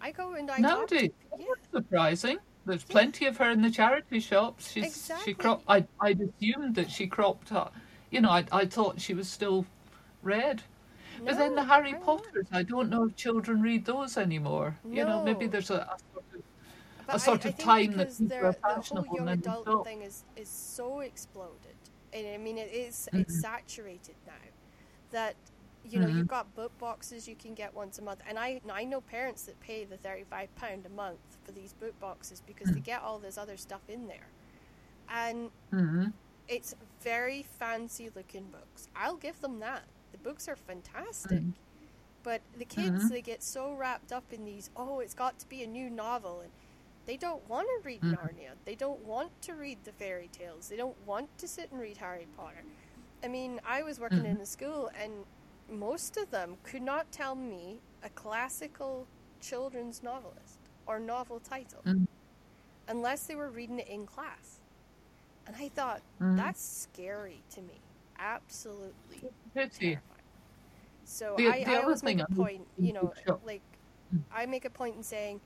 I 0.00 0.10
go 0.12 0.32
and 0.34 0.50
I 0.50 0.58
No, 0.60 0.80
talk 0.80 0.88
to 0.88 0.96
dude, 0.98 1.12
yeah, 1.38 1.46
that's 1.48 1.68
surprising. 1.72 2.38
There's 2.66 2.84
plenty 2.84 3.26
of 3.26 3.38
her 3.38 3.50
in 3.50 3.62
the 3.62 3.70
charity 3.70 4.20
shops. 4.20 4.70
She's 4.72 4.84
Exactly. 4.86 5.34
she. 5.34 5.56
I 5.68 5.86
I'd 6.00 6.20
assumed 6.20 6.74
that 6.76 6.90
she 6.90 7.06
cropped 7.06 7.52
up. 7.52 7.74
You 8.10 8.20
know, 8.20 8.30
I 8.30 8.44
I 8.52 8.66
thought 8.66 9.00
she 9.00 9.14
was 9.14 9.28
still 9.28 9.66
read. 10.22 10.62
But 11.24 11.36
then 11.38 11.54
the 11.54 11.64
Harry 11.64 11.92
not. 11.92 12.02
Potters, 12.02 12.46
I 12.52 12.62
don't 12.62 12.88
know 12.90 13.04
if 13.04 13.16
children 13.16 13.60
read 13.62 13.84
those 13.84 14.16
anymore. 14.16 14.78
You 14.84 15.04
know, 15.04 15.22
maybe 15.22 15.46
there's 15.46 15.70
a, 15.70 15.74
a 15.74 15.98
sort 16.12 16.24
of 16.34 16.42
a 17.08 17.18
sort 17.18 17.46
I, 17.46 17.48
of 17.50 17.54
I 17.58 17.62
time 17.62 17.92
that 17.96 18.16
people 18.18 18.46
are 18.62 18.82
the 18.94 19.02
whole 19.02 19.18
young 19.18 19.28
and 19.28 19.28
then 19.28 19.40
they 19.42 19.50
adult 19.50 19.62
stop. 19.62 19.84
thing 19.84 20.02
is, 20.02 20.24
is 20.36 20.48
so 20.48 21.00
exploded. 21.00 21.76
And 22.12 22.26
I 22.26 22.38
mean, 22.38 22.58
it 22.58 22.72
is, 22.72 23.08
Mm-hmm. 23.12 23.20
it's 23.22 23.40
saturated 23.40 24.16
now 24.26 24.32
that, 25.10 25.36
you 25.84 25.98
know, 26.00 26.06
Mhm. 26.06 26.16
you've 26.16 26.28
got 26.28 26.54
book 26.54 26.76
boxes 26.78 27.26
you 27.28 27.34
can 27.36 27.54
get 27.54 27.74
once 27.74 27.98
a 27.98 28.02
month. 28.02 28.20
And 28.28 28.38
I, 28.38 28.60
I 28.70 28.84
know 28.84 29.00
parents 29.00 29.42
that 29.44 29.58
pay 29.60 29.84
the 29.84 29.96
£35 29.96 30.86
a 30.86 30.90
month 30.90 31.20
for 31.44 31.52
these 31.52 31.72
book 31.72 31.98
boxes 32.00 32.42
because 32.46 32.70
Mm. 32.70 32.74
they 32.74 32.80
get 32.80 33.02
all 33.02 33.18
this 33.18 33.38
other 33.38 33.56
stuff 33.56 33.82
in 33.88 34.06
there. 34.08 34.28
And 35.08 35.50
hmm 35.70 36.06
it's 36.48 36.74
very 37.02 37.42
fancy 37.42 38.10
looking 38.14 38.44
books. 38.50 38.88
I'll 38.96 39.16
give 39.16 39.40
them 39.40 39.60
that. 39.60 39.84
The 40.12 40.18
books 40.18 40.48
are 40.48 40.56
fantastic. 40.56 41.44
Mhm. 41.44 41.54
But 42.22 42.42
the 42.56 42.64
kids, 42.64 43.04
Mhm. 43.04 43.08
they 43.08 43.22
get 43.22 43.42
so 43.42 43.72
wrapped 43.72 44.12
up 44.12 44.32
in 44.32 44.44
these, 44.44 44.70
oh, 44.76 45.00
it's 45.00 45.14
got 45.14 45.38
to 45.38 45.48
be 45.48 45.62
a 45.62 45.66
new 45.66 45.88
novel. 45.88 46.40
And 46.40 46.52
they 47.06 47.16
don't 47.16 47.48
want 47.48 47.66
to 47.68 47.80
read 47.86 48.02
Mhm. 48.02 48.14
Narnia. 48.14 48.56
They 48.64 48.74
don't 48.74 49.04
want 49.04 49.40
to 49.42 49.54
read 49.54 49.84
the 49.84 49.92
fairy 49.92 50.28
tales. 50.28 50.68
They 50.68 50.76
don't 50.76 50.98
want 51.06 51.36
to 51.38 51.48
sit 51.48 51.70
and 51.70 51.80
read 51.80 51.96
Harry 51.98 52.26
Potter. 52.36 52.64
I 53.22 53.28
mean, 53.28 53.60
I 53.64 53.82
was 53.82 54.00
working 54.00 54.26
in 54.26 54.36
Mhm. 54.36 54.40
a 54.40 54.46
school, 54.46 54.90
and 54.94 55.26
most 55.70 56.16
of 56.16 56.30
them 56.30 56.56
could 56.62 56.82
not 56.82 57.10
tell 57.12 57.34
me 57.34 57.78
a 58.02 58.08
classical 58.10 59.06
children's 59.40 60.02
novelist 60.02 60.58
or 60.86 60.98
novel 60.98 61.40
title 61.40 61.80
Mhm. 61.84 62.06
unless 62.88 63.26
they 63.26 63.34
were 63.34 63.48
reading 63.50 63.78
it 63.78 63.88
in 63.88 64.06
class. 64.06 64.60
And 65.46 65.56
I 65.56 65.68
thought, 65.68 66.02
Mhm. 66.20 66.36
that's 66.36 66.60
scary 66.62 67.42
to 67.50 67.62
me. 67.62 67.80
Absolutely 68.18 69.30
terrifying. 69.54 70.00
So 71.04 71.34
The- 71.36 71.48
I, 71.48 71.64
the 71.64 71.70
I 71.72 71.82
always 71.82 72.02
make 72.02 72.18
a 72.20 72.26
point, 72.26 72.66
you 72.78 72.92
know, 72.92 73.12
Sure. 73.26 73.40
like 73.44 73.62
Mm. 74.14 74.22
I 74.32 74.46
make 74.46 74.64
a 74.64 74.70
point 74.70 74.96
in 74.96 75.02
saying 75.02 75.40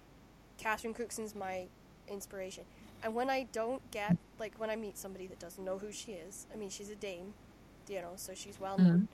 Catherine 0.57 0.95
Cookson's 0.95 1.35
my 1.35 1.69
inspiration. 2.09 2.65
And 3.03 3.15
when 3.15 3.29
I 3.29 3.45
don't 3.45 3.89
get, 3.91 4.17
like 4.39 4.55
when 4.59 4.71
I 4.71 4.77
meet 4.77 4.97
somebody 4.97 5.27
that 5.27 5.39
doesn't 5.39 5.63
know 5.65 5.79
who 5.79 5.93
she 5.93 6.13
is, 6.13 6.47
I 6.53 6.57
mean, 6.57 6.71
she's 6.71 6.89
a 6.91 6.97
dame, 6.97 7.35
you 7.89 8.01
know, 8.01 8.13
so 8.17 8.35
she's 8.35 8.59
well 8.59 8.79
known, 8.79 9.09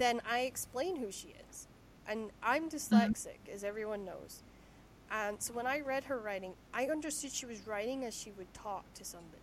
then 0.00 0.20
I 0.28 0.40
explain 0.40 0.96
who 0.96 1.12
she 1.12 1.34
is. 1.50 1.68
And 2.08 2.32
I'm 2.42 2.70
dyslexic, 2.70 3.48
as 3.52 3.64
everyone 3.64 4.04
knows. 4.04 4.42
And 5.10 5.42
so 5.42 5.54
when 5.54 5.66
I 5.66 5.80
read 5.80 6.04
her 6.04 6.18
writing, 6.18 6.54
I 6.74 6.86
understood 6.86 7.32
she 7.32 7.46
was 7.46 7.66
writing 7.66 8.04
as 8.04 8.14
she 8.14 8.32
would 8.32 8.52
talk 8.54 8.92
to 8.94 9.04
somebody. 9.04 9.42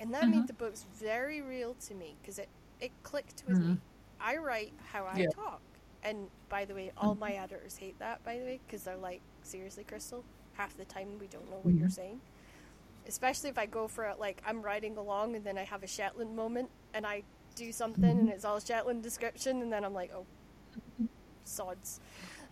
And 0.00 0.14
that 0.14 0.28
Mhm. 0.28 0.30
made 0.30 0.46
the 0.46 0.54
books 0.54 0.84
very 0.94 1.42
real 1.42 1.74
to 1.88 1.94
me 1.94 2.16
because 2.22 2.38
it, 2.38 2.48
it 2.80 2.92
clicked 3.02 3.44
with 3.46 3.60
me. 3.60 3.66
Mhm. 3.66 3.80
I 4.20 4.36
write 4.36 4.74
how 4.92 5.06
I 5.06 5.22
Yeah. 5.22 5.28
talk. 5.30 5.62
And 6.02 6.30
by 6.48 6.64
the 6.64 6.74
way, 6.74 6.92
all 6.96 7.14
my 7.14 7.34
editors 7.34 7.76
hate 7.76 7.98
that, 7.98 8.24
by 8.24 8.38
the 8.38 8.44
way, 8.44 8.60
because 8.66 8.84
they're 8.84 8.96
like, 8.96 9.22
seriously, 9.42 9.84
Crystal? 9.84 10.24
Half 10.54 10.76
the 10.76 10.84
time 10.84 11.18
we 11.18 11.26
don't 11.28 11.50
know 11.50 11.58
what 11.58 11.76
you're 11.78 11.88
Mhm. 11.88 11.90
saying. 11.90 12.20
Especially 13.06 13.50
if 13.50 13.58
I 13.58 13.66
go 13.66 13.88
for 13.88 14.04
it, 14.04 14.18
like, 14.18 14.42
I'm 14.46 14.62
writing 14.62 14.96
along 14.96 15.36
and 15.36 15.44
then 15.44 15.58
I 15.58 15.64
have 15.64 15.82
a 15.82 15.86
Shetland 15.88 16.36
moment 16.36 16.70
and 16.94 17.06
I 17.06 17.24
do 17.58 17.72
something 17.72 18.04
and 18.20 18.28
it's 18.30 18.44
all 18.44 18.60
Shetland 18.60 19.02
description 19.02 19.62
and 19.62 19.72
then 19.72 19.84
I'm 19.84 19.94
like, 19.94 20.12
oh, 20.14 20.26
sods. 21.44 22.00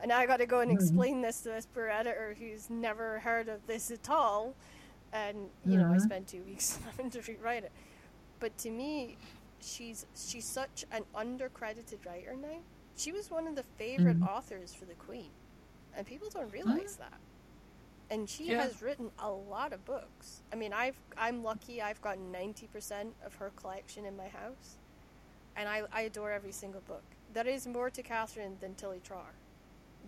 And 0.01 0.09
now 0.11 0.19
I 0.19 0.27
got 0.27 0.39
to 0.39 0.47
go 0.47 0.61
and 0.61 0.71
Mhm. 0.71 0.75
explain 0.75 1.23
this 1.23 1.41
to 1.43 1.51
this 1.51 1.67
poor 1.67 1.89
editor 1.89 2.35
who's 2.39 2.69
never 2.71 3.21
heard 3.21 3.49
of 3.49 3.67
this 3.67 3.91
at 3.91 4.11
all. 4.11 4.55
And, 5.13 5.51
you 5.65 5.79
know, 5.79 5.91
I 5.93 5.99
spent 5.99 6.29
two 6.29 6.43
weeks 6.43 6.77
having 6.85 7.11
to 7.11 7.21
rewrite 7.23 7.65
it. 7.65 7.73
But 8.41 8.57
to 8.59 8.71
me, 8.71 9.17
she's 9.61 10.07
she's 10.15 10.47
such 10.47 10.85
an 10.93 11.05
undercredited 11.15 12.05
writer 12.07 12.37
now. 12.37 12.61
She 12.97 13.13
was 13.13 13.31
one 13.31 13.47
of 13.47 13.55
the 13.57 13.63
favorite 13.63 14.21
Mhm. 14.21 14.29
authors 14.29 14.75
for 14.75 14.85
the 14.87 14.95
Queen, 14.95 15.31
and 15.95 16.07
people 16.07 16.29
don't 16.31 16.51
realize 16.53 16.97
that. 16.97 17.21
And 18.11 18.29
she 18.29 18.49
Yeah. 18.49 18.63
has 18.63 18.83
written 18.83 19.11
a 19.19 19.31
lot 19.31 19.73
of 19.73 19.85
books. 19.85 20.43
I 20.53 20.57
mean, 20.57 20.73
I've 20.73 21.01
I'm 21.17 21.43
lucky. 21.43 21.81
I've 21.83 22.01
got 22.03 22.19
ninety 22.19 22.67
percent 22.69 23.15
of 23.25 23.35
her 23.37 23.51
collection 23.57 24.05
in 24.07 24.17
my 24.17 24.29
house, 24.29 24.79
and 25.57 25.69
I, 25.69 25.83
I 25.93 26.03
adore 26.03 26.33
every 26.33 26.53
single 26.53 26.83
book. 26.83 27.03
There 27.33 27.47
is 27.47 27.67
more 27.67 27.91
to 27.91 28.03
Catherine 28.03 28.57
than 28.61 28.75
Tilly 28.75 29.01
Trotter. 29.05 29.35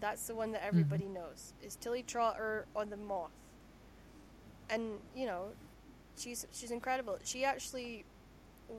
That's 0.00 0.26
the 0.26 0.34
one 0.34 0.52
that 0.52 0.58
mm-hmm. 0.60 0.68
everybody 0.68 1.06
knows 1.06 1.54
is 1.62 1.76
Tilly 1.76 2.02
Trotter 2.02 2.66
on 2.76 2.90
the 2.90 2.96
Moth. 2.96 3.30
And 4.70 4.98
you 5.16 5.26
know, 5.26 5.48
she's 6.16 6.46
she's 6.52 6.70
incredible. 6.70 7.18
She 7.24 7.44
actually, 7.44 8.04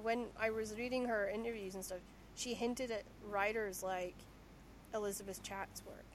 when 0.03 0.27
I 0.39 0.49
was 0.49 0.77
reading 0.77 1.05
her 1.05 1.29
interviews 1.29 1.75
and 1.75 1.83
stuff, 1.83 1.99
she 2.35 2.53
hinted 2.53 2.91
at 2.91 3.03
writers 3.29 3.83
like 3.83 4.15
Elizabeth 4.93 5.41
Chat's 5.43 5.83
work, 5.85 6.05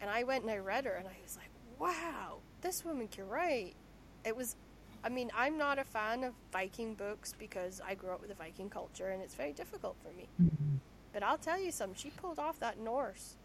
and 0.00 0.10
I 0.10 0.22
went 0.24 0.42
and 0.42 0.50
I 0.50 0.58
read 0.58 0.84
her, 0.84 0.92
and 0.92 1.08
I 1.08 1.16
was 1.22 1.36
like, 1.36 1.50
wow, 1.78 2.38
this 2.60 2.84
woman 2.84 3.08
can 3.08 3.28
write. 3.28 3.74
It 4.24 4.36
was, 4.36 4.56
I 5.06 5.08
mean, 5.08 5.30
I'm 5.36 5.56
not 5.56 5.78
a 5.78 5.84
fan 5.84 6.24
of 6.24 6.34
Viking 6.50 6.94
books 6.94 7.32
because 7.38 7.80
I 7.86 7.94
grew 7.94 8.10
up 8.10 8.20
with 8.20 8.28
the 8.28 8.34
Viking 8.34 8.68
culture, 8.68 9.10
and 9.10 9.22
it's 9.22 9.36
very 9.36 9.52
difficult 9.52 9.96
for 10.02 10.12
me. 10.12 10.28
Mhm. 10.40 10.80
But 11.12 11.22
I'll 11.22 11.38
tell 11.38 11.60
you 11.60 11.70
something, 11.70 11.94
she 11.96 12.10
pulled 12.10 12.40
off 12.40 12.58
that 12.58 12.76
Norse 12.80 13.36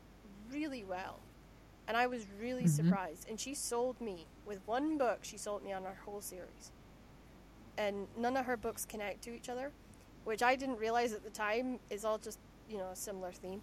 really 0.49 0.83
well. 0.83 1.19
And 1.87 1.95
I 1.95 2.07
was 2.07 2.25
really 2.39 2.63
Mhm. 2.63 2.69
surprised. 2.69 3.29
And 3.29 3.39
she 3.39 3.53
sold 3.53 4.01
me, 4.01 4.25
with 4.43 4.65
one 4.65 4.97
book, 4.97 5.23
she 5.23 5.37
sold 5.37 5.61
me 5.61 5.71
on 5.71 5.83
her 5.83 5.93
whole 5.93 6.19
series. 6.21 6.71
And 7.77 8.07
none 8.17 8.37
of 8.37 8.47
her 8.47 8.57
books 8.57 8.83
connect 8.83 9.21
to 9.25 9.31
each 9.31 9.47
other, 9.47 9.71
which 10.23 10.41
I 10.41 10.55
didn't 10.55 10.77
realize 10.77 11.13
at 11.13 11.23
the 11.23 11.29
time 11.29 11.79
is 11.91 12.03
all 12.03 12.17
just, 12.17 12.39
you 12.67 12.79
know, 12.79 12.89
a 12.89 12.95
similar 12.95 13.31
theme. 13.31 13.61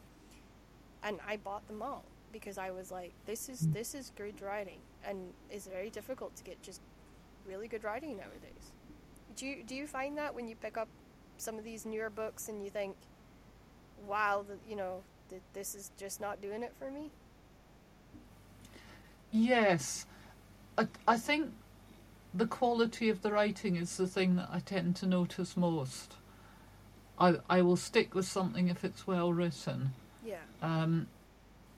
And 1.03 1.21
I 1.27 1.37
bought 1.37 1.67
them 1.67 1.83
all 1.83 2.05
because 2.31 2.59
I 2.59 2.71
was 2.71 2.93
like, 2.93 3.13
this 3.27 3.49
is 3.49 3.69
this 3.71 3.93
is 3.93 4.11
good 4.11 4.41
writing 4.41 4.81
and 5.03 5.35
it's 5.51 5.67
very 5.67 5.91
difficult 5.91 6.37
to 6.37 6.45
get 6.45 6.61
just 6.63 6.81
really 7.49 7.69
good 7.69 7.85
writing 7.85 8.17
nowadays. 8.17 8.73
Do 9.37 9.47
you 9.47 9.63
do 9.65 9.75
you 9.75 9.87
find 9.87 10.17
that 10.19 10.35
when 10.35 10.49
you 10.49 10.57
pick 10.57 10.77
up 10.77 10.89
some 11.37 11.59
of 11.59 11.65
these 11.65 11.87
newer 11.87 12.11
books 12.11 12.49
and 12.49 12.63
you 12.63 12.71
think, 12.71 12.97
wow, 14.07 14.45
the, 14.47 14.57
you 14.69 14.77
know, 14.77 15.03
th- 15.31 15.43
this 15.53 15.75
is 15.75 15.91
just 15.97 16.21
not 16.21 16.43
doing 16.43 16.63
it 16.63 16.73
for 16.79 16.91
me? 16.91 17.11
Yes, 19.31 20.07
I, 20.77 20.87
I 21.07 21.17
think 21.17 21.53
the 22.35 22.47
quality 22.47 23.09
of 23.09 23.23
the 23.23 23.33
writing 23.33 23.77
is 23.77 23.97
the 23.97 24.07
thing 24.07 24.37
that 24.37 24.49
I 24.53 24.61
tend 24.61 24.97
to 24.97 25.07
notice 25.07 25.57
most. 25.57 26.15
I 27.19 27.37
I 27.49 27.63
will 27.63 27.77
stick 27.77 28.15
with 28.15 28.27
something 28.27 28.69
if 28.69 28.85
it's 28.85 29.07
well 29.07 29.33
written. 29.33 29.93
Yeah. 30.25 30.43
Um, 30.63 31.07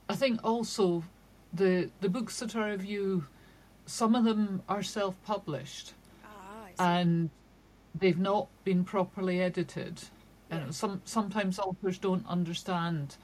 I 0.09 0.17
think 0.17 0.41
also 0.43 1.05
the 1.53 1.91
the 2.01 2.09
books 2.09 2.41
that 2.41 2.57
I 2.57 2.71
review, 2.71 3.27
some 3.91 4.15
of 4.15 4.25
them 4.25 4.63
are 4.69 4.83
self-published 4.83 5.95
Ah, 6.25 6.69
and 6.79 7.31
they've 7.95 8.19
not 8.19 8.49
been 8.65 8.85
properly 8.85 9.41
edited. 9.43 10.01
Yeah. 10.51 10.59
And 10.59 10.75
some 10.75 11.01
sometimes 11.05 11.59
authors 11.59 11.99
don't 11.99 12.27
understand 12.27 13.17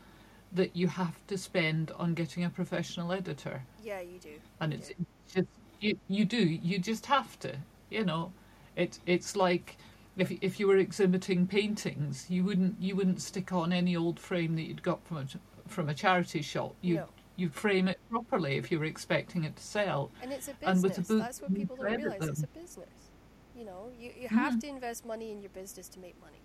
that 0.52 0.74
you 0.76 0.88
have 0.88 1.16
to 1.26 1.36
spend 1.38 1.90
on 1.92 2.14
getting 2.14 2.44
a 2.44 2.50
professional 2.50 3.12
editor 3.12 3.62
yeah, 3.82 4.00
you 4.00 4.18
do. 4.18 4.34
and 4.60 4.72
it's 4.74 4.90
Yeah. 4.90 4.96
just 5.34 5.48
you 5.80 5.98
you 6.08 6.24
do 6.24 6.38
you 6.38 6.78
just 6.78 7.06
have 7.06 7.38
to 7.40 7.56
you 7.90 8.04
know 8.04 8.32
it 8.76 8.98
it's 9.06 9.34
like 9.36 9.76
if 10.16 10.30
if 10.40 10.58
you 10.60 10.66
were 10.68 10.76
exhibiting 10.78 11.46
paintings 11.46 12.26
you 12.30 12.44
wouldn't 12.44 12.80
you 12.80 12.94
wouldn't 12.96 13.20
stick 13.20 13.52
on 13.52 13.72
any 13.72 13.96
old 13.96 14.18
frame 14.20 14.54
that 14.56 14.62
you'd 14.62 14.82
got 14.82 15.04
from 15.06 15.16
a 15.18 15.26
from 15.68 15.88
a 15.88 15.94
charity 15.94 16.42
shop 16.42 16.74
you 16.80 16.94
No. 16.96 17.08
You 17.36 17.48
frame 17.50 17.86
it 17.88 17.98
properly 18.10 18.56
if 18.56 18.72
you 18.72 18.78
were 18.78 18.86
expecting 18.86 19.44
it 19.44 19.56
to 19.56 19.62
sell 19.62 20.10
And 20.22 20.32
it's 20.32 20.48
a 20.48 20.54
business. 20.54 21.06
the 21.06 21.14
book, 21.14 21.22
That's 21.22 21.42
what 21.42 21.54
people 21.54 21.76
don't 21.76 21.86
realize. 21.86 22.28
It's 22.28 22.42
a 22.42 22.46
business. 22.48 23.10
You 23.54 23.64
know, 23.64 23.90
you, 23.98 24.12
you 24.18 24.28
have 24.28 24.54
Mhm. 24.54 24.60
to 24.60 24.66
invest 24.68 25.06
money 25.06 25.30
in 25.32 25.40
your 25.40 25.50
business 25.50 25.88
to 25.90 25.98
make 26.00 26.18
money. 26.20 26.40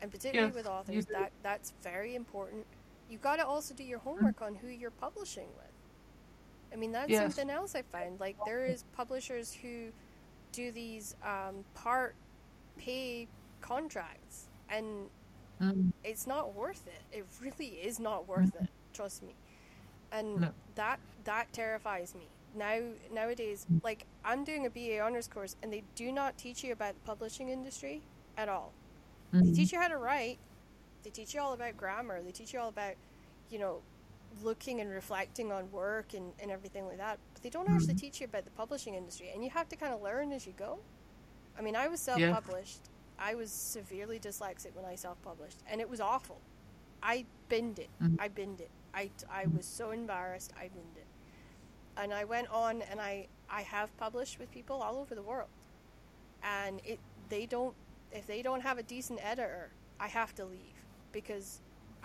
And 0.00 0.10
particularly 0.10 0.48
Yes, 0.48 0.54
with 0.56 0.66
authors, 0.66 1.06
that 1.06 1.32
that's 1.42 1.72
very 1.82 2.14
important. 2.14 2.66
You've 3.08 3.22
got 3.22 3.36
to 3.36 3.46
also 3.46 3.74
do 3.74 3.84
your 3.84 3.98
homework 4.00 4.40
on 4.42 4.54
who 4.54 4.68
you're 4.68 4.90
publishing 4.90 5.48
with. 5.56 5.72
I 6.72 6.76
mean, 6.76 6.92
that's 6.92 7.10
Yes. 7.10 7.20
something 7.34 7.50
else 7.50 7.74
I 7.74 7.82
find. 7.82 8.18
Like 8.18 8.36
there 8.44 8.66
is 8.66 8.84
publishers 8.92 9.52
who 9.52 9.92
do 10.52 10.72
these 10.72 11.14
um, 11.22 11.64
part 11.74 12.14
pay 12.78 13.28
contracts, 13.60 14.48
and 14.68 15.08
Mm. 15.60 15.92
it's 16.02 16.26
not 16.26 16.54
worth 16.54 16.86
it. 16.88 17.02
It 17.16 17.24
really 17.40 17.74
is 17.80 18.00
not 18.00 18.26
worth 18.26 18.54
it. 18.56 18.68
Trust 18.92 19.22
me. 19.22 19.36
And 20.12 20.40
No. 20.40 20.52
that 20.74 21.00
that 21.24 21.52
terrifies 21.52 22.14
me. 22.14 22.28
Now 22.54 22.80
nowadays, 23.10 23.66
like 23.82 24.06
I'm 24.24 24.44
doing 24.44 24.66
a 24.66 24.70
BA 24.70 25.00
honors 25.00 25.26
course, 25.26 25.56
and 25.62 25.72
they 25.72 25.82
do 25.94 26.12
not 26.12 26.36
teach 26.38 26.62
you 26.62 26.72
about 26.72 26.94
the 26.94 27.00
publishing 27.00 27.48
industry 27.48 28.02
at 28.36 28.48
all. 28.48 28.72
They 29.32 29.40
Mhm. 29.40 29.56
teach 29.56 29.72
you 29.72 29.80
how 29.80 29.88
to 29.88 29.96
write. 29.96 30.38
They 31.02 31.10
teach 31.10 31.34
you 31.34 31.40
all 31.40 31.54
about 31.54 31.76
grammar. 31.76 32.22
They 32.22 32.30
teach 32.32 32.52
you 32.52 32.60
all 32.60 32.68
about, 32.68 32.94
you 33.50 33.58
know, 33.58 33.82
looking 34.42 34.80
and 34.80 34.90
reflecting 34.90 35.50
on 35.50 35.70
work 35.72 36.14
and, 36.14 36.32
and 36.40 36.50
everything 36.50 36.86
like 36.86 36.98
that. 36.98 37.18
But 37.34 37.42
they 37.42 37.50
don't 37.50 37.68
actually 37.68 37.94
teach 37.94 38.20
you 38.20 38.26
about 38.26 38.44
the 38.44 38.50
publishing 38.50 38.94
industry, 38.94 39.30
and 39.30 39.42
you 39.42 39.50
have 39.50 39.68
to 39.70 39.76
kind 39.76 39.92
of 39.94 40.00
learn 40.02 40.32
as 40.32 40.46
you 40.46 40.52
go. 40.52 40.78
I 41.58 41.62
mean, 41.62 41.76
I 41.76 41.88
was 41.88 42.00
self-published. 42.00 42.80
I 43.18 43.34
was 43.34 43.50
severely 43.50 44.18
dyslexic 44.18 44.74
when 44.74 44.84
I 44.84 44.94
self-published, 44.94 45.58
and 45.70 45.80
it 45.80 45.88
was 45.88 46.00
awful. 46.00 46.40
I 47.02 47.26
binned 47.48 47.78
it. 47.78 47.90
Mhm. 48.02 48.16
I 48.18 48.28
binned 48.28 48.60
it. 48.60 48.70
I, 48.94 49.10
I 49.30 49.46
was 49.46 49.66
so 49.66 49.90
embarrassed. 49.90 50.52
I 50.56 50.68
binned 50.68 50.96
it, 50.96 51.06
and 51.96 52.12
I 52.14 52.24
went 52.24 52.48
on 52.48 52.82
and 52.82 53.00
I 53.00 53.28
I 53.48 53.62
have 53.62 53.96
published 53.96 54.38
with 54.38 54.50
people 54.50 54.82
all 54.82 54.96
over 54.98 55.14
the 55.14 55.22
world, 55.22 55.48
and 56.42 56.80
it 56.84 57.00
they 57.28 57.46
don't 57.46 57.76
if 58.12 58.26
they 58.26 58.42
don't 58.42 58.60
have 58.62 58.78
a 58.78 58.82
decent 58.82 59.20
editor, 59.24 59.72
I 60.00 60.08
have 60.08 60.34
to 60.36 60.44
leave 60.44 60.84
because 61.12 61.62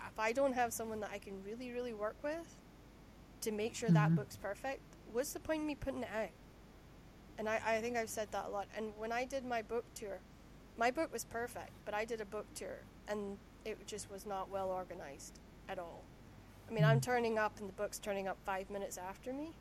if 0.08 0.20
I 0.20 0.32
don't 0.34 0.54
have 0.54 0.74
someone 0.74 1.00
that 1.02 1.12
I 1.12 1.20
can 1.20 1.44
really 1.44 1.72
really 1.72 1.94
work 1.94 2.18
with 2.24 2.58
to 3.42 3.52
make 3.52 3.76
sure 3.76 3.92
that 3.92 4.12
Mhm. 4.12 4.16
book's 4.16 4.38
perfect, 4.38 4.82
what's 5.12 5.34
the 5.34 5.40
point 5.40 5.62
in 5.62 5.68
me 5.68 5.76
putting 5.76 6.04
it 6.04 6.10
out? 6.14 6.30
And 7.38 7.48
I, 7.50 7.62
I 7.66 7.82
think 7.82 7.98
I've 7.98 8.10
said 8.10 8.32
that 8.32 8.46
a 8.46 8.50
lot. 8.50 8.68
And 8.76 8.94
when 8.98 9.12
I 9.12 9.26
did 9.26 9.46
my 9.46 9.62
book 9.62 9.86
tour, 9.94 10.20
my 10.78 10.92
book 10.92 11.12
was 11.12 11.24
perfect, 11.26 11.72
but 11.86 11.94
I 11.94 12.06
did 12.06 12.22
a 12.22 12.26
book 12.26 12.48
tour 12.54 12.86
and 13.08 13.38
it 13.68 13.88
just 13.88 14.10
was 14.12 14.26
not 14.26 14.50
well 14.50 14.70
organized 14.70 15.40
at 15.70 15.80
all. 15.80 16.04
I 16.70 16.74
mean, 16.74 16.84
I'm 16.84 17.00
turning 17.00 17.38
up 17.38 17.60
and 17.60 17.68
the 17.70 17.74
book's 17.74 17.98
turning 18.00 18.28
up 18.28 18.38
five 18.46 18.70
minutes 18.70 18.98
after 18.98 19.32
me, 19.34 19.52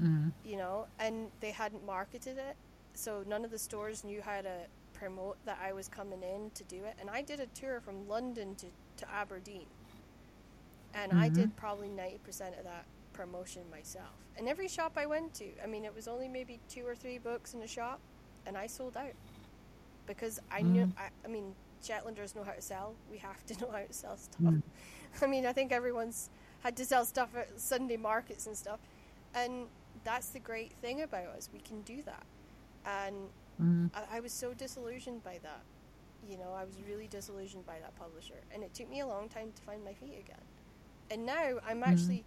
Mm. 0.00 0.32
you 0.44 0.56
know, 0.56 0.86
and 0.98 1.30
they 1.40 1.50
hadn't 1.50 1.84
marketed 1.84 2.38
it. 2.38 2.56
So 2.94 3.24
none 3.26 3.44
of 3.44 3.50
the 3.50 3.58
stores 3.58 4.04
knew 4.04 4.20
how 4.22 4.40
to 4.42 4.66
promote 4.94 5.36
that 5.44 5.58
I 5.62 5.72
was 5.72 5.88
coming 5.88 6.22
in 6.22 6.50
to 6.54 6.64
do 6.64 6.84
it. 6.84 6.94
And 7.00 7.08
I 7.10 7.22
did 7.22 7.40
a 7.40 7.46
tour 7.46 7.80
from 7.80 8.08
London 8.08 8.54
to, 8.56 8.66
to 8.98 9.10
Aberdeen. 9.10 9.66
And 10.94 11.12
I 11.12 11.30
Mhm. 11.30 11.34
did 11.34 11.56
probably 11.56 11.88
90% 11.88 12.56
of 12.58 12.64
that 12.64 12.84
promotion 13.12 13.68
myself. 13.70 14.12
And 14.36 14.48
every 14.48 14.68
shop 14.68 14.96
I 14.96 15.06
went 15.06 15.34
to, 15.34 15.46
I 15.62 15.66
mean, 15.66 15.84
it 15.84 15.94
was 15.94 16.06
only 16.08 16.28
maybe 16.28 16.60
two 16.68 16.86
or 16.86 16.94
three 16.94 17.18
books 17.18 17.54
in 17.54 17.62
a 17.62 17.66
shop, 17.66 18.00
and 18.46 18.56
I 18.56 18.66
sold 18.66 18.96
out. 18.96 19.14
Because 20.06 20.40
I 20.50 20.62
knew, 20.62 20.86
Mm. 20.86 20.98
I, 20.98 21.10
I 21.24 21.28
mean, 21.28 21.54
Shetlanders 21.82 22.34
know 22.34 22.44
how 22.44 22.52
to 22.52 22.62
sell. 22.62 22.94
We 23.10 23.18
have 23.18 23.44
to 23.46 23.54
know 23.60 23.70
how 23.70 23.78
to 23.78 23.92
sell 23.92 24.16
stuff. 24.16 24.40
Mm. 24.40 24.62
I 25.20 25.26
mean, 25.26 25.46
I 25.46 25.52
think 25.52 25.72
everyone's 25.72 26.30
had 26.62 26.76
to 26.76 26.84
sell 26.84 27.04
stuff 27.04 27.30
at 27.36 27.60
Sunday 27.60 27.96
markets 27.96 28.46
and 28.46 28.56
stuff, 28.56 28.80
and 29.34 29.66
that's 30.04 30.28
the 30.28 30.38
great 30.38 30.72
thing 30.80 31.02
about 31.02 31.26
us. 31.26 31.48
We 31.52 31.60
can 31.60 31.82
do 31.82 32.02
that, 32.02 32.24
and 32.86 33.16
mm. 33.60 33.90
I, 33.94 34.18
I 34.18 34.20
was 34.20 34.32
so 34.32 34.54
disillusioned 34.54 35.22
by 35.24 35.38
that. 35.42 35.62
You 36.28 36.38
know, 36.38 36.52
I 36.56 36.64
was 36.64 36.76
really 36.88 37.08
disillusioned 37.08 37.66
by 37.66 37.78
that 37.80 37.96
publisher, 37.96 38.40
and 38.54 38.62
it 38.62 38.72
took 38.74 38.88
me 38.88 39.00
a 39.00 39.06
long 39.06 39.28
time 39.28 39.52
to 39.54 39.62
find 39.62 39.84
my 39.84 39.92
feet 39.92 40.18
again. 40.20 40.44
And 41.10 41.26
now 41.26 41.58
I'm 41.66 41.82
mm. 41.82 41.88
actually, 41.88 42.24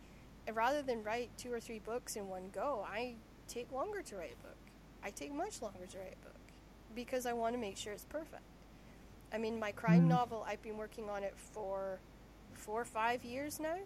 rather 0.53 0.82
than 0.82 1.01
write 1.03 1.30
two 1.38 1.51
or 1.51 1.60
three 1.60 1.80
books 1.80 2.18
in 2.18 2.28
one 2.28 2.49
go, 2.53 2.86
I 2.88 3.16
take 3.47 3.72
longer 3.72 4.01
to 4.01 4.16
write 4.18 4.34
a 4.39 4.43
book. 4.43 4.58
I 5.03 5.12
take 5.12 5.34
much 5.34 5.62
longer 5.62 5.86
to 5.89 5.97
write 5.97 6.16
a 6.22 6.26
book 6.26 6.36
because 6.95 7.26
I 7.26 7.34
want 7.34 7.53
to 7.53 7.60
make 7.60 7.78
sure 7.78 7.93
it's 7.93 8.06
perfect. 8.06 8.43
I 9.34 9.38
mean, 9.38 9.59
my 9.59 9.71
crime 9.71 10.05
mm. 10.05 10.09
novel, 10.09 10.45
I've 10.47 10.61
been 10.61 10.78
working 10.78 11.09
on 11.09 11.23
it 11.23 11.34
for 11.36 11.99
four 12.53 12.82
or 12.82 12.86
five 12.86 13.23
years 13.23 13.59
now. 13.59 13.78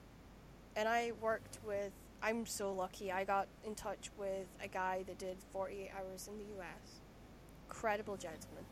And 0.75 0.87
I 0.87 1.11
worked 1.19 1.59
with, 1.65 1.91
I'm 2.21 2.45
so 2.45 2.71
lucky, 2.71 3.11
I 3.11 3.23
got 3.23 3.47
in 3.65 3.75
touch 3.75 4.11
with 4.17 4.47
a 4.63 4.67
guy 4.67 5.03
that 5.07 5.17
did 5.17 5.37
48 5.51 5.89
hours 5.97 6.29
in 6.29 6.37
the 6.37 6.61
US. 6.61 7.01
Incredible 7.67 8.17
gentleman. 8.17 8.65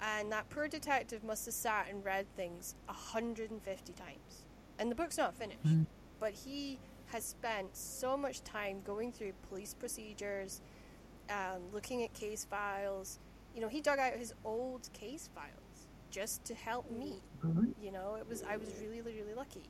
And 0.00 0.32
that 0.32 0.48
poor 0.48 0.66
detective 0.68 1.22
must 1.24 1.44
have 1.44 1.54
sat 1.54 1.88
and 1.90 2.04
read 2.04 2.26
things 2.36 2.74
150 2.86 3.92
times. 3.92 4.44
And 4.78 4.90
the 4.90 4.94
book's 4.94 5.18
not 5.18 5.34
finished. 5.34 5.66
Mm. 5.66 5.86
But 6.18 6.32
he 6.32 6.78
has 7.12 7.24
spent 7.24 7.76
so 7.76 8.16
much 8.16 8.42
time 8.42 8.80
going 8.84 9.12
through 9.12 9.32
police 9.48 9.74
procedures, 9.74 10.62
um, 11.28 11.60
looking 11.72 12.02
at 12.02 12.12
case 12.14 12.46
files. 12.48 13.18
You 13.54 13.60
know, 13.60 13.68
he 13.68 13.80
dug 13.80 13.98
out 13.98 14.14
his 14.14 14.32
old 14.44 14.88
case 14.92 15.28
files 15.34 15.59
just 16.10 16.44
to 16.46 16.54
help 16.54 16.90
me. 16.90 17.22
Mm-hmm. 17.44 17.70
You 17.82 17.92
know, 17.92 18.16
it 18.18 18.28
was 18.28 18.42
I 18.42 18.56
was 18.56 18.68
really 18.80 19.00
really 19.00 19.34
lucky. 19.34 19.62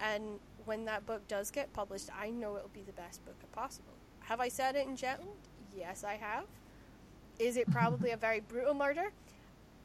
And 0.00 0.40
when 0.64 0.84
that 0.86 1.06
book 1.06 1.26
does 1.28 1.50
get 1.50 1.72
published, 1.72 2.08
I 2.18 2.30
know 2.30 2.56
it'll 2.56 2.68
be 2.68 2.82
the 2.82 2.92
best 2.92 3.24
book 3.24 3.36
possible. 3.52 3.92
Have 4.20 4.40
I 4.40 4.48
said 4.48 4.76
it 4.76 4.86
in 4.86 4.96
Shetland? 4.96 5.30
Yes, 5.76 6.04
I 6.04 6.14
have. 6.14 6.44
Is 7.38 7.56
it 7.56 7.70
probably 7.70 8.10
a 8.10 8.16
very 8.16 8.40
brutal 8.40 8.74
murder? 8.74 9.12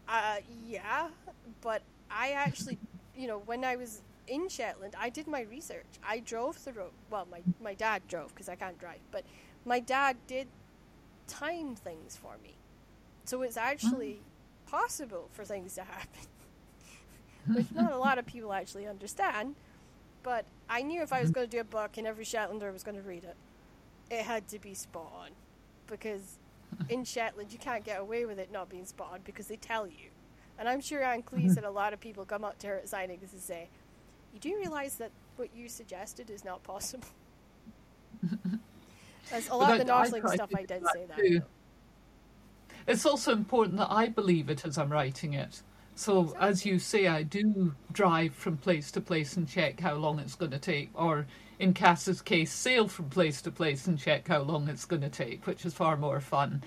Uh, 0.07 0.37
yeah, 0.65 1.09
but 1.61 1.81
I 2.11 2.31
actually, 2.31 2.77
you 3.17 3.27
know, 3.27 3.39
when 3.45 3.63
I 3.65 3.75
was 3.75 4.01
in 4.27 4.49
Shetland, 4.49 4.95
I 4.99 5.09
did 5.09 5.27
my 5.27 5.41
research. 5.41 5.85
I 6.07 6.19
drove 6.19 6.63
the 6.63 6.73
road. 6.73 6.91
Well, 7.09 7.27
my 7.29 7.41
my 7.61 7.73
dad 7.73 8.03
drove 8.07 8.29
because 8.29 8.49
I 8.49 8.55
can't 8.55 8.79
drive, 8.79 8.99
but 9.11 9.23
my 9.65 9.79
dad 9.79 10.17
did 10.27 10.47
time 11.27 11.75
things 11.75 12.15
for 12.15 12.35
me. 12.43 12.55
So 13.25 13.41
it's 13.41 13.57
actually 13.57 14.21
possible 14.69 15.29
for 15.33 15.43
things 15.43 15.75
to 15.75 15.83
happen, 15.83 16.27
which 17.53 17.71
not 17.73 17.91
a 17.91 17.97
lot 17.97 18.17
of 18.17 18.25
people 18.25 18.53
actually 18.53 18.87
understand. 18.87 19.55
But 20.23 20.45
I 20.69 20.81
knew 20.81 21.01
if 21.03 21.13
I 21.13 21.21
was 21.21 21.29
going 21.31 21.47
to 21.47 21.51
do 21.51 21.59
a 21.59 21.63
book 21.63 21.97
and 21.97 22.07
every 22.07 22.25
Shetlander 22.25 22.73
was 22.73 22.83
going 22.83 22.97
to 22.97 23.03
read 23.03 23.23
it, 23.23 23.35
it 24.09 24.25
had 24.25 24.47
to 24.49 24.59
be 24.59 24.73
spot 24.73 25.11
on. 25.15 25.29
Because 25.87 26.39
in 26.89 27.03
Shetland, 27.03 27.51
you 27.53 27.59
can't 27.59 27.83
get 27.83 27.99
away 27.99 28.25
with 28.25 28.39
it 28.39 28.51
not 28.51 28.69
being 28.69 28.85
spot 28.85 29.11
on 29.13 29.19
because 29.23 29.47
they 29.47 29.57
tell 29.57 29.87
you. 29.87 30.09
And 30.57 30.69
I'm 30.69 30.81
sure 30.81 31.03
Ann 31.03 31.21
Cleeves 31.21 31.57
and 31.57 31.65
a 31.65 31.71
lot 31.71 31.93
of 31.93 31.99
people 31.99 32.25
come 32.25 32.43
up 32.43 32.57
to 32.59 32.67
her 32.67 32.75
at 32.77 32.85
signings 32.85 33.33
and 33.33 33.41
say, 33.41 33.67
You 34.33 34.39
do 34.39 34.55
realize 34.55 34.95
that 34.95 35.11
what 35.35 35.49
you 35.55 35.67
suggested 35.67 36.29
is 36.29 36.45
not 36.45 36.63
possible? 36.63 37.07
As 39.31 39.49
a 39.49 39.55
lot 39.55 39.73
of 39.73 39.85
the 39.85 39.91
noveling 39.91 40.27
stuff, 40.33 40.49
I 40.55 40.63
did 40.63 40.83
say 40.93 41.05
that. 41.07 41.43
It's 42.87 43.05
also 43.05 43.31
important 43.31 43.77
that 43.77 43.91
I 43.91 44.09
believe 44.09 44.49
it 44.49 44.63
as 44.65 44.77
I'm 44.77 44.91
writing 44.91 45.33
it. 45.33 45.63
So, 45.95 46.35
as 46.39 46.65
you 46.65 46.77
say, 46.77 47.07
I 47.07 47.23
do 47.23 47.73
drive 47.91 48.35
from 48.35 48.57
place 48.57 48.91
to 48.91 49.01
place 49.01 49.37
and 49.37 49.47
check 49.47 49.79
how 49.79 49.95
long 49.95 50.19
it's 50.19 50.35
going 50.35 50.51
to 50.51 50.59
take, 50.59 50.89
or 50.93 51.25
in 51.57 51.73
Cass's 51.73 52.21
case, 52.21 52.51
sail 52.51 52.87
from 52.87 53.09
place 53.09 53.41
to 53.43 53.51
place 53.51 53.87
and 53.87 53.97
check 53.97 54.27
how 54.27 54.41
long 54.41 54.67
it's 54.67 54.85
going 54.85 55.01
to 55.01 55.09
take, 55.09 55.47
which 55.47 55.65
is 55.65 55.73
far 55.73 55.95
more 55.97 56.19
fun. 56.19 56.63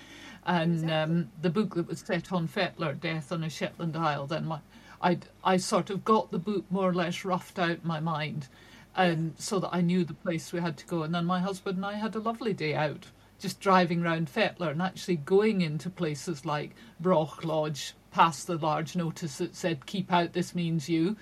And 0.46 0.74
exactly. 0.84 0.94
um, 0.94 1.30
the 1.42 1.50
book 1.50 1.74
that 1.74 1.86
was 1.86 2.00
set 2.00 2.32
on 2.32 2.48
Fetlar, 2.48 2.98
Death 2.98 3.30
on 3.30 3.44
a 3.44 3.50
Shetland 3.50 3.96
Isle, 3.96 4.26
then 4.26 4.46
my, 4.46 4.60
I 5.02 5.18
I 5.44 5.58
sort 5.58 5.90
of 5.90 6.04
got 6.04 6.32
the 6.32 6.38
book 6.38 6.64
more 6.70 6.88
or 6.88 6.94
less 6.94 7.24
roughed 7.24 7.58
out 7.58 7.78
in 7.82 7.86
my 7.86 8.00
mind, 8.00 8.48
and 8.96 9.34
so 9.38 9.60
that 9.60 9.74
I 9.74 9.82
knew 9.82 10.04
the 10.04 10.14
place 10.14 10.52
we 10.52 10.60
had 10.60 10.78
to 10.78 10.86
go. 10.86 11.02
And 11.02 11.14
then 11.14 11.26
my 11.26 11.40
husband 11.40 11.76
and 11.76 11.86
I 11.86 11.94
had 11.94 12.16
a 12.16 12.20
lovely 12.20 12.54
day 12.54 12.74
out 12.74 13.06
just 13.38 13.60
driving 13.60 14.02
around 14.02 14.28
Fetlar 14.28 14.70
and 14.70 14.82
actually 14.82 15.16
going 15.16 15.60
into 15.60 15.90
places 15.90 16.44
like 16.44 16.74
Brough 17.00 17.32
Lodge, 17.42 17.94
past 18.10 18.46
the 18.46 18.56
large 18.56 18.96
notice 18.96 19.38
that 19.38 19.54
said 19.54 19.86
"Keep 19.86 20.12
out, 20.12 20.32
this 20.32 20.54
means 20.54 20.88
you," 20.88 21.16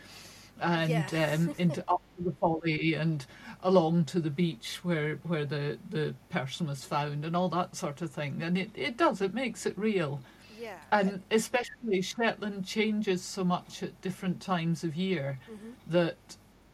and 0.60 0.90
yeah. 0.90 1.34
um, 1.34 1.54
into 1.58 1.84
up 1.88 2.02
to 2.16 2.24
the 2.24 2.32
folly 2.32 2.94
and 2.94 3.26
along 3.62 4.04
to 4.04 4.20
the 4.20 4.30
beach 4.30 4.80
where 4.82 5.16
where 5.24 5.44
the 5.44 5.78
the 5.90 6.14
person 6.30 6.66
was 6.66 6.84
found 6.84 7.24
and 7.24 7.36
all 7.36 7.48
that 7.48 7.76
sort 7.76 8.02
of 8.02 8.10
thing. 8.10 8.42
And 8.42 8.56
it 8.56 8.70
it 8.74 8.96
does 8.96 9.20
it 9.20 9.34
makes 9.34 9.66
it 9.66 9.76
real. 9.78 10.20
Yeah. 10.58 10.78
And 10.90 11.22
especially 11.30 12.00
Shetland 12.00 12.66
changes 12.66 13.22
so 13.22 13.44
much 13.44 13.82
at 13.82 14.00
different 14.00 14.40
times 14.40 14.84
of 14.84 14.96
year 14.96 15.38
mm-hmm. 15.44 15.70
that 15.88 16.16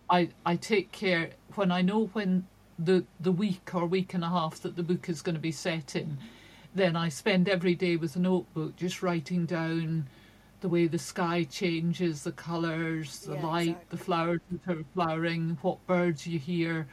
I 0.09 0.29
I 0.47 0.57
take 0.57 0.93
care 0.93 1.31
when 1.55 1.73
I 1.73 1.83
know 1.83 2.07
when 2.13 2.47
the 2.85 3.05
the 3.21 3.33
week 3.33 3.75
or 3.75 3.87
week 3.87 4.15
and 4.15 4.25
a 4.25 4.29
half 4.29 4.61
that 4.61 4.77
the 4.77 4.83
book 4.83 5.09
is 5.09 5.23
going 5.23 5.35
to 5.35 5.41
be 5.41 5.53
set 5.53 5.97
in, 5.97 6.19
then 6.75 6.97
I 6.97 7.09
spend 7.09 7.49
every 7.49 7.75
day 7.75 7.97
with 7.97 8.17
a 8.17 8.21
notebook 8.21 8.77
just 8.77 9.03
writing 9.03 9.47
down 9.47 10.09
the 10.61 10.69
way 10.69 10.87
the 10.87 10.99
sky 10.99 11.45
changes, 11.45 12.23
the 12.23 12.33
colours, 12.33 13.21
the 13.21 13.35
yeah, 13.35 13.47
light, 13.47 13.69
exactly. 13.69 13.99
the 13.99 14.05
flowers 14.05 14.41
that 14.51 14.79
are 14.79 14.85
flowering, 14.95 15.59
what 15.61 15.87
birds 15.87 16.27
you 16.27 16.39
hear, 16.39 16.87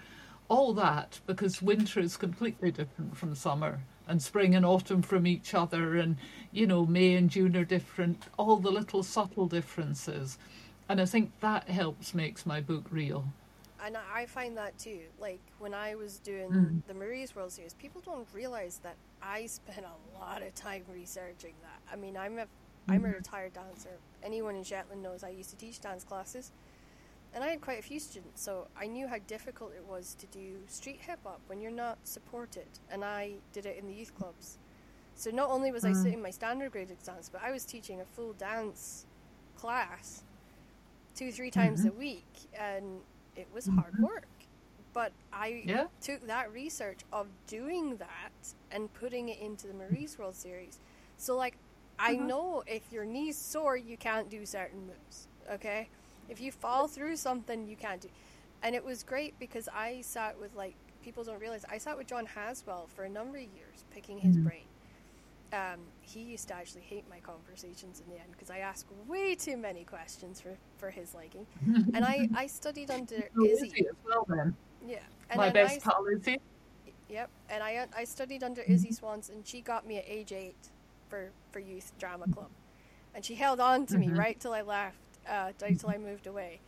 all 0.50 0.74
that, 0.74 1.20
because 1.28 1.62
winter 1.62 2.00
is 2.00 2.18
completely 2.18 2.72
different 2.72 3.16
from 3.16 3.36
summer, 3.36 3.80
and 4.08 4.22
spring 4.22 4.56
and 4.56 4.66
autumn 4.66 5.04
from 5.04 5.28
each 5.28 5.54
other, 5.54 5.96
and 5.98 6.18
you 6.52 6.66
know, 6.66 6.86
May 6.86 7.14
and 7.14 7.30
June 7.30 7.56
are 7.56 7.64
different, 7.64 8.26
all 8.38 8.58
the 8.58 8.72
little 8.72 9.04
subtle 9.04 9.48
differences. 9.48 10.40
And 10.90 11.00
I 11.00 11.06
think 11.06 11.32
that 11.42 11.70
helps 11.70 12.16
makes 12.16 12.48
my 12.48 12.62
book 12.62 12.86
real 12.90 13.26
and 13.86 13.98
I 14.14 14.26
find 14.26 14.58
that 14.58 14.78
too. 14.78 15.02
Like 15.20 15.42
when 15.60 15.74
I 15.74 15.96
was 15.96 16.20
doing 16.20 16.50
mm. 16.50 16.82
the 16.88 16.94
Marie's 16.94 17.36
World 17.36 17.52
Series, 17.52 17.74
people 17.74 18.02
don't 18.04 18.28
realize 18.34 18.80
that 18.84 18.96
I 19.22 19.46
spent 19.46 19.86
a 19.86 20.20
lot 20.20 20.42
of 20.42 20.54
time 20.56 20.84
researching 20.94 21.54
that. 21.62 21.80
I 21.92 21.96
mean, 21.96 22.18
I'm 22.18 22.40
a 22.40 22.42
am 22.42 22.48
a 23.06 23.08
mm-hmm. 23.08 23.18
retired 23.18 23.54
dancer. 23.54 23.98
Anyone 24.24 24.56
in 24.56 24.64
Shetland 24.64 25.02
knows 25.02 25.24
I 25.24 25.30
used 25.30 25.50
to 25.52 25.56
teach 25.56 25.80
dance 25.80 26.04
classes, 26.04 26.52
and 27.34 27.44
I 27.44 27.48
had 27.48 27.62
quite 27.62 27.80
a 27.80 27.84
few 27.84 28.00
students, 28.00 28.42
so 28.42 28.68
I 28.80 28.88
knew 28.88 29.08
how 29.08 29.18
difficult 29.28 29.74
it 29.76 29.86
was 29.88 30.16
to 30.20 30.26
do 30.28 30.58
street 30.68 31.00
hip 31.02 31.20
hop 31.24 31.42
when 31.48 31.62
you're 31.62 31.72
not 31.72 32.00
supported. 32.04 32.68
And 32.92 33.04
I 33.04 33.34
did 33.54 33.66
it 33.66 33.78
in 33.78 33.88
the 33.88 33.94
youth 33.94 34.16
clubs. 34.16 34.58
So 35.16 35.30
not 35.32 35.50
only 35.50 35.72
was 35.72 35.84
mm. 35.84 35.90
I 35.90 35.94
sitting 35.94 36.22
my 36.22 36.32
standard 36.32 36.72
grade 36.72 36.92
exams, 36.92 37.30
but 37.30 37.44
I 37.44 37.52
was 37.52 37.66
teaching 37.66 38.02
a 38.02 38.06
full 38.06 38.34
dance 38.34 39.06
class 39.58 40.24
two, 41.16 41.32
three 41.32 41.52
times 41.52 41.82
mm-hmm. 41.82 41.90
a 41.90 42.00
week, 42.00 42.34
and 42.58 43.02
it 43.40 43.48
was 43.54 43.68
hard 43.68 43.94
mm-hmm. 43.94 44.04
work. 44.04 44.28
But 44.94 45.12
I 45.32 45.64
yeah. 45.66 45.86
took 46.02 46.26
that 46.28 46.52
research 46.52 47.00
of 47.14 47.28
doing 47.48 47.98
that 47.98 48.53
and 48.72 48.91
putting 48.94 49.30
it 49.30 49.40
into 49.40 49.68
the 49.68 49.74
Marie's 49.74 50.18
World 50.18 50.36
Series. 50.36 50.80
So, 51.18 51.38
like, 51.38 51.57
I 51.98 52.16
uh-huh. 52.16 52.26
know 52.26 52.64
if 52.66 52.91
your 52.91 53.06
knee's 53.06 53.38
sore, 53.38 53.78
you 53.78 53.98
can't 53.98 54.30
do 54.30 54.45
certain 54.45 54.88
moves. 54.88 55.28
Okay? 55.52 55.90
If 56.28 56.41
you 56.41 56.52
fall 56.52 56.88
through 56.88 57.18
something, 57.18 57.68
you 57.68 57.76
can't 57.76 58.02
do. 58.02 58.10
And 58.64 58.76
it 58.76 58.84
was 58.84 59.03
great 59.03 59.38
because 59.40 59.70
I 59.74 60.02
sat 60.02 60.40
with, 60.40 60.56
like, 60.56 60.76
people 61.03 61.24
don't 61.24 61.40
realize, 61.40 61.66
I 61.70 61.78
sat 61.78 61.98
with 61.98 62.07
John 62.07 62.26
Haswell 62.26 62.88
for 62.88 63.03
a 63.03 63.10
number 63.10 63.38
of 63.38 63.44
years 63.44 63.86
picking 63.91 64.18
his 64.18 64.36
mm-hmm. 64.36 64.48
brain 64.48 64.69
um, 65.54 65.80
he 66.02 66.22
used 66.22 66.48
to 66.50 66.54
actually 66.54 66.82
hate 66.82 67.06
my 67.10 67.20
conversations 67.20 68.02
in 68.06 68.14
the 68.14 68.20
end 68.20 68.32
because 68.32 68.50
I 68.50 68.60
asked 68.60 68.88
way 69.08 69.36
too 69.36 69.58
many 69.58 69.84
questions 69.84 70.40
for, 70.40 70.58
for 70.78 70.90
his 70.90 71.14
liking. 71.14 71.46
and 71.94 72.06
I, 72.06 72.30
I 72.36 72.48
studied 72.48 72.92
under 73.00 73.24
oh, 73.38 73.46
Izzy. 73.46 73.68
Izzy 73.68 73.88
as 73.88 73.96
well, 74.06 74.26
then. 74.30 74.56
Yeah. 74.88 75.00
And 75.30 75.38
my 75.38 75.50
best 75.50 75.82
pal 75.82 76.06
Izzy. 76.12 76.40
Yep. 77.10 77.30
And 77.50 77.64
I 77.64 77.88
I 77.98 78.04
studied 78.04 78.44
under 78.44 78.62
Izzy 78.62 78.92
Swans, 78.92 79.30
and 79.30 79.46
she 79.46 79.62
got 79.62 79.88
me 79.88 79.98
at 79.98 80.06
age 80.08 80.32
eight 80.32 80.70
for, 81.10 81.32
for 81.52 81.60
youth 81.60 81.92
drama 82.00 82.26
club. 82.32 82.50
And 83.16 83.26
she 83.26 83.36
held 83.36 83.60
on 83.60 83.86
to 83.88 83.96
mm-hmm. 83.96 84.14
me 84.14 84.18
right 84.18 84.40
till 84.40 84.54
I 84.54 84.62
left, 84.62 84.98
uh, 85.28 85.52
right 85.62 85.78
till 85.78 85.90
I 85.90 85.98
moved 85.98 86.28
away. 86.28 86.60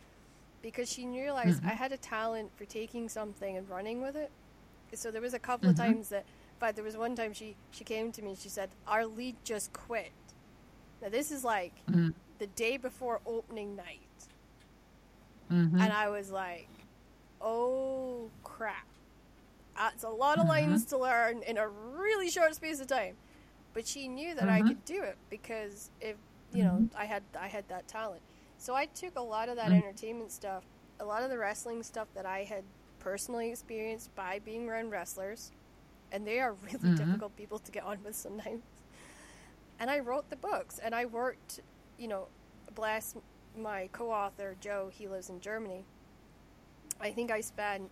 Because 0.60 0.90
she 0.90 1.06
realized 1.06 1.60
mm-hmm. 1.60 1.68
I 1.68 1.74
had 1.74 1.92
a 1.92 1.96
talent 1.96 2.50
for 2.56 2.64
taking 2.64 3.08
something 3.08 3.56
and 3.56 3.68
running 3.68 4.02
with 4.02 4.16
it. 4.16 4.30
So 4.94 5.10
there 5.10 5.22
was 5.22 5.34
a 5.34 5.38
couple 5.38 5.70
of 5.70 5.76
mm-hmm. 5.76 5.92
times 5.94 6.08
that 6.10 6.26
but 6.62 6.76
there 6.76 6.84
was 6.84 6.96
one 6.96 7.16
time 7.16 7.32
she 7.32 7.56
she 7.72 7.82
came 7.82 8.12
to 8.12 8.22
me 8.22 8.30
and 8.30 8.38
she 8.38 8.48
said, 8.48 8.70
"Our 8.86 9.04
lead 9.04 9.34
just 9.42 9.72
quit." 9.72 10.12
Now 11.02 11.08
this 11.08 11.32
is 11.32 11.42
like 11.42 11.74
mm-hmm. 11.90 12.10
the 12.38 12.46
day 12.46 12.76
before 12.76 13.20
opening 13.26 13.74
night, 13.74 14.20
mm-hmm. 15.50 15.80
and 15.80 15.92
I 15.92 16.08
was 16.08 16.30
like, 16.30 16.68
"Oh 17.40 18.30
crap!" 18.44 18.86
That's 19.76 20.04
a 20.04 20.08
lot 20.08 20.38
of 20.38 20.42
mm-hmm. 20.46 20.70
lines 20.70 20.84
to 20.86 20.98
learn 20.98 21.42
in 21.42 21.58
a 21.58 21.66
really 21.66 22.30
short 22.30 22.54
space 22.54 22.80
of 22.80 22.86
time. 22.86 23.16
But 23.74 23.88
she 23.88 24.06
knew 24.06 24.32
that 24.36 24.48
I 24.48 24.60
mm-hmm. 24.60 24.68
could 24.68 24.84
do 24.84 25.02
it 25.02 25.16
because 25.30 25.90
if 26.00 26.14
you 26.52 26.62
know, 26.62 26.88
I 26.96 27.06
had 27.06 27.24
I 27.40 27.48
had 27.48 27.68
that 27.70 27.88
talent. 27.88 28.22
So 28.58 28.76
I 28.76 28.86
took 28.86 29.16
a 29.16 29.26
lot 29.34 29.48
of 29.48 29.56
that 29.56 29.70
Mm. 29.70 29.82
entertainment 29.82 30.30
stuff, 30.30 30.62
a 31.00 31.04
lot 31.04 31.24
of 31.24 31.30
the 31.30 31.38
wrestling 31.38 31.82
stuff 31.82 32.06
that 32.14 32.24
I 32.24 32.44
had 32.44 32.62
personally 33.00 33.50
experienced 33.50 34.14
by 34.14 34.38
being 34.38 34.68
around 34.68 34.90
wrestlers, 34.90 35.50
and 36.12 36.26
they 36.26 36.38
are 36.38 36.52
really 36.52 36.90
Mhm. 36.90 36.96
difficult 36.96 37.36
people 37.36 37.58
to 37.58 37.72
get 37.72 37.82
on 37.84 38.02
with 38.04 38.14
sometimes. 38.14 38.62
And 39.80 39.90
I 39.90 39.98
wrote 39.98 40.30
the 40.30 40.36
books, 40.36 40.78
and 40.78 40.94
I 40.94 41.06
worked, 41.06 41.60
you 41.98 42.06
know, 42.06 42.28
bless 42.74 43.16
my 43.56 43.88
co-author 43.92 44.56
Joe. 44.60 44.90
He 44.92 45.08
lives 45.08 45.28
in 45.28 45.40
Germany. 45.40 45.84
I 47.00 47.10
think 47.12 47.30
I 47.30 47.40
spent 47.40 47.90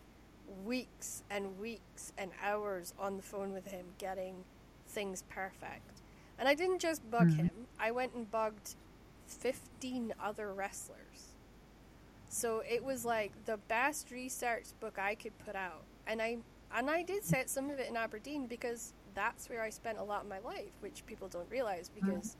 weeks 0.64 1.24
and 1.30 1.58
weeks 1.58 2.12
and 2.16 2.32
hours 2.42 2.94
on 2.98 3.16
the 3.16 3.22
phone 3.22 3.52
with 3.52 3.66
him 3.68 3.94
getting 3.98 4.44
things 4.86 5.22
perfect. 5.28 6.02
And 6.38 6.48
I 6.48 6.54
didn't 6.54 6.78
just 6.78 7.08
bug 7.10 7.28
Mhm. 7.28 7.36
him. 7.36 7.68
I 7.78 7.90
went 7.90 8.14
and 8.14 8.30
bugged 8.30 8.76
15 9.26 10.14
other 10.20 10.52
wrestlers. 10.52 11.34
So 12.28 12.60
it 12.60 12.84
was 12.84 13.04
like 13.04 13.32
the 13.46 13.56
best 13.56 14.10
research 14.10 14.66
book 14.80 14.98
I 14.98 15.14
could 15.14 15.36
put 15.38 15.56
out. 15.56 15.84
And 16.06 16.22
I 16.22 16.38
and 16.72 16.90
I 16.90 17.02
did 17.02 17.24
set 17.24 17.50
some 17.50 17.70
of 17.70 17.78
it 17.78 17.88
in 17.88 17.96
Aberdeen 17.96 18.46
because 18.46 18.94
that's 19.14 19.48
where 19.48 19.62
I 19.62 19.70
spent 19.70 19.98
a 19.98 20.04
lot 20.04 20.22
of 20.22 20.28
my 20.28 20.38
life, 20.40 20.72
which 20.80 21.04
people 21.06 21.28
don't 21.28 21.50
realize 21.50 21.88
because 21.88 22.36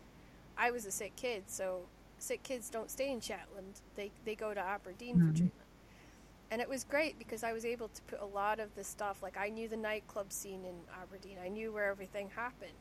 I 0.57 0.71
was 0.71 0.87
a 0.87 0.91
sick 0.93 1.17
kid, 1.17 1.51
so 1.51 1.91
sick 2.19 2.43
kids 2.43 2.71
don't 2.71 2.91
stay 2.91 3.11
in 3.13 3.21
Shetland. 3.21 3.83
They 3.95 4.13
they 4.25 4.37
go 4.37 4.55
to 4.55 4.61
Aberdeen 4.61 5.19
for 5.21 5.33
Mhm. 5.33 5.33
treatment. 5.33 5.69
And 6.51 6.61
it 6.63 6.69
was 6.69 6.85
great 6.85 7.19
because 7.19 7.43
I 7.45 7.53
was 7.53 7.65
able 7.65 7.89
to 7.89 8.03
put 8.03 8.21
a 8.21 8.27
lot 8.27 8.61
of 8.61 8.75
the 8.75 8.85
stuff 8.85 9.23
like 9.23 9.37
I 9.37 9.51
knew 9.51 9.69
the 9.69 9.77
nightclub 9.77 10.33
scene 10.33 10.65
in 10.65 10.87
Aberdeen. 10.91 11.39
I 11.39 11.49
knew 11.49 11.73
where 11.73 11.91
everything 11.91 12.31
happened. 12.31 12.79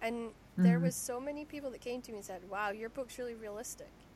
And 0.00 0.34
there 0.62 0.80
Mhm. 0.80 0.80
was 0.80 0.96
so 0.96 1.20
many 1.20 1.44
people 1.44 1.70
that 1.72 1.80
came 1.80 2.02
to 2.02 2.12
me 2.12 2.18
and 2.18 2.26
said, 2.26 2.48
"Wow, 2.48 2.70
your 2.70 2.90
book's 2.90 3.18
really 3.18 3.34
realistic." 3.34 4.06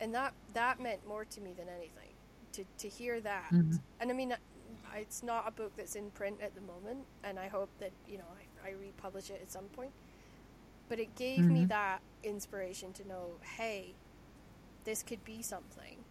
And 0.00 0.14
that 0.14 0.34
that 0.52 0.80
meant 0.80 1.06
more 1.06 1.24
to 1.24 1.40
me 1.40 1.52
than 1.54 1.68
anything. 1.68 2.16
To 2.52 2.64
to 2.78 2.88
hear 2.88 3.20
that. 3.20 3.52
Mhm. 3.52 3.84
And 4.00 4.10
I 4.10 4.14
mean 4.14 4.36
it's 4.96 5.22
not 5.22 5.46
a 5.46 5.50
book 5.50 5.72
that's 5.76 5.94
in 5.96 6.10
print 6.10 6.40
at 6.42 6.54
the 6.54 6.60
moment 6.60 7.06
and 7.24 7.38
I 7.38 7.48
hope 7.48 7.70
that, 7.80 7.92
you 8.08 8.18
know, 8.18 8.24
I, 8.64 8.68
I 8.68 8.72
republish 8.72 9.30
it 9.30 9.40
at 9.42 9.50
some 9.50 9.64
point. 9.66 9.92
But 10.88 10.98
it 10.98 11.14
gave 11.16 11.48
me 11.48 11.64
Mhm. 11.64 11.68
that 11.68 12.02
inspiration 12.22 12.92
to 12.94 13.08
know, 13.08 13.38
hey, 13.56 13.94
this 14.84 15.02
could 15.02 15.24
be 15.24 15.42
something 15.42 16.04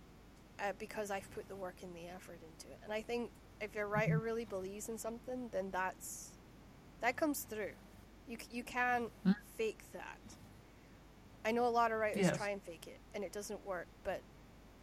uh, 0.59 0.73
because 0.79 1.11
I've 1.11 1.29
put 1.31 1.47
the 1.47 1.55
work 1.55 1.75
and 1.83 1.95
the 1.95 2.07
effort 2.07 2.39
into 2.43 2.67
it. 2.71 2.79
And 2.83 2.91
I 2.93 3.01
think 3.01 3.31
if 3.61 3.75
your 3.75 3.87
writer 3.87 4.19
really 4.19 4.45
believes 4.45 4.89
in 4.89 4.97
something, 4.97 5.49
then 5.51 5.69
that's 5.71 6.31
that 7.01 7.15
comes 7.17 7.43
through. 7.43 7.73
You 8.27 8.37
you 8.51 8.63
can't 8.63 9.11
Mm. 9.25 9.35
fake 9.57 9.83
that. 9.93 10.17
I 11.45 11.51
know 11.51 11.65
a 11.65 11.69
lot 11.69 11.91
of 11.91 11.99
writers 11.99 12.21
Yes. 12.21 12.37
try 12.37 12.49
and 12.49 12.61
fake 12.63 12.87
it, 12.87 12.99
and 13.13 13.23
it 13.23 13.31
doesn't 13.31 13.65
work. 13.65 13.87
But 14.03 14.21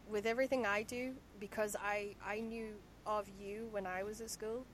with 0.08 0.26
everything 0.26 0.66
I 0.66 0.82
do, 0.82 1.14
because 1.38 1.74
I 1.76 2.14
I 2.24 2.40
knew 2.40 2.74
of 3.06 3.26
you 3.40 3.68
when 3.70 3.86
I 3.86 4.02
was 4.02 4.20
at 4.20 4.30
school, 4.30 4.64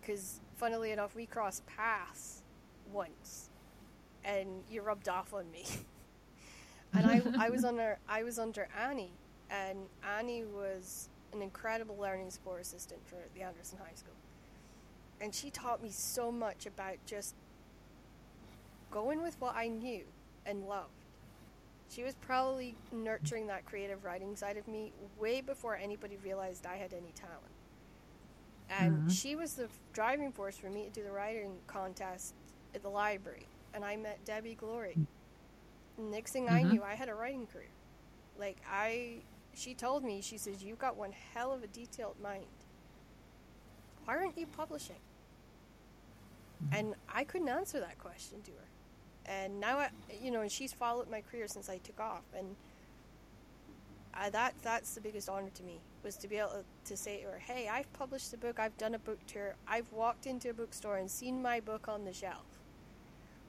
because 0.00 0.40
funnily 0.56 0.92
enough, 0.92 1.14
we 1.14 1.26
crossed 1.26 1.66
paths 1.66 2.42
once, 2.92 3.50
and 4.24 4.62
you 4.70 4.82
rubbed 4.82 5.08
off 5.08 5.32
on 5.34 5.50
me. 5.50 5.64
and 6.94 7.06
I, 7.06 7.22
I 7.38 7.50
was 7.50 7.64
under 7.64 7.98
I 8.08 8.22
was 8.22 8.38
under 8.38 8.68
Annie, 8.78 9.12
and 9.50 9.78
Annie 10.18 10.44
was 10.44 11.08
an 11.32 11.42
incredible 11.42 11.96
learning 11.96 12.30
support 12.30 12.60
assistant 12.60 13.00
for 13.06 13.16
the 13.34 13.42
Anderson 13.42 13.78
High 13.78 13.94
School, 13.94 14.14
and 15.20 15.34
she 15.34 15.50
taught 15.50 15.82
me 15.82 15.90
so 15.90 16.30
much 16.30 16.66
about 16.66 16.96
just 17.06 17.34
going 18.90 19.22
with 19.22 19.40
what 19.40 19.54
I 19.56 19.68
knew 19.68 20.04
and 20.44 20.66
loved. 20.66 21.05
She 21.88 22.02
was 22.02 22.14
probably 22.14 22.76
nurturing 22.92 23.46
that 23.46 23.64
creative 23.64 24.04
writing 24.04 24.36
side 24.36 24.56
of 24.56 24.66
me 24.68 24.92
way 25.18 25.40
before 25.40 25.76
anybody 25.76 26.16
realized 26.16 26.66
I 26.66 26.76
had 26.76 26.92
any 26.92 27.12
talent. 27.12 27.54
And 28.68 29.02
Mhm. 29.02 29.10
she 29.10 29.36
was 29.36 29.54
the 29.54 29.68
driving 29.92 30.32
force 30.32 30.56
for 30.56 30.68
me 30.68 30.84
to 30.84 30.90
do 30.90 31.02
the 31.04 31.12
writing 31.12 31.62
contest 31.66 32.34
at 32.74 32.82
the 32.82 32.88
library. 32.90 33.46
And 33.72 33.84
I 33.84 33.96
met 33.96 34.24
Debbie 34.24 34.56
Glory. 34.56 35.06
Next 35.96 36.32
thing 36.32 36.48
I 36.48 36.62
Mhm. 36.62 36.70
knew, 36.72 36.82
I 36.82 36.94
had 36.94 37.08
a 37.08 37.14
writing 37.14 37.46
career. 37.46 37.70
Like, 38.36 38.60
I, 38.68 39.22
she 39.54 39.74
told 39.74 40.04
me, 40.04 40.20
she 40.20 40.36
says, 40.36 40.62
You've 40.62 40.78
got 40.78 40.96
one 40.96 41.12
hell 41.12 41.52
of 41.52 41.62
a 41.62 41.66
detailed 41.68 42.20
mind. 42.20 42.46
Why 44.04 44.16
aren't 44.16 44.36
you 44.36 44.46
publishing? 44.46 45.00
And 46.72 46.96
I 47.08 47.24
couldn't 47.24 47.48
answer 47.48 47.80
that 47.80 47.98
question 47.98 48.42
to 48.42 48.50
her. 48.52 48.68
And 49.26 49.60
now, 49.60 49.78
I, 49.78 49.88
you 50.22 50.30
know, 50.30 50.40
and 50.40 50.50
she's 50.52 50.72
followed 50.72 51.10
my 51.10 51.20
career 51.20 51.48
since 51.48 51.68
I 51.68 51.78
took 51.78 51.98
off. 52.00 52.22
And 52.36 52.54
I, 54.14 54.30
that 54.30 54.54
that's 54.62 54.94
the 54.94 55.00
biggest 55.00 55.28
honor 55.28 55.50
to 55.54 55.62
me 55.62 55.80
was 56.02 56.16
to 56.18 56.28
be 56.28 56.36
able 56.36 56.64
to 56.84 56.96
say 56.96 57.22
to 57.22 57.28
her, 57.32 57.38
"Hey, 57.38 57.68
I've 57.68 57.92
published 57.92 58.32
a 58.32 58.36
book. 58.36 58.58
I've 58.58 58.76
done 58.78 58.94
a 58.94 58.98
book 58.98 59.18
tour. 59.26 59.56
I've 59.66 59.90
walked 59.92 60.26
into 60.26 60.50
a 60.50 60.54
bookstore 60.54 60.96
and 60.96 61.10
seen 61.10 61.42
my 61.42 61.60
book 61.60 61.88
on 61.88 62.04
the 62.04 62.12
shelf. 62.12 62.44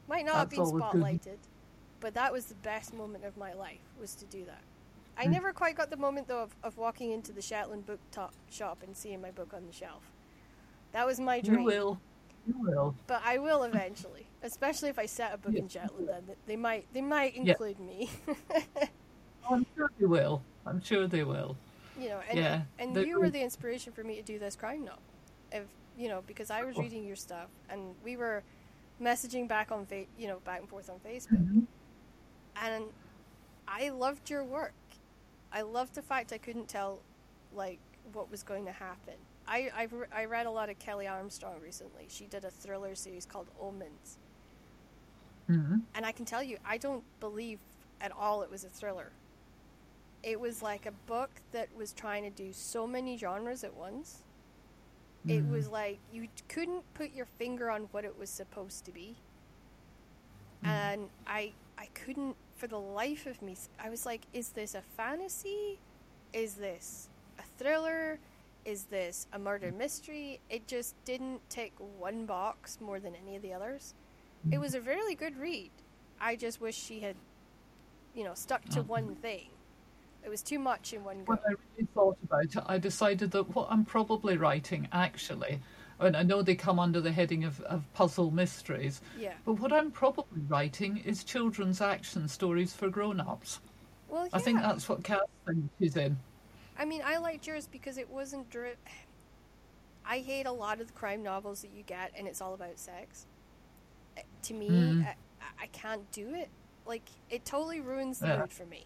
Might 0.07 0.25
not 0.25 0.35
have 0.35 0.49
been 0.49 0.59
good. 0.63 0.81
spotlighted, 0.81 1.37
but 1.99 2.13
that 2.15 2.31
was 2.33 2.45
the 2.45 2.55
best 2.55 2.93
moment 2.93 3.23
of 3.23 3.37
my 3.37 3.53
life 3.53 3.79
was 3.99 4.15
to 4.15 4.25
do 4.25 4.45
that. 4.45 4.61
I 5.17 5.25
Mm. 5.25 5.31
never 5.31 5.53
quite 5.53 5.75
got 5.75 5.89
the 5.89 5.97
moment 5.97 6.27
though 6.27 6.43
of, 6.43 6.55
of 6.63 6.77
walking 6.77 7.11
into 7.11 7.31
the 7.31 7.41
Shetland 7.41 7.85
book 7.85 7.99
top 8.11 8.33
shop 8.49 8.83
and 8.83 8.95
seeing 8.95 9.21
my 9.21 9.31
book 9.31 9.53
on 9.53 9.65
the 9.67 9.73
shelf. 9.73 10.11
That 10.91 11.05
was 11.05 11.19
my 11.19 11.41
dream. 11.41 11.59
You 11.59 11.65
will. 11.65 12.01
You 12.47 12.55
will. 12.59 12.95
But 13.07 13.21
I 13.25 13.37
will 13.39 13.63
eventually, 13.63 14.25
especially 14.41 14.89
if 14.89 14.97
I 14.97 15.05
set 15.05 15.33
a 15.33 15.37
book 15.37 15.53
Yeah. 15.53 15.59
in 15.61 15.67
Shetland. 15.67 16.07
Then 16.07 16.35
they 16.45 16.55
might 16.55 16.85
they 16.93 17.01
might 17.01 17.35
Yeah. 17.35 17.51
include 17.51 17.79
me. 17.79 18.09
Oh, 19.49 19.55
I'm 19.55 19.65
sure 19.77 19.89
they 19.97 20.05
will. 20.05 20.41
I'm 20.65 20.81
sure 20.81 21.07
they 21.07 21.23
will. 21.23 21.55
you 21.97 22.09
know, 22.09 22.19
and 22.29 22.37
Yeah, 22.37 22.61
and 22.79 22.95
you 22.97 23.17
were 23.19 23.29
the 23.29 23.41
inspiration 23.41 23.93
for 23.93 24.03
me 24.03 24.15
to 24.17 24.21
do 24.21 24.37
this 24.39 24.55
crime 24.57 24.83
novel. 24.83 25.01
If 25.53 25.63
you 25.97 26.09
know, 26.09 26.21
because 26.27 26.51
I 26.51 26.63
was 26.65 26.75
Oh. 26.77 26.81
reading 26.81 27.05
your 27.05 27.15
stuff 27.15 27.47
and 27.69 27.95
we 28.03 28.17
were 28.17 28.43
messaging 29.01 29.47
back 29.47 29.71
on 29.71 29.85
fa- 29.85 30.05
you 30.17 30.27
know 30.27 30.39
back 30.39 30.59
and 30.59 30.69
forth 30.69 30.89
on 30.89 30.99
Facebook, 30.99 31.37
Mhm. 31.37 31.65
and 32.57 32.85
I 33.67 33.89
loved 33.89 34.29
your 34.29 34.43
work. 34.43 34.73
I 35.51 35.61
loved 35.61 35.95
the 35.95 36.01
fact 36.01 36.33
I 36.33 36.37
couldn't 36.37 36.67
tell 36.67 36.99
like 37.53 37.79
what 38.13 38.29
was 38.29 38.43
going 38.43 38.65
to 38.65 38.71
happen. 38.73 39.15
I 39.47 39.71
I've, 39.75 39.93
I 40.13 40.25
read 40.25 40.45
a 40.45 40.51
lot 40.51 40.69
of 40.69 40.77
Kelley 40.79 41.07
Armstrong 41.07 41.55
recently. 41.61 42.05
She 42.09 42.25
did 42.25 42.43
a 42.43 42.49
thriller 42.51 42.95
series 42.95 43.25
called 43.25 43.47
Omens. 43.59 44.17
Mhm. 45.49 45.81
And 45.95 46.05
I 46.05 46.11
can 46.11 46.25
tell 46.25 46.43
you, 46.43 46.57
I 46.65 46.77
don't 46.77 47.03
believe 47.19 47.59
at 48.01 48.11
all 48.11 48.41
it 48.43 48.49
was 48.51 48.63
a 48.63 48.69
thriller. 48.69 49.11
It 50.23 50.39
was 50.39 50.61
like 50.61 50.85
a 50.85 50.91
book 50.91 51.29
that 51.51 51.73
was 51.75 51.93
trying 51.93 52.23
to 52.23 52.29
do 52.29 52.51
so 52.51 52.85
many 52.85 53.17
genres 53.17 53.63
at 53.63 53.73
once. 53.73 54.23
It 55.27 55.43
Mhm. 55.43 55.51
was 55.51 55.69
like 55.69 55.99
you 56.11 56.27
couldn't 56.47 56.83
put 56.93 57.11
your 57.11 57.25
finger 57.25 57.69
on 57.69 57.83
what 57.91 58.03
it 58.05 58.17
was 58.17 58.29
supposed 58.29 58.85
to 58.85 58.91
be. 58.91 59.15
Mhm. 60.63 60.67
And 60.67 61.09
I 61.25 61.53
I 61.77 61.85
couldn't 61.87 62.35
for 62.55 62.67
the 62.67 62.79
life 62.79 63.27
of 63.27 63.41
me 63.41 63.55
I 63.79 63.89
was 63.89 64.05
like 64.05 64.25
is 64.33 64.49
this 64.49 64.73
a 64.75 64.81
fantasy? 64.81 65.79
Is 66.33 66.55
this 66.55 67.09
a 67.39 67.43
thriller? 67.57 68.19
Is 68.67 68.83
this 68.83 69.25
a 69.33 69.39
murder 69.39 69.71
mystery? 69.71 70.41
It 70.49 70.67
just 70.67 70.93
didn't 71.05 71.41
tick 71.49 71.73
one 71.97 72.27
box 72.27 72.79
more 72.79 72.99
than 72.99 73.15
any 73.15 73.35
of 73.35 73.41
the 73.41 73.53
others 73.53 73.95
it 74.51 74.55
hmm. 74.55 74.61
was 74.61 74.75
a 74.75 74.81
really 74.81 75.15
good 75.15 75.37
read. 75.37 75.71
I 76.19 76.35
just 76.35 76.61
wish 76.61 76.75
she 76.75 76.99
had, 76.99 77.15
you 78.15 78.23
know, 78.23 78.33
stuck 78.33 78.63
to 78.69 78.81
one 78.81 79.15
thing. 79.15 79.49
It 80.23 80.29
was 80.29 80.41
too 80.41 80.59
much 80.59 80.93
in 80.93 81.03
one 81.03 81.23
go. 81.23 81.33
When 81.33 81.39
I 81.39 81.49
really 81.51 81.87
thought 81.93 82.17
about 82.23 82.43
it, 82.43 82.63
I 82.65 82.77
decided 82.77 83.31
that 83.31 83.55
what 83.55 83.67
I'm 83.69 83.85
probably 83.85 84.35
writing, 84.35 84.87
actually, 84.91 85.59
and 85.99 86.17
I 86.17 86.23
know 86.23 86.41
they 86.41 86.55
come 86.55 86.79
under 86.79 86.99
the 87.01 87.11
heading 87.11 87.43
of, 87.43 87.61
of 87.61 87.83
puzzle 87.93 88.31
mysteries, 88.31 89.01
Yeah. 89.17 89.33
but 89.45 89.53
what 89.53 89.71
I'm 89.71 89.91
probably 89.91 90.41
writing 90.47 90.97
is 90.97 91.23
children's 91.23 91.81
action 91.81 92.27
stories 92.27 92.73
for 92.73 92.89
grown-ups. 92.89 93.59
Well, 94.09 94.23
yeah. 94.23 94.29
I 94.33 94.39
think 94.39 94.59
that's 94.59 94.89
what 94.89 95.03
Cass 95.03 95.21
thinks 95.45 95.69
she's 95.79 95.95
in. 95.95 96.17
I 96.77 96.85
mean, 96.85 97.01
I 97.05 97.17
liked 97.17 97.47
yours 97.47 97.67
because 97.67 97.97
it 97.97 98.09
wasn't 98.09 98.49
dri- 98.49 98.75
I 100.05 100.19
hate 100.19 100.45
a 100.45 100.51
lot 100.51 100.79
of 100.79 100.87
the 100.87 100.93
crime 100.93 101.21
novels 101.23 101.61
that 101.61 101.71
you 101.75 101.83
get, 101.83 102.11
and 102.17 102.27
it's 102.27 102.41
all 102.41 102.53
about 102.53 102.79
sex. 102.79 103.25
Uh, 104.17 104.21
To 104.43 104.53
me, 104.53 104.69
Mm. 104.69 105.05
I, 105.05 105.15
I 105.63 105.67
can't 105.67 106.09
do 106.11 106.33
it. 106.33 106.49
Like, 106.85 107.03
it 107.29 107.43
totally 107.45 107.81
ruins 107.81 108.19
the 108.19 108.27
Yeah. 108.27 108.39
mood 108.39 108.53
for 108.53 108.65
me. 108.65 108.85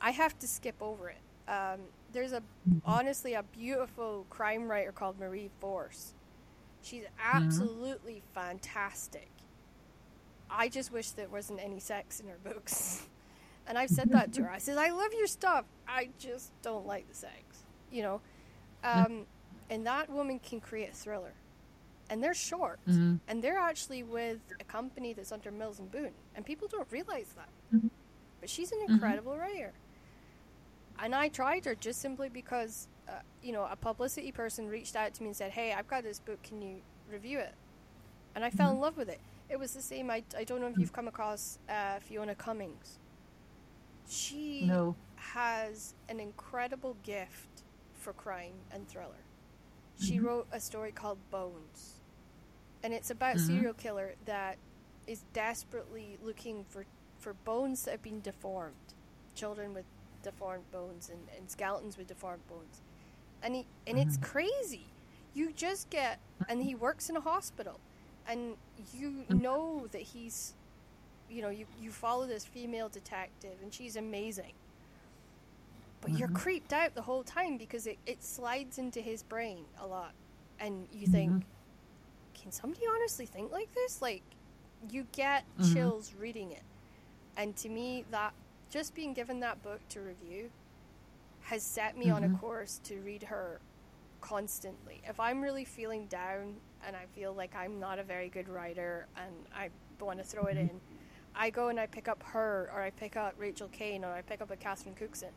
I 0.00 0.10
have 0.10 0.38
to 0.40 0.46
skip 0.46 0.76
over 0.82 1.08
it. 1.08 1.50
Um, 1.50 1.80
there's 2.12 2.32
a 2.32 2.42
Mhm. 2.68 2.82
honestly 2.84 3.32
a 3.34 3.42
beautiful 3.42 4.26
crime 4.28 4.70
writer 4.70 4.92
called 4.92 5.18
Marie 5.18 5.50
Force. 5.60 6.12
She's 6.82 7.04
Mm-hmm. 7.04 7.44
absolutely 7.44 8.22
fantastic. 8.34 9.30
I 10.50 10.68
just 10.68 10.92
wish 10.92 11.10
there 11.12 11.28
wasn't 11.28 11.60
any 11.60 11.80
sex 11.80 12.20
in 12.20 12.28
her 12.28 12.38
books. 12.44 13.06
And 13.68 13.76
I've 13.78 13.90
said 13.90 14.10
that 14.12 14.32
to 14.32 14.42
her. 14.44 14.50
I 14.50 14.58
said, 14.58 14.78
I 14.78 14.90
love 14.90 15.12
your 15.12 15.26
stuff. 15.28 15.64
I 15.86 16.08
just 16.18 16.50
don't 16.62 16.86
like 16.86 17.06
the 17.08 17.14
sex. 17.14 17.64
You 17.92 18.02
know? 18.02 18.20
Um, 18.82 19.26
and 19.70 19.86
that 19.86 20.08
woman 20.10 20.38
can 20.40 20.60
create 20.60 20.90
a 20.90 20.94
thriller. 20.94 21.34
and 22.10 22.24
they're 22.24 22.32
short, 22.32 22.78
Mm-hmm. 22.88 23.16
and 23.28 23.44
they're 23.44 23.58
actually 23.58 24.02
with 24.02 24.38
a 24.58 24.64
company 24.64 25.12
that's 25.12 25.30
under 25.30 25.50
Mills 25.50 25.78
and 25.78 25.92
Boon, 25.92 26.12
and 26.34 26.46
people 26.46 26.66
don't 26.66 26.90
realize 26.90 27.34
that. 27.36 27.50
Mhm. 27.76 27.90
But 28.40 28.48
she's 28.48 28.72
an 28.72 28.78
Mm-hmm. 28.78 28.94
incredible 28.94 29.36
writer, 29.36 29.74
and 30.98 31.14
I 31.14 31.28
tried 31.28 31.66
her 31.66 31.74
just 31.74 32.00
simply 32.00 32.30
because, 32.30 32.88
uh, 33.08 33.12
you 33.42 33.52
know, 33.52 33.64
a 33.70 33.76
publicity 33.76 34.32
person 34.32 34.68
reached 34.68 34.96
out 34.96 35.12
to 35.14 35.22
me 35.22 35.28
and 35.28 35.36
said, 35.36 35.50
"Hey, 35.50 35.74
I've 35.74 35.86
got 35.86 36.02
this 36.02 36.18
book. 36.18 36.42
Can 36.42 36.62
you 36.62 36.76
review 37.10 37.38
it?" 37.40 37.52
And 38.34 38.42
I 38.42 38.48
fell 38.50 38.70
in 38.70 38.80
love 38.80 38.96
with 38.96 39.10
it. 39.10 39.20
It 39.50 39.58
was 39.58 39.74
the 39.74 39.82
same. 39.82 40.10
I, 40.10 40.22
I 40.34 40.44
don't 40.44 40.60
know 40.62 40.68
if 40.68 40.78
you've 40.78 40.94
come 40.94 41.08
across 41.08 41.58
uh, 41.68 41.98
Fiona 42.00 42.34
Cummins. 42.34 42.98
She 44.08 44.64
No. 44.64 44.96
has 45.16 45.94
an 46.08 46.18
incredible 46.20 46.96
gift 47.02 47.62
for 47.94 48.12
crime 48.12 48.54
and 48.70 48.88
thriller. 48.88 49.24
She 50.00 50.16
mm-hmm. 50.16 50.26
wrote 50.26 50.46
a 50.52 50.60
story 50.60 50.92
called 50.92 51.18
Bones, 51.30 52.00
and 52.82 52.94
it's 52.94 53.10
about 53.10 53.36
a 53.36 53.38
Mhm. 53.38 53.46
serial 53.46 53.74
killer 53.74 54.14
that 54.24 54.58
is 55.06 55.24
desperately 55.32 56.18
looking 56.22 56.64
for, 56.64 56.86
for 57.18 57.34
bones 57.34 57.84
that 57.84 57.92
have 57.92 58.02
been 58.02 58.20
deformed, 58.20 58.94
children 59.34 59.74
with 59.74 59.84
deformed 60.22 60.70
bones 60.70 61.08
and, 61.10 61.28
and 61.36 61.50
skeletons 61.50 61.96
with 61.96 62.06
deformed 62.06 62.46
bones, 62.48 62.80
and 63.42 63.54
he 63.54 63.66
and 63.86 63.98
it's 63.98 64.16
mm-hmm. 64.16 64.24
crazy. 64.32 64.86
You 65.34 65.52
just 65.52 65.90
get, 65.90 66.18
and 66.48 66.62
he 66.62 66.74
works 66.74 67.08
in 67.08 67.16
a 67.16 67.20
hospital, 67.20 67.80
and 68.26 68.56
you 68.92 69.10
mm-hmm. 69.10 69.38
know 69.38 69.86
that 69.92 70.02
he's, 70.02 70.54
you 71.30 71.42
know, 71.42 71.50
you 71.50 71.66
you 71.80 71.90
follow 71.90 72.26
this 72.26 72.44
female 72.44 72.88
detective, 72.88 73.56
and 73.62 73.72
she's 73.72 73.96
amazing. 73.96 74.52
But 76.00 76.12
you're 76.18 76.28
creeped 76.28 76.72
out 76.72 76.94
the 76.94 77.02
whole 77.02 77.24
time 77.24 77.56
because 77.58 77.86
it, 77.86 77.98
it 78.06 78.22
slides 78.22 78.78
into 78.78 79.00
his 79.00 79.22
brain 79.24 79.64
a 79.80 79.86
lot. 79.86 80.12
And 80.60 80.86
you 80.92 81.06
think 81.06 81.44
can 82.34 82.52
somebody 82.52 82.82
honestly 82.88 83.26
think 83.26 83.50
like 83.50 83.72
this? 83.74 84.00
Like 84.00 84.22
you 84.90 85.06
get 85.12 85.44
Mhm. 85.58 85.72
chills 85.72 86.14
reading 86.14 86.52
it. 86.52 86.62
And 87.36 87.56
to 87.58 87.68
me 87.68 88.04
that 88.12 88.32
just 88.70 88.94
being 88.94 89.12
given 89.12 89.40
that 89.40 89.60
book 89.62 89.80
to 89.90 90.00
review 90.00 90.50
has 91.42 91.62
set 91.62 91.96
me 91.96 92.10
on 92.10 92.22
a 92.24 92.28
Mhm. 92.28 92.38
course 92.40 92.78
to 92.84 93.00
read 93.00 93.24
her 93.24 93.60
constantly. 94.20 95.00
If 95.04 95.18
i'm 95.20 95.40
really 95.40 95.64
feeling 95.64 96.06
down 96.06 96.60
and 96.84 96.94
i 96.96 97.06
feel 97.06 97.32
like 97.32 97.54
i'm 97.54 97.78
not 97.80 97.98
a 97.98 98.02
very 98.02 98.28
good 98.28 98.48
writer 98.48 99.06
and 99.16 99.32
i 99.54 99.70
want 100.00 100.18
to 100.18 100.24
throw 100.24 100.44
it 100.44 100.56
in 100.56 100.80
i 101.38 101.50
go 101.50 101.68
and 101.68 101.80
i 101.80 101.86
pick 101.86 102.08
up 102.08 102.22
her 102.24 102.70
or 102.74 102.82
i 102.82 102.90
pick 102.90 103.16
up 103.16 103.34
rachel 103.38 103.68
caine 103.72 104.04
or 104.04 104.12
i 104.12 104.22
pick 104.22 104.40
up 104.42 104.50
a 104.50 104.56
catherine 104.56 104.94
cookson 104.94 105.30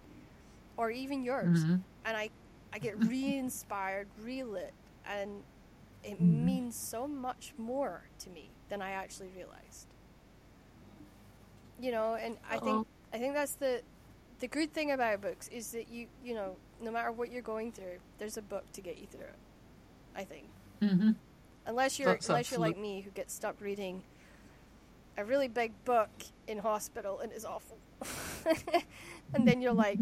or 0.78 0.92
even 0.92 1.24
yours 1.24 1.66
Mhm. 1.66 1.82
and 2.06 2.18
I, 2.18 2.30
I 2.74 2.80
get 2.80 2.98
re-inspired, 3.08 4.08
relit, 4.24 4.74
and 5.06 5.44
it 6.04 6.20
Mhm. 6.20 6.44
means 6.46 6.76
so 6.76 7.08
much 7.08 7.54
more 7.58 8.04
to 8.20 8.30
me 8.30 8.50
than 8.70 8.82
I 8.82 8.92
actually 8.92 9.30
realized. 9.36 9.88
You 11.80 11.92
know, 11.92 12.16
and 12.16 12.38
I 12.50 12.58
think 12.58 12.86
Uh-oh. 12.86 12.86
I 13.14 13.18
think 13.18 13.34
that's 13.34 13.56
the 13.56 13.82
the 14.40 14.48
good 14.48 14.74
thing 14.74 14.92
about 14.92 15.22
books 15.22 15.48
is 15.50 15.72
that 15.72 15.90
you 15.90 16.08
you 16.24 16.34
know 16.34 16.58
no 16.82 16.92
matter 16.92 17.12
what 17.12 17.32
you're 17.32 17.42
going 17.44 17.72
through, 17.72 18.00
there's 18.18 18.38
a 18.38 18.42
book 18.42 18.72
to 18.74 18.82
get 18.82 18.98
you 18.98 19.08
through 19.08 19.22
it. 19.22 19.40
I 20.16 20.24
think 20.24 20.46
Mhm. 20.82 21.16
unless 21.66 22.00
you're 22.00 22.14
That's 22.14 22.28
unless 22.30 22.52
you're 22.52 22.60
like 22.60 22.78
me 22.78 23.02
who 23.02 23.12
gets 23.12 23.34
stuck 23.34 23.60
reading 23.62 24.04
a 25.18 25.26
really 25.26 25.48
big 25.48 25.72
book 25.86 26.10
in 26.48 26.58
hospital 26.58 27.20
and 27.20 27.32
it's 27.32 27.46
awful, 27.46 27.78
and 29.34 29.48
then 29.48 29.62
you're 29.62 29.74
like, 29.74 30.00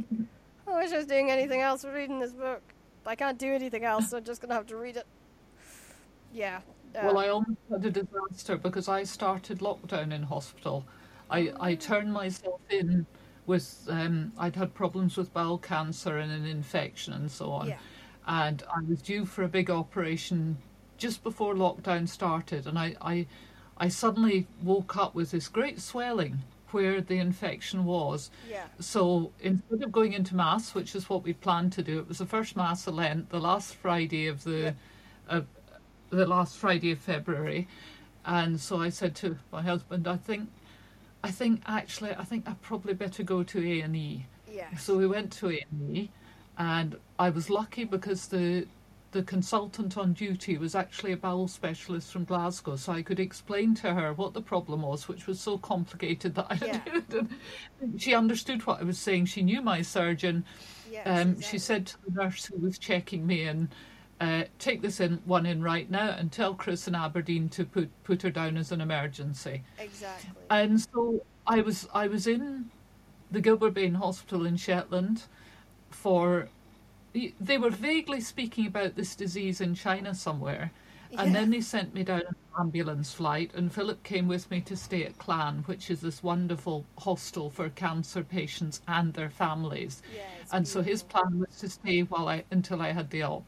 I 0.67 0.77
wish 0.77 0.91
I 0.91 0.97
was 0.97 1.07
doing 1.07 1.31
anything 1.31 1.61
else 1.61 1.83
but 1.83 1.93
reading 1.93 2.19
this 2.19 2.33
book. 2.33 2.61
But 3.03 3.11
I 3.11 3.15
can't 3.15 3.37
do 3.37 3.53
anything 3.53 3.85
else, 3.85 4.09
so 4.09 4.17
I'm 4.17 4.23
just 4.23 4.41
gonna 4.41 4.53
have 4.53 4.67
to 4.67 4.75
read 4.75 4.97
it. 4.97 5.05
Yeah. 6.33 6.59
uh, 6.95 7.01
Well, 7.03 7.17
I 7.17 7.29
almost 7.29 7.57
had 7.71 7.85
a 7.85 7.91
disaster 7.91 8.57
because 8.57 8.87
I 8.87 9.03
started 9.03 9.59
lockdown 9.59 10.13
in 10.13 10.23
hospital. 10.23 10.85
I, 11.29 11.53
I 11.59 11.75
turned 11.75 12.11
myself 12.11 12.61
in 12.69 13.05
with, 13.45 13.87
um, 13.89 14.31
I'd 14.37 14.55
had 14.55 14.73
problems 14.73 15.17
with 15.17 15.33
bowel 15.33 15.57
cancer 15.57 16.17
and 16.17 16.31
an 16.31 16.45
infection 16.45 17.13
and 17.13 17.31
so 17.31 17.51
on. 17.51 17.69
Yeah. 17.69 17.77
And 18.27 18.63
I 18.69 18.81
was 18.87 19.01
due 19.01 19.25
for 19.25 19.43
a 19.43 19.47
big 19.47 19.69
operation 19.71 20.57
just 20.97 21.23
before 21.23 21.55
lockdown 21.55 22.07
started. 22.07 22.67
And 22.67 22.77
I, 22.77 22.95
I, 23.01 23.27
I 23.79 23.87
suddenly 23.87 24.47
woke 24.61 24.97
up 24.97 25.15
with 25.15 25.31
this 25.31 25.47
great 25.47 25.79
swelling 25.79 26.39
where 26.71 27.01
the 27.01 27.17
infection 27.17 27.83
was. 27.85 28.29
yeah. 28.49 28.65
So 28.79 29.31
instead 29.39 29.81
of 29.81 29.91
going 29.91 30.13
into 30.13 30.35
mass, 30.35 30.75
which 30.75 30.93
is 30.95 31.09
what 31.09 31.23
we 31.23 31.33
planned 31.33 31.73
to 31.73 31.81
do, 31.83 31.97
it 31.99 32.07
was 32.07 32.19
the 32.19 32.25
first 32.27 32.55
mass 32.55 32.85
of 32.85 32.93
Lent, 32.95 33.29
the 33.29 33.39
last 33.39 33.73
Friday 33.75 34.27
of 34.27 34.43
the, 34.43 34.51
Yeah. 34.59 34.73
of 35.37 35.47
the 36.11 36.27
last 36.27 36.57
Friday 36.57 36.91
of 36.91 36.99
February, 36.99 37.67
and 38.25 38.59
so 38.59 38.79
I 38.81 38.89
said 38.89 39.15
to 39.17 39.37
my 39.51 39.61
husband, 39.63 40.07
I 40.07 40.17
think, 40.17 40.49
I 41.23 41.31
think 41.31 41.61
actually, 41.65 42.11
I 42.15 42.23
think 42.23 42.47
I 42.47 42.53
probably 42.61 42.93
better 42.93 43.23
go 43.23 43.41
to 43.43 43.59
A 43.67 43.81
and 43.81 43.95
E. 43.95 44.25
Yeah. 44.51 44.75
So 44.77 44.97
we 44.97 45.07
went 45.07 45.31
to 45.33 45.49
A 45.49 45.65
and 45.71 45.97
E, 45.97 46.11
and 46.57 46.97
I 47.17 47.29
was 47.31 47.49
lucky 47.49 47.83
because 47.85 48.27
the 48.27 48.67
the 49.11 49.23
consultant 49.23 49.97
on 49.97 50.13
duty 50.13 50.57
was 50.57 50.75
actually 50.75 51.11
a 51.13 51.17
bowel 51.17 51.47
specialist 51.47 52.11
from 52.11 52.25
Glasgow, 52.25 52.75
so 52.75 52.91
I 52.91 53.01
could 53.01 53.19
explain 53.19 53.73
to 53.75 53.93
her 53.93 54.13
what 54.13 54.33
the 54.33 54.41
problem 54.41 54.83
was, 54.83 55.07
which 55.07 55.25
was 55.25 55.39
so 55.39 55.57
complicated 55.57 56.35
that 56.35 56.47
I 56.49 56.55
Yeah. 56.63 56.81
didn't. 57.09 57.31
She 57.97 58.13
understood 58.13 58.65
what 58.67 58.79
I 58.81 58.83
was 58.83 58.99
saying. 58.99 59.25
She 59.25 59.41
knew 59.41 59.61
my 59.61 59.81
surgeon. 59.81 60.45
Yes, 60.91 61.07
Um, 61.07 61.29
exactly. 61.31 61.43
She 61.43 61.57
said 61.57 61.87
to 61.87 61.97
the 62.05 62.11
nurse 62.23 62.45
who 62.45 62.57
was 62.57 62.77
checking 62.77 63.25
me 63.25 63.43
in, 63.47 63.69
uh, 64.21 64.43
"Take 64.59 64.81
this 64.81 64.99
in 64.99 65.21
one 65.25 65.45
in 65.45 65.63
right 65.63 65.89
now, 65.89 66.09
and 66.09 66.31
tell 66.31 66.53
Chris 66.53 66.87
in 66.87 66.93
Aberdeen 66.95 67.49
to 67.49 67.65
put 67.65 67.89
put 68.03 68.21
her 68.21 68.29
down 68.29 68.57
as 68.57 68.71
an 68.71 68.81
emergency." 68.81 69.63
Exactly. 69.79 70.29
And 70.51 70.79
so 70.79 71.25
I 71.47 71.61
was 71.61 71.87
I 71.93 72.07
was 72.07 72.27
in 72.27 72.69
the 73.31 73.41
Gilbert 73.41 73.73
Bain 73.73 73.95
Hospital 73.95 74.45
in 74.45 74.55
Shetland 74.57 75.23
for 75.89 76.49
they 77.13 77.57
were 77.57 77.69
vaguely 77.69 78.21
speaking 78.21 78.67
about 78.67 78.95
this 78.95 79.15
disease 79.15 79.61
in 79.61 79.75
China 79.75 80.13
somewhere. 80.13 80.71
And 81.17 81.33
then 81.33 81.49
they 81.49 81.61
sent 81.61 81.93
me 81.93 82.03
down 82.03 82.21
an 82.21 82.35
ambulance 82.59 83.11
flight, 83.11 83.51
and 83.55 83.73
Philip 83.73 84.03
came 84.03 84.27
with 84.27 84.49
me 84.51 84.61
to 84.61 84.77
stay 84.77 85.05
at 85.05 85.17
Clan, 85.17 85.63
which 85.65 85.89
is 85.89 86.01
this 86.01 86.21
wonderful 86.21 86.85
hostel 86.99 87.49
for 87.49 87.69
cancer 87.69 88.23
patients 88.23 88.81
and 88.87 89.13
their 89.13 89.29
families. 89.29 90.03
Yeah, 90.15 90.21
and 90.51 90.67
so 90.67 90.83
his 90.83 91.01
plan 91.01 91.39
was 91.39 91.57
to 91.61 91.69
stay 91.69 92.01
while 92.01 92.27
I 92.27 92.43
until 92.51 92.81
I 92.81 92.91
had 92.91 93.09
the 93.09 93.23
op, 93.23 93.43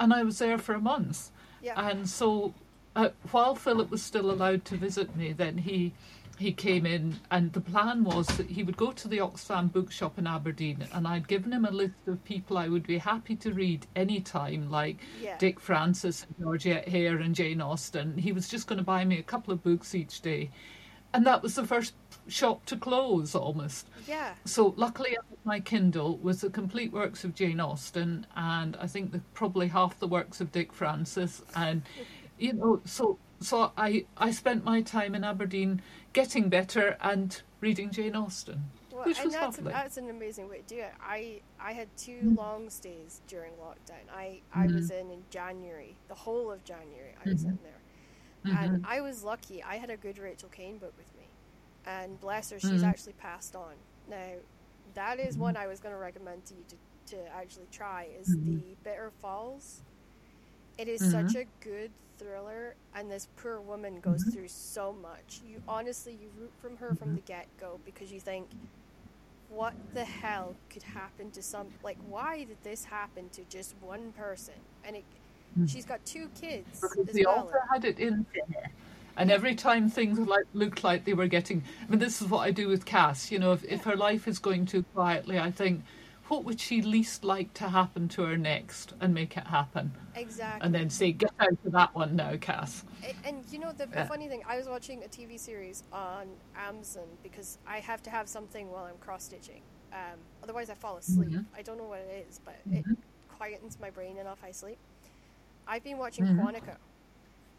and 0.00 0.14
I 0.14 0.22
was 0.22 0.38
there 0.38 0.56
for 0.56 0.74
a 0.74 0.80
month. 0.80 1.30
Yeah. 1.62 1.78
And 1.88 2.08
so, 2.08 2.54
uh, 2.96 3.10
while 3.30 3.54
Philip 3.54 3.90
was 3.90 4.02
still 4.02 4.30
allowed 4.30 4.64
to 4.66 4.76
visit 4.76 5.14
me, 5.14 5.32
then 5.32 5.58
he 5.58 5.92
he 6.42 6.52
came 6.52 6.84
in, 6.84 7.18
and 7.30 7.52
the 7.52 7.60
plan 7.60 8.04
was 8.04 8.26
that 8.36 8.50
he 8.50 8.62
would 8.62 8.76
go 8.76 8.92
to 8.92 9.08
the 9.08 9.18
Oxfam 9.18 9.72
bookshop 9.72 10.18
in 10.18 10.26
Aberdeen, 10.26 10.84
and 10.92 11.06
I'd 11.08 11.28
given 11.28 11.52
him 11.52 11.64
a 11.64 11.70
list 11.70 11.94
of 12.06 12.22
people 12.24 12.58
I 12.58 12.68
would 12.68 12.86
be 12.86 12.98
happy 12.98 13.36
to 13.36 13.52
read 13.52 13.86
any 13.96 14.20
time, 14.20 14.70
like 14.70 14.98
Yeah. 15.22 15.38
Dick 15.38 15.60
Francis, 15.60 16.24
and 16.24 16.34
Georgette 16.38 16.86
Heyer, 16.86 17.24
and 17.24 17.34
Jane 17.34 17.60
Austen. 17.62 18.18
He 18.18 18.32
was 18.32 18.48
just 18.48 18.66
going 18.66 18.78
to 18.78 18.84
buy 18.84 19.04
me 19.04 19.18
a 19.18 19.22
couple 19.22 19.54
of 19.54 19.62
books 19.62 19.94
each 19.94 20.20
day, 20.20 20.50
and 21.14 21.26
that 21.26 21.42
was 21.42 21.54
the 21.54 21.66
first 21.66 21.94
shop 22.28 22.66
to 22.66 22.76
close 22.76 23.34
almost. 23.34 23.88
Yeah. 24.06 24.34
So 24.44 24.74
luckily, 24.76 25.16
I 25.16 25.32
my 25.44 25.60
Kindle 25.60 26.18
was 26.18 26.40
the 26.40 26.50
complete 26.50 26.92
works 26.92 27.24
of 27.24 27.34
Jane 27.34 27.60
Austen, 27.60 28.26
and 28.36 28.76
I 28.76 28.86
think 28.86 29.12
the, 29.12 29.20
probably 29.34 29.68
half 29.68 29.98
the 29.98 30.06
works 30.08 30.40
of 30.40 30.52
Dick 30.52 30.72
Francis, 30.72 31.42
and 31.54 31.82
you 32.38 32.52
know, 32.52 32.80
so 32.84 33.18
so 33.40 33.72
I 33.76 34.04
I 34.16 34.30
spent 34.30 34.64
my 34.64 34.82
time 34.82 35.14
in 35.14 35.24
Aberdeen 35.24 35.82
getting 36.12 36.48
better 36.48 36.96
and 37.00 37.42
reading 37.60 37.90
Jane 37.90 38.14
Austen, 38.16 38.70
Well, 38.92 39.04
which 39.04 39.18
and 39.18 39.26
was 39.26 39.34
that's, 39.34 39.56
lovely. 39.58 39.72
that's 39.72 39.96
an 39.96 40.10
amazing 40.10 40.48
way 40.48 40.58
to 40.58 40.74
do 40.74 40.80
it. 40.80 40.92
I 41.00 41.40
I 41.60 41.72
had 41.72 41.88
two 41.96 42.20
Mm. 42.24 42.36
long 42.36 42.70
stays 42.70 43.20
during 43.26 43.52
lockdown. 43.54 44.04
I 44.14 44.40
I 44.52 44.66
Mm-hmm. 44.66 44.74
was 44.74 44.90
in 44.90 45.10
in 45.10 45.24
January, 45.30 45.96
the 46.08 46.14
whole 46.14 46.50
of 46.50 46.64
January. 46.64 47.14
I 47.24 47.28
was 47.28 47.44
Mhm. 47.44 47.48
in 47.50 47.58
there, 47.62 48.56
and 48.58 48.86
I 48.86 49.00
was 49.00 49.22
lucky. 49.24 49.62
I 49.62 49.76
had 49.76 49.90
a 49.90 49.96
good 49.96 50.18
Rachel 50.18 50.48
Caine 50.48 50.78
book 50.78 50.94
with 50.98 51.14
me, 51.16 51.28
and 51.86 52.20
bless 52.20 52.50
her, 52.50 52.58
she's 52.60 52.82
Mhm. 52.82 52.88
actually 52.88 53.14
passed 53.14 53.54
on. 53.56 53.74
Now, 54.08 54.34
that 54.94 55.18
is 55.20 55.38
one 55.38 55.56
I 55.56 55.66
was 55.66 55.80
going 55.80 55.94
to 55.94 55.98
recommend 55.98 56.44
to 56.46 56.54
you 56.54 56.64
to, 56.68 56.76
to 57.16 57.28
actually 57.34 57.68
try. 57.70 58.04
Is 58.20 58.26
the 58.26 58.76
Bitter 58.84 59.10
Falls. 59.22 59.82
It 60.78 60.88
is 60.88 61.00
Mhm. 61.02 61.10
such 61.10 61.34
a 61.36 61.46
good 61.60 61.90
thriller, 62.18 62.74
and 62.94 63.10
this 63.10 63.28
poor 63.36 63.60
woman 63.60 64.00
goes 64.00 64.24
Mhm. 64.24 64.32
through 64.32 64.48
so 64.48 64.92
much. 64.92 65.40
You 65.46 65.62
honestly, 65.68 66.12
you 66.12 66.30
root 66.40 66.52
from 66.60 66.76
her 66.78 66.94
from 66.94 67.14
the 67.14 67.20
get 67.20 67.46
go 67.60 67.80
because 67.84 68.12
you 68.12 68.20
think, 68.20 68.46
what 69.50 69.74
the 69.92 70.04
hell 70.04 70.54
could 70.70 70.82
happen 70.82 71.30
to 71.32 71.42
some? 71.42 71.68
Like, 71.82 71.98
why 72.08 72.44
did 72.44 72.56
this 72.62 72.84
happen 72.84 73.28
to 73.30 73.42
just 73.50 73.74
one 73.82 74.12
person? 74.12 74.54
And 74.84 74.96
it, 74.96 75.04
she's 75.66 75.84
got 75.84 76.04
two 76.06 76.28
kids 76.40 76.80
because 76.96 77.14
the 77.14 77.26
well. 77.26 77.38
author 77.38 77.60
had 77.70 77.84
it 77.84 77.98
in. 77.98 78.24
And 79.14 79.30
every 79.30 79.54
time 79.54 79.90
things 79.90 80.18
like 80.18 80.46
looked 80.54 80.82
like 80.84 81.04
they 81.04 81.12
were 81.12 81.26
getting, 81.26 81.62
I 81.86 81.90
mean, 81.90 81.98
this 81.98 82.22
is 82.22 82.28
what 82.28 82.40
I 82.40 82.50
do 82.50 82.66
with 82.68 82.86
Cass. 82.86 83.30
You 83.30 83.38
know, 83.38 83.52
if, 83.52 83.62
if 83.64 83.84
her 83.84 83.94
life 83.94 84.26
is 84.26 84.38
going 84.38 84.64
too 84.64 84.84
quietly, 84.94 85.38
I 85.38 85.50
think, 85.50 85.82
what 86.32 86.44
would 86.44 86.58
she 86.58 86.80
least 86.80 87.24
like 87.24 87.52
to 87.52 87.68
happen 87.68 88.08
to 88.08 88.22
her 88.22 88.38
next 88.38 88.94
and 89.02 89.12
make 89.12 89.36
it 89.36 89.46
happen. 89.46 89.92
Exactly. 90.14 90.64
And 90.64 90.74
then 90.74 90.88
say, 90.88 91.12
get 91.12 91.30
out 91.38 91.58
of 91.66 91.72
that 91.72 91.94
one 91.94 92.16
now, 92.16 92.34
Cass. 92.38 92.84
And, 93.04 93.14
and 93.26 93.44
you 93.52 93.58
know 93.58 93.72
the, 93.72 93.86
Yeah. 93.92 94.06
funny 94.06 94.28
thing, 94.28 94.42
I 94.48 94.56
was 94.56 94.66
watching 94.66 95.04
a 95.04 95.08
TV 95.08 95.38
series 95.38 95.82
on 95.92 96.26
Amazon 96.56 97.04
because 97.22 97.58
I 97.66 97.80
have 97.80 98.02
to 98.04 98.10
have 98.10 98.30
something 98.30 98.70
while 98.70 98.84
I'm 98.84 98.96
cross 98.96 99.24
stitching. 99.24 99.60
Um, 99.92 100.18
otherwise, 100.42 100.70
I 100.70 100.74
fall 100.74 100.96
asleep. 100.96 101.28
Mhm. 101.28 101.44
I 101.54 101.60
don't 101.60 101.76
know 101.76 101.84
what 101.84 101.98
it 101.98 102.26
is, 102.26 102.40
but 102.42 102.56
Mhm. 102.66 102.78
it 102.92 102.98
quietens 103.38 103.78
my 103.78 103.90
brain 103.90 104.16
enough 104.16 104.42
I 104.42 104.52
sleep. 104.52 104.78
I've 105.68 105.84
been 105.84 105.98
watching 105.98 106.24
Mhm. 106.24 106.38
Quantico, 106.40 106.76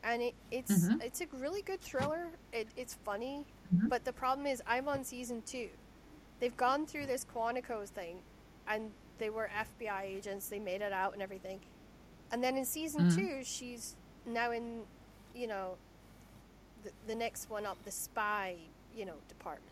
and 0.03 0.19
it, 0.23 0.33
it's 0.49 0.89
Mhm. 0.89 1.03
it's 1.03 1.21
a 1.21 1.27
really 1.33 1.61
good 1.61 1.79
thriller. 1.79 2.31
It, 2.51 2.67
it's 2.75 2.95
funny, 2.95 3.45
Mhm. 3.71 3.87
but 3.87 4.03
the 4.03 4.13
problem 4.13 4.47
is 4.47 4.63
I'm 4.65 4.89
on 4.89 5.03
season 5.03 5.43
two. 5.43 5.69
They've 6.39 6.57
gone 6.57 6.87
through 6.87 7.05
this 7.05 7.23
Quantico 7.23 7.87
thing, 7.87 8.23
and 8.67 8.91
they 9.19 9.29
were 9.29 9.49
FBI 9.55 10.03
agents. 10.03 10.47
They 10.49 10.59
made 10.59 10.81
it 10.81 10.93
out 10.93 11.13
and 11.13 11.21
everything, 11.21 11.59
and 12.31 12.43
then 12.43 12.57
in 12.57 12.65
season 12.65 13.05
Mhm. 13.09 13.15
two, 13.15 13.43
she's 13.43 13.95
now 14.25 14.51
in, 14.51 14.83
you 15.35 15.47
know, 15.47 15.77
the, 16.83 16.91
the 17.07 17.15
next 17.15 17.49
one 17.49 17.65
up, 17.65 17.77
the 17.85 17.91
spy, 17.91 18.55
you 18.95 19.05
know, 19.05 19.15
department. 19.27 19.69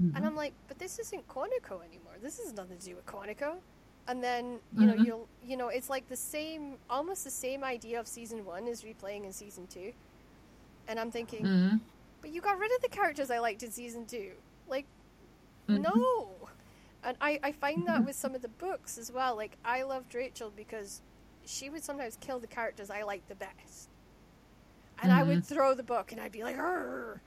Mm-hmm. 0.00 0.16
And 0.16 0.26
I'm 0.26 0.34
like, 0.36 0.52
but 0.68 0.78
this 0.78 0.98
isn't 0.98 1.26
Quantico 1.28 1.82
anymore. 1.84 2.14
This 2.22 2.38
has 2.38 2.52
nothing 2.52 2.78
to 2.78 2.84
do 2.84 2.96
with 2.96 3.06
Quantico. 3.06 3.56
And 4.06 4.22
then 4.22 4.60
you 4.76 4.86
know 4.86 4.94
Mhm. 4.94 5.06
you'll 5.06 5.28
you 5.42 5.56
know 5.56 5.68
it's 5.68 5.88
like 5.88 6.06
the 6.08 6.16
same, 6.16 6.78
almost 6.90 7.24
the 7.24 7.30
same 7.30 7.64
idea 7.64 7.98
of 7.98 8.06
season 8.06 8.44
one 8.44 8.66
is 8.68 8.82
replaying 8.82 9.24
in 9.24 9.32
season 9.32 9.66
two. 9.66 9.94
And 10.88 11.00
I'm 11.00 11.10
thinking, 11.10 11.42
Mhm. 11.44 11.80
but 12.20 12.30
you 12.30 12.42
got 12.42 12.58
rid 12.58 12.70
of 12.76 12.82
the 12.82 12.88
characters 12.88 13.30
I 13.30 13.38
liked 13.38 13.62
in 13.62 13.70
season 13.70 14.04
two. 14.04 14.32
Like, 14.68 14.84
Mhm. 15.68 15.80
no. 15.80 16.43
And 17.04 17.16
I, 17.20 17.38
I 17.42 17.52
find 17.52 17.86
that 17.86 17.96
mm-hmm. 17.96 18.06
with 18.06 18.16
some 18.16 18.34
of 18.34 18.42
the 18.42 18.48
books 18.48 18.98
as 18.98 19.12
well. 19.12 19.36
Like, 19.36 19.56
I 19.64 19.82
loved 19.82 20.14
Rachel 20.14 20.52
because 20.54 21.02
she 21.44 21.68
would 21.68 21.84
sometimes 21.84 22.16
kill 22.20 22.38
the 22.38 22.46
characters 22.46 22.90
I 22.90 23.02
liked 23.02 23.28
the 23.28 23.34
best. 23.34 23.90
And 25.02 25.12
I 25.12 25.22
would 25.22 25.38
mm-hmm. 25.38 25.54
throw 25.54 25.74
the 25.74 25.82
book 25.82 26.12
and 26.12 26.20
I'd 26.20 26.32
be 26.32 26.42
like, 26.44 26.56
"Arr!" 26.56 27.20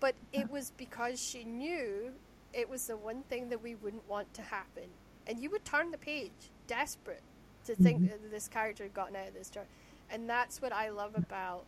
But 0.00 0.14
it 0.32 0.50
was 0.50 0.72
because 0.76 1.20
she 1.20 1.44
knew 1.44 2.12
it 2.52 2.68
was 2.68 2.86
the 2.86 2.96
one 2.96 3.22
thing 3.28 3.48
that 3.48 3.62
we 3.62 3.74
wouldn't 3.74 4.08
want 4.08 4.32
to 4.34 4.42
happen. 4.42 4.84
And 5.26 5.40
you 5.40 5.50
would 5.50 5.64
turn 5.64 5.90
the 5.90 5.98
page, 5.98 6.50
desperate 6.66 7.22
to 7.64 7.74
think 7.74 8.02
mm-hmm. 8.02 8.08
that 8.10 8.30
this 8.30 8.48
character 8.48 8.84
had 8.84 8.94
gotten 8.94 9.16
out 9.16 9.28
of 9.28 9.34
this 9.34 9.48
story. 9.48 9.66
And 10.10 10.28
that's 10.28 10.60
what 10.60 10.72
I 10.72 10.90
love 10.90 11.12
about 11.14 11.64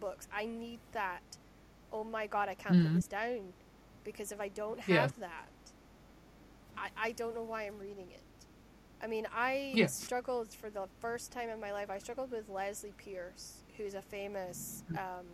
books. 0.00 0.28
I 0.32 0.46
need 0.46 0.80
that. 0.92 1.22
Oh 1.92 2.04
my 2.04 2.26
god, 2.26 2.48
I 2.48 2.54
can't 2.54 2.74
put 2.74 2.92
Mhm. 2.92 2.94
this 2.94 3.06
down. 3.06 3.52
Because 4.04 4.32
if 4.32 4.40
I 4.40 4.48
don't 4.48 4.80
have 4.80 5.14
Yeah. 5.18 5.28
that, 5.28 5.48
I, 6.78 7.08
I 7.08 7.12
don't 7.12 7.34
know 7.34 7.42
why 7.44 7.64
I'm 7.64 7.78
reading 7.78 8.10
it. 8.12 8.22
I 9.02 9.06
mean, 9.08 9.26
I 9.34 9.80
Yeah. 9.80 9.88
struggled 9.88 10.52
for 10.54 10.70
the 10.70 10.88
first 11.00 11.32
time 11.32 11.50
in 11.50 11.60
my 11.60 11.72
life. 11.72 11.90
I 11.90 11.98
struggled 11.98 12.32
with 12.32 12.48
Lesley 12.48 12.92
Pearse, 12.96 13.64
who's 13.76 13.94
a 13.94 14.02
famous 14.02 14.84
um, 14.96 15.26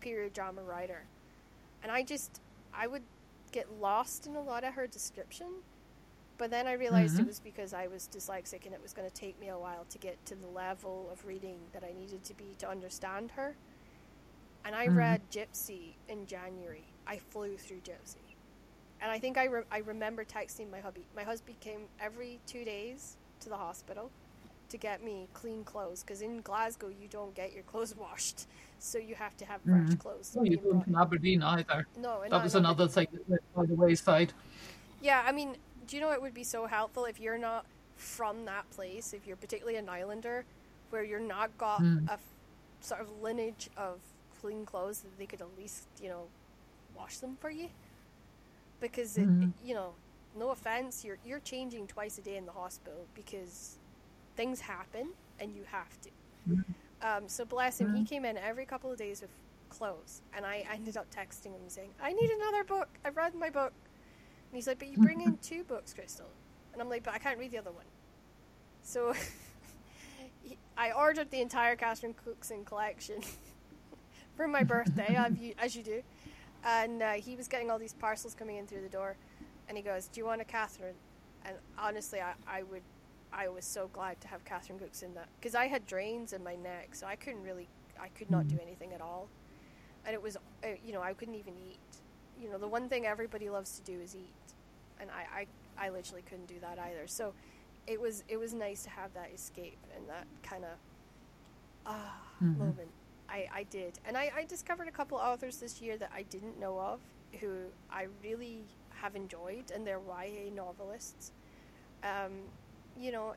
period 0.00 0.32
drama 0.34 0.62
writer, 0.62 1.08
and 1.82 1.92
I 1.92 2.02
just 2.02 2.40
I 2.72 2.86
would 2.88 3.04
get 3.52 3.70
lost 3.72 4.26
in 4.26 4.36
a 4.36 4.42
lot 4.42 4.64
of 4.64 4.74
her 4.74 4.86
description. 4.86 5.48
But 6.38 6.50
then 6.50 6.66
I 6.66 6.72
realized 6.72 7.18
it 7.18 7.24
Mhm. 7.24 7.26
was 7.26 7.40
because 7.40 7.72
I 7.72 7.86
was 7.88 8.08
dyslexic 8.08 8.66
and 8.66 8.74
it 8.74 8.82
was 8.82 8.92
going 8.92 9.08
to 9.08 9.14
take 9.14 9.38
me 9.40 9.48
a 9.48 9.58
while 9.58 9.84
to 9.90 9.98
get 9.98 10.24
to 10.26 10.34
the 10.34 10.46
level 10.48 11.10
of 11.12 11.24
reading 11.24 11.68
that 11.72 11.84
I 11.84 11.92
needed 11.92 12.24
to 12.24 12.34
be 12.34 12.54
to 12.58 12.68
understand 12.68 13.32
her. 13.32 13.56
And 14.64 14.74
I 14.74 14.86
Mhm. 14.86 14.88
read 14.88 15.30
Gypsy 15.30 15.96
in 16.08 16.26
January. 16.26 16.94
I 17.06 17.18
flew 17.18 17.56
through 17.56 17.80
Gypsy. 17.80 18.25
And 19.00 19.10
I 19.10 19.18
think 19.18 19.36
I, 19.36 19.44
re- 19.44 19.62
I 19.70 19.78
remember 19.78 20.24
texting 20.24 20.70
my 20.70 20.80
hubby. 20.80 21.04
My 21.14 21.22
husband 21.22 21.60
came 21.60 21.80
every 22.00 22.40
two 22.46 22.64
days 22.64 23.16
to 23.40 23.48
the 23.48 23.56
hospital 23.56 24.10
to 24.70 24.76
get 24.78 25.04
me 25.04 25.28
clean 25.32 25.62
clothes 25.64 26.02
because 26.02 26.22
in 26.22 26.40
Glasgow 26.40 26.88
you 26.88 27.06
don't 27.08 27.34
get 27.34 27.52
your 27.52 27.62
clothes 27.64 27.94
washed, 28.04 28.46
so 28.78 28.98
you 28.98 29.14
have 29.14 29.36
to 29.36 29.44
have 29.44 29.60
fresh 29.62 29.88
Mhm. 29.90 29.98
clothes. 30.00 30.34
Oh, 30.38 30.42
you 30.44 30.56
don't 30.56 30.86
in 30.86 30.96
Aberdeen 30.96 31.42
either. 31.42 31.86
No, 31.98 32.22
That 32.28 32.42
was 32.42 32.54
another 32.54 32.88
thing 32.88 33.06
that 33.12 33.28
went 33.28 33.42
by 33.54 33.66
the 33.66 33.74
wayside. 33.74 34.32
Yeah, 35.00 35.22
I 35.26 35.32
mean, 35.32 35.56
do 35.86 35.96
you 35.96 36.00
know 36.02 36.12
it 36.12 36.20
would 36.22 36.34
be 36.34 36.42
so 36.44 36.66
helpful 36.66 37.04
if 37.04 37.20
you're 37.20 37.38
not 37.38 37.66
from 37.96 38.44
that 38.46 38.68
place, 38.70 39.12
if 39.12 39.26
you're 39.26 39.36
particularly 39.36 39.78
an 39.78 39.88
islander, 39.88 40.44
where 40.90 41.04
you're 41.04 41.20
not 41.20 41.56
got 41.58 41.80
Mm. 41.82 42.08
a 42.08 42.14
f- 42.14 42.20
sort 42.80 43.00
of 43.02 43.08
lineage 43.22 43.68
of 43.76 44.00
clean 44.40 44.64
clothes 44.66 45.00
that 45.02 45.16
they 45.18 45.26
could 45.26 45.40
at 45.40 45.56
least, 45.56 45.86
you 46.02 46.08
know, 46.08 46.28
wash 46.96 47.18
them 47.18 47.36
for 47.40 47.50
you? 47.50 47.68
Because 48.80 49.16
it, 49.16 49.26
Mhm. 49.26 49.52
you 49.64 49.74
know, 49.74 49.94
no 50.38 50.50
offense, 50.50 51.04
you're 51.04 51.18
you're 51.24 51.40
changing 51.40 51.86
twice 51.86 52.18
a 52.18 52.22
day 52.22 52.36
in 52.36 52.46
the 52.46 52.52
hospital 52.52 53.06
because 53.14 53.78
things 54.36 54.60
happen 54.60 55.08
and 55.40 55.54
you 55.54 55.64
have 55.64 56.00
to. 56.02 56.10
Mhm. 56.48 56.64
Um, 57.02 57.28
so 57.28 57.44
bless 57.44 57.80
him, 57.80 57.94
he 57.94 58.02
Mhm. 58.02 58.08
came 58.08 58.24
in 58.24 58.36
every 58.36 58.66
couple 58.66 58.90
of 58.90 58.98
days 58.98 59.20
with 59.22 59.30
clothes, 59.68 60.22
and 60.34 60.44
I 60.46 60.64
ended 60.72 60.96
up 60.96 61.10
texting 61.10 61.52
him 61.52 61.68
saying, 61.68 61.90
"I 62.00 62.12
need 62.12 62.30
another 62.30 62.64
book. 62.64 62.88
I've 63.04 63.16
read 63.16 63.34
my 63.34 63.50
book." 63.50 63.72
And 64.50 64.56
he's 64.56 64.66
like, 64.66 64.78
"But 64.78 64.88
you 64.88 64.98
bring 64.98 65.20
in 65.20 65.38
two 65.38 65.64
books, 65.64 65.92
Crystal," 65.94 66.30
and 66.72 66.80
I'm 66.82 66.88
like, 66.88 67.02
"But 67.02 67.14
I 67.14 67.18
can't 67.18 67.38
read 67.38 67.50
the 67.50 67.58
other 67.58 67.72
one." 67.72 67.86
So 68.82 69.14
I 70.76 70.92
ordered 70.92 71.30
the 71.30 71.40
entire 71.40 71.76
Catherine 71.76 72.14
Cookson 72.14 72.64
collection 72.64 73.22
for 74.36 74.46
my 74.46 74.62
birthday, 74.64 75.16
as 75.58 75.76
you 75.76 75.82
do, 75.82 76.02
and 76.66 77.00
uh, 77.02 77.12
he 77.12 77.36
was 77.36 77.46
getting 77.48 77.70
all 77.70 77.78
these 77.78 77.94
parcels 77.94 78.34
coming 78.34 78.56
in 78.56 78.66
through 78.66 78.82
the 78.82 78.88
door, 78.88 79.16
and 79.68 79.76
he 79.78 79.82
goes, 79.82 80.08
"Do 80.08 80.20
you 80.20 80.26
want 80.26 80.40
a 80.40 80.44
Catherine?" 80.44 80.96
And 81.44 81.54
honestly, 81.78 82.20
I, 82.20 82.32
I 82.46 82.64
would, 82.64 82.82
I 83.32 83.48
was 83.48 83.64
so 83.64 83.88
glad 83.92 84.20
to 84.22 84.28
have 84.28 84.44
Catherine 84.44 84.78
Cookson 84.78 85.14
that 85.14 85.28
because 85.40 85.54
I 85.54 85.68
had 85.68 85.86
drains 85.86 86.32
in 86.32 86.42
my 86.42 86.56
neck, 86.56 86.94
so 86.94 87.06
I 87.06 87.14
couldn't 87.16 87.42
really, 87.44 87.68
I 88.00 88.08
could 88.08 88.30
not 88.30 88.48
do 88.48 88.58
anything 88.60 88.92
at 88.92 89.00
all, 89.00 89.28
and 90.04 90.12
it 90.12 90.20
was, 90.20 90.36
uh, 90.36 90.68
you 90.84 90.92
know, 90.92 91.02
I 91.02 91.14
couldn't 91.14 91.36
even 91.36 91.54
eat. 91.70 91.78
You 92.42 92.50
know, 92.50 92.58
the 92.58 92.68
one 92.68 92.88
thing 92.88 93.06
everybody 93.06 93.48
loves 93.48 93.78
to 93.78 93.82
do 93.82 93.98
is 94.00 94.14
eat, 94.16 94.34
and 95.00 95.08
I, 95.10 95.46
I, 95.78 95.86
I 95.86 95.88
literally 95.90 96.22
couldn't 96.28 96.48
do 96.48 96.56
that 96.60 96.78
either. 96.78 97.06
So, 97.06 97.32
it 97.86 97.98
was, 98.00 98.24
it 98.28 98.36
was 98.36 98.52
nice 98.52 98.82
to 98.82 98.90
have 98.90 99.14
that 99.14 99.30
escape 99.32 99.78
and 99.96 100.06
that 100.08 100.26
kind 100.42 100.64
of, 100.64 100.70
ah, 101.86 102.20
Mhm. 102.42 102.58
moment. 102.58 102.90
I, 103.28 103.48
I 103.52 103.62
did, 103.64 103.98
and 104.06 104.16
I, 104.16 104.30
I 104.36 104.44
discovered 104.44 104.88
a 104.88 104.92
couple 104.92 105.18
authors 105.18 105.58
this 105.58 105.80
year 105.80 105.96
that 105.98 106.10
I 106.14 106.22
didn't 106.22 106.58
know 106.58 106.78
of, 106.78 107.00
who 107.40 107.66
I 107.90 108.06
really 108.22 108.64
have 108.90 109.16
enjoyed, 109.16 109.70
and 109.74 109.86
they're 109.86 110.00
YA 110.00 110.50
novelists. 110.54 111.32
Um, 112.02 112.32
you 112.98 113.12
know, 113.12 113.34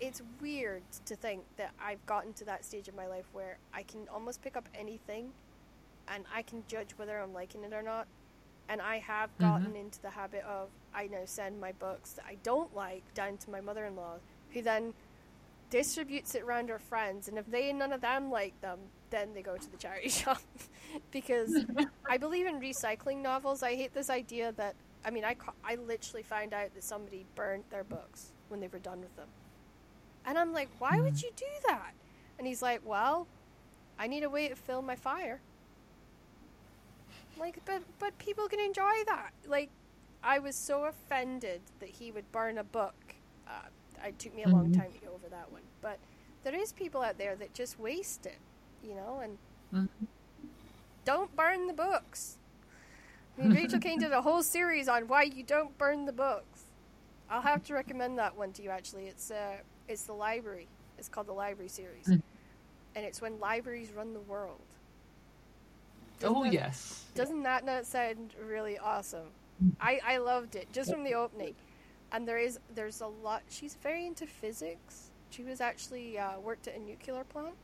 it's 0.00 0.22
weird 0.40 0.82
to 1.06 1.16
think 1.16 1.42
that 1.56 1.72
I've 1.80 2.04
gotten 2.06 2.32
to 2.34 2.44
that 2.46 2.64
stage 2.64 2.88
of 2.88 2.94
my 2.94 3.06
life 3.06 3.26
where 3.32 3.58
I 3.72 3.82
can 3.82 4.08
almost 4.12 4.42
pick 4.42 4.56
up 4.56 4.68
anything, 4.74 5.30
and 6.08 6.24
I 6.34 6.42
can 6.42 6.64
judge 6.68 6.90
whether 6.96 7.18
I'm 7.18 7.32
liking 7.32 7.64
it 7.64 7.72
or 7.72 7.82
not. 7.82 8.06
And 8.68 8.80
I 8.80 8.98
have 8.98 9.28
gotten 9.38 9.76
into 9.76 10.00
the 10.00 10.08
habit 10.08 10.42
of 10.44 10.70
I 10.94 11.06
now 11.06 11.24
send 11.26 11.60
my 11.60 11.72
books 11.72 12.12
that 12.14 12.24
I 12.26 12.36
don't 12.42 12.74
like 12.74 13.02
down 13.12 13.36
to 13.36 13.50
my 13.50 13.60
mother-in-law, 13.60 14.16
who 14.52 14.62
then 14.62 14.94
distributes 15.70 16.34
it 16.34 16.42
around 16.42 16.68
her 16.68 16.78
friends, 16.78 17.28
and 17.28 17.38
if 17.38 17.46
they 17.46 17.72
none 17.72 17.92
of 17.92 18.00
them 18.00 18.30
like 18.30 18.60
them, 18.60 18.78
then 19.10 19.34
they 19.34 19.42
go 19.42 19.56
to 19.56 19.70
the 19.70 19.76
charity 19.76 20.08
shop. 20.20 20.40
because 21.10 21.64
I 22.10 22.18
believe 22.18 22.46
in 22.46 22.60
recycling 22.60 23.22
novels. 23.22 23.62
I 23.62 23.74
hate 23.74 23.94
this 23.94 24.10
idea 24.10 24.52
that 24.52 24.74
I 25.04 25.10
mean 25.10 25.24
I 25.24 25.36
I 25.64 25.76
literally 25.76 26.22
found 26.22 26.54
out 26.54 26.74
that 26.74 26.84
somebody 26.84 27.26
burnt 27.34 27.70
their 27.70 27.84
books 27.84 28.32
when 28.48 28.60
they 28.60 28.68
were 28.68 28.78
done 28.78 29.00
with 29.00 29.14
them, 29.16 29.28
and 30.24 30.38
I'm 30.38 30.52
like, 30.52 30.70
why 30.78 31.00
would 31.00 31.22
you 31.22 31.30
do 31.36 31.46
that? 31.68 31.92
And 32.38 32.46
he's 32.46 32.62
like, 32.62 32.80
well, 32.84 33.28
I 33.98 34.06
need 34.08 34.24
a 34.24 34.30
way 34.30 34.48
to 34.48 34.56
fill 34.56 34.82
my 34.82 34.96
fire. 34.96 35.40
Like, 37.36 37.58
but 37.64 37.82
but 37.98 38.16
people 38.18 38.48
can 38.48 38.60
enjoy 38.60 39.04
that. 39.06 39.32
Like, 39.46 39.70
I 40.22 40.38
was 40.38 40.56
so 40.56 40.84
offended 40.84 41.62
that 41.80 41.88
he 41.90 42.10
would 42.10 42.30
burn 42.32 42.58
a 42.58 42.64
book. 42.64 43.16
Uh, 43.46 43.68
it 44.04 44.18
took 44.18 44.34
me 44.34 44.42
a 44.44 44.48
long 44.48 44.70
Mhm. 44.70 44.76
time 44.76 44.92
to 44.92 44.98
get 44.98 45.08
over 45.10 45.28
that 45.28 45.50
one. 45.50 45.62
But 45.80 45.98
there 46.42 46.54
is 46.54 46.72
people 46.72 47.02
out 47.02 47.18
there 47.18 47.34
that 47.36 47.54
just 47.54 47.78
waste 47.78 48.26
it, 48.26 48.38
you 48.82 48.94
know, 48.94 49.20
and 49.20 49.38
Mhm. 49.72 49.88
don't 51.04 51.34
burn 51.34 51.66
the 51.66 51.72
books. 51.72 52.38
I 53.38 53.42
mean, 53.42 53.52
Rachel 53.54 53.80
Caine 53.80 53.98
did 53.98 54.12
a 54.12 54.22
whole 54.22 54.42
series 54.42 54.88
on 54.88 55.08
why 55.08 55.22
you 55.24 55.42
don't 55.42 55.76
burn 55.76 56.04
the 56.04 56.12
books. 56.12 56.64
I'll 57.28 57.42
have 57.42 57.64
to 57.64 57.74
recommend 57.74 58.18
that 58.18 58.36
one 58.36 58.52
to 58.52 58.62
you. 58.62 58.70
Actually, 58.70 59.06
it's 59.08 59.30
uh, 59.30 59.58
it's 59.88 60.04
the 60.04 60.12
library. 60.12 60.68
It's 60.98 61.08
called 61.08 61.26
the 61.26 61.32
Library 61.32 61.68
series, 61.68 62.06
Mm. 62.06 62.22
and 62.94 63.04
it's 63.04 63.20
when 63.20 63.40
libraries 63.40 63.90
run 63.90 64.14
the 64.14 64.20
world. 64.20 64.60
Oh 66.22 66.44
that- 66.44 66.52
yes. 66.52 67.04
Doesn't 67.14 67.42
that 67.42 67.64
not 67.64 67.86
sound 67.86 68.34
really 68.40 68.78
awesome? 68.78 69.30
I, 69.80 70.00
I 70.04 70.16
loved 70.18 70.56
it 70.56 70.72
just 70.72 70.90
from 70.90 71.04
the 71.04 71.14
opening, 71.14 71.54
and 72.14 72.28
there 72.28 72.38
is 72.38 72.60
there's 72.74 73.02
a 73.02 73.08
lot. 73.08 73.42
She's 73.50 73.76
very 73.76 74.06
into 74.06 74.26
physics. 74.26 75.12
She 75.30 75.44
was 75.44 75.60
actually 75.60 76.18
uh, 76.18 76.40
worked 76.40 76.68
at 76.68 76.76
a 76.76 76.80
nuclear 76.80 77.24
plant, 77.24 77.56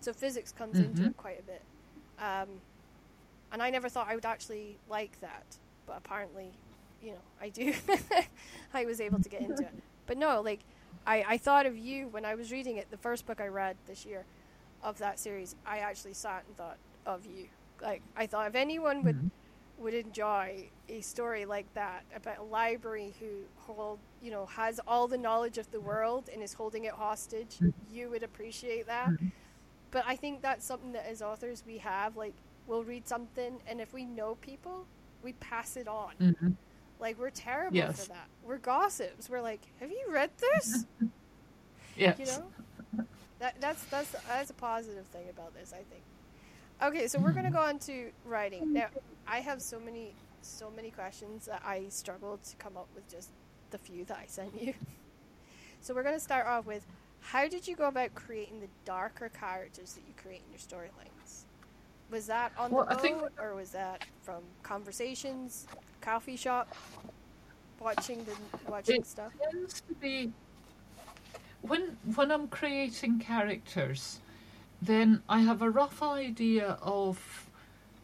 so 0.00 0.12
physics 0.14 0.52
comes 0.52 0.80
into 0.80 1.02
Mhm. 1.02 1.08
it 1.08 1.16
quite 1.18 1.40
a 1.40 1.44
bit. 1.44 1.66
Um, 2.18 2.62
and 3.52 3.62
I 3.62 3.70
never 3.70 3.88
thought 3.88 4.08
I 4.08 4.14
would 4.16 4.26
actually 4.26 4.80
like 4.88 5.20
that, 5.20 5.58
but 5.86 5.98
apparently, 5.98 6.58
you 7.02 7.12
know, 7.12 7.22
I 7.40 7.50
do. 7.50 7.74
I 8.74 8.86
was 8.86 9.00
able 9.00 9.20
to 9.20 9.28
get 9.30 9.42
into 9.42 9.64
it. 9.64 9.74
But 10.06 10.18
no, 10.18 10.40
like, 10.40 10.64
I, 11.06 11.24
I 11.28 11.38
thought 11.38 11.66
of 11.66 11.78
you 11.78 12.08
when 12.08 12.24
I 12.24 12.34
was 12.34 12.52
reading 12.52 12.76
it, 12.78 12.90
the 12.90 12.98
first 12.98 13.26
book 13.26 13.40
I 13.40 13.48
read 13.48 13.76
this 13.86 14.04
year 14.04 14.26
of 14.82 14.98
that 14.98 15.20
series. 15.20 15.54
I 15.66 15.78
actually 15.78 16.14
sat 16.14 16.44
and 16.46 16.56
thought 16.56 16.78
of 17.06 17.26
you. 17.26 17.48
Like, 17.80 18.02
I 18.16 18.26
thought 18.26 18.48
if 18.48 18.56
anyone 18.56 19.02
would. 19.04 19.30
Would 19.80 19.94
enjoy 19.94 20.68
a 20.88 21.00
story 21.00 21.44
like 21.46 21.72
that 21.74 22.04
about 22.14 22.38
a 22.38 22.42
library 22.42 23.14
who 23.18 23.26
hold, 23.56 23.98
you 24.22 24.30
know, 24.30 24.46
has 24.46 24.78
all 24.86 25.08
the 25.08 25.16
knowledge 25.18 25.56
of 25.58 25.70
the 25.72 25.80
world 25.80 26.28
and 26.32 26.42
is 26.42 26.52
holding 26.52 26.84
it 26.84 26.92
hostage. 26.92 27.56
Mhm. 27.60 27.72
You 27.90 28.10
would 28.10 28.22
appreciate 28.22 28.86
that. 28.86 29.08
Mhm. 29.08 29.32
But 29.90 30.04
I 30.06 30.16
think 30.16 30.42
that's 30.42 30.64
something 30.66 30.92
that 30.92 31.06
as 31.06 31.22
authors 31.22 31.64
we 31.66 31.78
have. 31.78 32.16
Like, 32.16 32.34
we'll 32.66 32.84
read 32.84 33.08
something, 33.08 33.60
and 33.66 33.80
if 33.80 33.92
we 33.94 34.04
know 34.04 34.34
people, 34.36 34.86
we 35.22 35.32
pass 35.34 35.76
it 35.76 35.88
on. 35.88 36.14
Mhm. 36.20 36.56
Like, 37.00 37.18
we're 37.18 37.30
terrible 37.30 37.76
Yes. 37.78 38.02
for 38.06 38.12
that. 38.12 38.28
We're 38.44 38.58
gossips. 38.58 39.30
We're 39.30 39.40
like, 39.40 39.60
have 39.80 39.90
you 39.90 40.06
read 40.10 40.30
this? 40.36 40.84
Yes. 41.96 42.18
you 42.18 42.26
know, 42.26 43.06
that 43.40 43.60
that's 43.60 43.84
that's 43.86 44.10
that's 44.26 44.50
a 44.50 44.54
positive 44.54 45.06
thing 45.06 45.28
about 45.28 45.52
this. 45.54 45.72
I 45.72 45.82
think. 45.84 46.02
Okay, 46.82 47.06
so 47.08 47.18
we're 47.18 47.32
gonna 47.32 47.50
go 47.50 47.60
on 47.60 47.78
to 47.80 48.10
writing 48.24 48.72
now. 48.72 48.86
I 49.26 49.40
have 49.40 49.60
so 49.60 49.78
many 49.78 50.14
so 50.42 50.70
many 50.74 50.90
questions 50.90 51.44
that 51.46 51.62
I 51.64 51.84
struggled 51.90 52.42
to 52.44 52.56
come 52.56 52.76
up 52.78 52.88
with 52.94 53.06
just 53.10 53.28
the 53.70 53.76
few 53.78 54.04
that 54.06 54.18
I 54.18 54.26
sent 54.26 54.60
you. 54.60 54.74
So 55.82 55.94
we're 55.94 56.02
gonna 56.02 56.20
start 56.20 56.46
off 56.46 56.66
with 56.66 56.84
how 57.22 57.48
did 57.48 57.66
you 57.66 57.74
go 57.74 57.88
about 57.88 58.14
creating 58.14 58.60
the 58.60 58.68
darker 58.84 59.30
characters 59.30 59.94
that 59.94 60.02
you 60.06 60.12
create 60.22 60.42
in 60.46 60.52
your 60.52 60.58
storylines? 60.58 61.44
Was 62.10 62.26
that 62.26 62.52
on 62.58 62.70
Well, 62.70 62.84
the 62.84 62.92
I 62.92 62.96
think- 62.96 63.22
or 63.40 63.54
was 63.54 63.70
that 63.70 64.04
from 64.20 64.42
conversations, 64.62 65.66
coffee 66.02 66.36
shop, 66.36 66.74
watching 67.80 68.22
the 68.26 68.36
watching 68.70 68.96
It 68.96 69.06
stuff? 69.06 69.32
tends 69.50 69.80
to 69.80 69.94
be 69.94 70.32
when 71.62 71.96
when 72.14 72.30
I'm 72.30 72.48
creating 72.48 73.18
characters, 73.18 74.20
then 74.82 75.22
I 75.28 75.40
have 75.40 75.62
a 75.62 75.70
rough 75.70 76.02
idea 76.02 76.78
of. 76.82 77.46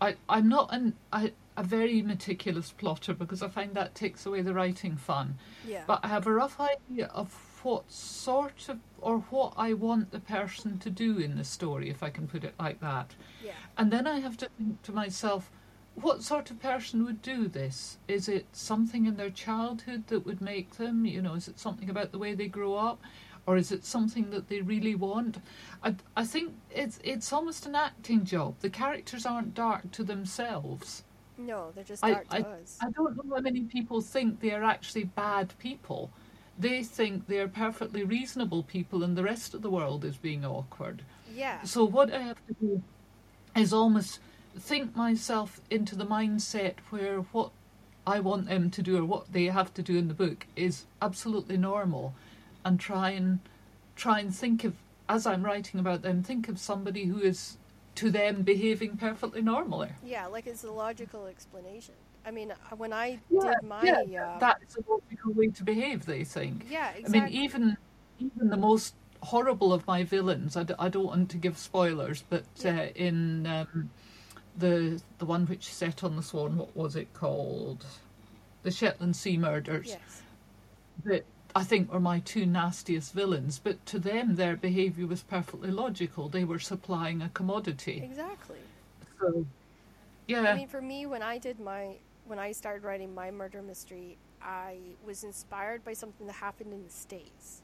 I 0.01 0.17
I'm 0.29 0.49
not 0.49 0.73
an 0.73 0.95
I, 1.13 1.33
a 1.57 1.63
very 1.63 2.03
meticulous 2.03 2.71
plotter 2.71 3.15
because 3.15 3.43
I 3.43 3.49
find 3.49 3.75
that 3.75 3.95
takes 3.95 4.27
away 4.27 4.43
the 4.43 4.53
writing 4.53 4.97
fun. 4.97 5.39
Yeah. 5.67 5.85
But 5.87 6.01
I 6.03 6.09
have 6.09 6.27
a 6.27 6.33
rough 6.33 6.61
idea 6.61 7.07
of 7.07 7.33
what 7.63 7.91
sort 7.91 8.69
of 8.69 8.79
or 9.01 9.21
what 9.31 9.55
I 9.57 9.73
want 9.73 10.11
the 10.11 10.21
person 10.21 10.79
to 10.81 10.91
do 10.91 11.19
in 11.19 11.37
the 11.37 11.45
story, 11.45 11.89
if 11.91 12.03
I 12.03 12.11
can 12.11 12.29
put 12.29 12.45
it 12.45 12.55
like 12.59 12.81
that. 12.81 13.15
yeah. 13.43 13.53
And 13.79 13.91
then 13.91 14.07
I 14.07 14.21
have 14.21 14.37
to 14.39 14.49
think 14.59 14.83
to 14.83 14.93
myself, 14.93 15.51
what 15.95 16.23
sort 16.23 16.51
of 16.51 16.61
person 16.61 17.05
would 17.05 17.23
do 17.23 17.49
this? 17.49 17.99
Is 18.07 18.29
it 18.29 18.47
something 18.53 19.07
in 19.07 19.17
their 19.17 19.31
childhood 19.31 20.07
that 20.09 20.27
would 20.27 20.41
make 20.41 20.77
them, 20.77 21.07
you 21.07 21.23
know, 21.23 21.35
is 21.35 21.49
it 21.49 21.59
something 21.59 21.89
about 21.89 22.13
the 22.13 22.19
way 22.19 22.35
they 22.35 22.49
grow 22.49 22.75
up? 22.75 23.01
Or 23.47 23.57
is 23.57 23.71
it 23.71 23.85
something 23.85 24.31
that 24.31 24.49
they 24.49 24.61
really 24.61 24.95
want? 24.97 25.39
I, 25.83 25.95
I 26.17 26.25
think 26.25 26.55
it's 26.71 26.99
it's 27.05 27.33
almost 27.33 27.65
an 27.67 27.75
acting 27.77 28.25
job. 28.25 28.57
The 28.61 28.71
characters 28.71 29.25
aren't 29.25 29.55
dark 29.55 29.93
to 29.93 30.03
themselves. 30.05 31.05
No, 31.39 31.71
they're 31.75 31.85
just 31.85 32.05
I- 32.05 32.15
dark 32.15 32.29
to 32.31 32.37
I- 32.37 32.41
us. 32.41 32.79
I 32.83 32.91
don't 32.91 33.17
know 33.17 33.35
how 33.37 33.41
many 33.41 33.61
people 33.65 34.01
think 34.01 34.41
they 34.41 34.51
are 34.53 34.65
actually 34.65 35.05
bad 35.05 35.53
people. 35.59 36.11
They 36.59 36.83
think 36.83 37.27
they 37.27 37.39
are 37.39 37.49
perfectly 37.49 38.03
reasonable 38.03 38.63
people 38.63 39.05
and 39.05 39.17
the 39.17 39.23
rest 39.23 39.55
of 39.55 39.63
the 39.63 39.71
world 39.71 40.05
is 40.05 40.17
being 40.17 40.45
awkward. 40.45 41.03
yeah. 41.35 41.63
So 41.63 41.85
what 41.85 42.13
I 42.13 42.23
have 42.23 42.45
to 42.49 42.55
do 42.55 42.83
is 43.55 43.73
almost 43.73 44.21
think 44.59 44.97
myself 44.97 45.61
into 45.71 45.95
the 45.95 46.07
mindset 46.07 46.75
where 46.91 47.19
what 47.33 47.51
I 48.07 48.21
want 48.21 48.47
them 48.49 48.71
to 48.71 48.83
do 48.83 48.97
or 48.97 49.05
what 49.05 49.33
they 49.33 49.45
have 49.47 49.75
to 49.75 49.83
do 49.83 49.99
in 49.99 50.09
the 50.09 50.15
book 50.15 50.47
is 50.57 50.87
absolutely 51.03 51.59
normal 51.59 52.15
and 52.67 52.81
try 52.81 53.11
and 53.11 53.39
try 53.95 54.21
and 54.21 54.35
think 54.35 54.65
of 54.65 54.75
as 55.09 55.27
I'm 55.27 55.45
writing 55.45 55.79
about 55.81 56.03
them, 56.03 56.23
think 56.23 56.49
of 56.49 56.59
somebody 56.59 57.05
who 57.05 57.19
is 57.21 57.57
to 57.95 58.11
them 58.11 58.43
behaving 58.43 58.97
perfectly 58.97 59.41
normally. 59.41 59.91
Yeah, 60.05 60.27
like 60.27 60.47
it's 60.47 60.65
a 60.65 60.71
logical 60.73 61.27
explanation. 61.27 61.95
I 62.27 62.31
mean, 62.33 62.51
uh, 62.51 62.77
when 62.77 62.93
I 62.93 63.19
Yeah, 63.31 63.55
did 63.55 63.63
my 63.69 64.05
yeah, 64.05 64.25
uh, 64.25 64.39
That's 64.41 64.77
a 64.77 64.81
logical 64.91 65.33
way 65.33 65.47
to 65.49 65.65
behave, 65.65 66.05
they 66.07 66.25
think. 66.25 66.67
yeah, 66.71 66.91
exactly. 66.91 67.21
I 67.21 67.25
mean, 67.25 67.45
even 67.45 67.77
even 68.19 68.49
the 68.51 68.57
most 68.57 68.95
horrible 69.23 69.73
of 69.73 69.87
my 69.87 70.03
villains. 70.05 70.57
I, 70.57 70.65
d- 70.65 70.75
I 70.79 70.89
don't 70.89 71.07
want 71.07 71.31
to 71.31 71.37
give 71.37 71.57
spoilers, 71.57 72.23
but 72.29 72.45
Yeah. 72.65 72.81
uh, 72.81 72.87
in 72.97 73.47
um, 73.47 73.91
the 74.59 75.01
the 75.19 75.25
one 75.25 75.47
which 75.47 75.73
set 75.73 76.03
on 76.03 76.17
the 76.17 76.23
Swan, 76.23 76.57
what 76.57 76.77
was 76.77 76.97
it 76.97 77.13
called? 77.15 77.87
The 78.63 78.71
Shetland 78.73 79.15
Sea 79.17 79.39
Murders. 79.39 79.89
yes, 79.91 80.23
That 81.05 81.25
I 81.57 81.65
think 81.65 81.93
were 81.93 82.01
my 82.01 82.21
two 82.21 82.47
nastiest 82.47 83.13
villains. 83.13 83.59
But 83.59 83.85
to 83.87 83.99
them, 83.99 84.37
their 84.37 84.57
behaviour 84.57 85.07
was 85.07 85.23
perfectly 85.23 85.71
logical. 85.71 86.29
They 86.29 86.45
were 86.45 86.59
supplying 86.59 87.23
a 87.23 87.29
commodity. 87.31 88.01
exactly. 88.05 88.61
So, 89.21 89.47
yeah. 90.27 90.43
I 90.53 90.57
mean, 90.57 90.69
for 90.69 90.81
me, 90.83 91.07
when 91.07 91.23
I 91.23 91.39
did 91.39 91.59
my 91.61 91.97
when 92.27 92.39
I 92.39 92.53
started 92.53 92.83
writing 92.83 93.15
my 93.15 93.31
murder 93.31 93.63
mystery, 93.63 94.19
I 94.43 94.79
was 95.05 95.25
inspired 95.25 95.85
by 95.85 95.95
something 95.95 96.27
that 96.27 96.35
happened 96.35 96.73
in 96.73 96.83
the 96.85 96.91
states, 96.91 97.63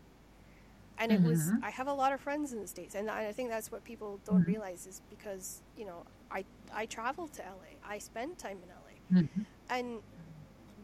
and 0.98 1.10
it 1.12 1.22
was 1.22 1.52
Mhm. 1.52 1.62
I 1.62 1.70
have 1.70 1.88
a 1.88 1.92
lot 1.92 2.12
of 2.12 2.20
friends 2.20 2.52
in 2.52 2.60
the 2.60 2.66
states, 2.68 2.94
and 2.94 3.10
I 3.10 3.32
think 3.32 3.50
that's 3.50 3.70
what 3.72 3.84
people 3.84 4.20
don't 4.24 4.42
Mhm. 4.42 4.46
realize 4.46 4.86
is 4.86 5.02
because 5.10 5.62
you 5.76 5.84
know 5.86 6.04
I 6.30 6.44
I 6.72 6.86
traveled 6.86 7.32
to 7.34 7.42
LA, 7.46 7.76
I 7.84 7.98
spent 7.98 8.38
time 8.38 8.58
in 8.62 8.70
LA, 8.70 8.94
Mhm. 9.10 9.46
and 9.68 10.02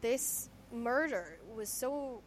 this 0.00 0.50
murder 0.72 1.38
was 1.56 1.68
so 1.68 2.22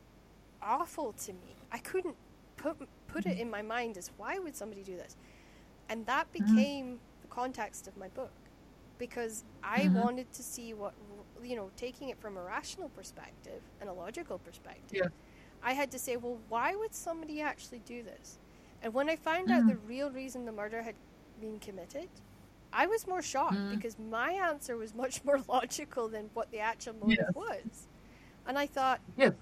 awful 0.61 1.13
to 1.13 1.33
me. 1.33 1.55
I 1.71 1.79
couldn't 1.79 2.15
put 2.57 2.77
put 3.07 3.25
it 3.25 3.37
in 3.37 3.49
my 3.49 3.61
mind 3.61 3.97
as 3.97 4.11
why 4.17 4.39
would 4.39 4.55
somebody 4.55 4.83
do 4.83 4.95
this, 4.95 5.15
and 5.89 6.05
that 6.05 6.31
became 6.31 6.99
the 7.21 7.27
context 7.27 7.87
of 7.87 7.97
my 7.97 8.07
book 8.09 8.31
because 8.97 9.43
I 9.63 9.81
Mhm. 9.87 9.93
wanted 9.93 10.31
to 10.33 10.43
see 10.43 10.73
what 10.73 10.93
you 11.43 11.55
know, 11.55 11.71
taking 11.75 12.09
it 12.09 12.19
from 12.19 12.37
a 12.37 12.41
rational 12.43 12.89
perspective 12.89 13.63
and 13.79 13.89
a 13.89 13.93
logical 13.93 14.37
perspective. 14.39 14.91
Yeah. 15.03 15.09
I 15.63 15.73
had 15.73 15.89
to 15.91 15.97
say, 15.99 16.17
well, 16.17 16.37
why 16.49 16.75
would 16.75 16.93
somebody 16.93 17.41
actually 17.41 17.79
do 17.79 18.03
this? 18.03 18.37
And 18.83 18.93
when 18.93 19.09
I 19.09 19.15
found 19.15 19.49
out 19.51 19.65
the 19.67 19.75
real 19.77 20.11
reason 20.11 20.45
the 20.45 20.51
murder 20.51 20.83
had 20.83 20.95
been 21.39 21.59
committed, 21.59 22.09
I 22.71 22.85
was 22.85 23.07
more 23.07 23.21
shocked 23.23 23.55
Mhm. 23.55 23.69
because 23.69 23.97
my 23.97 24.33
answer 24.33 24.77
was 24.77 24.93
much 25.03 25.23
more 25.25 25.39
logical 25.47 26.07
than 26.09 26.29
what 26.35 26.51
the 26.51 26.59
actual 26.59 26.93
motive 26.93 27.17
Yes. 27.25 27.35
was. 27.35 27.87
And 28.45 28.57
I 28.59 28.67
thought, 28.67 29.01
Yes, 29.17 29.33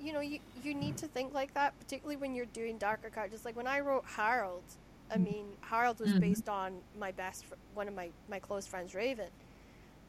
you 0.00 0.12
know, 0.12 0.20
you, 0.20 0.38
you 0.62 0.74
need 0.74 0.96
to 0.98 1.06
think 1.06 1.32
like 1.32 1.54
that, 1.54 1.78
particularly 1.78 2.16
when 2.16 2.34
you're 2.34 2.46
doing 2.46 2.78
darker 2.78 3.10
characters. 3.10 3.44
Like 3.44 3.56
when 3.56 3.66
I 3.66 3.80
wrote 3.80 4.04
Harold, 4.06 4.62
I 5.10 5.16
Mhm. 5.16 5.24
mean, 5.24 5.46
Harold 5.60 6.00
was 6.00 6.10
Mhm. 6.10 6.20
based 6.20 6.48
on 6.48 6.82
my 6.98 7.12
best, 7.12 7.44
fr- 7.46 7.54
one 7.74 7.88
of 7.88 7.94
my, 7.94 8.10
my 8.28 8.38
close 8.38 8.66
friends, 8.66 8.94
Raven. 8.94 9.30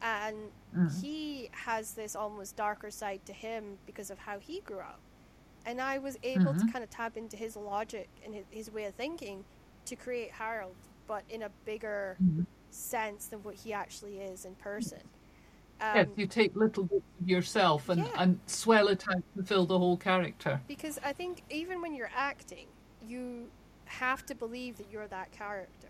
And 0.02 0.52
Mhm. 0.74 1.00
he 1.00 1.48
has 1.52 1.92
this 1.94 2.14
almost 2.16 2.56
darker 2.56 2.90
side 2.90 3.24
to 3.26 3.32
him 3.32 3.78
because 3.86 4.10
of 4.10 4.18
how 4.18 4.38
he 4.38 4.60
grew 4.60 4.80
up. 4.80 5.00
And 5.64 5.80
I 5.80 5.98
was 5.98 6.16
able 6.22 6.54
to 6.54 6.64
Mhm. 6.64 6.72
kind 6.72 6.84
of 6.84 6.90
tap 6.90 7.16
into 7.16 7.36
his 7.36 7.56
logic 7.56 8.08
and 8.24 8.34
his, 8.34 8.44
his 8.50 8.70
way 8.70 8.84
of 8.84 8.94
thinking 8.94 9.44
to 9.86 9.96
create 9.96 10.32
Harold, 10.32 10.76
but 11.06 11.24
in 11.28 11.42
a 11.42 11.48
bigger 11.64 12.16
Mhm. 12.22 12.46
sense 12.70 13.26
than 13.26 13.42
what 13.42 13.54
he 13.56 13.72
actually 13.72 14.18
is 14.20 14.44
in 14.44 14.54
person. 14.56 15.02
Um, 15.80 15.96
yes, 15.96 16.08
you 16.16 16.26
take 16.26 16.56
little 16.56 16.84
bits 16.84 17.04
of 17.20 17.28
yourself 17.28 17.88
and, 17.90 18.02
Yeah. 18.04 18.12
and 18.22 18.40
swell 18.46 18.88
it 18.88 19.04
out 19.08 19.22
to 19.36 19.42
fill 19.42 19.66
the 19.66 19.78
whole 19.78 19.96
character. 19.96 20.60
Because 20.66 20.98
I 21.04 21.12
think 21.12 21.42
even 21.50 21.82
when 21.82 21.94
you're 21.94 22.10
acting, 22.14 22.66
you 23.06 23.50
have 23.84 24.24
to 24.26 24.34
believe 24.34 24.78
that 24.78 24.90
you're 24.90 25.06
that 25.08 25.32
character. 25.32 25.88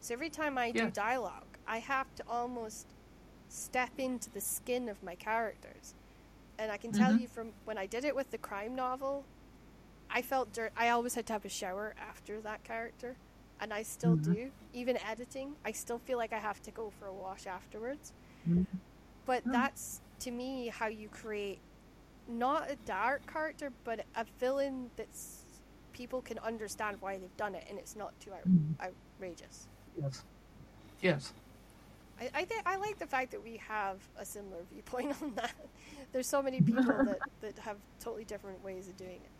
So 0.00 0.12
every 0.14 0.30
time 0.30 0.58
I 0.58 0.70
do 0.70 0.80
Yeah. 0.80 0.90
dialogue, 0.90 1.58
I 1.66 1.78
have 1.78 2.14
to 2.16 2.24
almost 2.28 2.86
step 3.48 3.90
into 3.98 4.30
the 4.30 4.40
skin 4.40 4.88
of 4.88 5.02
my 5.02 5.14
characters. 5.14 5.94
And 6.58 6.70
I 6.70 6.76
can 6.76 6.92
tell 6.92 7.12
Mhm. 7.12 7.20
you 7.22 7.28
from 7.28 7.52
when 7.64 7.78
I 7.78 7.86
did 7.86 8.04
it 8.04 8.14
with 8.14 8.30
the 8.30 8.38
crime 8.38 8.74
novel, 8.74 9.24
I 10.10 10.20
felt 10.20 10.52
dirt. 10.52 10.72
I 10.76 10.90
always 10.90 11.14
had 11.14 11.26
to 11.28 11.32
have 11.32 11.44
a 11.46 11.48
shower 11.48 11.94
after 11.98 12.40
that 12.42 12.64
character, 12.64 13.16
and 13.60 13.72
I 13.72 13.82
still 13.82 14.16
Mhm. 14.16 14.34
do. 14.34 14.52
Even 14.74 14.98
editing, 14.98 15.56
I 15.64 15.72
still 15.72 15.98
feel 15.98 16.18
like 16.18 16.32
I 16.34 16.38
have 16.38 16.60
to 16.62 16.70
go 16.70 16.90
for 16.90 17.06
a 17.06 17.12
wash 17.14 17.46
afterwards. 17.46 18.12
Mhm. 18.46 18.66
But 19.26 19.46
Mm. 19.46 19.52
that's 19.52 20.00
to 20.20 20.30
me 20.30 20.68
how 20.68 20.86
you 20.86 21.08
create 21.08 21.60
not 22.28 22.70
a 22.70 22.76
dark 22.86 23.26
character, 23.32 23.72
but 23.84 24.04
a 24.16 24.24
villain 24.38 24.90
that's 24.96 25.44
people 25.92 26.22
can 26.22 26.38
understand 26.38 26.96
why 27.00 27.18
they've 27.18 27.36
done 27.36 27.54
it, 27.54 27.64
and 27.68 27.78
it's 27.78 27.94
not 27.96 28.18
too 28.20 28.32
out- 28.32 28.48
Mhm. 28.48 28.74
outrageous. 28.80 29.68
Yes. 30.00 30.24
Yes. 31.00 31.32
I, 32.20 32.30
I 32.34 32.44
think 32.44 32.62
I 32.66 32.76
like 32.76 32.98
the 32.98 33.06
fact 33.06 33.30
that 33.32 33.42
we 33.42 33.56
have 33.58 33.98
a 34.16 34.24
similar 34.24 34.62
viewpoint 34.72 35.10
on 35.22 35.34
that. 35.34 35.52
There's 36.12 36.26
so 36.28 36.40
many 36.42 36.60
people 36.62 36.82
that, 37.04 37.20
that 37.40 37.58
have 37.58 37.76
totally 38.00 38.24
different 38.24 38.62
ways 38.64 38.88
of 38.88 38.96
doing 38.96 39.16
it. 39.16 39.30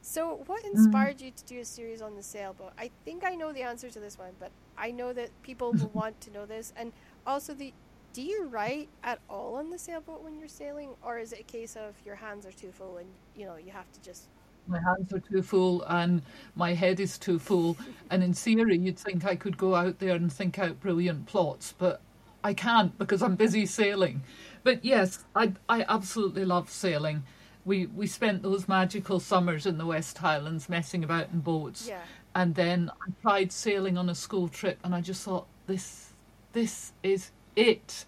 So, 0.00 0.36
what 0.46 0.64
inspired 0.64 1.20
you 1.20 1.32
to 1.32 1.44
do 1.44 1.58
a 1.58 1.64
series 1.64 2.00
on 2.00 2.14
the 2.14 2.22
sailboat? 2.22 2.72
I 2.78 2.90
think 3.04 3.24
I 3.24 3.34
know 3.34 3.52
the 3.52 3.62
answer 3.62 3.90
to 3.90 3.98
this 4.00 4.16
one, 4.16 4.30
but 4.38 4.52
I 4.78 4.92
know 4.92 5.12
that 5.12 5.30
people 5.42 5.72
will 5.72 5.88
want 5.92 6.20
to 6.22 6.30
know 6.30 6.46
this. 6.46 6.72
And 6.76 6.92
also, 7.26 7.52
the 7.52 7.74
Do 8.18 8.24
you 8.24 8.46
write 8.46 8.88
at 9.04 9.20
all 9.30 9.54
on 9.54 9.70
the 9.70 9.78
sailboat 9.78 10.24
when 10.24 10.40
you're 10.40 10.48
sailing, 10.48 10.88
or 11.04 11.20
is 11.20 11.32
it 11.32 11.38
a 11.38 11.44
case 11.44 11.76
of 11.76 11.94
your 12.04 12.16
hands 12.16 12.44
are 12.46 12.50
too 12.50 12.72
full 12.72 12.96
and 12.96 13.08
you 13.36 13.46
know 13.46 13.54
you 13.54 13.70
have 13.70 13.88
to 13.92 14.02
just 14.02 14.24
my 14.66 14.80
hands 14.80 15.12
are 15.12 15.20
too 15.20 15.40
full 15.40 15.84
and 15.84 16.22
my 16.56 16.74
head 16.74 16.98
is 16.98 17.16
too 17.16 17.38
full. 17.38 17.76
And 18.10 18.24
in 18.24 18.34
theory, 18.34 18.76
you'd 18.76 18.98
think 18.98 19.24
I 19.24 19.36
could 19.36 19.56
go 19.56 19.76
out 19.76 20.00
there 20.00 20.16
and 20.16 20.32
think 20.32 20.58
out 20.58 20.80
brilliant 20.80 21.26
plots, 21.26 21.72
but 21.78 22.00
I 22.42 22.54
can't 22.54 22.98
because 22.98 23.22
I'm 23.22 23.36
busy 23.36 23.66
sailing. 23.66 24.24
But 24.64 24.84
yes, 24.84 25.24
I 25.36 25.52
I 25.68 25.84
absolutely 25.88 26.44
love 26.44 26.70
sailing. 26.70 27.22
We 27.64 27.86
we 27.86 28.08
spent 28.08 28.42
those 28.42 28.66
magical 28.66 29.20
summers 29.20 29.64
in 29.64 29.78
the 29.78 29.86
West 29.86 30.18
Highlands 30.18 30.68
messing 30.68 31.04
about 31.04 31.30
in 31.32 31.38
boats. 31.38 31.86
yeah 31.86 32.02
And 32.34 32.56
then 32.56 32.90
I 33.00 33.12
tried 33.22 33.52
sailing 33.52 33.96
on 33.96 34.08
a 34.08 34.14
school 34.16 34.48
trip 34.48 34.80
and 34.82 34.92
I 34.92 35.02
just 35.02 35.22
thought 35.22 35.46
this 35.68 36.14
this 36.52 36.92
is 37.04 37.30
it. 37.58 38.06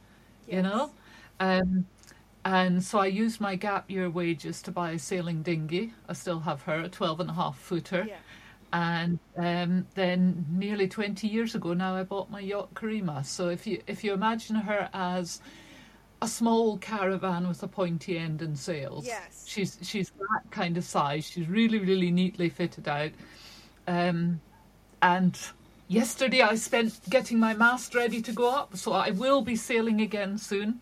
You 0.49 0.63
know? 0.63 0.91
Um 1.39 1.87
and 2.45 2.83
so 2.83 2.99
I 2.99 3.07
used 3.07 3.41
my 3.41 3.55
gap 3.55 3.91
year 3.91 4.09
wages 4.09 4.63
to 4.63 4.71
buy 4.73 4.93
a 4.93 4.99
sailing 4.99 5.43
dinghy. 5.43 5.93
I 6.09 6.15
still 6.15 6.41
have 6.41 6.63
her, 6.63 6.81
a 6.81 6.89
12 6.89 7.21
and 7.21 7.31
a 7.31 7.35
half 7.35 7.59
footer. 7.59 8.07
yeah 8.09 8.17
And 8.73 9.19
um, 9.37 9.87
then 9.95 10.47
nearly 10.51 10.89
20 10.89 11.27
years 11.27 11.55
ago 11.55 11.75
now 11.75 11.97
I 11.97 12.05
bought 12.05 12.31
my 12.31 12.41
yacht 12.41 12.73
Karima. 12.75 13.25
So 13.27 13.49
if 13.49 13.67
you 13.67 13.83
if 13.87 14.05
you 14.05 14.13
imagine 14.15 14.57
her 14.57 14.89
as 14.95 15.41
a 16.23 16.29
small 16.29 16.77
caravan 16.79 17.49
with 17.49 17.63
a 17.63 17.69
pointy 17.69 18.19
end 18.19 18.43
and 18.43 18.59
sails. 18.59 19.07
Yes. 19.07 19.45
She's 19.47 19.79
she's 19.83 20.11
that 20.11 20.51
kind 20.51 20.77
of 20.77 20.85
size. 20.85 21.25
She's 21.27 21.49
really, 21.49 21.79
really 21.79 22.11
neatly 22.11 22.49
fitted 22.49 22.89
out. 22.89 23.13
Um, 23.87 24.41
and 25.03 25.39
yesterday 25.91 26.41
I 26.41 26.55
spent 26.55 26.99
getting 27.11 27.39
my 27.39 27.53
mast 27.53 27.95
ready 27.95 28.23
to 28.23 28.33
go 28.33 28.49
up, 28.49 28.77
so 28.77 28.93
I 28.93 29.11
will 29.11 29.43
be 29.43 29.57
sailing 29.57 30.01
again 30.01 30.39
soon. 30.39 30.81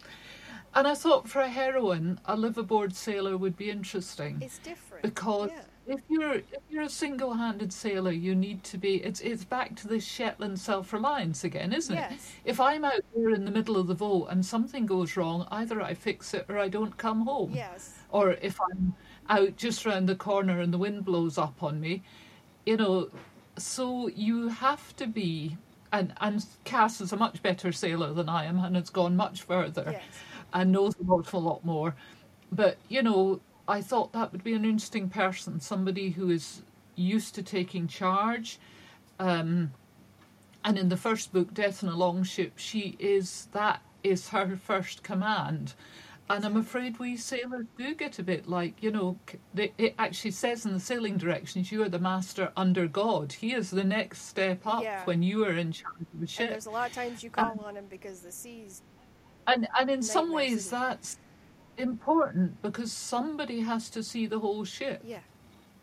And 0.74 0.86
I 0.86 0.94
thought 0.94 1.28
for 1.28 1.40
a 1.40 1.48
heroine, 1.48 2.20
a 2.26 2.36
live 2.36 2.58
aboard 2.58 2.94
sailor 2.94 3.36
would 3.36 3.56
be 3.56 3.70
interesting 3.70 4.38
it's 4.42 4.58
different 4.58 5.02
because 5.02 5.50
yeah. 5.50 5.94
if 5.94 6.00
you're 6.08 6.34
if 6.34 6.62
you're 6.68 6.82
a 6.82 6.88
single-handed 6.90 7.72
sailor, 7.72 8.12
you 8.12 8.34
need 8.34 8.62
to 8.64 8.78
be. 8.78 8.96
It's 8.96 9.20
it's 9.20 9.44
back 9.44 9.74
to 9.76 9.88
this 9.88 10.04
Shetland 10.04 10.60
self-reliance 10.60 11.42
again, 11.42 11.72
isn't 11.72 11.96
it? 11.96 12.06
Yes. 12.10 12.32
If 12.44 12.60
I'm 12.60 12.84
out 12.84 13.00
there 13.16 13.30
in 13.30 13.46
the 13.46 13.50
middle 13.50 13.78
of 13.78 13.86
the 13.86 13.94
boat 13.94 14.28
and 14.30 14.44
something 14.44 14.84
goes 14.84 15.16
wrong, 15.16 15.48
either 15.50 15.80
I 15.80 15.94
fix 15.94 16.34
it 16.34 16.44
or 16.48 16.58
I 16.58 16.68
don't 16.68 16.96
come 16.96 17.22
home. 17.22 17.52
yes 17.54 17.94
Or 18.10 18.32
if 18.32 18.60
I'm 18.60 18.94
out 19.30 19.56
just 19.56 19.86
round 19.86 20.08
the 20.08 20.14
corner 20.16 20.60
and 20.60 20.72
the 20.72 20.78
wind 20.78 21.04
blows 21.04 21.38
up 21.38 21.62
on 21.62 21.80
me, 21.80 22.02
you 22.66 22.76
know. 22.76 23.10
So 23.58 24.08
you 24.08 24.48
have 24.48 24.94
to 24.96 25.06
be. 25.06 25.56
And 25.90 26.12
and 26.20 26.44
Cass 26.64 27.00
is 27.00 27.12
a 27.12 27.16
much 27.16 27.42
better 27.42 27.72
sailor 27.72 28.12
than 28.12 28.28
I 28.28 28.44
am, 28.44 28.58
and 28.58 28.76
has 28.76 28.90
gone 28.90 29.16
much 29.16 29.42
further 29.42 29.92
yes 29.92 30.02
and 30.52 30.72
knows 30.72 30.94
an 31.00 31.08
awful 31.08 31.40
lot 31.40 31.64
more. 31.64 31.94
But, 32.50 32.78
you 32.88 33.02
know, 33.02 33.40
I 33.66 33.82
thought 33.82 34.12
that 34.12 34.32
would 34.32 34.44
be 34.44 34.54
an 34.54 34.64
interesting 34.64 35.08
person, 35.08 35.60
somebody 35.60 36.10
who 36.10 36.30
is 36.30 36.62
used 36.96 37.34
to 37.34 37.42
taking 37.42 37.86
charge. 37.86 38.58
Um, 39.18 39.72
and 40.64 40.78
in 40.78 40.88
the 40.88 40.96
first 40.96 41.32
book, 41.32 41.52
Death 41.52 41.82
in 41.82 41.88
a 41.88 41.96
Long 41.96 42.22
Ship, 42.22 42.52
she 42.56 42.96
is 42.98 43.48
that 43.52 43.82
is 44.02 44.28
her 44.28 44.56
first 44.56 45.02
command. 45.02 45.74
And 46.30 46.44
I'm 46.44 46.56
afraid 46.58 46.98
we 46.98 47.16
sailors 47.16 47.66
do 47.78 47.94
get 47.94 48.18
a 48.18 48.22
bit 48.22 48.48
like, 48.48 48.82
you 48.82 48.90
know, 48.90 49.18
it 49.56 49.94
actually 49.98 50.32
says 50.32 50.66
in 50.66 50.74
the 50.74 50.80
sailing 50.80 51.16
directions, 51.16 51.72
you 51.72 51.82
are 51.82 51.88
the 51.88 51.98
master 51.98 52.52
under 52.56 52.86
God. 52.86 53.32
He 53.32 53.54
is 53.54 53.70
the 53.70 53.84
next 53.84 54.26
step 54.26 54.66
up 54.66 54.82
Yeah. 54.82 55.04
when 55.06 55.22
you 55.22 55.44
are 55.46 55.52
in 55.56 55.72
charge 55.72 56.00
of 56.00 56.06
the 56.12 56.18
and 56.20 56.30
ship. 56.30 56.50
there's 56.50 56.66
a 56.66 56.70
lot 56.70 56.90
of 56.90 56.94
times 56.94 57.22
you 57.22 57.30
call 57.30 57.58
on 57.64 57.76
him 57.76 57.86
because 57.88 58.20
the 58.20 58.32
seas 58.32 58.82
And 59.46 59.66
and 59.78 59.88
in 59.88 60.02
some 60.02 60.30
ways 60.32 60.68
that's 60.68 61.16
important 61.78 62.60
because 62.60 62.92
somebody 62.92 63.60
has 63.60 63.88
to 63.90 64.02
see 64.02 64.26
the 64.26 64.38
whole 64.40 64.64
ship. 64.64 65.00
yeah 65.06 65.20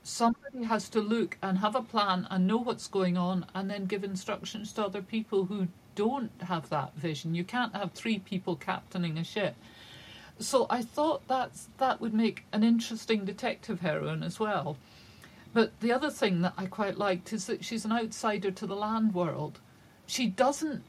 Somebody 0.04 0.64
has 0.64 0.88
to 0.90 1.02
look 1.02 1.38
and 1.42 1.58
have 1.58 1.76
a 1.76 1.82
plan 1.82 2.28
and 2.30 2.46
know 2.46 2.58
what's 2.58 2.88
going 2.88 3.18
on 3.18 3.48
and 3.56 3.68
then 3.72 3.86
give 3.86 4.04
instructions 4.04 4.72
to 4.74 4.86
other 4.86 5.02
people 5.02 5.46
who 5.46 5.68
don't 5.96 6.32
have 6.42 6.70
that 6.70 6.94
vision. 6.96 7.34
You 7.34 7.44
can't 7.44 7.76
have 7.76 7.94
three 7.94 8.20
people 8.20 8.56
captaining 8.56 9.18
a 9.18 9.24
ship. 9.24 9.56
So 10.40 10.68
I 10.70 10.82
thought 10.82 11.28
that's 11.28 11.70
that 11.78 12.02
would 12.02 12.14
make 12.14 12.46
an 12.52 12.64
interesting 12.64 13.26
detective 13.26 13.80
heroine 13.82 14.24
as 14.24 14.40
well. 14.40 14.78
But 15.54 15.80
the 15.80 15.94
other 15.94 16.10
thing 16.10 16.42
that 16.42 16.54
I 16.58 16.66
quite 16.66 16.98
liked 16.98 17.32
is 17.32 17.46
that 17.48 17.64
she's 17.64 17.86
an 17.86 17.94
outsider 17.94 18.52
to 18.52 18.68
the 18.68 18.76
land 18.76 19.14
world. 19.14 19.60
She 20.06 20.28
doesn't 20.28 20.84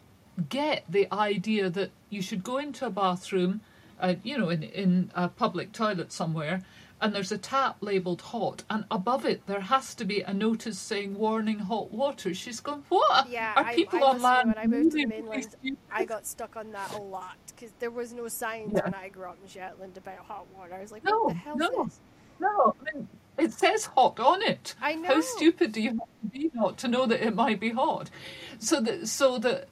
get 0.48 0.84
the 0.88 1.06
idea 1.12 1.70
that 1.70 1.92
you 2.10 2.20
should 2.20 2.42
go 2.42 2.58
into 2.58 2.84
a 2.86 2.90
bathroom, 2.90 3.60
uh, 4.00 4.14
you 4.24 4.36
know, 4.36 4.48
in, 4.48 4.64
in 4.64 5.12
a 5.14 5.28
public 5.28 5.72
toilet 5.72 6.12
somewhere, 6.12 6.62
and 7.00 7.14
there's 7.14 7.30
a 7.30 7.38
tap 7.38 7.76
labelled 7.80 8.20
hot, 8.22 8.64
and 8.68 8.84
above 8.90 9.24
it 9.24 9.46
there 9.46 9.60
has 9.60 9.94
to 9.94 10.04
be 10.04 10.20
a 10.22 10.34
notice 10.34 10.78
saying 10.78 11.16
warning 11.16 11.60
hot 11.60 11.92
water. 11.92 12.34
She's 12.34 12.58
gone, 12.58 12.82
what? 12.88 13.28
Yeah, 13.28 13.52
Are 13.54 13.66
I- 13.66 13.74
people 13.74 14.02
I 14.02 14.08
on 14.08 14.20
land 14.20 14.48
when 14.48 14.58
I 14.58 14.66
moved 14.66 14.92
to 14.92 14.98
the 14.98 15.06
mainland. 15.06 15.56
I 15.92 16.04
got 16.04 16.26
stuck 16.26 16.56
on 16.56 16.72
that 16.72 16.92
a 16.92 17.00
lot 17.00 17.45
because 17.56 17.72
there 17.80 17.90
was 17.90 18.12
no 18.12 18.28
signs 18.28 18.72
Yeah. 18.74 18.84
when 18.84 18.94
I 18.94 19.08
grew 19.08 19.24
up 19.24 19.38
in 19.42 19.48
Shetland 19.48 19.96
about 19.96 20.18
hot 20.18 20.46
water. 20.54 20.74
I 20.74 20.80
was 20.82 20.92
like, 20.92 21.04
No, 21.04 21.18
what 21.24 21.28
the 21.30 21.34
hell 21.34 21.56
no. 21.56 21.66
is 21.84 21.86
this? 21.88 22.00
No, 22.38 22.74
I 22.80 22.94
mean, 22.94 23.08
it 23.38 23.52
says 23.52 23.86
hot 23.86 24.20
on 24.20 24.42
it. 24.42 24.74
I 24.80 24.94
know. 24.94 25.08
How 25.14 25.20
stupid 25.22 25.72
do 25.72 25.80
you 25.80 25.90
have 25.90 25.98
to 25.98 26.26
be 26.30 26.50
not 26.54 26.76
to 26.78 26.88
know 26.88 27.06
that 27.06 27.26
it 27.26 27.34
might 27.34 27.58
be 27.60 27.70
hot? 27.70 28.10
So 28.58 28.80
that 28.82 29.08
so 29.08 29.38
that 29.38 29.68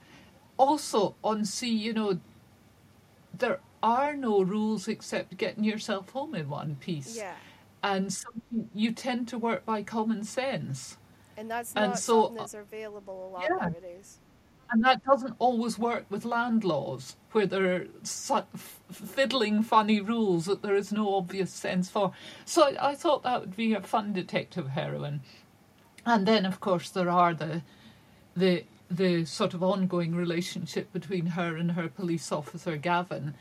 also 0.57 1.15
on 1.23 1.45
sea, 1.45 1.75
you 1.75 1.93
know, 1.93 2.19
there 3.37 3.61
are 3.83 4.17
no 4.17 4.43
rules 4.43 4.89
except 4.89 5.37
getting 5.37 5.65
yourself 5.65 6.11
home 6.11 6.35
in 6.35 6.49
one 6.49 6.77
piece. 6.77 7.17
Yeah, 7.17 7.35
And 7.83 8.11
so 8.13 8.29
you 8.75 8.93
tend 8.93 9.29
to 9.29 9.39
work 9.39 9.67
by 9.67 9.83
common 9.83 10.25
sense. 10.25 10.97
and 11.37 11.51
that's 11.51 11.75
And 11.75 11.99
so, 11.99 12.23
something 12.23 12.37
that's 12.37 12.55
available 12.55 13.29
a 13.29 13.31
lot 13.35 13.43
yeah. 13.43 13.57
nowadays. 13.69 14.19
And 14.75 14.85
that 14.85 15.05
doesn't 15.05 15.37
always 15.39 15.79
work 15.79 16.05
with 16.11 16.25
land 16.25 16.65
laws, 16.65 17.15
where 17.31 17.47
there 17.47 17.77
are 17.77 17.87
su- 18.03 18.43
fiddling 18.91 19.63
funny 19.63 20.01
rules 20.01 20.47
that 20.47 20.63
there 20.63 20.75
is 20.75 20.93
no 20.93 21.15
obvious 21.15 21.53
sense 21.53 21.89
for. 21.89 22.11
So 22.45 22.65
I, 22.65 22.91
I 22.91 22.95
thought 22.97 23.23
that 23.23 23.41
would 23.41 23.57
be 23.57 23.73
a 23.73 23.81
fun 23.81 24.13
detective 24.13 24.71
heroine. 24.71 25.21
And 26.05 26.27
then, 26.27 26.45
of 26.45 26.61
course, 26.61 26.91
there 26.91 27.09
are 27.11 27.35
the 27.35 27.63
the 28.37 28.65
the 28.91 29.25
sort 29.27 29.55
of 29.55 29.63
ongoing 29.63 30.17
relationship 30.17 30.93
between 30.93 31.27
her 31.27 31.57
and 31.57 31.73
her 31.73 31.89
police 31.89 32.33
officer 32.33 32.77
Gavin, 32.77 33.35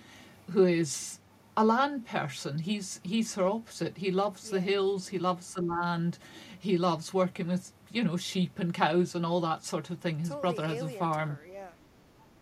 who 0.51 0.65
is 0.65 1.19
a 1.57 1.65
land 1.65 2.05
person. 2.05 2.59
He's 2.59 3.01
he's 3.03 3.35
her 3.35 3.47
opposite. 3.47 3.97
He 3.97 4.11
loves 4.11 4.51
the 4.51 4.61
hills. 4.61 5.07
He 5.07 5.19
loves 5.19 5.55
the 5.55 5.63
land. 5.63 6.19
He 6.59 6.77
loves 6.77 7.13
working 7.13 7.47
with 7.47 7.71
you 7.93 8.03
know 8.03 8.17
sheep 8.17 8.59
and 8.59 8.73
cows 8.73 9.15
and 9.15 9.25
all 9.25 9.39
that 9.41 9.63
sort 9.63 9.89
of 9.89 9.99
thing. 9.99 10.19
His 10.19 10.29
Totally 10.29 10.41
brother 10.41 10.67
has 10.67 10.81
a 10.81 10.89
farm. 10.89 11.29
her, 11.29 11.47
yeah. 11.51 11.67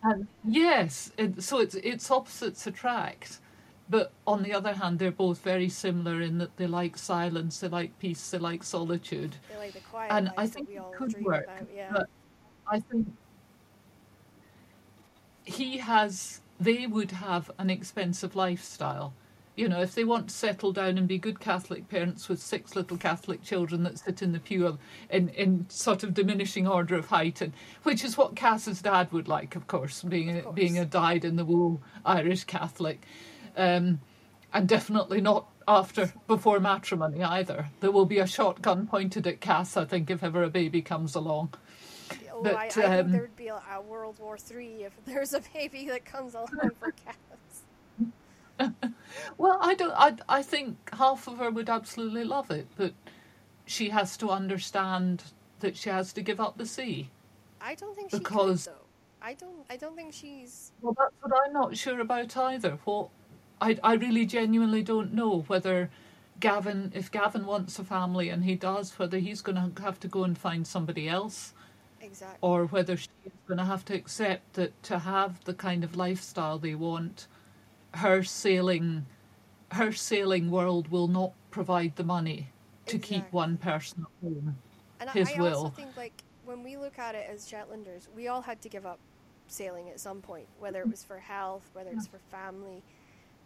And 0.02 0.26
yes, 0.44 1.12
it, 1.16 1.42
so 1.42 1.60
it's 1.60 1.76
it's 1.76 2.10
opposites 2.10 2.66
attract. 2.66 3.38
But 3.88 4.12
on 4.26 4.42
the 4.42 4.54
other 4.54 4.72
hand, 4.72 4.98
they're 4.98 5.12
both 5.12 5.42
very 5.42 5.68
similar 5.68 6.20
in 6.22 6.38
that 6.38 6.56
they 6.56 6.66
like 6.66 6.96
silence, 6.96 7.60
they 7.60 7.68
like 7.68 7.98
peace, 7.98 8.30
they 8.30 8.38
like 8.38 8.64
solitude. 8.64 9.36
They 9.50 9.58
like 9.58 9.72
the 9.74 9.80
quiet 9.80 10.10
And 10.12 10.32
I 10.36 10.46
think 10.46 10.70
it 10.70 10.80
could 10.96 11.14
work, 11.22 11.44
about. 11.44 11.68
Yeah, 11.74 11.90
but 11.92 12.08
I 12.66 12.80
think 12.80 13.12
he 15.44 15.78
has, 15.78 16.40
they 16.58 16.86
would 16.86 17.10
have 17.10 17.50
an 17.58 17.68
expensive 17.68 18.34
lifestyle. 18.34 19.12
You 19.54 19.68
know, 19.68 19.82
if 19.82 19.94
they 19.94 20.04
want 20.04 20.28
to 20.28 20.34
settle 20.34 20.72
down 20.72 20.96
and 20.96 21.06
be 21.06 21.18
good 21.18 21.38
Catholic 21.38 21.86
parents 21.88 22.26
with 22.28 22.40
six 22.40 22.74
little 22.74 22.96
Catholic 22.96 23.42
children 23.42 23.82
that 23.82 23.98
sit 23.98 24.22
in 24.22 24.32
the 24.32 24.40
pew 24.40 24.78
in, 25.10 25.28
in 25.30 25.66
sort 25.68 26.02
of 26.02 26.14
diminishing 26.14 26.66
order 26.66 26.94
of 26.94 27.06
height, 27.06 27.42
and 27.42 27.52
which 27.82 28.02
is 28.02 28.16
what 28.16 28.34
Cass's 28.34 28.80
dad 28.80 29.12
would 29.12 29.28
like, 29.28 29.54
of 29.54 29.66
course, 29.66 30.02
being 30.02 30.30
a, 30.30 30.38
Of 30.38 30.44
course. 30.44 30.54
being 30.54 30.78
a 30.78 30.86
dyed 30.86 31.26
in 31.26 31.36
the 31.36 31.44
wool 31.44 31.82
Irish 32.06 32.44
Catholic, 32.44 33.04
um, 33.56 34.00
and 34.54 34.66
definitely 34.66 35.20
not 35.20 35.46
after 35.68 36.10
before 36.26 36.58
matrimony 36.58 37.22
either. 37.22 37.68
There 37.80 37.92
will 37.92 38.06
be 38.06 38.20
a 38.20 38.26
shotgun 38.26 38.86
pointed 38.86 39.26
at 39.26 39.40
Cass, 39.42 39.76
I 39.76 39.84
think, 39.84 40.10
if 40.10 40.22
ever 40.22 40.42
a 40.42 40.48
baby 40.50 40.80
comes 40.80 41.14
along. 41.14 41.52
oh, 42.32 42.42
but, 42.42 42.56
I, 42.56 42.64
I 42.64 42.68
think 42.70 42.86
um, 42.86 43.12
there 43.12 43.20
would 43.20 43.36
be 43.36 43.48
a, 43.48 43.62
a 43.70 43.82
World 43.82 44.18
War 44.18 44.38
Three 44.38 44.84
if 44.84 44.92
there's 45.04 45.34
a 45.34 45.42
baby 45.52 45.88
that 45.88 46.06
comes 46.06 46.32
along 46.34 46.70
for 46.80 46.92
Cass. 47.04 47.16
Well, 49.38 49.58
I 49.60 49.74
don't. 49.74 49.92
I 49.92 50.16
I 50.28 50.42
think 50.42 50.76
half 50.94 51.26
of 51.28 51.38
her 51.38 51.50
would 51.50 51.68
absolutely 51.68 52.24
love 52.24 52.50
it, 52.50 52.66
but 52.76 52.92
she 53.66 53.90
has 53.90 54.16
to 54.18 54.30
understand 54.30 55.22
that 55.60 55.76
she 55.76 55.90
has 55.90 56.12
to 56.14 56.22
give 56.22 56.40
up 56.40 56.56
the 56.58 56.66
sea. 56.66 57.10
I 57.60 57.74
don't 57.74 57.94
think 57.94 58.10
she 58.10 58.18
Because- 58.18 58.64
could 58.66 58.74
though. 58.74 58.78
I 59.22 59.34
don't. 59.34 59.64
I 59.70 59.76
don't 59.76 59.94
think 59.96 60.12
she's. 60.12 60.72
Well, 60.80 60.94
that's 60.98 61.14
what 61.22 61.32
I'm 61.46 61.52
not 61.52 61.76
sure 61.76 62.00
about 62.00 62.36
either. 62.36 62.78
What 62.84 63.08
I 63.60 63.78
I 63.84 63.94
really 63.94 64.26
genuinely 64.26 64.82
don't 64.82 65.12
know 65.14 65.42
whether 65.46 65.90
Gavin, 66.40 66.90
if 66.94 67.10
Gavin 67.10 67.46
wants 67.46 67.78
a 67.78 67.84
family 67.84 68.28
and 68.30 68.44
he 68.44 68.56
does, 68.56 68.98
whether 68.98 69.18
he's 69.18 69.40
going 69.42 69.74
to 69.74 69.82
have 69.82 70.00
to 70.00 70.08
go 70.08 70.24
and 70.24 70.36
find 70.36 70.66
somebody 70.66 71.08
else. 71.08 71.54
Exactly. 72.00 72.38
or 72.40 72.66
whether 72.66 72.96
she's 72.96 73.08
going 73.46 73.58
to 73.58 73.64
have 73.64 73.84
to 73.84 73.94
accept 73.94 74.54
that 74.54 74.82
to 74.82 74.98
have 74.98 75.44
the 75.44 75.54
kind 75.54 75.84
of 75.84 75.94
lifestyle 75.94 76.58
they 76.58 76.74
want, 76.74 77.28
her 77.94 78.22
sailing, 78.22 79.06
her 79.72 79.92
sailing 79.92 80.50
world 80.50 80.88
will 80.88 81.08
not 81.08 81.32
provide 81.50 81.96
the 81.96 82.04
money 82.04 82.48
to 82.86 82.98
keep 82.98 83.30
one 83.32 83.56
person 83.56 84.04
at 84.06 84.24
home. 84.26 84.56
And 85.00 85.10
I- 85.10 85.12
his 85.12 85.30
I 85.36 85.40
will. 85.40 85.56
also 85.56 85.68
think 85.70 85.96
like 85.96 86.24
when 86.44 86.62
we 86.62 86.76
look 86.76 86.98
at 86.98 87.14
it 87.14 87.28
as 87.30 87.48
Shetlanders, 87.50 88.08
we 88.14 88.28
all 88.28 88.42
had 88.42 88.60
to 88.62 88.68
give 88.68 88.84
up 88.86 88.98
sailing 89.48 89.88
at 89.90 90.00
some 90.00 90.20
point, 90.22 90.46
whether 90.58 90.80
it 90.80 90.88
was 90.90 91.04
for 91.04 91.18
health, 91.18 91.68
whether 91.74 91.90
it's 91.90 92.06
for 92.06 92.18
family, 92.30 92.82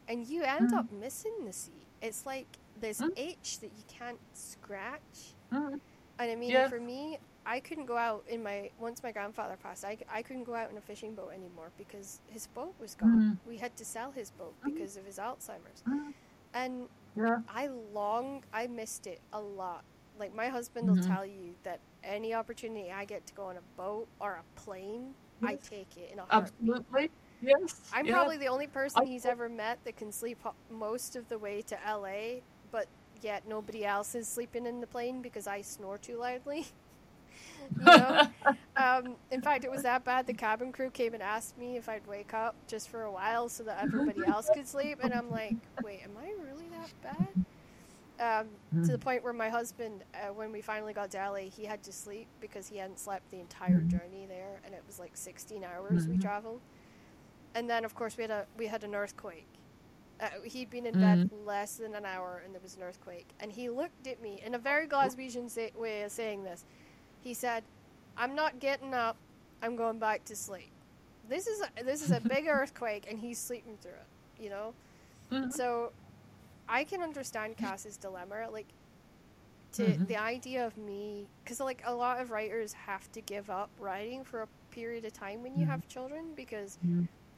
and 0.09 0.27
you 0.27 0.43
end 0.43 0.71
Mm. 0.71 0.79
up 0.79 0.93
missing 0.93 1.45
the 1.45 1.53
sea. 1.53 1.73
It's 2.01 2.25
like 2.27 2.47
this 2.81 3.01
Mm. 3.01 3.19
itch 3.19 3.59
that 3.61 3.73
you 3.77 3.85
can't 3.89 4.21
scratch. 4.35 5.35
Mm. 5.53 5.81
And 6.19 6.31
I 6.31 6.35
mean, 6.37 6.51
Yeah. 6.51 6.69
for 6.69 6.79
me, 6.81 7.19
I 7.47 7.61
couldn't 7.61 7.87
go 7.87 7.97
out 7.97 8.25
in 8.29 8.43
my 8.43 8.71
once 8.81 9.03
my 9.03 9.13
grandfather 9.13 9.57
passed. 9.63 9.85
I, 9.85 9.99
I 10.11 10.23
couldn't 10.23 10.45
go 10.45 10.55
out 10.55 10.71
in 10.71 10.77
a 10.79 10.81
fishing 10.81 11.15
boat 11.15 11.31
anymore 11.33 11.71
because 11.79 12.21
his 12.27 12.47
boat 12.49 12.75
was 12.81 12.95
gone. 12.95 13.39
We 13.47 13.57
had 13.59 13.77
to 13.77 13.85
sell 13.85 14.11
his 14.11 14.31
boat 14.33 14.55
Mm. 14.63 14.75
because 14.75 14.97
of 14.97 15.07
his 15.07 15.19
Alzheimer's. 15.19 15.83
Mm. 15.89 16.13
And 16.55 16.89
Yeah. 17.17 17.39
I 17.49 17.69
long, 17.69 18.45
I 18.53 18.67
missed 18.67 19.07
it 19.07 19.21
a 19.33 19.41
lot. 19.41 19.85
Like 20.19 20.35
my 20.35 20.49
husband 20.49 20.89
will 20.89 20.97
Mhm. 20.97 21.07
tell 21.07 21.25
you 21.27 21.55
that 21.63 21.81
any 22.03 22.35
opportunity 22.35 22.91
I 22.93 23.05
get 23.05 23.27
to 23.27 23.35
go 23.35 23.45
on 23.45 23.57
a 23.57 23.63
boat 23.77 24.09
or 24.21 24.33
a 24.35 24.45
plane, 24.61 25.15
I 25.43 25.57
take 25.57 25.97
it 25.97 26.11
in 26.13 26.19
a 26.19 26.25
heartbeat. 26.27 26.71
Absolutely. 26.71 27.11
Yes. 27.41 27.81
I'm 27.93 28.07
yeah. 28.07 28.13
probably 28.15 28.37
the 28.39 28.49
only 28.49 28.67
person 28.67 29.03
I- 29.03 29.07
he's 29.07 29.27
ever 29.27 29.49
met 29.49 29.83
that 29.85 29.97
can 29.97 30.13
sleep 30.13 30.39
most 30.71 31.17
of 31.17 31.29
the 31.29 31.39
way 31.39 31.63
to 31.63 31.77
LA, 31.87 32.43
but 32.71 32.89
yet 33.21 33.47
nobody 33.47 33.85
else 33.85 34.15
is 34.15 34.29
sleeping 34.29 34.67
in 34.67 34.81
the 34.81 34.87
plane 34.87 35.23
because 35.23 35.47
I 35.47 35.61
snore 35.63 35.99
too 35.99 36.17
loudly. 36.19 36.67
you 37.79 37.93
know? 37.93 38.17
um, 38.77 39.17
in 39.31 39.43
fact, 39.43 39.65
it 39.65 39.71
was 39.71 39.83
that 39.83 40.05
bad. 40.05 40.27
The 40.27 40.35
cabin 40.35 40.73
crew 40.73 40.91
came 40.91 41.15
and 41.15 41.23
asked 41.23 41.57
me 41.59 41.77
if 41.77 41.89
I'd 41.89 42.07
wake 42.07 42.35
up 42.35 42.57
just 42.67 42.89
for 42.89 43.03
a 43.05 43.13
while 43.13 43.49
so 43.49 43.65
that 43.65 43.79
everybody 43.83 44.25
else 44.27 44.51
could 44.51 44.69
sleep, 44.69 44.99
and 45.03 45.13
I'm 45.15 45.31
like, 45.31 45.57
wait, 45.83 46.01
am 46.05 46.17
I 46.17 46.33
really 46.43 46.69
that 46.71 46.91
bad? 47.03 47.35
Um, 48.19 48.49
to 48.83 48.93
the 48.93 48.99
Mm. 48.99 49.01
point 49.01 49.23
where 49.25 49.33
my 49.33 49.49
husband, 49.49 50.05
uh, 50.15 50.33
when 50.33 50.53
we 50.53 50.61
finally 50.61 50.93
got 50.93 51.11
to 51.13 51.19
LA, 51.19 51.49
he 51.51 51.65
had 51.65 51.83
to 51.85 51.93
sleep 51.93 52.29
because 52.41 52.69
he 52.69 52.77
hadn't 52.77 52.99
slept 52.99 53.31
the 53.31 53.41
entire 53.41 53.83
Mhm. 53.83 53.89
journey 53.89 54.27
there, 54.27 54.61
and 54.65 54.75
it 54.75 54.83
was 54.87 54.99
like 54.99 55.17
16 55.17 55.65
hours 55.65 56.09
we 56.09 56.17
Mhm. 56.17 56.19
traveled. 56.19 56.63
And 57.55 57.69
then, 57.69 57.85
of 57.85 57.95
course, 57.95 58.17
we 58.17 58.23
had 58.23 58.31
a 58.31 58.47
we 58.57 58.67
had 58.67 58.85
an 58.85 58.95
earthquake. 58.95 59.49
Uh, 60.21 60.29
he'd 60.45 60.71
been 60.71 60.87
in 60.87 60.97
bed 60.97 61.21
less 61.31 61.77
than 61.77 61.95
an 61.95 62.05
hour, 62.07 62.41
and 62.45 62.55
there 62.55 62.61
was 62.63 62.77
an 62.77 62.83
earthquake. 62.83 63.35
And 63.41 63.53
he 63.53 63.69
looked 63.69 64.07
at 64.07 64.21
me 64.21 64.41
in 64.45 64.55
a 64.55 64.59
very 64.59 64.87
Glaswegian 64.87 65.51
say, 65.51 65.73
way 65.75 66.03
of 66.03 66.13
saying 66.13 66.45
this. 66.45 66.65
He 67.27 67.35
said, 67.35 67.65
"I'm 68.17 68.37
not 68.37 68.61
getting 68.61 68.95
up. 68.95 69.17
I'm 69.61 69.75
going 69.75 69.99
back 69.99 70.25
to 70.27 70.37
sleep. 70.37 70.71
This 71.29 71.49
is 71.49 71.61
a, 71.61 71.83
this 71.83 72.01
is 72.03 72.13
a 72.13 72.21
big 72.21 72.47
earthquake, 72.59 73.05
and 73.11 73.19
he's 73.19 73.37
sleeping 73.39 73.77
through 73.83 73.99
it. 74.05 74.43
You 74.43 74.51
know." 74.51 74.75
Mhm. 75.33 75.53
So, 75.53 75.93
I 76.69 76.85
can 76.85 77.03
understand 77.03 77.57
Cass's 77.57 77.97
dilemma. 77.97 78.49
Like, 78.53 78.69
to 79.73 79.83
Mhm. 79.83 80.07
the 80.07 80.17
idea 80.17 80.65
of 80.65 80.77
me, 80.77 81.27
because 81.43 81.59
like 81.59 81.83
a 81.85 81.93
lot 81.93 82.21
of 82.21 82.31
writers 82.31 82.73
have 82.75 83.11
to 83.13 83.21
give 83.21 83.51
up 83.51 83.71
writing 83.81 84.23
for 84.23 84.43
a 84.43 84.49
period 84.71 85.05
of 85.05 85.13
time 85.13 85.43
when 85.43 85.57
you 85.57 85.67
Mhm. 85.67 85.71
have 85.71 85.89
children 85.89 86.33
because 86.37 86.79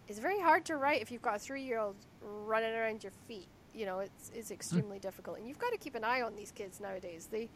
it's 0.06 0.18
very 0.18 0.40
hard 0.40 0.64
to 0.66 0.76
write 0.76 1.00
if 1.00 1.10
you've 1.10 1.22
got 1.22 1.36
a 1.36 1.38
three-year-old 1.38 1.96
running 2.20 2.74
around 2.74 3.02
your 3.02 3.12
feet. 3.26 3.48
You 3.72 3.86
know, 3.86 4.00
it's 4.00 4.30
it's 4.34 4.50
extremely 4.50 4.98
difficult, 4.98 5.38
and 5.38 5.48
you've 5.48 5.58
got 5.58 5.72
to 5.72 5.78
keep 5.78 5.94
an 5.94 6.04
eye 6.04 6.20
on 6.20 6.36
these 6.36 6.52
kids 6.52 6.78
nowadays. 6.78 7.28
They 7.30 7.48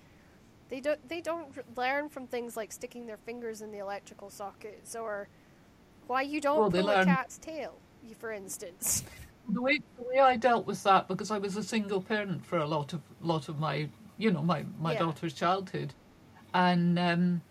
they 0.69 0.81
don't 0.81 1.09
they 1.09 1.21
don't 1.21 1.77
learn 1.77 2.09
from 2.09 2.27
things 2.27 2.57
like 2.57 2.73
sticking 2.73 3.07
their 3.07 3.17
fingers 3.17 3.63
in 3.63 3.73
the 3.73 3.79
electrical 3.79 4.31
sockets 4.31 4.95
or 4.97 5.29
why 6.07 6.23
you 6.23 6.41
don't 6.41 6.59
Well, 6.59 6.71
pull 6.71 6.89
a 6.91 7.05
cat's 7.05 7.39
tail, 7.39 7.75
for 8.19 8.33
instance. 8.33 9.05
the 9.49 9.63
way 9.63 9.79
the 9.97 10.03
way 10.03 10.19
I 10.21 10.37
dealt 10.37 10.67
with 10.67 10.83
that 10.85 11.09
because 11.09 11.31
I 11.31 11.39
was 11.39 11.57
a 11.57 11.63
single 11.63 12.01
parent 12.01 12.45
for 12.45 12.59
a 12.59 12.67
lot 12.67 12.93
of 12.93 13.01
lot 13.21 13.49
of 13.49 13.59
my 13.59 13.89
you 14.19 14.31
know 14.31 14.43
my 14.43 14.65
my 14.81 14.95
Yeah. 14.95 15.01
daughter's 15.01 15.35
childhood, 15.35 15.95
and 16.55 16.99
um, 16.99 17.43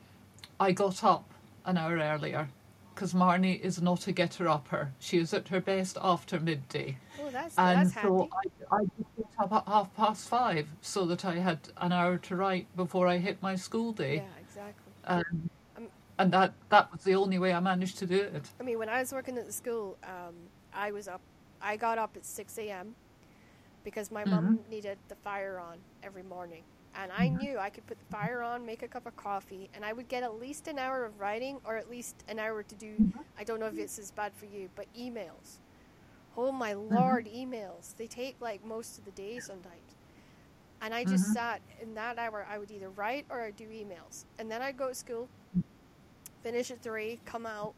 I 0.59 0.71
got 0.71 1.03
up 1.03 1.33
an 1.65 1.77
hour 1.77 1.97
earlier 1.97 2.49
because 2.93 3.13
Marnie 3.13 3.59
is 3.59 3.81
not 3.81 4.07
a 4.07 4.11
getter 4.11 4.47
upper. 4.47 4.91
She 4.99 5.17
is 5.17 5.33
at 5.33 5.49
her 5.49 5.61
best 5.61 5.97
after 6.01 6.39
midday, 6.39 6.97
oh, 7.31 7.41
that's 7.41 7.57
and 7.57 7.79
that's 7.79 7.93
so 7.93 8.01
handy. 8.01 8.29
I 8.71 8.75
I 8.75 8.79
just 8.97 9.39
up 9.39 9.51
at 9.53 9.67
half 9.67 9.95
past 9.95 10.29
five 10.29 10.67
so 10.81 11.05
that 11.05 11.25
I 11.25 11.35
had 11.35 11.59
an 11.77 11.91
hour 11.91 12.17
to 12.17 12.35
write 12.35 12.67
before 12.75 13.07
I 13.07 13.17
hit 13.17 13.41
my 13.41 13.55
school 13.55 13.91
day, 13.93 14.15
Yeah, 14.17 14.23
exactly. 14.41 14.93
um, 15.05 15.49
Um, 15.77 15.87
and 16.19 16.31
that 16.33 16.53
that 16.69 16.91
was 16.91 17.03
the 17.03 17.15
only 17.15 17.39
way 17.39 17.53
I 17.53 17.59
managed 17.59 17.97
to 17.99 18.05
do 18.05 18.19
it. 18.21 18.49
I 18.59 18.63
mean, 18.63 18.77
when 18.77 18.89
I 18.89 18.99
was 18.99 19.11
working 19.11 19.37
at 19.37 19.45
the 19.47 19.53
school, 19.53 19.97
um, 20.03 20.35
I 20.73 20.91
was 20.91 21.07
up. 21.07 21.21
I 21.61 21.77
got 21.77 21.97
up 21.97 22.17
at 22.17 22.25
six 22.25 22.57
a.m. 22.57 22.95
because 23.83 24.11
my 24.11 24.23
mum 24.25 24.59
needed 24.69 24.97
the 25.07 25.15
fire 25.15 25.59
on 25.59 25.77
every 26.03 26.23
morning, 26.23 26.63
and 26.95 27.11
I 27.11 27.29
knew 27.29 27.57
I 27.57 27.69
could 27.69 27.85
put 27.87 27.97
the 27.99 28.05
fire 28.17 28.41
on, 28.41 28.65
make 28.65 28.83
a 28.83 28.87
cup 28.87 29.05
of 29.07 29.15
coffee, 29.15 29.69
and 29.73 29.83
I 29.85 29.93
would 29.93 30.07
get 30.07 30.23
at 30.23 30.39
least 30.39 30.67
an 30.67 30.77
hour 30.79 31.05
of 31.05 31.19
writing, 31.19 31.57
or 31.65 31.77
at 31.77 31.89
least 31.89 32.23
an 32.27 32.39
hour 32.39 32.63
to 32.63 32.75
do. 32.75 32.93
I 33.39 33.43
don't 33.43 33.59
know 33.59 33.67
if 33.67 33.77
it's 33.79 33.97
as 33.99 34.11
bad 34.11 34.33
for 34.35 34.45
you, 34.45 34.69
but 34.75 34.85
emails. 34.97 35.59
Oh 36.37 36.51
my 36.51 36.73
lord, 36.73 37.25
emails! 37.27 37.95
They 37.95 38.07
take 38.07 38.37
like 38.41 38.63
most 38.63 38.97
of 38.97 39.05
the 39.05 39.11
day 39.11 39.39
sometimes. 39.39 39.95
And 40.81 40.93
I 40.93 41.05
just 41.05 41.25
Mhm. 41.25 41.31
sat 41.31 41.61
in 41.81 41.93
that 41.95 42.17
hour. 42.19 42.45
I 42.49 42.57
would 42.57 42.71
either 42.71 42.89
write 42.89 43.25
or 43.29 43.41
I'd 43.41 43.55
do 43.55 43.67
emails, 43.69 44.25
and 44.39 44.51
then 44.51 44.61
I'd 44.61 44.77
go 44.77 44.89
to 44.89 44.95
school, 44.95 45.29
finish 46.43 46.71
at 46.71 46.81
three, 46.81 47.19
come 47.25 47.45
out, 47.45 47.75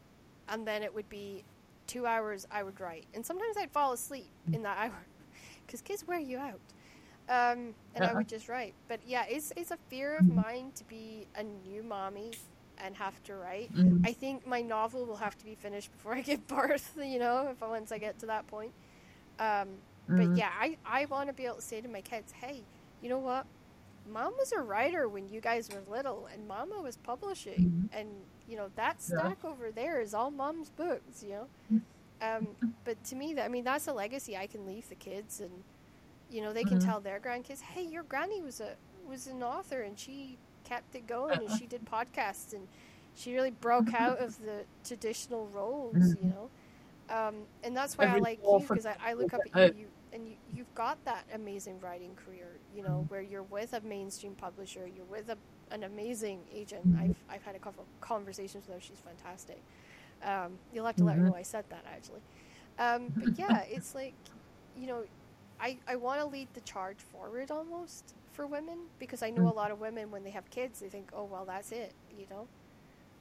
and 0.48 0.66
then 0.66 0.82
it 0.82 0.94
would 0.94 1.08
be 1.08 1.44
two 1.86 2.06
hours 2.06 2.46
I 2.50 2.62
would 2.62 2.80
write. 2.80 3.06
And 3.14 3.24
sometimes 3.24 3.56
I'd 3.58 3.70
fall 3.72 3.92
asleep 3.92 4.32
in 4.52 4.62
that 4.62 4.78
hour 4.78 5.06
because 5.66 5.82
kids 5.82 6.04
wear 6.06 6.18
you 6.18 6.38
out. 6.38 6.60
Um, 7.28 7.74
and 7.94 8.04
I 8.04 8.14
Uh-huh. 8.14 8.14
would 8.14 8.28
just 8.28 8.48
write. 8.48 8.74
But 8.88 9.00
yeah, 9.04 9.24
it's, 9.28 9.52
it's 9.56 9.70
a 9.70 9.78
fear 9.88 10.18
of 10.18 10.28
mine 10.28 10.72
to 10.76 10.84
be 10.84 11.28
a 11.34 11.42
new 11.42 11.82
mommy 11.82 12.38
and 12.84 12.96
have 12.96 13.22
to 13.24 13.34
write. 13.36 13.72
Mm. 13.74 14.04
I 14.04 14.12
think 14.14 14.46
my 14.46 14.62
novel 14.62 15.06
will 15.06 15.16
have 15.16 15.36
to 15.38 15.44
be 15.44 15.54
finished 15.56 15.92
before 15.92 16.14
I 16.20 16.22
give 16.22 16.46
birth, 16.46 16.96
you 17.02 17.18
know, 17.18 17.48
if 17.52 17.60
once 17.62 17.92
I 17.92 17.98
get 17.98 18.18
to 18.20 18.26
that 18.26 18.46
point. 18.48 18.72
Um, 19.38 19.82
But 20.16 20.28
Mhm. 20.28 20.36
yeah, 20.36 20.50
I, 20.60 20.78
I 20.84 21.06
want 21.06 21.28
to 21.28 21.34
be 21.34 21.44
able 21.46 21.56
to 21.56 21.62
say 21.62 21.80
to 21.80 21.88
my 21.88 22.02
kids, 22.02 22.32
hey, 22.32 22.66
you 23.00 23.08
know 23.08 23.18
what? 23.18 23.46
Mom 24.06 24.32
was 24.38 24.52
a 24.52 24.60
writer 24.60 25.08
when 25.08 25.28
you 25.28 25.40
guys 25.40 25.70
were 25.70 25.82
little, 25.82 26.26
and 26.32 26.46
Mama 26.46 26.80
was 26.82 26.96
publishing, 26.96 27.72
and 27.92 28.26
you 28.46 28.56
know 28.56 28.68
that 28.76 29.00
Mm-hmm. 29.08 29.14
Yeah. 29.14 29.30
stack 29.30 29.44
over 29.44 29.72
there 29.72 30.00
is 30.00 30.14
all 30.14 30.30
Mom's 30.30 30.70
books, 30.70 31.22
you 31.22 31.30
know. 31.30 31.48
Um, 32.20 32.56
but 32.84 33.02
to 33.04 33.16
me, 33.16 33.38
I 33.40 33.48
mean, 33.48 33.64
that's 33.64 33.86
a 33.88 33.92
legacy 33.92 34.36
I 34.36 34.46
can 34.46 34.66
leave 34.66 34.88
the 34.88 34.94
kids, 34.96 35.40
and 35.40 35.64
you 36.30 36.40
know 36.42 36.52
they 36.52 36.64
can 36.64 36.78
Mhm. 36.78 36.80
tell 36.80 37.00
their 37.00 37.20
grandkids, 37.20 37.60
hey, 37.60 37.82
your 37.84 38.02
granny 38.04 38.42
was 38.42 38.60
a 38.60 38.76
was 39.06 39.26
an 39.26 39.42
author, 39.42 39.82
and 39.82 39.98
she 39.98 40.38
kept 40.64 40.94
it 40.94 41.06
going, 41.06 41.42
and 41.42 41.50
she 41.50 41.66
did 41.66 41.84
podcasts, 41.84 42.52
and 42.54 42.68
she 43.14 43.34
really 43.34 43.50
broke 43.50 43.94
out 43.94 44.20
of 44.20 44.38
the 44.38 44.64
traditional 44.84 45.46
roles, 45.48 46.16
you 46.20 46.26
know. 46.28 46.50
Um, 47.08 47.46
and 47.62 47.76
that's 47.76 47.98
why 47.98 48.08
I 48.08 48.16
like 48.16 48.50
you 48.50 48.66
because 48.68 48.86
I, 48.86 48.96
I 49.02 49.14
look 49.14 49.34
up 49.34 49.46
at 49.46 49.54
you, 49.54 49.68
you 49.68 49.86
and 50.12 50.28
you, 50.28 50.36
you've 50.52 50.74
got 50.74 51.04
that 51.04 51.26
amazing 51.34 51.80
writing 51.80 52.14
career, 52.16 52.60
you 52.74 52.82
know, 52.82 53.04
where 53.08 53.20
you're 53.22 53.42
with 53.42 53.74
a 53.74 53.80
mainstream 53.80 54.34
publisher, 54.34 54.86
you're 54.86 55.04
with 55.06 55.28
a, 55.28 55.36
an 55.70 55.84
amazing 55.84 56.40
agent. 56.52 56.86
I've, 56.98 57.14
I've 57.28 57.42
had 57.42 57.54
a 57.56 57.58
couple 57.58 57.86
conversations 58.00 58.66
with 58.66 58.76
her. 58.76 58.80
She's 58.80 59.00
fantastic. 59.00 59.62
Um, 60.22 60.58
you'll 60.72 60.86
have 60.86 60.96
to 60.96 61.04
let 61.04 61.16
her 61.16 61.22
Mhm. 61.22 61.24
know 61.24 61.34
I 61.34 61.42
said 61.42 61.64
that 61.70 61.84
actually. 61.86 62.22
Um, 62.78 63.12
but 63.18 63.28
yeah, 63.36 63.62
it's 63.68 63.94
like, 63.94 64.14
you 64.74 64.86
know, 64.86 65.04
I, 65.60 65.78
I 65.88 65.96
want 65.96 66.20
to 66.20 66.26
lead 66.26 66.48
the 66.54 66.60
charge 66.60 66.98
forward 67.02 67.50
almost 67.50 68.14
for 68.34 68.46
women 68.46 68.78
because 68.98 69.22
I 69.22 69.30
know 69.30 69.48
a 69.48 69.54
lot 69.54 69.70
of 69.72 69.80
women 69.80 70.10
when 70.10 70.24
they 70.24 70.30
have 70.30 70.50
kids, 70.50 70.80
they 70.80 70.88
think, 70.90 71.10
oh, 71.14 71.24
well, 71.24 71.44
that's 71.46 71.72
it, 71.72 71.94
you 72.18 72.26
know. 72.30 72.48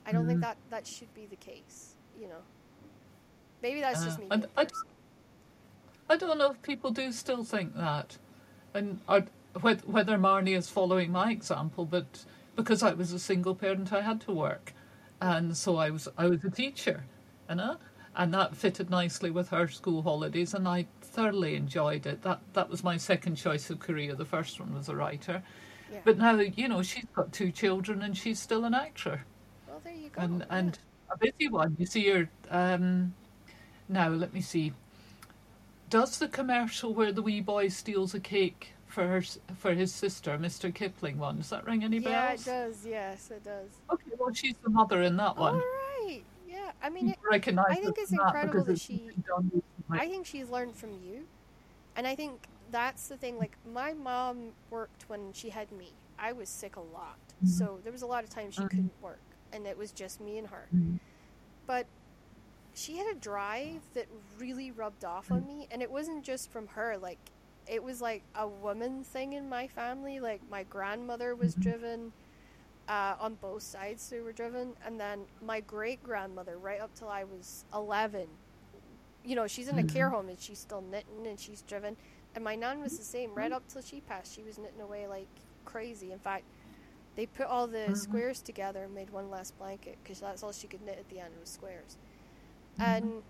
I 0.06 0.11
don't 0.14 0.27
think 0.27 0.40
Mhm. 0.40 0.41
that 0.41 0.57
that 0.72 0.88
should 0.88 1.14
be 1.15 1.27
the 1.27 1.38
case, 1.38 1.95
you 2.19 2.27
know. 2.27 2.44
Maybe 3.61 3.81
that's 3.81 4.03
just 4.03 4.19
Uh, 4.19 4.22
me. 4.22 4.27
and 4.31 4.41
being 4.44 4.52
I- 4.57 4.68
I 6.10 6.18
don't 6.18 6.38
know 6.38 6.52
if 6.52 6.61
people 6.61 6.91
do 6.91 7.11
still 7.11 7.44
think 7.44 7.76
that, 7.76 8.18
and 8.73 8.99
I, 9.07 9.23
whether, 9.61 9.85
whether 9.88 10.18
Marnie 10.18 10.57
is 10.57 10.69
following 10.69 11.11
my 11.11 11.31
example, 11.31 11.85
but 11.85 12.26
because 12.56 12.84
I 12.84 12.94
was 12.94 13.14
a 13.14 13.19
single 13.19 13.56
parent, 13.56 13.94
I 13.94 14.02
had 14.02 14.22
to 14.22 14.31
work, 14.34 14.73
and 15.22 15.56
so 15.57 15.77
I 15.77 15.90
was 15.91 16.07
I 16.18 16.27
was 16.27 16.44
a 16.44 16.52
teacher, 16.52 17.06
you 17.49 17.56
know, 17.56 17.77
and 18.15 18.34
that 18.34 18.56
fitted 18.56 18.90
nicely 18.90 19.31
with 19.31 19.49
her 19.49 19.68
school 19.68 20.02
holidays, 20.03 20.53
and 20.53 20.68
I 20.68 20.88
thoroughly 21.14 21.56
enjoyed 21.56 22.06
it. 22.06 22.22
That 22.23 22.41
that 22.53 22.69
was 22.69 22.84
my 22.84 22.98
second 22.98 23.35
choice 23.35 23.69
of 23.69 23.80
career. 23.80 24.15
The 24.15 24.26
first 24.26 24.60
one 24.60 24.73
was 24.73 24.90
a 24.90 24.95
writer, 24.95 25.44
Yeah. 25.91 25.99
but 26.03 26.18
now 26.18 26.34
you 26.40 26.68
know 26.68 26.81
she's 26.81 27.06
got 27.15 27.31
two 27.31 27.52
children 27.52 28.02
and 28.02 28.18
she's 28.18 28.40
still 28.40 28.65
an 28.65 28.73
actor 28.73 29.23
well, 29.68 29.80
there 29.84 29.94
you 29.94 30.10
go. 30.10 30.22
and 30.22 30.40
yeah. 30.40 30.57
and 30.57 30.80
a 31.11 31.18
busy 31.18 31.49
one. 31.49 31.76
You 31.80 31.85
see 31.85 32.10
her 32.10 32.30
um, 32.49 33.14
now. 33.88 34.10
Let 34.10 34.34
me 34.34 34.41
see. 34.41 34.73
Does 35.90 36.18
the 36.18 36.27
commercial 36.27 36.94
where 36.94 37.11
the 37.11 37.22
wee 37.22 37.41
boy 37.41 37.68
steals 37.68 38.15
a 38.15 38.19
cake 38.19 38.73
for 38.94 39.07
her 39.07 39.22
for 39.57 39.73
his 39.73 39.94
sister, 39.94 40.38
Mr. 40.38 40.73
Kipling 40.73 41.18
one. 41.18 41.38
Does 41.38 41.49
that 41.49 41.65
ring 41.65 41.84
any 41.84 41.99
bells? 41.99 42.14
Yeah, 42.14 42.34
it 42.34 42.45
does. 42.45 42.85
Yes, 42.85 43.31
it 43.31 43.44
does. 43.44 43.69
Okay, 43.91 44.11
well 44.18 44.34
she's 44.34 44.56
the 44.64 44.69
mother 44.69 45.02
in 45.02 45.18
that 45.18 45.34
All 45.35 45.45
one. 45.45 45.56
right. 45.56 45.83
I 46.84 46.90
mean, 46.90 47.10
it, 47.10 47.18
I 47.32 47.40
think 47.76 47.98
it's 47.98 48.12
incredible 48.12 48.64
that 48.66 48.80
she- 48.80 48.98
been 48.98 49.24
done 49.26 49.46
recently. 49.54 50.00
I 50.00 50.08
think 50.10 50.26
she's 50.26 50.50
learned 50.50 50.76
from 50.76 50.92
you. 51.04 51.26
And 51.96 52.06
I 52.06 52.16
think 52.16 52.48
that's 52.72 53.08
the 53.08 53.18
thing. 53.18 53.38
Like, 53.38 53.56
my 53.72 53.94
mom 53.94 54.52
worked 54.70 55.08
when 55.08 55.32
she 55.34 55.50
had 55.50 55.72
me. 55.72 55.94
I 56.20 56.34
was 56.34 56.50
sick 56.50 56.76
a 56.76 56.82
lot. 56.82 57.18
Mhm. 57.44 57.48
So 57.48 57.80
there 57.84 57.92
was 57.92 58.02
a 58.02 58.06
lot 58.08 58.24
of 58.24 58.30
times 58.30 58.56
she 58.56 58.62
Mhm. 58.62 58.70
couldn't 58.70 59.02
work. 59.02 59.20
And 59.54 59.66
it 59.66 59.78
was 59.78 59.92
just 59.92 60.20
me 60.20 60.38
and 60.38 60.48
her. 60.48 60.68
Mhm. 60.76 61.00
But 61.68 61.86
she 62.74 62.98
had 62.98 63.08
a 63.08 63.14
drive 63.20 63.82
that 63.94 64.08
really 64.38 64.72
rubbed 64.72 65.06
off 65.06 65.32
on 65.32 65.46
me. 65.48 65.68
And 65.72 65.82
it 65.82 65.92
wasn't 65.92 66.24
just 66.26 66.50
from 66.52 66.68
her. 66.68 66.98
Like, 66.98 67.20
it 67.68 67.82
was 67.84 68.02
like 68.02 68.24
a 68.36 68.48
woman 68.48 69.04
thing 69.04 69.34
in 69.34 69.48
my 69.48 69.68
family. 69.68 70.20
Like, 70.20 70.42
my 70.50 70.64
grandmother 70.64 71.36
was 71.36 71.56
Mhm. 71.56 71.62
driven. 71.62 72.14
Uh, 72.88 73.16
on 73.20 73.36
both 73.36 73.62
sides, 73.64 74.10
they 74.10 74.20
were 74.20 74.34
driven. 74.34 74.74
And 74.86 75.00
then 75.00 75.22
my 75.42 75.62
great 75.62 76.04
grandmother, 76.04 76.58
right 76.58 76.82
up 76.82 76.94
till 76.96 77.08
I 77.08 77.24
was 77.24 77.64
11, 77.74 78.28
you 79.24 79.36
know, 79.36 79.48
she's 79.48 79.70
in 79.70 79.78
a 79.80 79.84
care 79.84 80.10
Mhm. 80.10 80.12
home 80.12 80.30
and 80.30 80.40
she's 80.40 80.60
still 80.60 80.82
knitting 80.82 81.26
and 81.26 81.40
she's 81.40 81.62
driven. 81.62 81.96
And 82.36 82.44
my 82.44 82.56
nan 82.56 82.82
was 82.82 82.98
the 82.98 83.04
same 83.04 83.34
right 83.34 83.52
up 83.52 83.68
till 83.70 83.82
she 83.82 84.02
passed. 84.02 84.34
She 84.36 84.44
was 84.44 84.58
knitting 84.58 84.82
away 84.82 85.08
like 85.08 85.28
crazy. 85.64 86.12
In 86.12 86.20
fact, 86.20 86.44
they 87.16 87.26
put 87.26 87.46
all 87.46 87.68
the 87.68 87.78
Mhm. 87.90 87.98
squares 87.98 88.42
together 88.42 88.84
and 88.84 88.94
made 88.94 89.12
one 89.12 89.30
last 89.30 89.58
blanket 89.58 89.98
because 90.04 90.20
that's 90.20 90.44
all 90.44 90.52
she 90.52 90.68
could 90.68 90.82
knit 90.82 90.98
at 90.98 91.08
the 91.10 91.20
end 91.20 91.34
was 91.40 91.50
squares. 91.50 91.98
And 92.80 93.24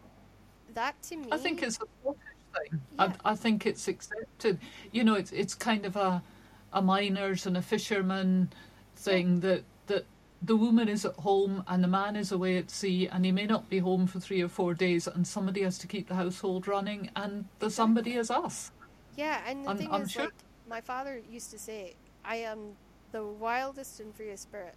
that 0.74 1.00
to 1.04 1.18
me, 1.18 1.28
I 1.32 1.38
think 1.38 1.62
it's 1.62 1.80
a 1.80 1.86
Scottish 2.02 2.20
thing. 2.56 2.82
Yeah. 2.98 3.14
I, 3.26 3.32
I 3.32 3.36
think 3.36 3.66
it's 3.68 3.88
accepted. 3.88 4.60
You 4.92 5.04
know, 5.04 5.14
it's 5.16 5.32
it's 5.32 5.54
kind 5.54 5.86
of 5.86 5.96
a 5.96 6.24
a 6.72 6.82
miners 6.82 7.46
and 7.46 7.56
a 7.56 7.62
fisherman 7.62 8.52
thing 8.96 9.40
that 9.42 9.64
that 9.88 10.06
the 10.42 10.56
woman 10.56 10.90
is 10.90 11.06
at 11.06 11.14
home 11.16 11.64
and 11.68 11.84
the 11.84 11.88
man 11.88 12.16
is 12.16 12.32
away 12.32 12.58
at 12.58 12.70
sea 12.70 13.08
and 13.08 13.24
he 13.26 13.32
may 13.32 13.46
not 13.46 13.70
be 13.70 13.80
home 13.80 14.06
for 14.08 14.20
three 14.20 14.42
or 14.42 14.50
four 14.50 14.74
days 14.74 15.08
and 15.08 15.26
somebody 15.26 15.62
has 15.62 15.78
to 15.78 15.88
keep 15.88 16.08
the 16.08 16.16
household 16.16 16.68
running 16.68 17.10
and 17.16 17.46
the 17.60 17.70
somebody 17.70 18.14
is 18.16 18.30
us. 18.30 18.72
yeah. 19.16 19.42
And 19.48 19.64
the 19.66 19.70
I'm- 19.70 19.78
thing 19.78 19.92
I'm 19.92 20.02
is, 20.04 20.12
sure- 20.12 20.24
like 20.26 20.34
my 20.70 20.82
father 20.82 21.22
used 21.30 21.52
to 21.52 21.60
say, 21.60 21.96
I 22.26 22.38
am 22.38 22.76
the 23.12 23.24
wildest 23.26 24.00
and 24.00 24.14
freest 24.16 24.44
spirit. 24.44 24.76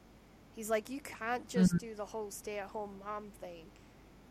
He's 0.54 0.70
like, 0.70 0.88
you 0.88 1.00
can't 1.00 1.48
just 1.48 1.74
Mhm. 1.74 1.78
do 1.78 1.94
the 1.94 2.06
whole 2.06 2.30
stay-at-home 2.30 3.00
mom 3.04 3.30
thing. 3.40 3.64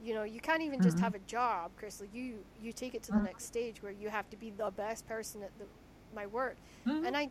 You 0.04 0.14
know, 0.14 0.24
you 0.24 0.40
can't 0.40 0.62
even 0.62 0.82
just 0.82 0.98
Mhm. 0.98 1.02
have 1.02 1.16
a 1.16 1.20
job, 1.20 1.72
Crystal. 1.78 2.08
You 2.14 2.44
you 2.62 2.72
take 2.74 2.94
it 2.96 3.04
to 3.04 3.12
the 3.12 3.18
Mhm. 3.20 3.24
next 3.26 3.46
stage 3.46 3.82
where 3.84 3.92
you 3.92 4.10
have 4.10 4.30
to 4.30 4.38
be 4.38 4.52
the 4.52 4.72
best 4.72 5.08
person 5.08 5.44
at 5.44 5.52
the, 5.60 5.66
my 6.16 6.28
work. 6.28 6.56
And 6.86 7.16
I, 7.18 7.30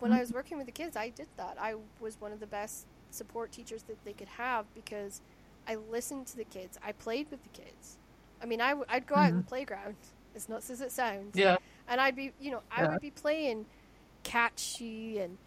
when 0.00 0.12
I 0.12 0.20
was 0.20 0.32
working 0.32 0.56
with 0.58 0.66
the 0.66 0.72
kids, 0.72 0.96
I 0.96 1.08
did 1.10 1.28
that. 1.36 1.56
I 1.60 1.74
was 2.00 2.20
one 2.20 2.32
of 2.32 2.40
the 2.40 2.46
best 2.46 2.86
support 3.10 3.52
teachers 3.52 3.82
that 3.84 4.02
they 4.04 4.12
could 4.12 4.28
have 4.28 4.66
because 4.74 5.20
I 5.66 5.76
listened 5.76 6.26
to 6.28 6.36
the 6.36 6.44
kids. 6.44 6.78
I 6.84 6.92
played 6.92 7.30
with 7.30 7.42
the 7.42 7.48
kids. 7.50 7.96
I 8.42 8.46
mean, 8.46 8.60
I 8.60 8.70
w- 8.70 8.86
I'd 8.88 9.06
go 9.06 9.16
out 9.16 9.30
in 9.30 9.36
the 9.38 9.42
playground, 9.42 9.96
as 10.36 10.48
nuts 10.48 10.70
as 10.70 10.80
it 10.80 10.92
sounds, 10.92 11.36
yeah. 11.36 11.56
and 11.88 12.00
I'd 12.00 12.14
be, 12.16 12.32
you 12.40 12.50
know, 12.52 12.62
I 12.70 12.82
Yeah. 12.82 12.92
would 12.92 13.00
be 13.00 13.10
playing 13.10 13.66
catchy 14.22 15.18
and. 15.18 15.38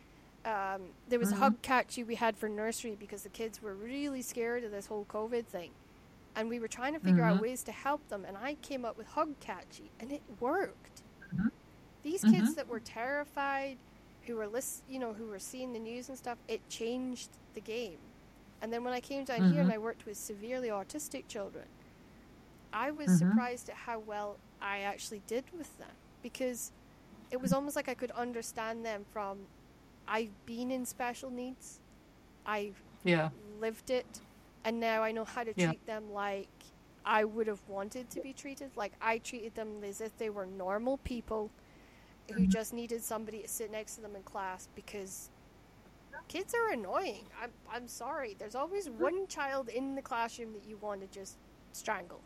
Um, 0.43 0.89
there 1.07 1.19
was 1.19 1.29
Mhm. 1.29 1.33
a 1.33 1.35
hug 1.35 1.61
catchy 1.61 2.03
we 2.03 2.15
had 2.15 2.35
for 2.35 2.49
nursery 2.49 2.95
because 2.99 3.21
the 3.21 3.29
kids 3.29 3.61
were 3.61 3.75
really 3.75 4.23
scared 4.23 4.63
of 4.63 4.71
this 4.71 4.87
whole 4.87 5.05
COVID 5.05 5.45
thing, 5.45 5.69
and 6.35 6.49
we 6.49 6.59
were 6.59 6.67
trying 6.67 6.93
to 6.95 6.99
figure 6.99 7.23
out 7.23 7.37
Mhm. 7.37 7.41
ways 7.41 7.61
to 7.65 7.71
help 7.71 8.07
them. 8.09 8.25
And 8.25 8.35
I 8.35 8.55
came 8.55 8.83
up 8.83 8.97
with 8.97 9.05
hug 9.09 9.39
catchy, 9.39 9.91
and 9.99 10.11
it 10.11 10.23
worked. 10.39 11.03
Mhm. 11.31 11.51
These 12.01 12.23
kids 12.23 12.53
Mhm. 12.53 12.55
that 12.55 12.67
were 12.67 12.79
terrified, 12.79 13.77
who 14.25 14.35
were 14.35 14.47
list, 14.47 14.83
you 14.87 14.99
know, 14.99 15.13
who 15.13 15.27
were 15.27 15.39
seeing 15.39 15.73
the 15.73 15.79
news 15.79 16.09
and 16.09 16.17
stuff, 16.17 16.39
it 16.47 16.67
changed 16.69 17.29
the 17.53 17.61
game. 17.61 17.99
And 18.61 18.71
then 18.71 18.83
when 18.83 18.93
I 18.93 19.01
came 19.01 19.25
down 19.25 19.43
here 19.43 19.61
and 19.61 19.69
Mhm. 19.69 19.73
I 19.73 19.77
worked 19.77 20.05
with 20.05 20.17
severely 20.17 20.69
autistic 20.69 21.27
children, 21.27 21.65
I 22.73 22.91
was 22.91 23.11
Mhm. 23.11 23.17
surprised 23.17 23.69
at 23.69 23.75
how 23.75 23.99
well 23.99 24.39
I 24.61 24.79
actually 24.79 25.21
did 25.27 25.45
with 25.51 25.77
them 25.77 25.95
because 26.21 26.71
it 27.31 27.41
was 27.41 27.53
almost 27.53 27.75
like 27.75 27.89
I 27.89 27.93
could 27.95 28.11
understand 28.11 28.85
them 28.85 29.05
from 29.05 29.47
I've 30.07 30.45
been 30.45 30.71
in 30.71 30.85
special 30.85 31.29
needs, 31.29 31.79
I've 32.45 32.83
Yeah. 33.03 33.29
lived 33.59 33.89
it, 33.89 34.21
and 34.63 34.79
now 34.79 35.03
I 35.03 35.11
know 35.11 35.25
how 35.25 35.43
to 35.43 35.53
Yeah. 35.55 35.73
treat 35.73 35.85
them 35.85 36.11
like 36.11 36.49
I 37.05 37.23
would 37.25 37.47
have 37.47 37.61
wanted 37.67 38.09
to 38.11 38.21
be 38.21 38.33
treated. 38.33 38.71
Like 38.75 38.93
I 39.01 39.19
treated 39.19 39.55
them 39.55 39.83
as 39.83 40.01
if 40.01 40.15
they 40.17 40.29
were 40.29 40.45
normal 40.45 40.97
people 40.97 41.51
who 42.29 42.45
Mhm. 42.45 42.47
just 42.47 42.73
needed 42.73 43.03
somebody 43.03 43.41
to 43.41 43.47
sit 43.47 43.71
next 43.71 43.95
to 43.95 44.01
them 44.01 44.15
in 44.15 44.23
class 44.23 44.67
because 44.75 45.29
kids 46.27 46.53
are 46.53 46.71
annoying. 46.73 47.25
I'm 47.41 47.51
I'm 47.71 47.87
sorry. 47.87 48.35
There's 48.37 48.55
always 48.55 48.89
one 48.89 49.27
child 49.27 49.69
in 49.69 49.95
the 49.95 50.01
classroom 50.01 50.53
that 50.53 50.65
you 50.65 50.77
want 50.77 51.01
to 51.01 51.07
just 51.07 51.37
strangle 51.71 52.21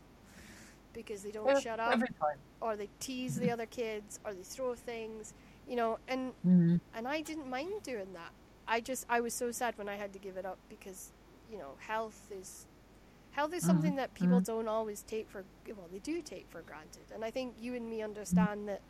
because 0.92 1.22
they 1.22 1.30
don't 1.30 1.56
shut 1.56 1.80
up 1.80 2.00
Every 2.00 2.08
time. 2.20 2.38
or 2.60 2.76
they 2.76 2.88
tease 3.00 3.36
the 3.36 3.50
other 3.50 3.66
kids 3.66 4.18
or 4.24 4.34
they 4.34 4.42
throw 4.42 4.74
things, 4.74 5.34
you 5.66 5.76
know, 5.76 5.98
and 6.08 6.32
Mhm. 6.44 6.80
and 6.94 7.06
I 7.08 7.20
didn't 7.22 7.48
mind 7.48 7.82
doing 7.82 8.12
that. 8.14 8.32
I 8.66 8.80
just 8.80 9.06
I 9.08 9.20
was 9.20 9.34
so 9.34 9.50
sad 9.50 9.76
when 9.76 9.88
I 9.88 9.96
had 9.96 10.12
to 10.12 10.18
give 10.18 10.36
it 10.36 10.44
up 10.46 10.58
because 10.68 11.12
you 11.50 11.58
know 11.58 11.76
health 11.78 12.28
is 12.30 12.66
health 13.32 13.52
is 13.54 13.64
something 13.64 13.94
Mhm, 13.94 13.96
that 13.96 14.14
people 14.14 14.40
don't 14.40 14.68
always 14.68 15.02
take 15.02 15.28
for 15.28 15.44
well 15.68 15.88
they 15.92 15.98
do 15.98 16.20
take 16.22 16.46
for 16.50 16.62
granted, 16.62 17.04
and 17.14 17.24
I 17.24 17.30
think 17.30 17.54
you 17.60 17.74
and 17.74 17.88
me 17.88 18.02
understand 18.02 18.68
that 18.68 18.80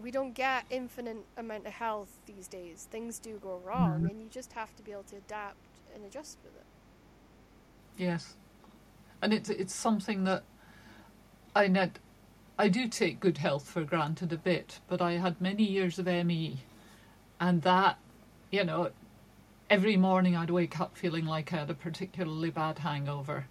we 0.00 0.10
don't 0.10 0.32
get 0.32 0.64
infinite 0.70 1.18
amount 1.36 1.66
of 1.66 1.72
health 1.72 2.18
these 2.26 2.48
days. 2.48 2.88
Things 2.90 3.18
do 3.18 3.38
go 3.38 3.58
wrong, 3.58 4.02
Mhm. 4.02 4.10
and 4.10 4.22
you 4.22 4.28
just 4.28 4.52
have 4.52 4.74
to 4.76 4.82
be 4.82 4.92
able 4.92 5.02
to 5.04 5.16
adapt 5.16 5.58
and 5.94 6.04
adjust 6.04 6.38
with 6.42 6.54
it. 6.56 6.66
Yes, 7.96 8.36
and 9.20 9.32
it's 9.32 9.50
it's 9.50 9.74
something 9.74 10.24
that 10.24 10.44
I 11.54 11.68
net 11.68 11.98
I 12.58 12.68
do 12.68 12.88
take 12.88 13.20
good 13.20 13.38
health 13.38 13.68
for 13.68 13.84
granted 13.84 14.32
a 14.32 14.36
bit, 14.36 14.80
but 14.86 15.02
I 15.02 15.12
had 15.12 15.40
many 15.40 15.64
years 15.64 15.98
of 15.98 16.06
ME, 16.08 16.58
and 17.40 17.62
that 17.62 17.98
you 18.50 18.64
know 18.64 18.92
every 19.68 19.96
morning 19.96 20.36
I'd 20.36 20.50
wake 20.50 20.80
up 20.80 20.96
feeling 20.96 21.26
like 21.26 21.52
I 21.52 21.58
had 21.58 21.70
a 21.70 21.74
particularly 21.74 22.50
bad 22.50 22.78
hangover, 22.78 23.46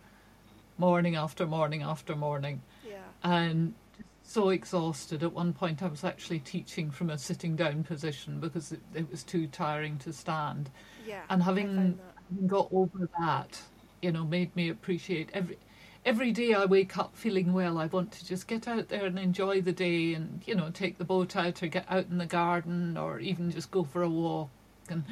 morning 0.78 1.16
after 1.16 1.46
morning 1.46 1.84
after 1.84 2.16
morning, 2.16 2.62
Yeah. 2.84 3.04
and 3.24 3.76
so 4.24 4.50
exhausted. 4.50 5.24
At 5.24 5.34
one 5.34 5.54
point, 5.54 5.82
I 5.84 5.88
was 5.88 6.04
actually 6.04 6.40
teaching 6.40 6.92
from 6.92 7.10
a 7.10 7.18
sitting 7.18 7.56
down 7.56 7.84
position 7.84 8.40
because 8.40 8.72
it, 8.72 8.82
it 8.94 9.10
was 9.12 9.24
too 9.24 9.48
tiring 9.48 9.98
to 10.00 10.14
stand 10.14 10.70
Yeah. 11.06 11.22
and 11.30 11.44
having 11.44 12.00
having 12.30 12.48
got 12.48 12.70
over 12.72 13.10
that, 13.20 13.62
you 14.02 14.12
know, 14.12 14.24
made 14.24 14.56
me 14.56 14.70
appreciate 14.70 15.30
every 15.34 15.58
every 16.06 16.32
day 16.32 16.54
I 16.54 16.66
wake 16.66 16.98
up 16.98 17.16
feeling 17.16 17.54
well. 17.54 17.78
I 17.78 17.86
want 17.88 18.12
to 18.14 18.26
just 18.26 18.48
get 18.48 18.68
out 18.68 18.90
there 18.90 19.06
and 19.06 19.20
enjoy 19.20 19.62
the 19.62 19.72
day, 19.74 20.14
and 20.14 20.42
you 20.46 20.56
know, 20.56 20.70
take 20.72 20.98
the 20.98 21.06
boat 21.06 21.36
out 21.36 21.62
or 21.62 21.68
get 21.68 21.86
out 21.90 22.08
in 22.10 22.18
the 22.18 22.26
garden, 22.26 22.98
or 22.98 23.20
even 23.20 23.52
just 23.52 23.72
go 23.72 23.84
for 23.84 24.02
a 24.04 24.10
walk. 24.10 24.50
And 24.90 25.04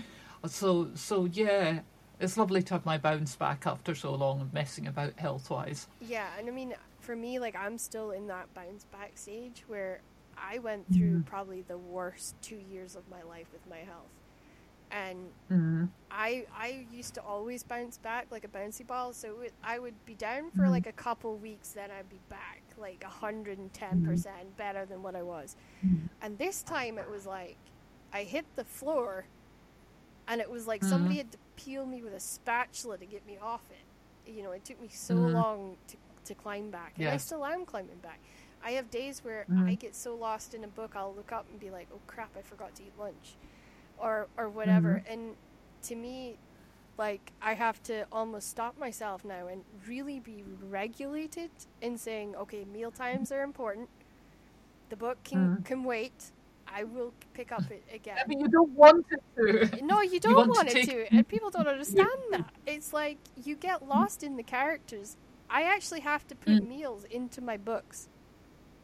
so, 0.47 0.89
so 0.95 1.25
yeah, 1.25 1.79
it's 2.19 2.37
lovely 2.37 2.61
to 2.63 2.73
have 2.75 2.85
my 2.85 2.97
bounce 2.97 3.35
back 3.35 3.67
after 3.67 3.93
so 3.95 4.13
long 4.15 4.41
of 4.41 4.53
messing 4.53 4.87
about 4.87 5.19
health 5.19 5.49
wise. 5.49 5.87
Yeah, 6.01 6.27
and 6.37 6.47
I 6.47 6.51
mean, 6.51 6.73
for 7.09 7.15
me, 7.15 7.39
like 7.39 7.55
I'm 7.55 7.79
still 7.79 8.11
in 8.11 8.27
that 8.27 8.53
bounce 8.53 8.83
back 8.85 9.13
stage 9.17 9.63
where 9.65 10.01
I 10.37 10.59
went 10.59 10.85
through 10.93 11.21
Mhm. 11.21 11.25
probably 11.25 11.63
the 11.63 11.75
worst 11.79 12.35
two 12.39 12.57
years 12.71 12.95
of 12.95 13.09
my 13.09 13.23
life 13.23 13.47
with 13.51 13.65
my 13.67 13.79
health, 13.79 14.13
and 14.91 15.31
Mm. 15.49 15.89
I 16.11 16.45
I 16.53 16.85
used 16.91 17.15
to 17.15 17.23
always 17.23 17.63
bounce 17.63 17.97
back 17.97 18.27
like 18.29 18.43
a 18.43 18.47
bouncy 18.47 18.85
ball. 18.85 19.11
So 19.13 19.39
it, 19.41 19.53
I 19.63 19.79
would 19.79 20.05
be 20.05 20.13
down 20.13 20.51
for 20.51 20.65
Mhm. 20.65 20.69
like 20.69 20.85
a 20.85 20.91
couple 20.91 21.35
weeks, 21.35 21.71
then 21.71 21.89
I'd 21.89 22.09
be 22.09 22.19
back 22.29 22.61
like 22.77 23.03
hundred 23.03 23.57
and 23.57 23.73
ten 23.73 24.05
percent 24.05 24.55
better 24.55 24.85
than 24.85 25.01
what 25.01 25.15
I 25.15 25.23
was. 25.23 25.55
Mhm. 25.83 26.09
And 26.21 26.37
this 26.37 26.61
time 26.61 26.99
it 26.99 27.09
was 27.09 27.25
like 27.25 27.57
I 28.13 28.21
hit 28.23 28.45
the 28.55 28.65
floor, 28.65 29.25
and 30.27 30.41
it 30.41 30.49
was 30.51 30.67
like 30.67 30.83
somebody 30.83 31.17
had 31.17 31.31
to 31.31 31.39
peel 31.55 31.87
me 31.87 32.03
with 32.03 32.13
a 32.13 32.19
spatula 32.19 32.99
to 32.99 33.05
get 33.07 33.25
me 33.25 33.39
off 33.39 33.63
it. 33.71 34.31
You 34.31 34.43
know, 34.43 34.51
it 34.51 34.63
took 34.63 34.79
me 34.79 34.89
so 34.89 35.15
long 35.15 35.75
to 35.87 35.97
to 36.29 36.35
climb 36.35 36.69
back, 36.71 36.93
and 36.97 37.09
I 37.09 37.17
still 37.17 37.45
am 37.45 37.65
climbing 37.65 37.97
back. 38.01 38.19
I 38.63 38.71
have 38.71 38.89
days 38.89 39.23
where 39.23 39.45
Mhm. 39.49 39.69
I 39.69 39.75
get 39.75 39.95
so 39.95 40.15
lost 40.15 40.53
in 40.53 40.63
a 40.63 40.67
book, 40.67 40.95
I'll 40.95 41.13
look 41.13 41.31
up 41.31 41.45
and 41.49 41.59
be 41.59 41.69
like, 41.69 41.87
"Oh 41.93 41.99
crap, 42.07 42.35
I 42.37 42.41
forgot 42.41 42.73
to 42.75 42.83
eat 42.83 42.93
lunch," 42.97 43.35
or 43.97 44.27
or 44.37 44.49
whatever. 44.49 45.03
And 45.07 45.35
to 45.83 45.95
me, 45.95 46.37
like 46.97 47.31
I 47.41 47.53
have 47.53 47.81
to 47.83 48.05
almost 48.11 48.49
stop 48.49 48.77
myself 48.77 49.23
now 49.23 49.47
and 49.47 49.63
really 49.87 50.19
be 50.19 50.43
regulated 50.69 51.51
in 51.81 51.97
saying, 51.97 52.35
"Okay, 52.35 52.65
meal 52.65 52.91
times 52.91 53.31
are 53.31 53.43
important. 53.43 53.89
The 54.89 54.95
book 54.97 55.23
can 55.23 55.57
Mhm. 55.57 55.65
can 55.65 55.83
wait. 55.83 56.31
I 56.67 56.83
will 56.83 57.13
pick 57.33 57.51
up 57.51 57.71
it 57.71 57.83
again." 57.93 58.17
I 58.21 58.27
mean, 58.27 58.39
you 58.41 58.49
don't 58.49 58.71
want 58.73 59.05
it 59.09 59.21
to. 59.37 59.85
No, 59.85 60.01
you 60.01 60.19
don't 60.27 60.49
want 60.49 60.69
to 60.69 60.77
it 60.79 60.85
take- 60.85 61.09
to, 61.09 61.15
and 61.15 61.25
people 61.27 61.49
don't 61.49 61.67
understand 61.75 62.19
that. 62.31 62.53
It's 62.65 62.91
like 62.93 63.17
you 63.37 63.55
get 63.55 63.87
lost 63.87 64.21
in 64.21 64.35
the 64.35 64.43
characters. 64.43 65.15
I 65.49 65.63
actually 65.63 66.01
have 66.01 66.27
to 66.27 66.35
put 66.35 66.59
Mm. 66.59 66.67
meals 66.67 67.03
into 67.05 67.41
my 67.41 67.57
books 67.57 68.09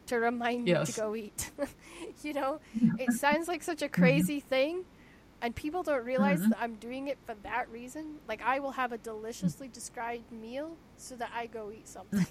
to 0.06 0.18
remind 0.18 0.64
me 0.64 0.80
to 0.80 0.92
go 0.92 1.14
eat. 1.16 1.50
you 2.22 2.32
know, 2.32 2.60
it 2.98 3.12
sounds 3.12 3.48
like 3.48 3.62
such 3.62 3.82
a 3.82 3.88
crazy 3.88 4.40
thing, 4.40 4.84
and 5.40 5.54
people 5.54 5.82
don't 5.82 6.04
realize 6.04 6.42
Mhm. 6.42 6.48
that 6.48 6.58
I'm 6.60 6.76
doing 6.76 7.08
it 7.08 7.18
for 7.24 7.34
that 7.42 7.68
reason. 7.70 8.20
Like, 8.28 8.42
I 8.42 8.60
will 8.60 8.72
have 8.72 8.92
a 8.92 8.98
deliciously 8.98 9.68
described 9.68 10.30
meal 10.32 10.78
so 10.96 11.16
that 11.16 11.30
I 11.34 11.46
go 11.46 11.70
eat 11.72 11.88
something. 11.88 12.26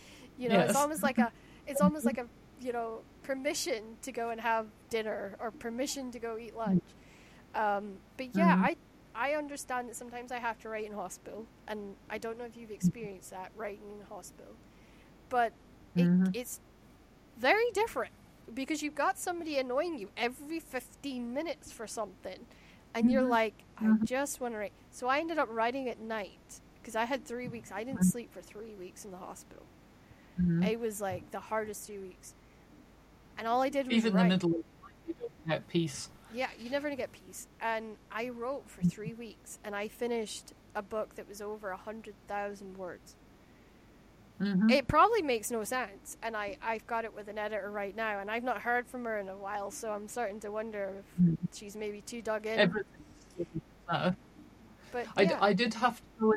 you 0.36 0.48
know, 0.48 0.60
it's 0.60 0.74
almost 0.74 1.02
like 1.02 1.18
a, 1.18 1.32
it's 1.66 1.80
almost 1.80 2.06
like 2.06 2.18
a, 2.18 2.26
you 2.60 2.72
know, 2.72 3.04
permission 3.22 3.96
to 4.02 4.12
go 4.12 4.30
and 4.30 4.40
have 4.40 4.66
dinner 4.90 5.36
or 5.40 5.50
permission 5.50 6.10
to 6.12 6.18
go 6.18 6.38
eat 6.38 6.54
lunch. 6.54 6.82
Um, 7.54 8.00
but 8.16 8.36
yeah, 8.36 8.54
Mhm. 8.54 8.60
I 8.60 8.76
I 9.16 9.32
understand 9.34 9.88
that 9.88 9.96
sometimes 9.96 10.30
I 10.30 10.38
have 10.38 10.58
to 10.60 10.68
write 10.68 10.84
in 10.84 10.92
hospital, 10.92 11.46
and 11.66 11.96
I 12.10 12.18
don't 12.18 12.36
know 12.38 12.44
if 12.44 12.56
you've 12.56 12.70
experienced 12.70 13.30
that 13.30 13.50
writing 13.56 13.90
in 13.98 14.06
hospital, 14.06 14.54
but 15.30 15.52
it, 15.94 16.04
Mhm. 16.04 16.36
it's 16.36 16.60
very 17.38 17.70
different 17.72 18.12
because 18.54 18.82
you've 18.82 18.94
got 18.94 19.18
somebody 19.18 19.58
annoying 19.58 19.98
you 19.98 20.10
every 20.16 20.60
15 20.60 21.32
minutes 21.32 21.72
for 21.72 21.86
something, 21.86 22.46
and 22.94 23.10
you're 23.10 23.22
Mhm. 23.22 23.28
like, 23.30 23.54
I 23.78 23.84
Mhm. 23.84 24.04
just 24.04 24.40
want 24.40 24.54
to 24.54 24.58
write. 24.58 24.72
So 24.90 25.08
I 25.08 25.18
ended 25.20 25.38
up 25.38 25.48
writing 25.50 25.88
at 25.88 25.98
night 25.98 26.60
because 26.80 26.94
I 26.94 27.04
had 27.04 27.24
three 27.24 27.48
weeks. 27.48 27.72
I 27.72 27.84
didn't 27.84 28.00
Mhm. 28.00 28.12
sleep 28.12 28.30
for 28.32 28.42
three 28.42 28.74
weeks 28.74 29.04
in 29.04 29.10
the 29.10 29.16
hospital. 29.16 29.64
Mhm. 30.38 30.66
It 30.66 30.78
was 30.78 31.00
like 31.00 31.30
the 31.30 31.40
hardest 31.40 31.86
three 31.86 31.98
weeks, 31.98 32.34
and 33.38 33.48
all 33.48 33.62
I 33.62 33.70
did 33.70 33.86
was 33.86 33.96
Even 33.96 34.12
write. 34.12 34.22
the 34.24 34.28
middle 34.28 34.50
of 34.50 34.56
the 34.56 34.82
night, 34.82 34.94
you 35.08 35.14
don't 35.14 35.46
get 35.48 35.68
peace. 35.68 36.10
Yeah, 36.34 36.48
you 36.58 36.70
never 36.70 36.88
gonna 36.88 36.96
get 36.96 37.12
peace. 37.12 37.46
And 37.60 37.96
I 38.10 38.28
wrote 38.30 38.68
for 38.68 38.82
three 38.82 39.14
weeks, 39.14 39.58
and 39.64 39.74
I 39.74 39.88
finished 39.88 40.52
a 40.74 40.82
book 40.82 41.14
that 41.16 41.28
was 41.28 41.40
over 41.40 41.70
a 41.70 41.76
hundred 41.76 42.14
thousand 42.28 42.76
words. 42.76 43.14
Mhm. 44.40 44.70
It 44.70 44.86
probably 44.86 45.22
makes 45.22 45.50
no 45.50 45.64
sense, 45.64 46.18
and 46.22 46.36
I 46.36 46.58
I've 46.60 46.86
got 46.86 47.04
it 47.04 47.14
with 47.14 47.28
an 47.28 47.38
editor 47.38 47.70
right 47.70 47.96
now, 47.96 48.18
and 48.18 48.30
I've 48.30 48.44
not 48.44 48.62
heard 48.62 48.86
from 48.86 49.04
her 49.04 49.18
in 49.18 49.28
a 49.28 49.36
while, 49.36 49.70
so 49.70 49.92
I'm 49.92 50.08
starting 50.08 50.40
to 50.40 50.50
wonder 50.50 50.92
if 50.98 51.24
Mhm. 51.24 51.36
she's 51.54 51.74
maybe 51.76 52.02
too 52.02 52.20
dug 52.20 52.44
in. 52.46 52.58
Everything. 52.58 52.92
Uh, 53.88 54.12
but 54.92 55.06
yeah, 55.18 55.38
I 55.40 55.52
did 55.52 55.74
have 55.74 56.02
to. 56.18 56.34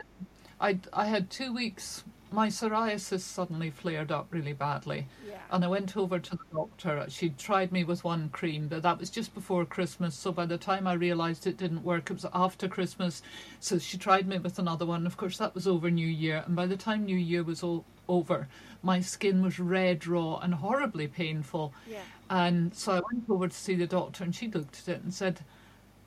I, 0.61 0.80
I 0.94 1.06
had 1.06 1.30
two 1.30 1.53
weeks. 1.53 2.03
My 2.31 2.47
psoriasis 2.47 3.22
suddenly 3.22 3.72
flared 3.72 4.11
up 4.11 4.27
really 4.30 4.53
badly. 4.53 5.07
yeah, 5.27 5.38
And 5.51 5.65
I 5.65 5.68
went 5.68 5.97
over 5.97 6.19
to 6.19 6.31
the 6.31 6.43
doctor. 6.53 7.06
She'd 7.10 7.39
tried 7.39 7.72
me 7.72 7.84
with 7.84 8.03
one 8.03 8.30
cream, 8.30 8.68
but 8.68 8.84
that 8.84 8.99
was 8.99 9.10
just 9.10 9.34
before 9.34 9.65
Christmas. 9.65 10.14
So 10.15 10.31
by 10.31 10.45
the 10.45 10.57
time 10.57 10.85
I 10.85 10.93
realised 10.93 11.47
it 11.47 11.57
didn't 11.57 11.84
work, 11.84 12.11
it 12.11 12.14
was 12.14 12.27
after 12.31 12.68
Christmas. 12.68 13.23
So 13.60 13.80
she 13.80 13.97
tried 13.97 14.27
me 14.27 14.38
with 14.38 14.60
another 14.60 14.85
one. 14.85 15.07
Of 15.07 15.18
course, 15.18 15.38
that 15.39 15.56
was 15.56 15.68
over 15.68 15.89
New 15.89 16.07
Year. 16.07 16.43
And 16.45 16.56
by 16.56 16.68
the 16.68 16.77
time 16.77 17.06
New 17.06 17.18
Year 17.18 17.43
was 17.43 17.64
all 17.64 17.84
over, 18.07 18.47
my 18.84 18.99
skin 19.01 19.41
was 19.41 19.60
red, 19.60 20.06
raw, 20.06 20.38
and 20.38 20.53
horribly 20.53 21.07
painful. 21.07 21.73
yeah, 21.88 22.03
And 22.30 22.76
so 22.76 22.91
I 22.93 23.01
went 23.11 23.27
over 23.27 23.47
to 23.47 23.56
see 23.56 23.76
the 23.76 23.88
doctor, 23.88 24.23
and 24.23 24.35
she 24.35 24.47
looked 24.49 24.80
at 24.81 24.88
it 24.95 25.01
and 25.03 25.14
said, 25.14 25.41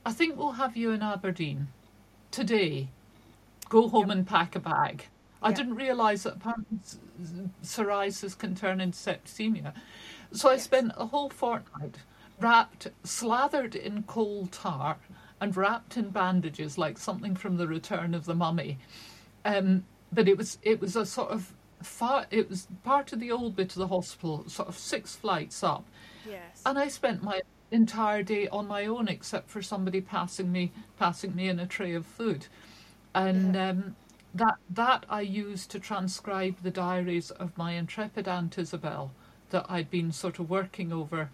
I 0.06 0.12
think 0.12 0.36
we'll 0.36 0.52
have 0.52 0.76
you 0.76 0.92
in 0.92 1.02
Aberdeen 1.02 1.68
today. 2.30 2.88
Go 3.68 3.88
home 3.88 4.10
and 4.10 4.26
pack 4.26 4.54
a 4.54 4.60
bag. 4.60 5.06
I 5.42 5.50
Yeah. 5.50 5.56
didn't 5.56 5.74
realise 5.74 6.22
that 6.24 6.36
apparently 6.36 6.78
psoriasis 7.62 8.36
can 8.36 8.54
turn 8.54 8.80
into 8.80 8.98
septicemia. 8.98 9.72
So 10.32 10.50
I 10.50 10.56
Yes. 10.56 10.64
spent 10.64 10.92
a 10.96 11.06
whole 11.06 11.30
fortnight 11.30 11.98
wrapped, 12.40 12.88
slathered 13.04 13.74
in 13.74 14.02
coal 14.04 14.46
tar, 14.46 14.98
and 15.40 15.56
wrapped 15.56 15.96
in 15.96 16.10
bandages 16.10 16.78
like 16.78 16.98
something 16.98 17.34
from 17.34 17.56
the 17.56 17.66
Return 17.68 18.14
of 18.14 18.24
the 18.24 18.34
Mummy. 18.34 18.78
Um, 19.44 19.84
but 20.12 20.28
it 20.28 20.36
was 20.38 20.58
it 20.62 20.80
was 20.80 20.96
a 20.96 21.04
sort 21.06 21.30
of 21.30 21.52
far, 21.82 22.26
it 22.30 22.48
was 22.48 22.68
part 22.84 23.12
of 23.12 23.20
the 23.20 23.32
old 23.32 23.56
bit 23.56 23.70
of 23.72 23.78
the 23.78 23.88
hospital, 23.88 24.44
sort 24.48 24.68
of 24.68 24.78
six 24.78 25.16
flights 25.16 25.62
up. 25.62 25.84
yes, 26.24 26.62
And 26.64 26.78
I 26.78 26.88
spent 26.88 27.22
my 27.22 27.40
entire 27.70 28.22
day 28.22 28.48
on 28.48 28.66
my 28.68 28.86
own, 28.86 29.08
except 29.08 29.48
for 29.50 29.62
somebody 29.62 30.00
passing 30.00 30.52
me 30.52 30.72
passing 30.98 31.34
me 31.34 31.48
in 31.48 31.58
a 31.58 31.66
tray 31.66 31.94
of 31.94 32.06
food, 32.06 32.46
and 33.14 33.56
Yeah. 33.56 33.70
um, 33.70 33.96
that 34.34 34.56
that 34.70 35.04
I 35.08 35.20
used 35.22 35.70
to 35.72 35.78
transcribe 35.80 36.62
the 36.62 36.70
diaries 36.70 37.30
of 37.32 37.56
my 37.58 37.72
intrepid 37.72 38.28
aunt 38.28 38.58
Isabel 38.58 39.12
that 39.50 39.66
I'd 39.68 39.90
been 39.90 40.12
sort 40.12 40.38
of 40.38 40.48
working 40.50 40.92
over, 40.92 41.30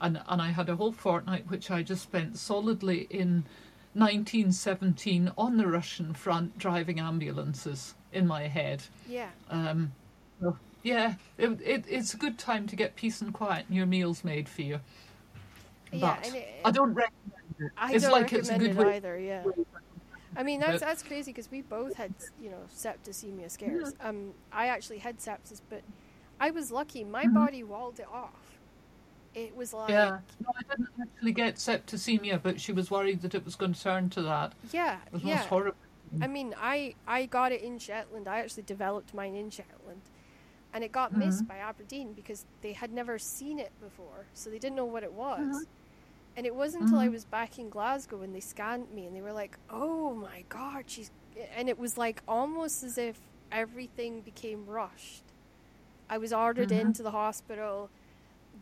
and 0.00 0.20
and 0.28 0.42
I 0.42 0.50
had 0.50 0.68
a 0.68 0.76
whole 0.76 0.92
fortnight 0.92 1.48
which 1.48 1.70
I 1.70 1.82
just 1.82 2.02
spent 2.02 2.38
solidly 2.38 3.06
in 3.10 3.44
1917 3.94 5.32
on 5.36 5.56
the 5.56 5.66
Russian 5.66 6.14
front 6.14 6.58
driving 6.58 6.98
ambulances 7.00 7.94
in 8.12 8.26
my 8.26 8.48
head. 8.48 8.82
yeah, 9.06 9.30
Um, 9.48 9.92
yeah, 10.82 11.14
it, 11.38 11.60
it, 11.62 11.84
it's 11.88 12.14
a 12.14 12.16
good 12.16 12.38
time 12.38 12.66
to 12.68 12.76
get 12.76 12.96
peace 12.96 13.20
and 13.22 13.32
quiet 13.32 13.66
and 13.68 13.76
your 13.76 13.86
meals 13.86 14.24
made 14.24 14.48
for 14.48 14.62
you. 14.62 14.80
yeah. 15.92 16.18
But 16.20 16.26
it, 16.34 16.48
I 16.64 16.70
don't 16.70 16.94
recommend 16.94 17.44
it. 17.60 17.72
I 17.76 17.92
it's 17.92 18.04
don't 18.04 18.12
like 18.12 18.32
it's 18.32 18.50
a 18.50 18.54
recommend 18.54 18.58
good 18.58 18.70
it 18.70 18.76
way. 18.76 18.96
either. 18.96 19.18
Yeah. 19.18 19.46
Way- 20.34 20.40
I 20.40 20.42
mean 20.44 20.60
that's 20.60 20.72
But- 20.80 20.80
that's 20.80 21.02
crazy 21.02 21.30
because 21.32 21.50
we 21.50 21.62
both 21.62 21.94
had 21.96 22.14
you 22.40 22.50
know 22.50 22.62
septicemia 22.74 23.50
scares. 23.50 23.94
Um, 24.00 24.34
I 24.52 24.68
actually 24.68 24.98
had 24.98 25.18
sepsis, 25.18 25.60
but 25.68 25.82
I 26.40 26.50
was 26.50 26.70
lucky. 26.72 27.04
My 27.04 27.24
Mhm. 27.24 27.34
body 27.34 27.62
walled 27.64 28.00
it 28.00 28.08
off. 28.08 28.58
It 29.34 29.56
was 29.56 29.72
like 29.72 29.88
Yeah, 29.90 30.18
no, 30.40 30.52
I 30.56 30.62
didn't 30.76 30.88
actually 31.00 31.32
get 31.32 31.54
septicemia, 31.56 32.42
but 32.42 32.60
she 32.60 32.72
was 32.72 32.90
worried 32.90 33.22
that 33.22 33.34
it 33.34 33.44
was 33.44 33.56
going 33.56 33.72
to 33.72 33.80
turn 33.82 34.10
to 34.10 34.22
that. 34.22 34.52
yeah, 34.72 34.98
It 35.06 35.12
was 35.12 35.22
yeah. 35.22 35.36
most 35.36 35.46
horrible. 35.46 35.78
I 36.20 36.26
mean, 36.26 36.54
I 36.58 36.94
I 37.06 37.24
got 37.26 37.52
it 37.52 37.62
in 37.62 37.78
Shetland. 37.78 38.28
I 38.28 38.40
actually 38.40 38.64
developed 38.64 39.14
mine 39.14 39.34
in 39.34 39.48
Shetland, 39.48 40.02
and 40.74 40.84
it 40.84 40.92
got 40.92 41.16
missed 41.16 41.44
Mhm. 41.44 41.48
by 41.48 41.56
Aberdeen 41.56 42.12
because 42.12 42.44
they 42.60 42.74
had 42.74 42.92
never 42.92 43.18
seen 43.18 43.58
it 43.58 43.72
before, 43.80 44.26
so 44.34 44.50
they 44.50 44.58
didn't 44.58 44.76
know 44.76 44.84
what 44.84 45.02
it 45.02 45.12
was. 45.14 45.40
Mhm. 45.40 45.66
And 46.36 46.46
it 46.46 46.54
wasn't 46.54 46.84
until 46.84 46.98
I 46.98 47.08
Mhm. 47.08 47.12
was 47.12 47.24
back 47.26 47.58
in 47.58 47.68
Glasgow 47.68 48.16
when 48.18 48.32
they 48.32 48.40
scanned 48.40 48.90
me 48.92 49.06
and 49.06 49.14
they 49.14 49.20
were 49.20 49.32
like, 49.32 49.58
"Oh 49.68 50.14
my 50.14 50.44
God, 50.48 50.84
she's," 50.88 51.10
and 51.54 51.68
it 51.68 51.78
was 51.78 51.98
like 51.98 52.22
almost 52.26 52.82
as 52.82 52.96
if 52.96 53.20
everything 53.50 54.22
became 54.22 54.66
rushed. 54.66 55.24
I 56.08 56.18
was 56.18 56.32
ordered 56.32 56.70
Mhm. 56.70 56.80
into 56.80 57.02
the 57.02 57.10
hospital. 57.10 57.90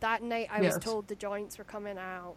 That 0.01 0.21
night, 0.21 0.47
I 0.51 0.61
was 0.61 0.77
told 0.79 1.07
the 1.07 1.15
joints 1.15 1.57
were 1.57 1.63
coming 1.63 1.97
out. 1.97 2.35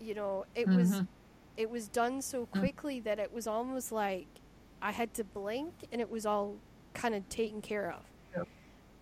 You 0.00 0.14
know, 0.14 0.44
it 0.54 0.66
was 0.66 0.90
Mhm. 1.00 1.08
it 1.56 1.70
was 1.70 1.86
done 1.86 2.20
so 2.20 2.46
Mm. 2.46 2.58
quickly 2.58 2.98
that 3.00 3.20
it 3.20 3.32
was 3.32 3.46
almost 3.46 3.92
like 3.92 4.26
I 4.82 4.90
had 4.90 5.14
to 5.14 5.22
blink 5.24 5.72
and 5.92 6.00
it 6.00 6.10
was 6.10 6.26
all 6.26 6.56
kind 6.94 7.14
of 7.14 7.28
taken 7.28 7.62
care 7.62 7.92
of. 7.92 8.02
Yep. 8.36 8.48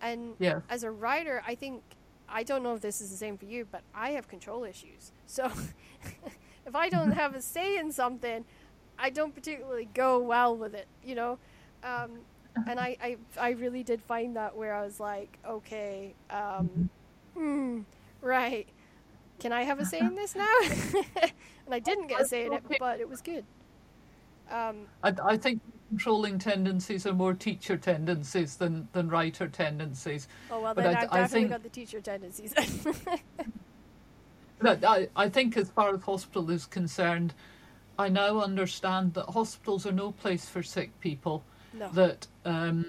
And 0.01 0.35
Yeah. 0.37 0.61
as 0.69 0.83
a 0.83 0.91
writer, 0.91 1.43
I 1.47 1.55
think 1.55 1.81
I 2.27 2.43
don't 2.43 2.63
know 2.63 2.73
if 2.73 2.81
this 2.81 3.01
is 3.01 3.09
the 3.09 3.17
same 3.17 3.37
for 3.37 3.45
you, 3.45 3.67
but 3.69 3.81
I 3.93 4.11
have 4.11 4.27
control 4.27 4.63
issues. 4.63 5.11
So 5.25 5.51
if 6.65 6.75
I 6.75 6.89
don't 6.89 7.11
have 7.11 7.35
a 7.35 7.41
say 7.41 7.77
in 7.77 7.91
something, 7.91 8.45
I 8.97 9.09
don't 9.09 9.33
particularly 9.33 9.89
go 9.93 10.19
well 10.19 10.55
with 10.55 10.73
it, 10.73 10.87
you 11.03 11.15
know. 11.15 11.37
Um, 11.83 12.19
and 12.67 12.79
I, 12.79 12.97
I, 13.01 13.17
I 13.39 13.49
really 13.51 13.83
did 13.83 14.01
find 14.01 14.35
that 14.35 14.55
where 14.55 14.73
I 14.73 14.83
was 14.85 14.99
like, 14.99 15.37
okay, 15.45 16.13
um, 16.29 16.89
hmm, 17.35 17.81
right. 18.21 18.67
Can 19.39 19.51
I 19.51 19.63
have 19.63 19.79
a 19.79 19.85
say 19.85 19.99
in 19.99 20.15
this 20.15 20.35
now? 20.37 20.55
and 21.21 21.73
I 21.73 21.79
didn't 21.79 22.07
get 22.07 22.21
a 22.21 22.25
say 22.25 22.45
in 22.45 22.53
it, 22.53 22.63
but 22.79 22.99
it 22.99 23.09
was 23.09 23.21
good. 23.21 23.45
Um, 24.49 24.87
I, 25.03 25.13
I 25.23 25.37
think 25.37 25.61
controlling 25.97 26.39
tendencies 26.39 27.05
are 27.05 27.13
more 27.13 27.35
teacher 27.35 27.77
tendencies 27.77 28.55
than, 28.55 28.87
than 28.93 29.07
writer 29.09 29.47
tendencies. 29.47 30.27
oh 30.49 30.59
well, 30.59 30.73
But 30.73 30.85
then 30.85 30.95
I- 30.97 31.01
I've 31.03 31.11
I 31.25 31.27
think- 31.27 31.49
got 31.51 31.61
the 31.61 31.69
teacher 31.69 32.01
tendencies. 32.01 32.53
But 34.59 34.85
I, 34.85 35.09
I 35.17 35.27
think, 35.27 35.57
as 35.57 35.69
far 35.71 35.93
as 35.93 36.01
hospital 36.03 36.49
is 36.49 36.65
concerned, 36.65 37.33
I 37.99 38.07
now 38.07 38.39
understand 38.39 39.13
that 39.15 39.25
hospitals 39.25 39.85
are 39.85 39.91
no 39.91 40.13
place 40.13 40.45
for 40.47 40.63
sick 40.63 40.97
people. 41.01 41.43
no. 41.73 41.89
That 41.89 42.25
um, 42.45 42.85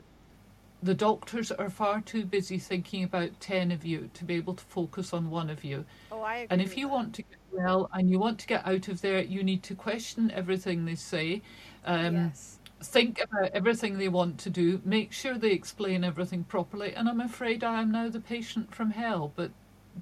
the 0.85 0.95
doctors 0.95 1.51
are 1.51 1.69
far 1.71 2.01
too 2.01 2.27
busy 2.27 2.59
thinking 2.59 3.03
about 3.03 3.41
10 3.41 3.73
of 3.73 3.85
you 3.85 4.09
to 4.15 4.25
be 4.25 4.35
able 4.35 4.55
to 4.55 4.65
focus 4.67 5.13
on 5.13 5.31
one 5.31 5.51
of 5.51 5.65
you. 5.65 5.85
oh, 6.13 6.21
I 6.21 6.35
agree. 6.37 6.47
And 6.51 6.63
if 6.63 6.77
you 6.77 6.87
that. 6.87 6.93
want 6.93 7.15
to 7.17 7.23
get 7.23 7.39
well 7.51 7.91
and 7.93 8.09
you 8.09 8.21
want 8.21 8.39
to 8.39 8.47
get 8.47 8.65
out 8.65 8.87
of 8.87 9.01
there, 9.01 9.23
you 9.23 9.43
need 9.43 9.65
to 9.65 9.75
question 9.75 10.31
everything 10.31 10.85
they 10.85 10.95
say. 10.95 11.43
Um, 11.87 12.15
yes. 12.15 12.61
Think 12.87 13.21
about 13.23 13.51
everything 13.53 13.99
they 13.99 14.09
want 14.09 14.39
to 14.39 14.51
do. 14.51 14.81
Make 14.85 15.13
sure 15.13 15.35
they 15.37 15.51
explain 15.53 16.05
everything 16.05 16.45
properly. 16.45 16.95
And 16.95 17.09
I'm 17.09 17.21
afraid 17.21 17.65
I 17.65 17.81
am 17.83 17.91
now 17.93 18.09
the 18.09 18.21
patient 18.21 18.75
from 18.75 18.91
hell, 18.91 19.33
but 19.37 19.51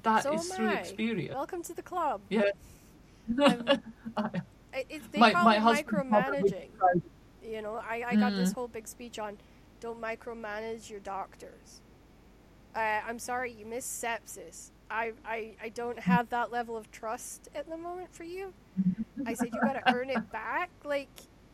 that 0.02 0.18
is 0.20 0.24
So 0.24 0.32
am 0.32 0.40
through 0.40 0.68
I. 0.68 0.72
experience. 0.80 1.34
Welcome 1.34 1.62
to 1.62 1.74
the 1.74 1.82
club. 1.82 2.20
Yeah. 2.28 2.42
It's, 4.88 5.06
they 5.08 5.18
my 5.20 5.32
call 5.32 5.48
my 5.48 5.56
it 5.56 5.84
micromanaging. 5.84 6.68
You 7.44 7.62
know, 7.62 7.74
I, 7.76 8.04
I 8.08 8.16
got 8.16 8.36
this 8.36 8.50
Mm. 8.50 8.54
whole 8.54 8.68
big 8.68 8.88
speech 8.88 9.18
on 9.18 9.36
don't 9.80 10.00
micromanage 10.00 10.88
your 10.90 11.00
doctors. 11.00 11.80
Uh, 12.74 13.00
I'm 13.06 13.18
sorry, 13.18 13.52
you 13.52 13.66
missed 13.66 14.02
sepsis. 14.02 14.70
I, 14.90 15.12
I, 15.26 15.52
I 15.62 15.68
don't 15.70 15.98
have 15.98 16.28
that 16.30 16.50
level 16.52 16.76
of 16.76 16.90
trust 16.90 17.48
at 17.54 17.68
the 17.68 17.76
moment 17.76 18.14
for 18.14 18.24
you. 18.24 18.54
I 19.26 19.34
said, 19.34 19.54
you 19.54 19.60
got 19.60 19.74
to 19.74 19.82
earn 19.88 20.08
it 20.10 20.30
back. 20.32 20.70
Like, 20.84 21.10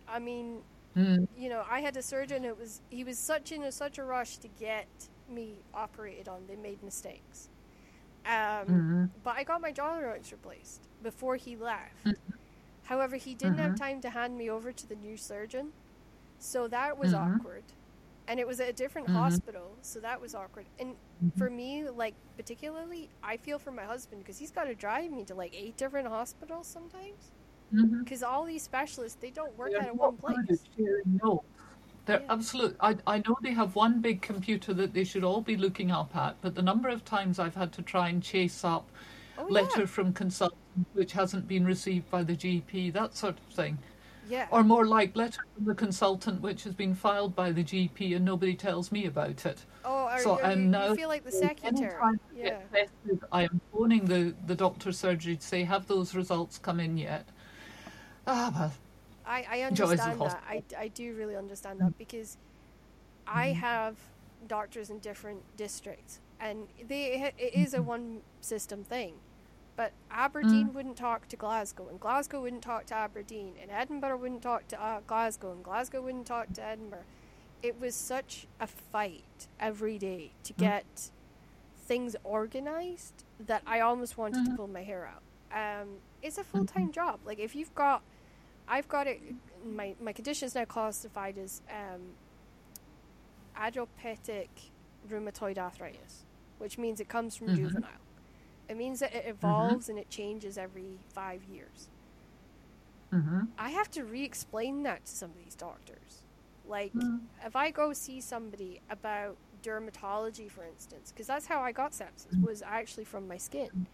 I 0.09 0.19
mean, 0.19 0.59
Mm, 0.99 1.29
you 1.37 1.49
know, 1.49 1.65
I 1.71 1.81
had 1.81 1.97
a 1.97 2.03
surgeon. 2.03 2.45
It 2.45 2.59
was 2.59 2.81
he 2.91 3.05
was 3.05 3.19
such 3.19 3.53
in 3.53 3.63
a, 3.63 3.71
such 3.71 3.99
a 3.99 4.05
rush 4.05 4.39
to 4.39 4.49
get 4.49 4.89
me 5.31 5.59
operated 5.73 6.29
on. 6.29 6.43
They 6.49 6.57
made 6.57 6.83
mistakes. 6.83 7.49
Um, 8.27 8.33
mm-hmm. 8.33 9.05
But 9.23 9.37
I 9.37 9.45
got 9.45 9.61
my 9.61 9.71
jaw 9.71 10.01
joints 10.01 10.33
replaced 10.33 10.89
before 11.03 11.37
he 11.37 11.57
left. 11.57 12.05
Mm-hmm. 12.05 12.33
However, 12.85 13.17
he 13.17 13.35
didn't 13.35 13.59
have 13.59 13.73
mm-hmm. 13.73 13.85
time 13.85 14.01
to 14.01 14.11
hand 14.11 14.37
me 14.37 14.51
over 14.51 14.73
to 14.73 14.87
the 14.89 14.97
new 14.97 15.17
surgeon, 15.17 15.73
so 16.39 16.67
that 16.69 16.99
was 16.99 17.13
awkward. 17.15 17.65
And 18.27 18.41
it 18.41 18.47
was 18.47 18.61
at 18.61 18.69
a 18.69 18.73
different 18.73 19.09
hospital, 19.09 19.77
so 19.83 20.01
that 20.01 20.21
was 20.21 20.35
awkward. 20.35 20.67
And 20.79 20.97
for 21.37 21.49
me, 21.49 21.89
like 21.89 22.15
particularly, 22.37 23.09
I 23.23 23.37
feel 23.37 23.59
for 23.59 23.71
my 23.71 23.85
husband 23.85 24.23
because 24.23 24.39
he's 24.39 24.51
got 24.51 24.65
to 24.65 24.75
drive 24.75 25.11
me 25.11 25.25
to 25.25 25.35
like 25.35 25.55
eight 25.55 25.77
different 25.77 26.09
hospitals 26.09 26.67
sometimes. 26.67 27.31
Mhm. 27.73 28.05
Because 28.05 28.23
all 28.23 28.45
these 28.45 28.63
specialists, 28.63 29.19
they 29.21 29.31
don't 29.31 29.57
work 29.59 29.71
They're 29.73 29.83
out 29.83 29.89
of 29.91 29.99
one 29.99 30.17
place. 30.45 30.61
at 30.63 30.69
sharing 30.77 31.21
notes. 31.23 31.45
They're 32.07 32.21
Yeah. 32.23 32.33
absolute. 32.33 32.77
I, 32.81 32.97
I 33.07 33.19
know 33.19 33.37
they 33.43 33.53
have 33.53 33.75
one 33.77 34.01
big 34.01 34.23
computer 34.23 34.73
that 34.75 34.95
they 34.95 35.05
should 35.05 35.25
all 35.25 35.43
be 35.43 35.57
looking 35.57 35.91
up 35.91 36.17
at, 36.17 36.37
but 36.41 36.55
the 36.55 36.63
number 36.63 36.89
of 36.89 37.05
times 37.05 37.39
I've 37.39 37.55
had 37.55 37.73
to 37.75 37.83
try 37.83 38.09
and 38.09 38.23
chase 38.23 38.65
up 38.65 38.89
Oh, 39.37 39.45
letter 39.45 39.81
yeah. 39.81 39.87
from 39.87 40.13
consultant 40.13 40.59
which 40.95 41.13
hasn't 41.13 41.47
been 41.47 41.65
received 41.65 42.11
by 42.11 42.23
the 42.23 42.35
GP, 42.35 42.91
that 42.93 43.15
sort 43.15 43.37
of 43.39 43.55
thing. 43.55 43.79
Yeah. 44.29 44.47
Or 44.51 44.63
more 44.65 44.87
like 44.87 45.15
letter 45.17 45.41
from 45.55 45.65
the 45.67 45.75
consultant 45.75 46.41
which 46.41 46.65
has 46.65 46.75
been 46.75 46.95
filed 46.95 47.35
by 47.37 47.53
the 47.53 47.63
GP 47.65 48.15
and 48.15 48.25
nobody 48.25 48.55
tells 48.55 48.91
me 48.91 49.07
about 49.07 49.45
it. 49.47 49.65
oh, 49.85 50.07
are, 50.07 50.19
so 50.21 50.33
are 50.39 50.45
I'm 50.45 50.63
you, 50.63 50.69
now 50.69 50.89
you 50.89 50.97
feel 50.97 51.09
like 51.09 51.25
the 51.25 51.33
secretary? 51.33 51.85
anytime 51.91 52.21
I 52.33 52.37
Yeah. 52.37 52.59
tested, 52.73 53.21
I 53.33 53.43
am 53.45 53.61
phoning 53.73 54.05
the, 54.07 54.35
the 54.47 54.55
doctor's 54.55 54.99
surgery 54.99 55.37
to 55.37 55.47
say, 55.47 55.63
have 55.65 55.87
those 55.87 56.15
results 56.15 56.59
come 56.59 56.81
in 56.81 56.97
yet? 56.99 57.29
Ah, 58.29 58.53
well, 58.55 58.73
I, 59.27 59.47
I 59.51 59.61
understand 59.63 60.21
that. 60.29 60.43
I. 60.49 60.63
I 60.79 60.89
do 60.89 61.15
really 61.15 61.35
understand 61.37 61.81
that 61.81 61.97
because 61.99 62.37
I 63.27 63.49
have 63.49 63.97
doctors 64.47 64.91
in 64.91 64.99
different 65.01 65.41
districts 65.57 66.21
and 66.41 66.69
they 66.89 67.33
it 67.39 67.55
is 67.55 67.75
a 67.75 67.83
one 67.83 68.21
system 68.41 68.85
thing. 68.85 69.15
But 69.77 69.93
Aberdeen 70.11 70.73
wouldn't 70.75 70.97
talk 70.97 71.29
to 71.29 71.37
Glasgow, 71.37 71.87
and 71.89 72.01
Glasgow 72.01 72.43
wouldn't 72.43 72.63
talk 72.63 72.87
to 72.87 72.95
Aberdeen, 72.95 73.55
and 73.63 73.71
Edinburgh 73.71 74.17
wouldn't 74.19 74.43
talk 74.43 74.67
to 74.69 74.83
uh, 74.83 75.01
Glasgow, 75.07 75.53
and 75.53 75.63
Glasgow 75.63 76.03
wouldn't 76.03 76.27
talk 76.27 76.53
to 76.55 76.65
Edinburgh. 76.65 77.05
It 77.63 77.81
was 77.81 77.95
such 77.95 78.47
a 78.61 78.67
fight 78.67 79.47
every 79.61 79.97
day 79.99 80.33
to 80.45 80.53
get 80.53 81.11
things 81.77 82.17
organized 82.25 83.25
that 83.47 83.63
I 83.67 83.81
almost 83.81 84.19
wanted 84.19 84.45
to 84.47 84.57
pull 84.57 84.67
my 84.69 84.83
hair 84.83 85.09
out. 85.09 85.23
Um, 85.83 85.89
it's 86.23 86.39
a 86.39 86.45
full 86.45 86.65
time 86.67 86.91
job. 86.91 87.21
Like 87.25 87.39
if 87.39 87.55
you've 87.55 87.75
got, 87.75 88.03
I've 88.69 88.89
got 88.89 89.07
it. 89.07 89.21
My 89.65 89.97
my 90.01 90.13
condition 90.13 90.47
is 90.47 90.55
now 90.55 90.65
classified 90.65 91.39
as 91.39 91.63
um, 91.71 92.17
rheumatoid 95.07 95.59
arthritis, 95.59 96.25
which 96.59 96.79
means 96.79 97.01
it 97.01 97.09
comes 97.09 97.37
from 97.37 97.49
Mhm. 97.49 97.55
juvenile. 97.55 98.07
It 98.69 98.77
means 98.77 99.01
that 99.01 99.15
it 99.15 99.27
evolves 99.27 99.89
and 99.89 99.99
it 99.99 100.11
changes 100.11 100.59
every 100.59 101.05
five 101.13 101.45
years. 101.45 101.91
hmm 103.13 103.41
I 103.59 103.71
have 103.71 103.91
to 103.93 104.05
re-explain 104.05 104.83
that 104.85 105.05
to 105.07 105.13
some 105.13 105.31
of 105.31 105.37
these 105.37 105.55
doctors. 105.57 106.25
Like, 106.65 106.93
Mm. 106.95 107.21
if 107.45 107.57
I 107.57 107.71
go 107.71 107.93
see 107.93 108.21
somebody 108.21 108.81
about 108.89 109.39
dermatology, 109.63 110.51
for 110.51 110.65
instance, 110.65 111.11
because 111.13 111.27
that's 111.27 111.47
how 111.47 111.61
I 111.63 111.73
got 111.73 111.93
sepsis, 111.93 112.41
was 112.41 112.63
actually 112.63 113.05
from 113.05 113.27
my 113.27 113.37
skin. 113.39 113.87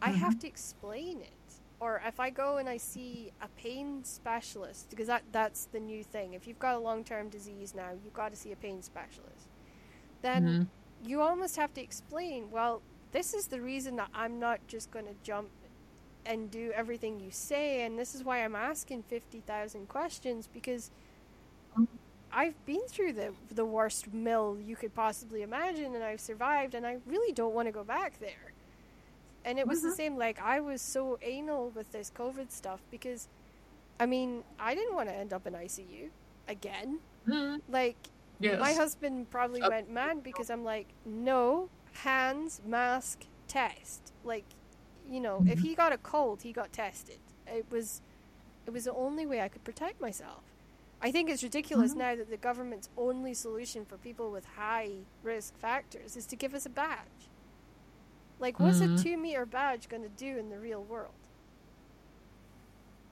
I 0.00 0.10
have 0.12 0.38
to 0.40 0.46
explain 0.46 1.20
it. 1.22 1.45
Or 1.80 2.00
if 2.06 2.20
I 2.20 2.30
go 2.30 2.58
and 2.58 2.68
I 2.68 2.78
see 2.78 3.32
a 3.40 3.48
pain 3.48 4.04
specialist, 4.04 4.90
because 4.90 5.08
that 5.08 5.24
that's 5.32 5.66
the 5.66 5.80
new 5.80 6.04
thing. 6.04 6.34
If 6.34 6.46
you've 6.46 6.58
got 6.58 6.74
a 6.76 6.78
long-term 6.78 7.28
disease 7.30 7.74
now, 7.74 7.90
you've 7.92 8.14
got 8.14 8.30
to 8.30 8.36
see 8.36 8.52
a 8.52 8.56
pain 8.56 8.82
specialist. 8.82 9.48
Then 10.22 10.56
Mhm. 10.56 10.68
you 11.00 11.20
almost 11.22 11.56
have 11.56 11.72
to 11.74 11.82
explain, 11.82 12.50
well, 12.50 12.82
this 13.12 13.34
is 13.34 13.48
the 13.48 13.60
reason 13.62 13.96
that 13.96 14.10
I'm 14.14 14.38
not 14.38 14.66
just 14.68 14.90
going 14.90 15.06
to 15.06 15.14
jump 15.22 15.50
and 16.26 16.50
do 16.50 16.72
everything 16.74 17.20
you 17.20 17.30
say, 17.30 17.84
and 17.84 17.98
this 17.98 18.14
is 18.14 18.24
why 18.24 18.44
I'm 18.44 18.56
asking 18.56 19.04
50,000 19.04 19.88
questions 19.88 20.48
because 20.48 20.90
I've 22.32 22.64
been 22.66 22.86
through 22.88 23.14
the 23.14 23.34
the 23.50 23.64
worst 23.66 24.12
mill 24.12 24.58
you 24.60 24.76
could 24.76 24.94
possibly 24.94 25.42
imagine 25.42 25.94
and 25.94 26.04
I've 26.04 26.20
survived 26.20 26.74
and 26.74 26.86
I 26.86 26.98
really 27.06 27.32
don't 27.32 27.54
want 27.54 27.66
to 27.68 27.72
go 27.72 27.84
back 27.84 28.18
there. 28.20 28.52
And 29.46 29.58
it 29.58 29.66
was 29.66 29.80
the 29.80 29.88
Mhm. 29.88 29.96
same 29.96 30.16
like 30.18 30.38
I 30.40 30.60
was 30.60 30.82
so 30.82 31.18
anal 31.22 31.70
with 31.70 31.92
this 31.92 32.10
COVID 32.10 32.50
stuff 32.50 32.80
because 32.90 33.28
I 33.98 34.04
mean, 34.04 34.44
I 34.60 34.74
didn't 34.74 34.94
want 34.94 35.08
to 35.08 35.14
end 35.14 35.32
up 35.32 35.46
in 35.46 35.54
ICU 35.54 36.10
again. 36.48 37.00
Mhm. 37.26 37.62
Like 37.68 37.96
Yes. 38.40 38.60
my 38.60 38.74
husband 38.74 39.30
probably 39.30 39.62
Uh, 39.62 39.70
went 39.70 39.88
mad 39.88 40.22
because 40.22 40.50
I'm 40.50 40.64
like, 40.64 40.88
no, 41.06 41.70
hands, 41.94 42.60
mask, 42.66 43.24
test. 43.48 44.12
Like, 44.22 44.44
you 45.08 45.20
know, 45.20 45.42
if 45.48 45.60
he 45.60 45.74
got 45.74 45.92
a 45.92 45.98
cold, 45.98 46.42
he 46.42 46.52
got 46.52 46.72
tested. 46.74 47.20
It 47.46 47.70
was, 47.70 48.02
it 48.66 48.72
was 48.72 48.84
the 48.84 48.92
only 48.92 49.24
way 49.24 49.40
I 49.40 49.48
could 49.48 49.64
protect 49.64 49.98
myself. 50.00 50.42
I 51.00 51.10
think 51.10 51.30
it's 51.30 51.42
ridiculous 51.42 51.94
Mhm. 51.94 51.96
now 51.98 52.16
that 52.16 52.28
the 52.28 52.36
government's 52.36 52.90
only 52.98 53.32
solution 53.32 53.86
for 53.86 53.96
people 53.96 54.30
with 54.30 54.44
high 54.44 55.04
risk 55.22 55.56
factors 55.56 56.16
is 56.16 56.26
to 56.26 56.36
give 56.36 56.52
us 56.52 56.66
a 56.66 56.70
badge. 56.70 57.30
Like, 58.38 58.60
what's 58.60 58.80
a 58.80 58.88
Mhm. 58.88 59.02
two 59.02 59.16
meter 59.16 59.46
badge 59.46 59.88
going 59.88 60.02
to 60.02 60.08
do 60.08 60.38
in 60.38 60.50
the 60.50 60.58
real 60.58 60.82
world? 60.82 61.14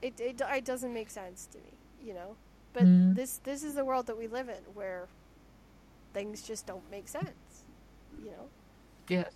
It, 0.01 0.19
it 0.19 0.41
it 0.41 0.65
doesn't 0.65 0.93
make 0.93 1.09
sense 1.09 1.47
to 1.47 1.57
me, 1.59 1.73
you 1.99 2.13
know. 2.13 2.35
But 2.73 2.83
Mhm. 2.83 3.15
this 3.15 3.37
this 3.39 3.63
is 3.63 3.73
the 3.75 3.85
world 3.85 4.05
that 4.07 4.17
we 4.17 4.27
live 4.27 4.49
in, 4.49 4.63
where 4.73 5.07
things 6.13 6.43
just 6.43 6.65
don't 6.65 6.89
make 6.91 7.07
sense, 7.07 7.63
you 8.23 8.31
know. 8.31 8.49
Yes. 9.09 9.33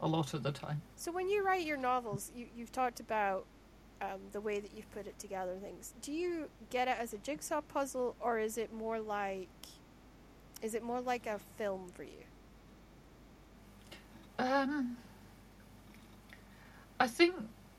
A 0.00 0.06
lot 0.06 0.34
of 0.34 0.42
the 0.42 0.52
time. 0.52 0.82
So 0.96 1.12
when 1.12 1.28
you 1.28 1.44
write 1.44 1.66
your 1.66 1.76
novels, 1.76 2.30
you 2.34 2.46
you've 2.56 2.72
talked 2.72 3.00
about 3.00 3.46
um, 4.00 4.20
the 4.32 4.40
way 4.40 4.60
that 4.60 4.72
you've 4.74 4.90
put 4.92 5.06
it 5.06 5.18
together. 5.18 5.56
Things. 5.60 5.94
Do 6.00 6.12
you 6.12 6.48
get 6.70 6.88
it 6.88 6.96
as 6.98 7.12
a 7.12 7.18
jigsaw 7.18 7.60
puzzle, 7.62 8.16
or 8.20 8.38
is 8.38 8.56
it 8.58 8.72
more 8.72 9.00
like 9.00 9.48
is 10.62 10.74
it 10.74 10.82
more 10.82 11.00
like 11.00 11.26
a 11.26 11.38
film 11.56 11.90
for 11.94 12.02
you? 12.04 12.24
Um, 14.38 14.96
I 17.00 17.06
think 17.06 17.34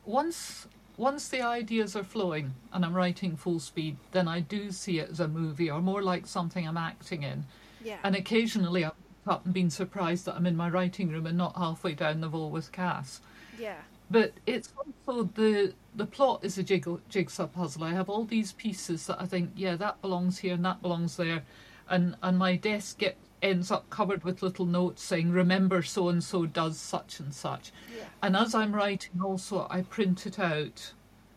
once 0.05 0.67
once 0.97 1.29
the 1.29 1.41
ideas 1.41 1.95
are 1.95 2.03
flowing 2.03 2.53
and 2.73 2.83
I'm 2.83 2.93
writing 2.93 3.37
full 3.37 3.59
speed, 3.59 3.95
then 4.11 4.27
I 4.27 4.41
do 4.41 4.71
see 4.71 4.99
it 4.99 5.09
as 5.09 5.19
a 5.21 5.27
movie 5.27 5.71
or 5.71 5.81
more 5.81 6.01
like 6.01 6.27
something 6.27 6.67
I'm 6.67 6.77
acting 6.77 7.23
in. 7.23 7.45
Yeah. 7.81 7.99
And 8.03 8.15
occasionally 8.15 8.83
I've 8.83 8.91
up 9.27 9.45
and 9.45 9.53
been 9.53 9.69
surprised 9.69 10.25
that 10.25 10.35
I'm 10.35 10.45
in 10.45 10.55
my 10.55 10.69
writing 10.69 11.09
room 11.09 11.25
and 11.25 11.37
not 11.37 11.55
halfway 11.55 11.93
down 11.93 12.21
the 12.21 12.27
Voe 12.27 12.47
with 12.47 12.71
Cass. 12.71 13.21
yeah. 13.57 13.75
But 14.11 14.33
it's 14.47 14.73
also 14.75 15.29
the 15.35 15.73
the 15.95 16.05
plot 16.07 16.43
is 16.43 16.57
a 16.57 16.63
jiggle, 16.63 16.99
jigsaw 17.09 17.45
puzzle. 17.45 17.83
I 17.83 17.93
have 17.93 18.09
all 18.09 18.25
these 18.25 18.53
pieces 18.53 19.05
that 19.05 19.21
I 19.21 19.27
think, 19.27 19.51
yeah, 19.55 19.75
that 19.75 20.01
belongs 20.01 20.39
here 20.39 20.55
and 20.55 20.65
that 20.65 20.81
belongs 20.81 21.15
there, 21.15 21.43
and 21.87 22.15
and 22.23 22.37
my 22.39 22.55
desk 22.55 22.97
get 22.97 23.17
ends 23.41 23.71
up 23.71 23.89
covered 23.89 24.23
with 24.23 24.41
little 24.43 24.65
notes 24.65 25.03
saying, 25.03 25.31
remember 25.31 25.81
so 25.81 26.09
and 26.09 26.23
so 26.23 26.45
does 26.45 26.77
such 26.77 27.19
and 27.19 27.33
such. 27.33 27.71
Yeah. 27.95 28.03
And 28.21 28.35
as 28.35 28.53
I'm 28.53 28.73
writing, 28.75 29.21
also 29.23 29.67
I 29.69 29.81
print 29.81 30.25
it 30.25 30.39
out 30.39 30.93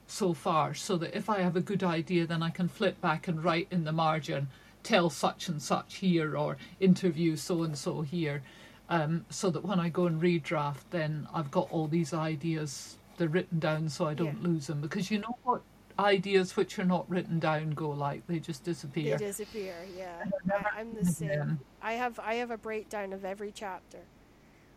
so 0.07 0.35
far 0.35 0.75
so 0.75 0.97
that 0.99 1.17
if 1.17 1.31
I 1.31 1.41
have 1.41 1.57
a 1.57 1.61
good 1.61 1.83
idea, 1.83 2.27
then 2.27 2.43
I 2.43 2.51
can 2.51 2.69
flip 2.69 3.01
back 3.01 3.29
and 3.29 3.43
write 3.43 3.69
in 3.71 3.85
the 3.85 3.93
margin, 3.93 4.49
tell 4.83 5.11
such 5.11 5.49
and 5.49 5.63
such 5.63 5.97
here 5.97 6.37
or 6.37 6.57
interview 6.81 7.37
so 7.37 7.63
and 7.63 7.77
so 7.79 8.03
here. 8.03 8.43
Um, 8.89 9.25
so 9.31 9.49
that 9.51 9.65
when 9.65 9.81
I 9.81 9.89
go 9.89 10.07
and 10.07 10.21
redraft, 10.21 10.83
then 10.91 11.27
I've 11.33 11.51
got 11.51 11.71
all 11.71 11.87
these 11.87 12.13
ideas. 12.13 12.97
They're 13.17 13.29
written 13.29 13.59
down 13.59 13.89
so 13.89 14.07
I 14.07 14.15
don't 14.15 14.43
Yeah. 14.43 14.49
lose 14.49 14.67
them. 14.67 14.81
Because 14.81 15.11
you 15.11 15.19
know 15.19 15.39
what 15.45 15.63
ideas 16.03 16.57
which 16.57 16.79
are 16.79 16.85
not 16.85 17.09
written 17.09 17.39
down 17.39 17.71
go 17.71 17.91
like? 17.91 18.27
They 18.27 18.39
just 18.39 18.65
disappear. 18.65 19.17
They 19.19 19.27
disappear. 19.27 19.75
Yeah, 19.97 20.25
I, 20.53 20.81
I'm 20.81 20.95
the 20.95 21.05
same. 21.05 21.31
again. 21.31 21.61
I 21.81 21.93
have 21.95 22.19
I 22.19 22.35
have 22.35 22.51
a 22.51 22.59
breakdown 22.59 23.13
of 23.13 23.25
every 23.25 23.53
chapter, 23.53 24.01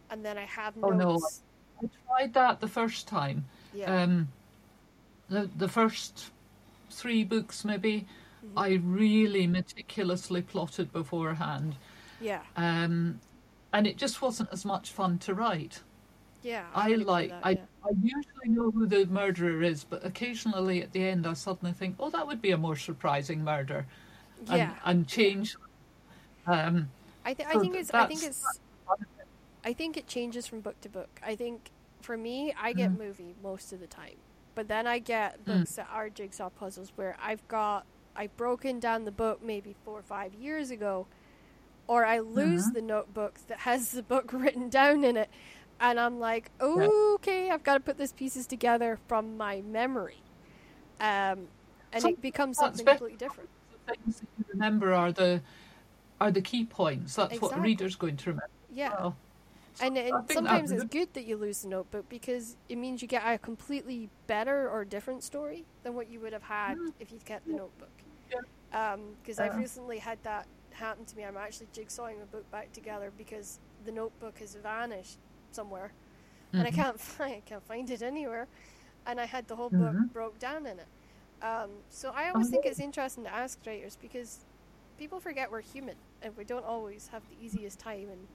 and 0.10 0.24
then 0.24 0.38
I 0.38 0.46
have 0.46 0.78
notes. 0.78 0.94
Oh, 0.94 0.98
no. 0.98 1.20
I 1.84 1.90
tried 2.08 2.34
that 2.36 2.62
the 2.62 2.68
first 2.68 3.08
time. 3.08 3.46
Yeah. 3.74 4.04
Um, 4.04 4.30
the 5.30 5.50
the 5.58 5.68
first 5.68 6.32
three 6.90 7.24
books 7.24 7.66
maybe, 7.66 8.06
Mm-hmm. 8.46 8.60
I 8.60 8.74
really 8.84 9.48
meticulously 9.48 10.42
plotted 10.42 10.92
beforehand, 10.94 11.76
yeah. 12.22 12.42
um, 12.56 13.20
and 13.74 13.88
it 13.88 13.98
just 13.98 14.22
wasn't 14.22 14.50
as 14.52 14.66
much 14.66 14.92
fun 14.92 15.18
to 15.20 15.34
write. 15.34 15.82
Yeah. 16.44 16.66
I 16.76 16.90
agree 16.90 17.04
like 17.06 17.30
that, 17.30 17.42
I, 17.44 17.50
yeah. 17.52 17.58
I 17.86 17.90
usually 18.02 18.50
know 18.50 18.72
who 18.72 18.88
the 18.88 19.06
murderer 19.06 19.62
is, 19.62 19.84
but 19.84 20.04
occasionally 20.06 20.82
at 20.82 20.92
the 20.92 21.08
end 21.08 21.28
I 21.28 21.34
suddenly 21.34 21.74
think, 21.74 21.96
oh, 22.00 22.10
that 22.10 22.26
would 22.26 22.42
be 22.42 22.52
a 22.52 22.58
more 22.58 22.76
surprising 22.76 23.44
murder, 23.44 23.86
and, 24.40 24.58
Yeah. 24.58 24.74
and 24.86 25.08
change. 25.08 25.56
Um, 26.48 26.90
I, 27.24 27.34
th- 27.34 27.48
I 27.50 27.54
So 27.54 27.60
think 27.62 27.76
it's. 27.76 27.92
I 27.94 28.06
think 28.06 28.24
it's. 28.24 28.60
I 29.64 29.74
think 29.74 29.98
it 29.98 30.08
changes 30.08 30.46
from 30.46 30.62
book 30.62 30.80
to 30.82 30.90
book. 30.90 31.10
I 31.26 31.36
think 31.36 31.72
for 32.02 32.18
me, 32.18 32.54
I 32.60 32.74
get 32.74 32.92
Mm. 32.92 33.00
movie 33.00 33.36
most 33.42 33.74
of 33.74 33.80
the 33.80 33.88
time, 33.88 34.16
but 34.54 34.68
then 34.68 34.86
I 34.86 35.00
get 35.00 35.40
Mm. 35.44 35.46
books 35.60 35.76
that 35.76 35.90
are 35.92 36.10
jigsaw 36.10 36.50
puzzles 36.50 36.92
where 36.96 37.16
I've 37.22 37.48
got 37.48 37.86
I've 38.16 38.36
broken 38.38 38.80
down 38.80 39.04
the 39.06 39.12
book 39.12 39.44
maybe 39.44 39.76
four 39.84 40.00
or 40.00 40.04
five 40.04 40.34
years 40.36 40.70
ago, 40.72 41.08
or 41.88 42.06
I 42.06 42.20
lose 42.20 42.68
Mhm. 42.70 42.74
the 42.76 42.82
notebook 42.82 43.40
that 43.48 43.60
has 43.60 43.92
the 43.92 44.04
book 44.04 44.32
written 44.34 44.70
down 44.70 45.04
in 45.04 45.18
it, 45.18 45.30
and 45.80 46.00
I'm 46.00 46.20
like, 46.20 46.52
okay, 46.62 47.50
I've 47.50 47.64
got 47.64 47.76
to 47.76 47.80
put 47.80 47.98
these 47.98 48.14
pieces 48.14 48.48
together 48.48 49.00
from 49.08 49.38
my 49.38 49.62
memory, 49.62 50.22
um, 51.00 51.48
and 51.92 52.02
Some- 52.02 52.12
it 52.12 52.22
becomes 52.22 52.58
something 52.58 52.86
completely 52.86 53.18
different. 53.18 53.50
The 53.86 53.94
things 53.94 54.20
that 54.20 54.28
you 54.38 54.46
remember 54.50 54.94
are 54.94 55.12
the 55.12 55.42
are 56.20 56.32
the 56.32 56.42
key 56.42 56.66
points. 56.66 57.16
That's 57.16 57.40
what 57.42 57.54
the 57.54 57.60
reader's 57.60 57.96
going 57.96 58.18
to 58.18 58.30
remember. 58.30 58.50
Yeah. 58.72 58.94
Well, 58.98 59.18
And, 59.82 59.98
and 59.98 60.30
sometimes 60.32 60.72
it's 60.72 60.86
good 60.86 61.14
that 61.14 61.26
you 61.26 61.36
lose 61.38 61.62
the 61.62 61.68
notebook 61.68 62.08
because 62.10 62.56
it 62.70 62.78
means 62.78 63.02
you 63.02 63.08
get 63.08 63.24
a 63.26 63.38
completely 63.38 64.10
better 64.28 64.70
or 64.70 64.86
different 64.86 65.24
story 65.24 65.66
than 65.84 65.94
what 65.94 66.10
you 66.10 66.20
would 66.22 66.34
have 66.34 66.44
had 66.44 66.78
mm. 66.78 66.94
if 67.00 67.12
you'd 67.12 67.26
kept 67.26 67.48
the 67.48 67.54
notebook. 67.54 67.92
Yeah. 68.32 68.94
Um, 68.94 69.16
because 69.22 69.40
I've 69.40 69.52
uh-huh. 69.52 69.60
recently 69.60 69.98
had 69.98 70.18
that 70.24 70.48
happen 70.72 71.06
to 71.06 71.18
me. 71.18 71.24
I'm 71.24 71.38
actually 71.38 71.68
jigsawing 71.74 72.20
the 72.20 72.26
book 72.26 72.50
back 72.52 72.72
together 72.72 73.12
because 73.18 73.60
the 73.86 73.92
notebook 73.92 74.40
has 74.40 74.56
vanished 74.56 75.18
somewhere, 75.56 75.92
and 76.54 76.68
I 76.68 76.72
Mhm. 76.72 76.76
can't 76.76 77.00
find 77.18 77.36
I 77.36 77.42
can't 77.42 77.64
find 77.64 77.90
it 77.90 78.02
anywhere, 78.02 78.48
and 79.08 79.20
I 79.22 79.26
had 79.26 79.48
the 79.48 79.56
whole 79.56 79.70
book 79.72 79.98
Mhm. 79.98 80.14
broke 80.14 80.40
down 80.40 80.66
in 80.68 80.80
it. 80.80 80.88
Um, 81.42 81.72
so 81.90 82.12
I 82.12 82.30
always 82.30 82.48
Oh. 82.48 82.52
think 82.52 82.66
it's 82.66 82.80
interesting 82.80 83.24
to 83.26 83.34
ask 83.34 83.60
writers 83.66 83.98
because 84.02 84.46
people 84.98 85.20
forget 85.20 85.52
we're 85.52 85.62
human 85.62 85.98
and 86.22 86.36
we 86.38 86.44
don't 86.46 86.66
always 86.66 87.10
have 87.10 87.24
the 87.30 87.36
easiest 87.46 87.80
time 87.80 88.10
in 88.10 88.28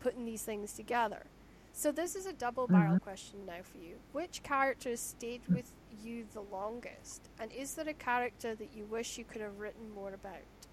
putting 0.00 0.24
these 0.24 0.44
things 0.44 0.72
together. 0.74 1.26
So 1.72 1.92
this 1.92 2.16
is 2.16 2.26
a 2.26 2.32
double 2.32 2.66
barrel 2.66 2.96
Mhm. 2.96 3.00
question 3.00 3.46
now 3.46 3.62
for 3.62 3.78
you. 3.78 4.00
Which 4.12 4.42
characters 4.42 5.00
stayed 5.00 5.42
with 5.48 5.72
you 6.02 6.26
the 6.32 6.42
longest? 6.42 7.30
And 7.38 7.52
is 7.52 7.74
there 7.74 7.88
a 7.88 7.94
character 7.94 8.54
that 8.56 8.72
you 8.74 8.84
wish 8.86 9.18
you 9.18 9.24
could 9.24 9.40
have 9.40 9.60
written 9.60 9.90
more 9.90 10.12
about? 10.12 10.68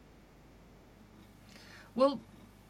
Well, 1.96 2.22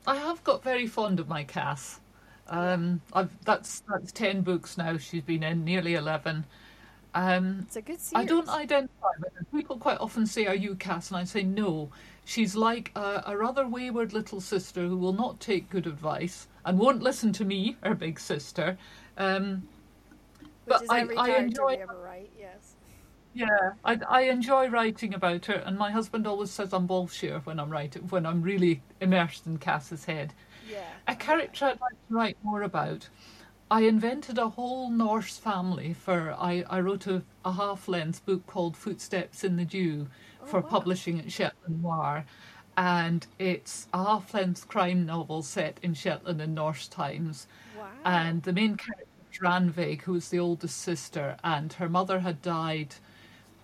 I 0.06 0.18
have 0.18 0.44
got 0.44 0.64
very 0.64 0.88
fond 0.88 1.20
of 1.20 1.28
my 1.28 1.44
Cass. 1.44 2.00
Um, 2.50 3.02
I've 3.14 3.32
that's 3.44 3.82
that's 3.90 4.12
ten 4.12 4.42
books 4.42 4.78
now. 4.78 4.98
She's 4.98 5.24
been 5.24 5.44
in 5.44 5.64
nearly 5.66 5.96
eleven. 5.96 6.46
Um, 7.14 7.60
It's 7.62 7.76
a 7.76 7.82
good 7.82 8.00
series. 8.00 8.24
I 8.24 8.26
don't 8.26 8.50
identify 8.50 9.08
with 9.20 9.34
her. 9.34 9.46
People 9.52 9.78
quite 9.78 10.00
often 10.00 10.26
say, 10.26 10.46
"Are 10.48 10.56
you 10.56 10.76
Cass?" 10.76 11.10
And 11.10 11.18
I 11.18 11.24
say, 11.24 11.44
"No." 11.44 11.90
She's 12.26 12.56
like 12.58 12.92
a, 12.96 13.24
a 13.28 13.38
rather 13.38 13.66
wayward 13.66 14.12
little 14.12 14.42
sister 14.42 14.86
who 14.86 14.98
will 14.98 15.14
not 15.14 15.40
take 15.40 15.70
good 15.70 15.88
advice 15.88 16.48
and 16.66 16.78
won't 16.78 17.02
listen 17.02 17.32
to 17.34 17.46
me, 17.46 17.78
her 17.84 17.96
big 17.96 18.20
sister. 18.20 18.78
Um, 19.18 19.64
but 20.66 20.84
I- 20.90 21.08
I 21.18 21.38
enjoy- 21.38 21.82
write, 22.04 22.30
yes. 22.38 22.74
Yeah, 23.34 23.72
I, 23.86 23.98
I 24.10 24.22
enjoy 24.24 24.68
writing 24.68 25.14
about 25.14 25.46
her, 25.46 25.54
and 25.54 25.78
my 25.78 25.90
husband 25.92 26.28
always 26.28 26.52
says 26.52 26.74
I'm 26.74 26.86
bullshit 26.86 27.46
when 27.46 27.60
I'm 27.62 27.70
writing 27.70 28.02
when 28.10 28.26
I'm 28.26 28.42
really 28.42 28.82
immersed 29.00 29.46
in 29.46 29.58
Cass's 29.58 30.04
head. 30.06 30.34
Yeah. 30.70 30.84
A 31.08 31.16
character 31.16 31.66
I'd 31.66 31.82
like 31.82 31.94
to 32.08 32.14
write 32.14 32.38
more 32.44 32.64
about. 32.64 33.10
I 33.70 33.82
invented 33.82 34.38
a 34.38 34.50
whole 34.50 34.90
Norse 34.90 35.38
family 35.38 35.94
for. 35.94 36.34
I, 36.38 36.64
I 36.70 36.80
wrote 36.80 37.08
a, 37.08 37.24
a 37.44 37.52
half 37.54 37.88
length 37.88 38.26
book 38.26 38.46
called 38.48 38.78
Footsteps 38.78 39.44
in 39.44 39.56
the 39.58 39.66
Dew 39.66 40.08
oh, 40.42 40.46
for 40.46 40.60
Oh, 40.60 40.62
wow. 40.62 40.70
publishing 40.70 41.20
at 41.20 41.32
Shetland 41.32 41.82
Noir. 41.82 42.26
And 42.78 43.26
it's 43.40 43.88
a 43.94 44.04
half 44.04 44.34
length 44.34 44.68
crime 44.68 45.06
novel 45.06 45.42
set 45.44 45.80
in 45.82 45.94
Shetland 45.96 46.42
in 46.42 46.54
Norse 46.54 46.88
times. 46.88 47.48
Wow. 47.78 47.88
And 48.06 48.44
the 48.44 48.54
main 48.54 48.78
character 48.78 49.06
is 49.32 49.40
Ranveig, 49.40 50.02
who 50.04 50.16
is 50.16 50.30
the 50.30 50.40
oldest 50.40 50.78
sister, 50.80 51.38
and 51.44 51.74
her 51.74 51.90
mother 51.90 52.20
had 52.20 52.42
died 52.42 52.96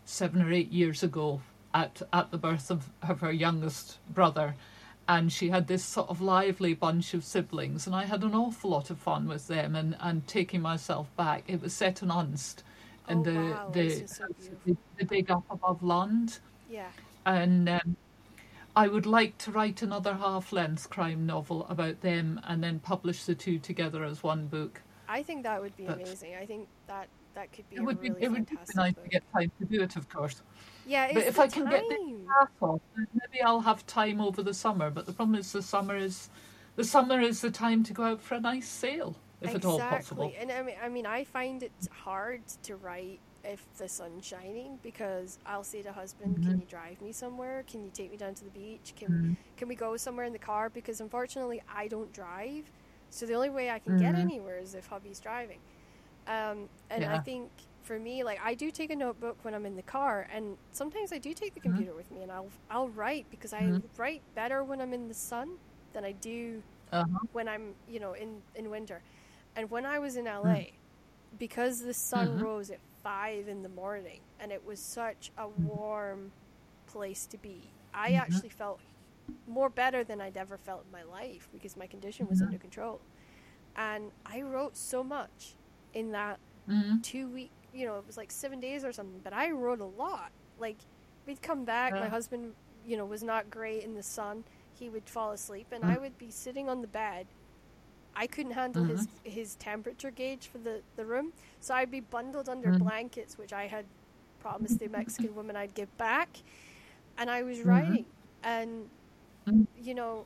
seven 0.06 0.42
or 0.42 0.52
eight 0.52 0.72
years 0.72 1.04
ago 1.04 1.42
at 1.74 2.02
at 2.12 2.32
the 2.32 2.38
birth 2.38 2.70
of, 2.72 2.90
of 3.02 3.20
her 3.22 3.32
youngest 3.32 4.00
brother. 4.10 4.56
And 5.08 5.32
she 5.34 5.50
had 5.50 5.68
this 5.68 5.84
sort 5.84 6.10
of 6.10 6.22
lively 6.22 6.74
bunch 6.74 7.14
of 7.14 7.26
siblings, 7.26 7.86
and 7.88 7.96
I 7.96 8.06
had 8.06 8.24
an 8.24 8.34
awful 8.34 8.70
lot 8.72 8.90
of 8.90 8.98
fun 8.98 9.28
with 9.28 9.48
them 9.48 9.76
and, 9.76 9.98
and 10.00 10.26
taking 10.28 10.62
myself 10.62 11.14
back. 11.18 11.44
It 11.48 11.62
was 11.62 11.74
set 11.74 12.02
in 12.02 12.08
Unst, 12.10 12.64
in 13.10 13.18
Oh, 13.20 13.24
the 13.24 13.34
wow, 13.36 13.70
the, 13.74 14.08
so 14.08 14.26
the 14.66 14.78
the 14.98 15.04
dig 15.04 15.30
up 15.30 15.44
above 15.50 15.84
Lund 15.84 16.40
yeah. 16.70 16.88
and 17.26 17.68
um, 17.68 17.98
I 18.78 18.88
would 18.88 19.06
like 19.06 19.38
to 19.40 19.52
write 19.52 19.82
another 19.82 20.14
half-length 20.14 20.90
crime 20.90 21.26
novel 21.26 21.66
about 21.70 22.00
them 22.00 22.40
and 22.46 22.64
then 22.64 22.80
publish 22.80 23.26
the 23.26 23.36
two 23.36 23.60
together 23.60 24.06
as 24.06 24.24
one 24.24 24.48
book. 24.48 24.82
I 25.10 25.22
think 25.22 25.44
that 25.44 25.62
would 25.62 25.76
be 25.76 25.84
But- 25.84 25.98
amazing. 26.02 26.36
I 26.36 26.46
think 26.46 26.70
that 26.88 27.10
that 27.36 27.52
could 27.52 27.70
be 27.70 27.76
It 27.76 27.80
a 27.80 27.84
would 27.84 28.00
be 28.00 28.10
really 28.10 28.24
it 28.24 28.32
would 28.32 28.50
be 28.50 28.56
nice 28.74 28.94
book. 28.94 29.04
to 29.04 29.10
get 29.10 29.24
time 29.34 29.52
to 29.60 29.66
do 29.66 29.82
it, 29.82 29.98
of 29.98 30.08
course. 30.08 30.42
Yeah, 30.86 31.06
it's 31.08 31.14
but 31.14 31.24
if 31.28 31.36
the 31.36 31.40
I 31.40 31.48
can 31.48 31.68
get 31.68 31.90
time. 31.90 32.36
half 32.40 32.50
off, 32.62 32.82
then 32.96 33.08
maybe 33.14 33.42
I'll 33.44 33.62
have 33.62 33.86
time 33.86 34.20
over 34.22 34.42
the 34.44 34.54
summer. 34.54 34.90
But 34.90 35.06
the 35.06 35.14
problem 35.14 35.38
is 35.40 35.52
the 35.52 35.62
summer 35.62 35.96
is 35.96 36.30
the 36.76 36.84
summer 36.84 37.20
is 37.20 37.42
the 37.42 37.52
time 37.52 37.84
to 37.84 37.94
go 37.94 38.04
out 38.04 38.22
for 38.22 38.36
a 38.36 38.40
nice 38.42 38.68
sail, 38.68 39.18
if 39.42 39.56
at 39.56 39.66
all 39.66 39.82
possible. 39.82 40.36
And 40.40 40.52
I 40.52 40.62
mean, 40.64 40.76
I 40.82 40.90
mean, 40.90 41.06
I 41.06 41.24
find 41.24 41.64
it 41.64 41.72
hard 41.92 42.48
to 42.64 42.76
write 42.76 43.22
if 43.44 43.66
the 43.78 43.88
sun's 43.90 44.26
shining 44.26 44.80
because 44.82 45.38
I'll 45.46 45.64
say 45.64 45.82
to 45.84 45.92
husband, 45.94 46.42
Mm-hmm. 46.42 46.42
"Can 46.42 46.60
you 46.60 46.66
drive 46.66 47.02
me 47.02 47.12
somewhere? 47.12 47.64
Can 47.68 47.84
you 47.84 47.92
take 47.92 48.12
me 48.12 48.18
down 48.18 48.36
to 48.36 48.44
the 48.46 48.52
beach? 48.52 48.94
Can 48.96 49.12
can 49.58 49.68
we 49.68 49.76
go 49.76 49.98
somewhere 49.98 50.26
in 50.26 50.34
the 50.34 50.40
car?" 50.40 50.70
Because 50.70 51.02
unfortunately, 51.02 51.62
I 51.68 51.88
don't 51.88 52.14
drive, 52.14 52.72
so 53.10 53.26
the 53.26 53.34
only 53.36 53.50
way 53.50 53.70
I 53.70 53.80
can 53.80 53.96
get 53.96 54.16
Mhm. 54.16 54.16
anywhere 54.16 54.60
is 54.60 54.76
if 54.76 54.88
hubby's 54.88 55.20
driving. 55.20 55.60
Um, 56.28 56.70
and 56.90 57.06
I 57.06 57.20
think 57.20 57.52
for 57.84 58.00
me, 58.00 58.24
like 58.24 58.40
I 58.44 58.56
do 58.56 58.72
take 58.72 58.92
a 58.92 58.96
notebook 58.96 59.44
when 59.44 59.54
I'm 59.54 59.66
in 59.66 59.76
the 59.76 59.84
car, 59.84 60.28
and 60.34 60.58
sometimes 60.72 61.12
I 61.14 61.20
do 61.20 61.34
take 61.34 61.54
the 61.54 61.60
Mm-hmm. 61.66 61.84
computer 61.84 61.96
with 61.96 62.12
me, 62.12 62.24
and 62.24 62.32
I'll 62.32 62.52
I'll 62.70 62.90
write 62.90 63.28
because 63.30 63.54
I 63.54 63.74
Mhm. 63.74 63.90
write 63.98 64.24
better 64.36 64.64
when 64.64 64.82
I'm 64.82 64.94
in 64.94 65.08
the 65.08 65.14
sun 65.16 65.58
than 65.94 66.06
I 66.06 66.14
do 66.14 66.64
Uh-huh. 66.92 67.28
when 67.32 67.48
I'm, 67.48 67.76
you 67.88 68.00
know, 68.00 68.14
in, 68.14 68.44
in 68.56 68.70
winter. 68.70 69.04
And 69.56 69.70
when 69.70 69.86
I 69.86 70.00
was 70.00 70.16
in 70.16 70.28
LA, 70.28 70.74
because 71.38 71.80
the 71.80 71.94
sun 71.94 72.32
Mhm. 72.32 72.38
rose 72.38 72.70
at 72.70 72.80
five 73.04 73.48
in 73.48 73.64
the 73.64 73.70
morning 73.70 74.22
and 74.40 74.52
it 74.52 74.64
was 74.66 74.80
such 74.80 75.32
a 75.38 75.48
warm 75.48 76.32
place 76.88 77.26
to 77.28 77.38
be, 77.38 77.74
I 77.94 78.14
Mhm. 78.14 78.14
actually 78.14 78.50
felt 78.50 78.82
more 79.48 79.70
better 79.70 80.04
than 80.04 80.22
I'd 80.22 80.38
ever 80.38 80.58
felt 80.58 80.86
in 80.86 80.92
my 80.92 81.04
life 81.04 81.50
because 81.52 81.76
my 81.78 81.88
condition 81.88 82.28
was 82.28 82.42
under 82.42 82.58
control. 82.58 83.02
And 83.76 84.12
I 84.26 84.42
wrote 84.42 84.78
so 84.78 85.04
much 85.04 85.58
in 85.94 86.12
that 86.12 86.40
two 87.02 87.30
week, 87.30 87.52
you 87.74 87.86
know, 87.86 87.98
it 87.98 88.06
was 88.06 88.18
like 88.18 88.32
seven 88.32 88.60
days 88.60 88.84
or 88.86 88.92
something, 88.92 89.20
but 89.24 89.34
I 89.34 89.52
wrote 89.52 89.82
a 89.82 89.86
lot. 89.86 90.32
Like, 90.60 90.78
we'd 91.26 91.42
come 91.42 91.66
back, 91.66 92.00
my 92.00 92.08
husband, 92.10 92.54
you 92.86 92.98
know, 92.98 93.06
was 93.06 93.24
not 93.24 93.50
great 93.50 93.84
in 93.84 93.96
the 93.96 94.04
sun. 94.04 94.44
He 94.80 94.90
would 94.90 95.10
fall 95.10 95.32
asleep, 95.32 95.68
and 95.72 95.84
I 95.86 95.98
Mm. 95.98 96.00
would 96.00 96.18
be 96.18 96.32
sitting 96.32 96.70
on 96.70 96.82
the 96.82 96.88
bed. 96.88 97.28
I 98.16 98.28
couldn't 98.28 98.52
handle 98.54 98.84
his 98.84 99.08
Mm-hmm. 99.08 99.20
his 99.24 99.56
temperature 99.56 100.12
gauge 100.12 100.48
for 100.48 100.60
the, 100.60 100.82
the 100.96 101.06
room, 101.06 101.34
so 101.60 101.74
I'd 101.74 101.92
be 101.92 102.00
bundled 102.00 102.48
under 102.50 102.72
Mhm. 102.72 102.80
blankets, 102.80 103.38
which 103.38 103.54
I 103.54 103.68
had 103.68 103.86
promised 104.40 104.80
the 104.80 104.88
Mexican 104.88 105.36
woman 105.36 105.56
I'd 105.56 105.74
give 105.74 105.96
back, 105.98 106.30
and 107.18 107.30
I 107.30 107.44
was 107.44 107.62
Mhm. 107.64 107.64
writing, 107.64 108.06
and 108.44 108.90
Mhm. 109.48 109.66
you 109.78 109.96
know, 109.96 110.26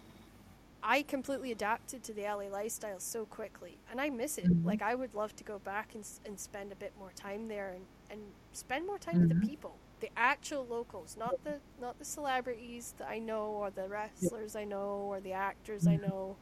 I 0.83 1.01
completely 1.03 1.51
adapted 1.51 2.03
to 2.03 2.13
the 2.13 2.23
LA 2.25 2.49
lifestyle 2.49 2.99
so 2.99 3.25
quickly, 3.25 3.81
and 3.87 3.99
I 3.99 4.09
miss 4.09 4.37
it. 4.37 4.51
Mhm. 4.51 4.63
Like 4.63 4.81
I 4.81 4.93
would 4.95 5.13
love 5.15 5.35
to 5.37 5.43
go 5.43 5.57
back 5.59 5.95
and, 5.95 6.07
and 6.23 6.39
spend 6.39 6.71
a 6.71 6.75
bit 6.75 6.95
more 6.95 7.11
time 7.11 7.47
there, 7.47 7.71
and, 7.73 7.87
and 8.09 8.35
spend 8.51 8.85
more 8.85 8.99
time 8.99 9.19
with 9.19 9.29
Mhm. 9.29 9.29
the 9.29 9.35
people, 9.35 9.81
the 9.99 10.11
actual 10.15 10.67
locals, 10.67 11.17
not 11.17 11.43
the 11.43 11.63
not 11.77 11.97
the 11.97 12.05
celebrities 12.05 12.93
that 12.97 13.07
I 13.07 13.19
know, 13.19 13.51
or 13.53 13.71
the 13.71 13.89
wrestlers 13.89 14.55
I 14.55 14.65
know, 14.65 14.99
or 15.07 15.19
the 15.19 15.33
actors 15.33 15.87
I 15.87 15.95
Mhm. 15.95 15.97
know, 15.97 16.37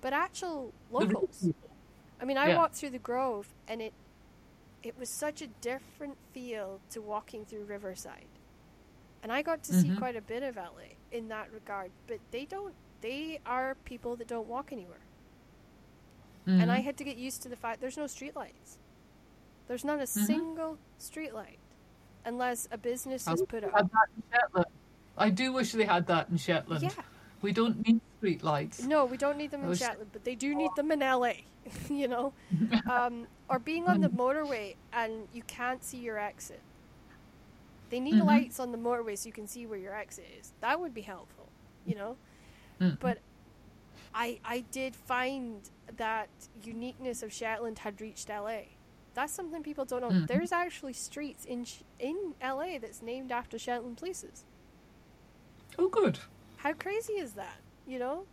but 0.00 0.12
actual 0.12 0.74
locals. 0.88 1.50
I 2.20 2.24
mean, 2.26 2.38
I 2.38 2.48
Yeah. 2.48 2.58
walked 2.58 2.76
through 2.76 2.90
the 2.92 2.98
Grove, 3.00 3.54
and 3.68 3.82
it 3.82 3.94
it 4.82 4.96
was 4.96 5.10
such 5.10 5.42
a 5.42 5.48
different 5.48 6.18
feel 6.34 6.82
to 6.90 7.02
walking 7.02 7.46
through 7.46 7.66
Riverside, 7.66 8.40
and 9.22 9.32
I 9.32 9.42
got 9.42 9.64
to 9.64 9.74
see 9.74 9.90
Mhm. 9.90 10.02
quite 10.02 10.16
a 10.16 10.22
bit 10.22 10.42
of 10.44 10.56
LA 10.58 10.98
in 11.10 11.28
that 11.28 11.52
regard. 11.52 11.92
But 12.08 12.20
they 12.32 12.46
don't; 12.46 12.76
they 13.02 13.38
are 13.44 13.74
people 13.84 14.16
that 14.16 14.26
don't 14.28 14.48
walk 14.48 14.72
anywhere, 14.72 15.00
and 16.46 16.72
I 16.72 16.78
Mhm. 16.80 16.84
had 16.84 16.96
to 16.96 17.04
get 17.04 17.16
used 17.18 17.42
to 17.42 17.48
the 17.48 17.56
fact 17.56 17.80
there's 17.80 17.96
no 17.98 18.04
streetlights. 18.04 18.78
There's 19.68 19.84
not 19.84 19.98
a 20.00 20.04
Mhm. 20.04 20.26
single 20.26 20.78
streetlight, 20.98 21.58
unless 22.24 22.66
a 22.72 22.78
business 22.78 23.28
I 23.28 23.32
has 23.32 23.42
put 23.48 23.62
up. 23.64 23.72
that 23.72 24.08
in 24.16 24.22
Shetland. 24.32 24.66
I 25.18 25.28
do 25.30 25.52
wish 25.52 25.72
they 25.72 25.84
had 25.84 26.06
that 26.06 26.30
in 26.30 26.36
Shetland. 26.38 26.82
Yeah, 26.84 26.90
We 27.42 27.52
don't 27.52 27.86
need 27.86 28.00
street 28.18 28.42
lights. 28.42 28.82
no, 28.82 29.04
we 29.04 29.16
don't 29.16 29.36
need 29.36 29.50
them 29.50 29.64
in 29.64 29.74
Shetland, 29.76 30.10
but 30.12 30.24
they 30.24 30.34
do 30.34 30.54
need 30.54 30.70
them 30.76 30.90
in 30.90 31.02
LA. 31.02 31.44
you 31.90 32.08
know, 32.08 32.32
um, 32.90 33.28
or 33.48 33.58
being 33.60 33.86
on 33.88 34.00
the 34.00 34.08
Mm. 34.08 34.16
motorway 34.16 34.74
and 34.92 35.28
you 35.32 35.42
can't 35.44 35.84
see 35.84 35.98
your 35.98 36.18
exit. 36.18 36.60
They 37.90 38.00
need 38.00 38.14
Mhm. 38.14 38.24
lights 38.26 38.58
on 38.58 38.72
the 38.72 38.78
motorway 38.78 39.16
so 39.18 39.26
you 39.28 39.32
can 39.32 39.46
see 39.46 39.66
where 39.66 39.78
your 39.78 39.94
exit 39.94 40.24
is. 40.40 40.52
That 40.60 40.80
would 40.80 40.92
be 40.94 41.02
helpful, 41.02 41.48
you 41.86 41.94
know. 41.94 42.16
Mm. 42.82 42.98
But 43.00 43.18
I 44.14 44.40
I 44.44 44.60
did 44.70 44.94
find 44.96 45.70
that 45.96 46.28
uniqueness 46.64 47.22
of 47.22 47.32
Shetland 47.32 47.78
had 47.80 48.00
reached 48.00 48.28
LA. 48.28 48.62
That's 49.14 49.32
something 49.32 49.62
people 49.62 49.84
don't 49.84 50.00
know. 50.02 50.10
Mhm. 50.10 50.26
There's 50.26 50.52
actually 50.52 50.92
streets 50.94 51.44
in 51.44 51.66
in 51.98 52.34
LA 52.42 52.78
that's 52.78 53.02
named 53.02 53.30
after 53.32 53.58
Shetland 53.58 53.96
places. 53.98 54.44
Oh, 55.78 55.88
good. 55.88 56.18
How 56.58 56.72
crazy 56.72 57.14
is 57.14 57.32
that? 57.34 57.58
You 57.86 57.98
know, 57.98 58.26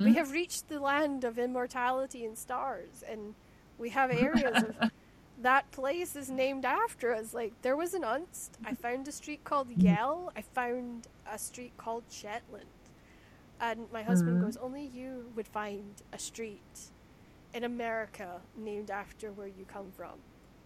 We 0.00 0.14
have 0.14 0.30
reached 0.30 0.68
the 0.68 0.78
land 0.78 1.24
of 1.24 1.38
immortality 1.40 2.24
and 2.24 2.38
stars, 2.38 3.02
and 3.02 3.34
we 3.78 3.90
have 3.90 4.12
areas 4.12 4.62
of 4.62 4.90
that 5.42 5.68
place 5.72 6.14
is 6.14 6.30
named 6.30 6.64
after 6.64 7.12
us. 7.12 7.34
Like 7.34 7.52
there 7.62 7.76
was 7.76 7.94
an 7.94 8.02
Unst. 8.02 8.50
I 8.64 8.74
found 8.74 9.08
a 9.08 9.12
street 9.12 9.42
called 9.44 9.68
Yell. 9.70 10.32
I 10.36 10.42
found 10.42 11.08
a 11.26 11.36
street 11.38 11.72
called 11.76 12.04
Shetland. 12.10 12.66
And 13.60 13.86
my 13.92 14.02
husband 14.02 14.38
Mhm. 14.38 14.40
goes, 14.40 14.56
only 14.56 14.84
you 14.86 15.32
would 15.36 15.46
find 15.48 15.94
a 16.12 16.18
street 16.18 16.90
in 17.54 17.64
America 17.64 18.40
named 18.56 18.90
after 18.90 19.30
where 19.32 19.46
you 19.48 19.64
come 19.66 19.90
from. 19.96 20.12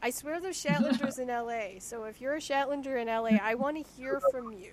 I 0.02 0.10
swear 0.10 0.40
there's 0.40 0.62
Shetlanders 0.62 1.18
in 1.18 1.30
LA. 1.30 1.78
So 1.78 2.04
if 2.04 2.20
you're 2.20 2.34
a 2.34 2.40
Shetlander 2.40 3.00
in 3.00 3.08
LA, 3.08 3.38
I 3.38 3.54
want 3.54 3.76
to 3.76 3.82
hear 3.82 4.20
from 4.20 4.52
you 4.52 4.72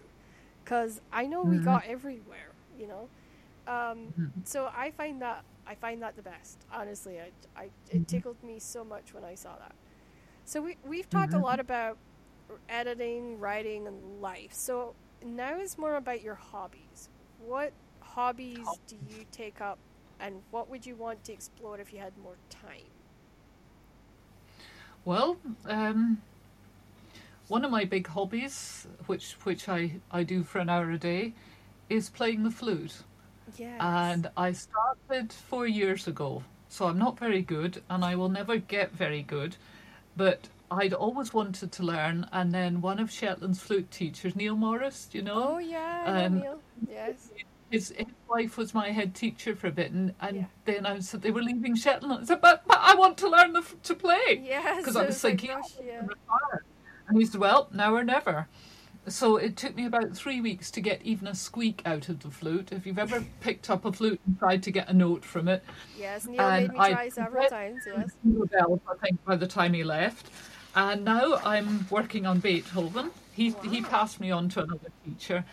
because 0.64 1.02
I 1.12 1.26
know 1.28 1.44
we 1.44 1.60
Mhm. 1.60 1.60
got 1.60 1.86
everywhere. 1.88 2.52
You 2.80 2.88
know, 2.88 3.10
um, 3.68 4.14
Mhm. 4.18 4.44
so 4.44 4.70
I 4.76 4.92
find 4.92 5.22
that 5.22 5.44
I 5.68 5.76
find 5.76 6.02
that 6.02 6.16
the 6.16 6.22
best. 6.24 6.66
Honestly, 6.74 7.20
I, 7.20 7.32
I 7.56 7.70
it 7.90 8.08
tickled 8.08 8.42
me 8.44 8.60
so 8.60 8.84
much 8.84 9.14
when 9.14 9.24
I 9.24 9.36
saw 9.36 9.56
that. 9.58 9.76
So 10.46 10.62
we 10.62 10.78
we've 10.88 11.10
talked 11.10 11.34
a 11.34 11.38
Mhm. 11.38 11.40
lot 11.40 11.60
about 11.60 11.98
editing, 12.70 13.40
writing, 13.40 13.88
and 13.88 14.22
life. 14.22 14.54
So 14.54 14.96
now 15.26 15.60
is 15.60 15.78
more 15.78 15.96
about 15.96 16.22
your 16.22 16.36
hobbies. 16.36 17.10
What 17.46 17.72
hobbies 18.16 18.68
do 18.88 18.96
you 19.10 19.26
take 19.32 19.62
up, 19.62 19.78
and 20.20 20.42
what 20.52 20.70
would 20.70 20.86
you 20.86 20.96
want 20.96 21.24
to 21.26 21.34
explore 21.34 21.80
if 21.80 21.94
you 21.94 22.00
had 22.00 22.18
more 22.18 22.38
time? 22.50 22.90
Well, 25.06 25.38
um, 25.66 26.22
one 27.48 27.66
of 27.66 27.72
my 27.72 27.86
big 27.86 28.08
hobbies, 28.08 28.88
which 29.08 29.34
which 29.44 29.70
I, 29.70 29.94
I 30.12 30.24
do 30.24 30.44
for 30.44 30.60
an 30.60 30.70
hour 30.70 30.92
a 30.92 30.98
day, 30.98 31.34
is 31.90 32.10
playing 32.10 32.44
the 32.44 32.52
flute. 32.52 32.98
Yes. 33.58 33.78
And 33.80 34.30
I 34.38 34.52
started 34.52 35.34
four 35.34 35.66
years 35.68 36.08
ago, 36.08 36.44
so 36.68 36.86
I'm 36.86 37.00
not 37.00 37.18
very 37.18 37.42
good, 37.42 37.82
and 37.90 38.06
I 38.06 38.16
will 38.16 38.30
never 38.30 38.58
get 38.58 38.92
very 38.92 39.24
good. 39.24 39.56
But 40.16 40.48
I'd 40.70 40.94
always 40.94 41.34
wanted 41.34 41.72
to 41.72 41.84
learn, 41.84 42.28
and 42.32 42.54
then 42.54 42.82
one 42.82 43.00
of 43.00 43.10
Shetland's 43.10 43.60
flute 43.60 43.90
teachers, 43.90 44.36
Neil 44.36 44.56
Morris, 44.56 45.08
do 45.12 45.18
you 45.18 45.24
know? 45.24 45.56
oh 45.56 45.58
yeah, 45.58 46.04
um, 46.06 46.40
Neil. 46.40 46.60
Yes. 46.88 47.30
His, 47.70 47.90
his 47.96 48.08
wife 48.28 48.58
was 48.58 48.74
my 48.74 48.90
head 48.92 49.14
teacher 49.14 49.56
for 49.56 49.68
a 49.68 49.72
bit, 49.72 49.92
and, 49.92 50.14
and 50.22 50.38
Yeah. 50.38 50.46
they 50.66 50.78
announced 50.78 51.12
that 51.12 51.22
they 51.22 51.32
were 51.32 51.44
leaving 51.44 51.76
Shetland. 51.76 52.24
I 52.24 52.26
said, 52.26 52.42
but, 52.42 52.64
but 52.68 52.80
I 52.82 52.96
want 52.96 53.18
to 53.20 53.30
learn 53.30 53.54
the, 53.54 53.64
to 53.84 53.94
play. 53.96 54.42
Yes. 54.44 54.78
Because 54.82 54.96
I 54.96 55.06
was 55.06 55.24
oh 55.24 55.28
like, 55.28 55.40
thinking, 55.40 55.58
gosh, 55.62 55.72
"Oh, 55.80 55.84
yeah. 55.86 56.02
And 57.08 57.18
he 57.18 57.26
said, 57.26 57.40
well, 57.42 57.70
now 57.74 57.94
or 57.96 58.04
never. 58.04 58.48
So 59.08 59.38
it 59.38 59.56
took 59.58 59.76
me 59.76 59.86
about 59.86 60.16
three 60.16 60.42
weeks 60.42 60.70
to 60.72 60.82
get 60.82 61.02
even 61.04 61.28
a 61.28 61.34
squeak 61.34 61.82
out 61.86 62.10
of 62.10 62.20
the 62.20 62.30
flute. 62.30 62.72
If 62.72 62.86
you've 62.86 63.00
ever 63.00 63.24
picked 63.40 63.70
up 63.70 63.86
a 63.86 63.92
flute 63.92 64.20
and 64.28 64.38
tried 64.38 64.62
to 64.64 64.72
get 64.72 64.90
a 64.90 64.94
note 64.94 65.24
from 65.26 65.48
it, 65.48 65.64
Yes, 65.98 66.26
Neil 66.28 66.42
and 66.42 66.68
made 66.68 66.74
me 66.74 66.80
I 66.80 66.92
try 66.94 67.10
several 67.10 67.48
times. 67.48 67.84
Yes. 67.88 68.12
bells, 68.24 68.80
I 68.90 68.96
think, 69.06 69.24
by 69.26 69.36
the 69.36 69.48
time 69.48 69.74
he 69.74 69.84
left. 69.84 70.30
And 70.76 71.04
now 71.04 71.36
I'm 71.44 71.88
working 71.90 72.26
on 72.28 72.40
Beethoven. 72.40 73.10
He, 73.34 73.56
he 73.64 73.82
passed 73.82 74.20
me 74.20 74.30
on 74.32 74.50
to 74.50 74.64
another 74.64 74.90
teacher. 75.04 75.46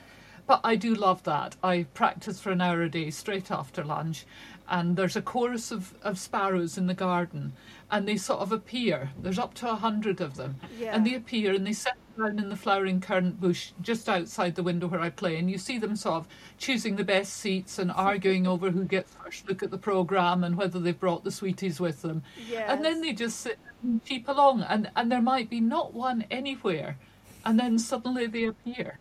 But 0.46 0.60
I 0.62 0.76
do 0.76 0.94
love 0.94 1.22
that. 1.24 1.56
I 1.62 1.86
practice 1.94 2.40
for 2.40 2.50
an 2.50 2.60
hour 2.60 2.82
a 2.82 2.88
day 2.88 3.10
straight 3.10 3.50
after 3.50 3.82
lunch. 3.84 4.26
And 4.68 4.96
there's 4.96 5.16
a 5.16 5.22
chorus 5.22 5.70
of, 5.70 5.94
of 6.02 6.18
sparrows 6.18 6.76
in 6.76 6.86
the 6.86 6.94
garden. 6.94 7.52
And 7.90 8.06
they 8.06 8.16
sort 8.16 8.40
of 8.40 8.52
appear. 8.52 9.10
There's 9.20 9.38
up 9.38 9.54
to 9.54 9.70
a 9.70 9.76
hundred 9.76 10.20
of 10.20 10.36
them. 10.36 10.56
Yeah. 10.78 10.94
And 10.94 11.06
they 11.06 11.14
appear 11.14 11.54
and 11.54 11.66
they 11.66 11.72
settle 11.72 12.00
down 12.18 12.38
in 12.38 12.48
the 12.48 12.56
flowering 12.56 13.00
currant 13.00 13.40
bush 13.40 13.72
just 13.80 14.08
outside 14.08 14.54
the 14.54 14.62
window 14.62 14.86
where 14.86 15.00
I 15.00 15.10
play. 15.10 15.36
And 15.36 15.50
you 15.50 15.58
see 15.58 15.78
them 15.78 15.96
sort 15.96 16.16
of 16.16 16.28
choosing 16.58 16.96
the 16.96 17.04
best 17.04 17.34
seats 17.34 17.78
and 17.78 17.90
arguing 17.96 18.46
over 18.46 18.70
who 18.70 18.84
gets 18.84 19.12
first 19.14 19.48
look 19.48 19.62
at 19.62 19.70
the 19.70 19.78
programme 19.78 20.42
and 20.44 20.56
whether 20.56 20.78
they've 20.78 20.98
brought 20.98 21.24
the 21.24 21.30
sweeties 21.30 21.80
with 21.80 22.02
them. 22.02 22.22
Yes. 22.48 22.66
And 22.68 22.84
then 22.84 23.00
they 23.00 23.12
just 23.12 23.40
sit 23.40 23.58
and 23.82 24.00
along, 24.26 24.62
and, 24.62 24.90
and 24.96 25.10
there 25.12 25.22
might 25.22 25.48
be 25.48 25.60
not 25.60 25.94
one 25.94 26.24
anywhere, 26.30 26.96
and 27.44 27.58
then 27.58 27.78
suddenly 27.78 28.26
they 28.26 28.44
appear. 28.44 28.98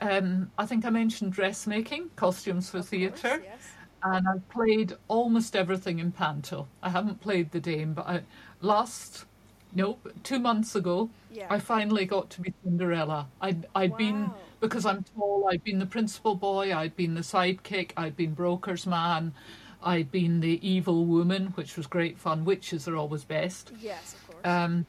Um, 0.00 0.50
I 0.58 0.66
think 0.66 0.84
I 0.84 0.90
mentioned 0.90 1.32
dressmaking, 1.32 2.10
costumes 2.16 2.68
for 2.70 2.78
Of 2.78 2.84
course, 2.84 2.90
theatre, 2.90 3.42
Yes. 3.44 3.68
and 4.02 4.26
I've 4.28 4.48
played 4.48 4.94
almost 5.08 5.56
everything 5.56 5.98
in 5.98 6.12
panto. 6.12 6.68
I 6.82 6.90
haven't 6.90 7.20
played 7.20 7.50
the 7.52 7.60
Dame, 7.60 7.94
but 7.94 8.06
I, 8.06 8.22
last, 8.60 9.24
nope, 9.74 10.12
two 10.22 10.38
months 10.38 10.74
ago, 10.74 11.10
Yeah. 11.32 11.46
I 11.50 11.58
finally 11.58 12.04
got 12.06 12.30
to 12.30 12.40
be 12.40 12.52
Cinderella. 12.64 13.28
I'd, 13.40 13.66
I'd 13.74 13.96
been, 13.96 14.30
because 14.60 14.84
I'm 14.86 15.04
tall, 15.16 15.48
I'd 15.50 15.64
been 15.64 15.78
the 15.78 15.86
principal 15.86 16.34
boy, 16.34 16.74
I'd 16.74 16.96
been 16.96 17.14
the 17.14 17.20
sidekick, 17.22 17.92
I'd 17.96 18.16
been 18.16 18.34
broker's 18.34 18.86
man, 18.86 19.32
I'd 19.82 20.10
been 20.10 20.40
the 20.40 20.58
evil 20.68 21.06
woman, 21.06 21.48
which 21.54 21.76
was 21.76 21.86
great 21.86 22.18
fun. 22.18 22.44
Witches 22.44 22.86
are 22.86 22.96
always 22.96 23.24
best. 23.24 23.72
Yes, 23.80 24.14
of 24.14 24.26
course. 24.26 24.46
Um, 24.46 24.86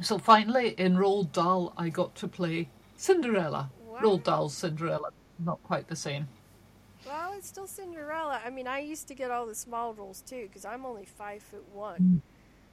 so 0.00 0.18
finally, 0.18 0.74
in 0.78 0.96
Roald 0.96 1.32
Dahl, 1.32 1.72
I 1.76 1.88
got 1.88 2.14
to 2.16 2.28
play 2.28 2.68
Cinderella. 2.96 3.70
Roald 4.02 4.24
Dahl's 4.24 4.54
Cinderella, 4.54 5.10
not 5.44 5.62
quite 5.62 5.88
the 5.88 5.96
same. 5.96 6.28
Well, 7.06 7.32
it's 7.36 7.48
still 7.48 7.66
Cinderella. 7.66 8.40
I 8.44 8.50
mean, 8.50 8.66
I 8.66 8.78
used 8.80 9.08
to 9.08 9.14
get 9.14 9.30
all 9.30 9.46
the 9.46 9.54
small 9.54 9.94
roles 9.94 10.22
too 10.22 10.46
because 10.46 10.64
I'm 10.64 10.84
only 10.86 11.04
five 11.04 11.42
foot 11.42 11.64
one. 11.74 12.22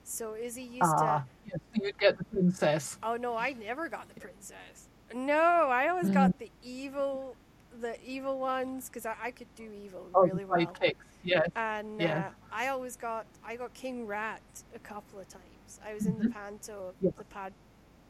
So 0.03 0.35
Izzy 0.35 0.64
used 0.64 0.97
Ah, 0.97 1.23
to. 1.26 1.49
yes, 1.51 1.60
you'd 1.84 1.97
get 1.99 2.18
the 2.18 2.23
princess. 2.26 2.97
Oh 3.03 3.15
no, 3.15 3.35
I 3.35 3.53
never 3.53 3.89
got 3.89 4.07
the 4.14 4.19
princess. 4.19 4.88
No, 5.14 5.68
I 5.69 5.88
always 5.89 6.10
Mm. 6.10 6.14
got 6.14 6.39
the 6.39 6.51
evil, 6.61 7.35
the 7.81 7.95
evil 8.06 8.39
ones 8.39 8.88
because 8.88 9.06
I, 9.06 9.15
I 9.23 9.31
could 9.31 9.47
do 9.56 9.72
evil 9.72 10.07
Oh, 10.14 10.22
really 10.22 10.45
well. 10.45 10.60
sidekicks, 10.60 10.95
yes. 11.23 11.47
And 11.56 12.01
Yeah. 12.01 12.18
uh, 12.18 12.30
I 12.51 12.68
always 12.68 12.95
got 12.95 13.26
I 13.43 13.56
got 13.56 13.73
King 13.73 14.06
Rat 14.06 14.41
a 14.76 14.80
couple 14.80 15.19
of 15.19 15.27
times. 15.27 15.80
I 15.85 15.93
was 15.93 16.06
in 16.06 16.18
the 16.19 16.26
panto, 16.26 16.93
Yeah. 17.01 17.11
the 17.18 17.23
pad, 17.26 17.53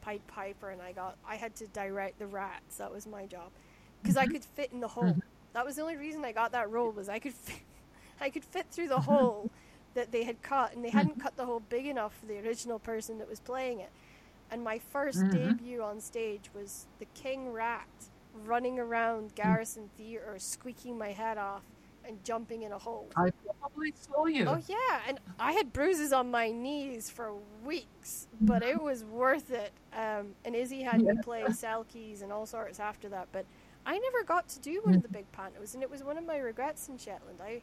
Pied 0.00 0.26
Piper, 0.26 0.70
and 0.70 0.80
I 0.80 0.92
got 0.92 1.16
I 1.26 1.36
had 1.36 1.54
to 1.56 1.66
direct 1.68 2.18
the 2.18 2.26
rats. 2.26 2.78
That 2.78 2.92
was 2.92 3.06
my 3.06 3.26
job 3.26 3.50
because 4.02 4.16
I 4.16 4.24
mm-hmm. 4.24 4.32
could 4.32 4.44
fit 4.44 4.72
in 4.72 4.80
the 4.80 4.88
hole. 4.88 5.04
Mm-hmm. 5.04 5.20
That 5.52 5.66
was 5.66 5.76
the 5.76 5.82
only 5.82 5.96
reason 5.96 6.24
I 6.24 6.32
got 6.32 6.52
that 6.52 6.70
role 6.70 6.90
was 6.90 7.08
I 7.08 7.18
could 7.18 7.34
fit, 7.34 7.62
I 8.20 8.30
could 8.30 8.44
fit 8.44 8.66
through 8.70 8.88
the 8.88 9.00
hole 9.00 9.50
that 9.94 10.12
they 10.12 10.24
had 10.24 10.42
cut, 10.42 10.74
and 10.74 10.84
they 10.84 10.90
hadn't 10.90 11.12
mm-hmm. 11.12 11.22
cut 11.22 11.36
the 11.36 11.46
hole 11.46 11.62
big 11.68 11.86
enough 11.86 12.14
for 12.18 12.26
the 12.26 12.38
original 12.38 12.78
person 12.78 13.18
that 13.18 13.28
was 13.28 13.40
playing 13.40 13.80
it. 13.80 13.90
And 14.50 14.64
my 14.64 14.80
1st 14.92 15.24
Mhm. 15.24 15.32
debut 15.32 15.82
on 15.82 16.00
stage 16.00 16.50
was 16.52 16.86
the 16.98 17.06
King 17.14 17.52
Rat 17.52 17.88
running 18.34 18.78
around 18.78 19.34
Garrison 19.34 19.90
Theatre, 19.96 20.38
squeaking 20.38 20.98
my 20.98 21.12
head 21.12 21.38
off 21.38 21.62
and 22.06 22.22
jumping 22.24 22.62
in 22.62 22.72
a 22.72 22.78
hole. 22.78 23.08
I 23.16 23.30
probably 23.60 23.92
saw 23.96 24.26
you. 24.26 24.46
Oh 24.46 24.60
yeah, 24.68 25.00
and 25.08 25.20
I 25.38 25.52
had 25.52 25.72
bruises 25.72 26.12
on 26.12 26.30
my 26.30 26.50
knees 26.50 27.10
for 27.10 27.34
weeks, 27.64 28.26
but 28.40 28.62
it 28.62 28.80
was 28.80 29.04
worth 29.04 29.50
it. 29.50 29.72
Um, 29.92 30.34
and 30.44 30.54
Izzy 30.54 30.82
had 30.82 31.02
me 31.02 31.12
play 31.22 31.42
Selkies 31.44 32.22
and 32.22 32.32
all 32.32 32.46
sorts 32.46 32.80
after 32.80 33.08
that, 33.10 33.28
but 33.32 33.44
I 33.86 33.98
never 33.98 34.22
got 34.24 34.48
to 34.50 34.60
do 34.60 34.80
one 34.82 34.94
of 34.94 35.02
the 35.02 35.08
big 35.08 35.26
pantos, 35.32 35.74
and 35.74 35.82
it 35.82 35.90
was 35.90 36.02
one 36.02 36.18
of 36.18 36.26
my 36.26 36.38
regrets 36.38 36.88
in 36.88 36.98
Shetland. 36.98 37.40
I, 37.42 37.62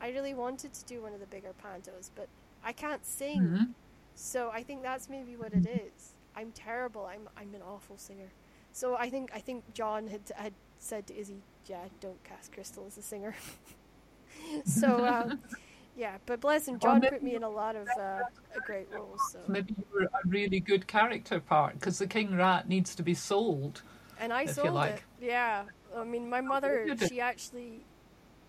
I 0.00 0.10
really 0.10 0.34
wanted 0.34 0.72
to 0.74 0.84
do 0.84 1.02
one 1.02 1.12
of 1.12 1.20
the 1.20 1.26
bigger 1.26 1.52
pantos, 1.64 2.10
but 2.14 2.28
I 2.64 2.72
can't 2.72 3.04
sing, 3.04 3.40
Mhm. 3.42 3.74
so 4.14 4.50
I 4.50 4.62
think 4.62 4.82
that's 4.82 5.08
maybe 5.08 5.36
what 5.36 5.52
it 5.52 5.66
is. 5.66 6.12
I'm 6.34 6.52
terrible. 6.52 7.06
I'm 7.06 7.28
I'm 7.36 7.54
an 7.54 7.62
awful 7.62 7.96
singer. 7.96 8.30
So 8.72 8.96
I 8.96 9.08
think 9.08 9.30
I 9.34 9.38
think 9.40 9.72
John 9.72 10.08
had 10.08 10.20
had 10.36 10.52
said 10.78 11.06
to 11.06 11.18
Izzy, 11.18 11.42
"Yeah, 11.66 11.84
don't 12.00 12.22
cast 12.24 12.52
Crystal 12.52 12.84
as 12.86 12.96
a 12.98 13.02
singer." 13.02 13.34
so 14.64 15.06
um, 15.06 15.38
yeah, 15.96 16.18
but 16.26 16.40
bless 16.40 16.66
him, 16.68 16.78
Well, 16.82 16.94
John 16.94 17.00
put 17.00 17.22
me 17.22 17.34
in 17.34 17.42
a 17.42 17.48
lot 17.48 17.76
of 17.76 17.88
uh, 17.98 18.24
great 18.64 18.86
roles. 18.92 19.22
So 19.32 19.38
Maybe 19.48 19.74
you 19.76 19.84
were 19.92 20.04
a 20.04 20.28
really 20.28 20.60
good 20.60 20.86
character 20.86 21.40
part 21.40 21.74
because 21.74 21.98
the 21.98 22.06
King 22.06 22.36
Rat 22.36 22.68
needs 22.68 22.94
to 22.94 23.02
be 23.02 23.14
sold. 23.14 23.82
and 24.18 24.32
I 24.32 24.46
sold 24.46 24.74
like. 24.74 25.04
it. 25.20 25.26
Yeah, 25.26 25.64
I 25.96 26.04
mean, 26.04 26.28
my 26.28 26.40
mother 26.40 26.94
she 27.08 27.20
actually 27.20 27.84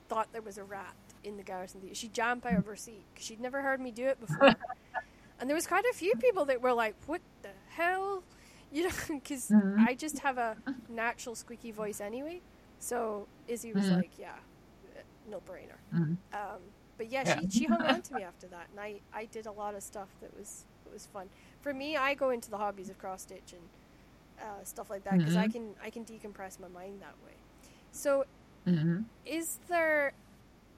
thought 0.09 0.31
there 0.31 0.41
was 0.41 0.57
a 0.57 0.63
rat 0.63 0.95
in 1.23 1.37
the 1.37 1.43
Garrison. 1.43 1.81
She 1.93 2.07
jumped 2.07 2.45
out 2.45 2.55
of 2.57 2.65
her 2.65 2.75
seat 2.75 3.03
'cause 3.15 3.25
she'd 3.25 3.41
never 3.41 3.61
heard 3.61 3.79
me 3.81 3.91
do 3.91 4.05
it 4.07 4.19
before. 4.19 4.55
and 5.39 5.49
there 5.49 5.55
was 5.55 5.67
quite 5.67 5.83
a 5.85 5.93
few 5.93 6.13
people 6.15 6.45
that 6.45 6.61
were 6.61 6.73
like, 6.73 6.95
"What 7.05 7.21
the 7.41 7.49
hell?" 7.69 8.23
You 8.71 8.83
know, 8.87 8.93
because 9.07 9.49
Mhm. 9.49 9.85
I 9.87 9.95
just 9.95 10.19
have 10.19 10.37
a 10.37 10.57
natural 10.89 11.35
squeaky 11.35 11.71
voice 11.71 11.99
anyway. 12.01 12.41
So 12.79 13.27
Izzy 13.47 13.73
was 13.73 13.89
Mhm. 13.89 13.91
like, 13.91 14.11
"Yeah, 14.17 14.37
no 15.29 15.39
brainer." 15.41 15.79
Mhm. 15.91 16.17
Um, 16.33 16.61
but 16.97 17.07
yeah, 17.09 17.23
Yeah. 17.23 17.33
she 17.33 17.47
she 17.49 17.65
hung 17.65 17.85
on 17.85 18.01
to 18.03 18.13
me 18.13 18.23
after 18.23 18.47
that, 18.47 18.67
and 18.71 18.79
I, 18.79 19.01
I 19.13 19.25
did 19.25 19.45
a 19.45 19.51
lot 19.51 19.75
of 19.75 19.83
stuff 19.83 20.09
that 20.21 20.35
was 20.37 20.65
that 20.83 20.93
was 20.93 21.05
fun. 21.05 21.29
For 21.61 21.73
me, 21.73 21.95
I 21.97 22.13
go 22.15 22.29
into 22.29 22.49
the 22.49 22.57
hobbies 22.57 22.89
of 22.89 22.97
cross 22.97 23.23
stitch 23.23 23.53
and 23.53 23.69
uh, 24.41 24.63
stuff 24.63 24.89
like 24.89 25.03
that 25.05 25.19
because 25.19 25.35
I 25.35 25.47
Mhm. 25.47 25.47
can 25.47 25.75
I 25.83 25.89
can 25.89 26.05
decompress 26.05 26.59
my 26.59 26.67
mind 26.67 27.01
that 27.01 27.15
way. 27.23 27.35
So, 27.91 28.25
hmm 28.65 29.09
is 29.25 29.59
there 29.67 30.13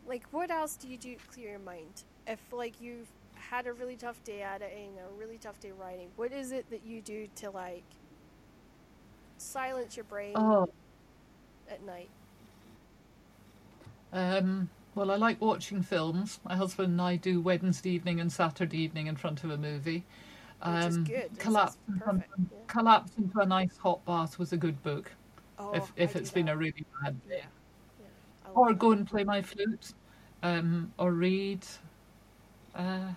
like 0.07 0.23
what 0.31 0.51
else 0.51 0.75
do 0.77 0.87
you 0.87 0.97
do 0.97 1.15
to 1.15 1.25
clear 1.27 1.51
your 1.51 1.59
mind? 1.59 2.03
If 2.27 2.39
like 2.51 2.81
you've 2.81 3.09
had 3.35 3.67
a 3.67 3.73
really 3.73 3.97
tough 3.97 4.23
day 4.23 4.41
editing 4.41 4.99
or 4.99 5.07
a 5.07 5.13
really 5.13 5.37
tough 5.37 5.59
day 5.59 5.71
writing, 5.71 6.09
what 6.15 6.31
is 6.31 6.51
it 6.51 6.69
that 6.69 6.83
you 6.83 7.01
do 7.01 7.27
to 7.37 7.51
like 7.51 7.85
silence 9.37 9.95
your 9.95 10.03
brain 10.03 10.35
Oh, 10.35 10.67
at 11.69 11.83
night? 11.85 12.09
um, 14.13 14.69
Well, 14.95 15.11
I 15.11 15.15
like 15.15 15.39
watching 15.39 15.81
films. 15.83 16.39
My 16.43 16.55
husband 16.55 16.89
and 16.89 17.01
I 17.01 17.15
do 17.15 17.39
Wednesday 17.41 17.91
evening 17.91 18.19
and 18.19 18.31
Saturday 18.31 18.79
evening 18.79 19.07
in 19.07 19.15
front 19.15 19.43
of 19.43 19.51
a 19.51 19.57
movie. 19.57 20.03
Which 20.63 20.85
is 20.85 20.97
good. 20.97 21.07
That's- 21.07 21.37
Collapse, 21.37 21.75
that's 21.75 21.89
in 21.89 21.99
front- 22.03 22.19
perfect, 22.27 22.51
yeah. 22.51 22.57
Collapse 22.67 23.11
into 23.17 23.39
a 23.39 23.45
nice 23.45 23.77
hot 23.77 24.03
bath 24.05 24.37
was 24.39 24.51
a 24.51 24.57
good 24.57 24.81
book. 24.83 25.11
Oh, 25.57 25.71
if 25.73 25.91
if 25.95 26.15
I 26.15 26.19
it's 26.19 26.31
been 26.31 26.47
that. 26.47 26.53
a 26.55 26.57
really 26.57 26.85
bad 27.01 27.27
day. 27.29 27.37
yeah. 27.39 28.05
I 28.45 28.49
Or 28.51 28.73
go 28.73 28.91
and 28.91 29.07
play 29.07 29.23
my 29.23 29.41
flute, 29.41 29.93
um, 30.43 30.91
or 30.97 31.11
read. 31.13 31.65
Uh, 32.75 33.13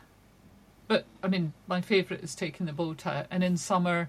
but 0.89 1.05
I 1.23 1.29
mean, 1.29 1.53
my 1.67 1.81
favourite 1.81 2.23
is 2.23 2.35
taking 2.35 2.67
the 2.67 2.73
boat 2.73 3.07
out. 3.07 3.27
And 3.31 3.43
in 3.43 3.57
summer, 3.57 4.09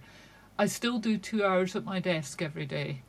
I 0.59 0.65
still 0.67 0.99
do 0.99 1.17
two 1.17 1.43
hours 1.43 1.75
at 1.75 1.85
my 1.85 1.99
desk 1.99 2.41
every 2.41 2.65
day. 2.65 3.01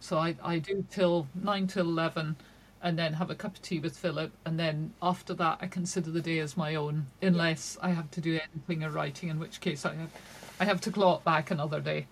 Yeah. 0.00 0.06
So 0.08 0.18
I, 0.18 0.36
I 0.42 0.58
do 0.58 0.84
till 0.90 1.26
nine 1.34 1.66
till 1.66 1.86
eleven, 1.86 2.36
and 2.82 2.98
then 2.98 3.14
have 3.14 3.30
a 3.30 3.34
cup 3.34 3.56
of 3.56 3.62
tea 3.62 3.78
with 3.78 3.96
Philip, 3.96 4.32
and 4.44 4.58
then 4.58 4.92
after 5.02 5.34
that 5.34 5.58
I 5.60 5.66
consider 5.66 6.10
the 6.10 6.20
day 6.20 6.38
as 6.40 6.56
my 6.56 6.74
own, 6.74 7.06
unless 7.22 7.78
I 7.82 7.90
have 7.90 8.10
to 8.12 8.20
do 8.20 8.38
anything 8.38 8.84
or 8.84 8.90
writing, 8.90 9.28
in 9.28 9.38
which 9.38 9.60
case 9.60 9.84
I 9.84 9.94
have 9.94 10.10
I 10.58 10.64
have 10.64 10.80
to 10.82 10.90
claw 10.90 11.16
it 11.16 11.24
back 11.24 11.50
another 11.50 11.80
day. 11.80 12.06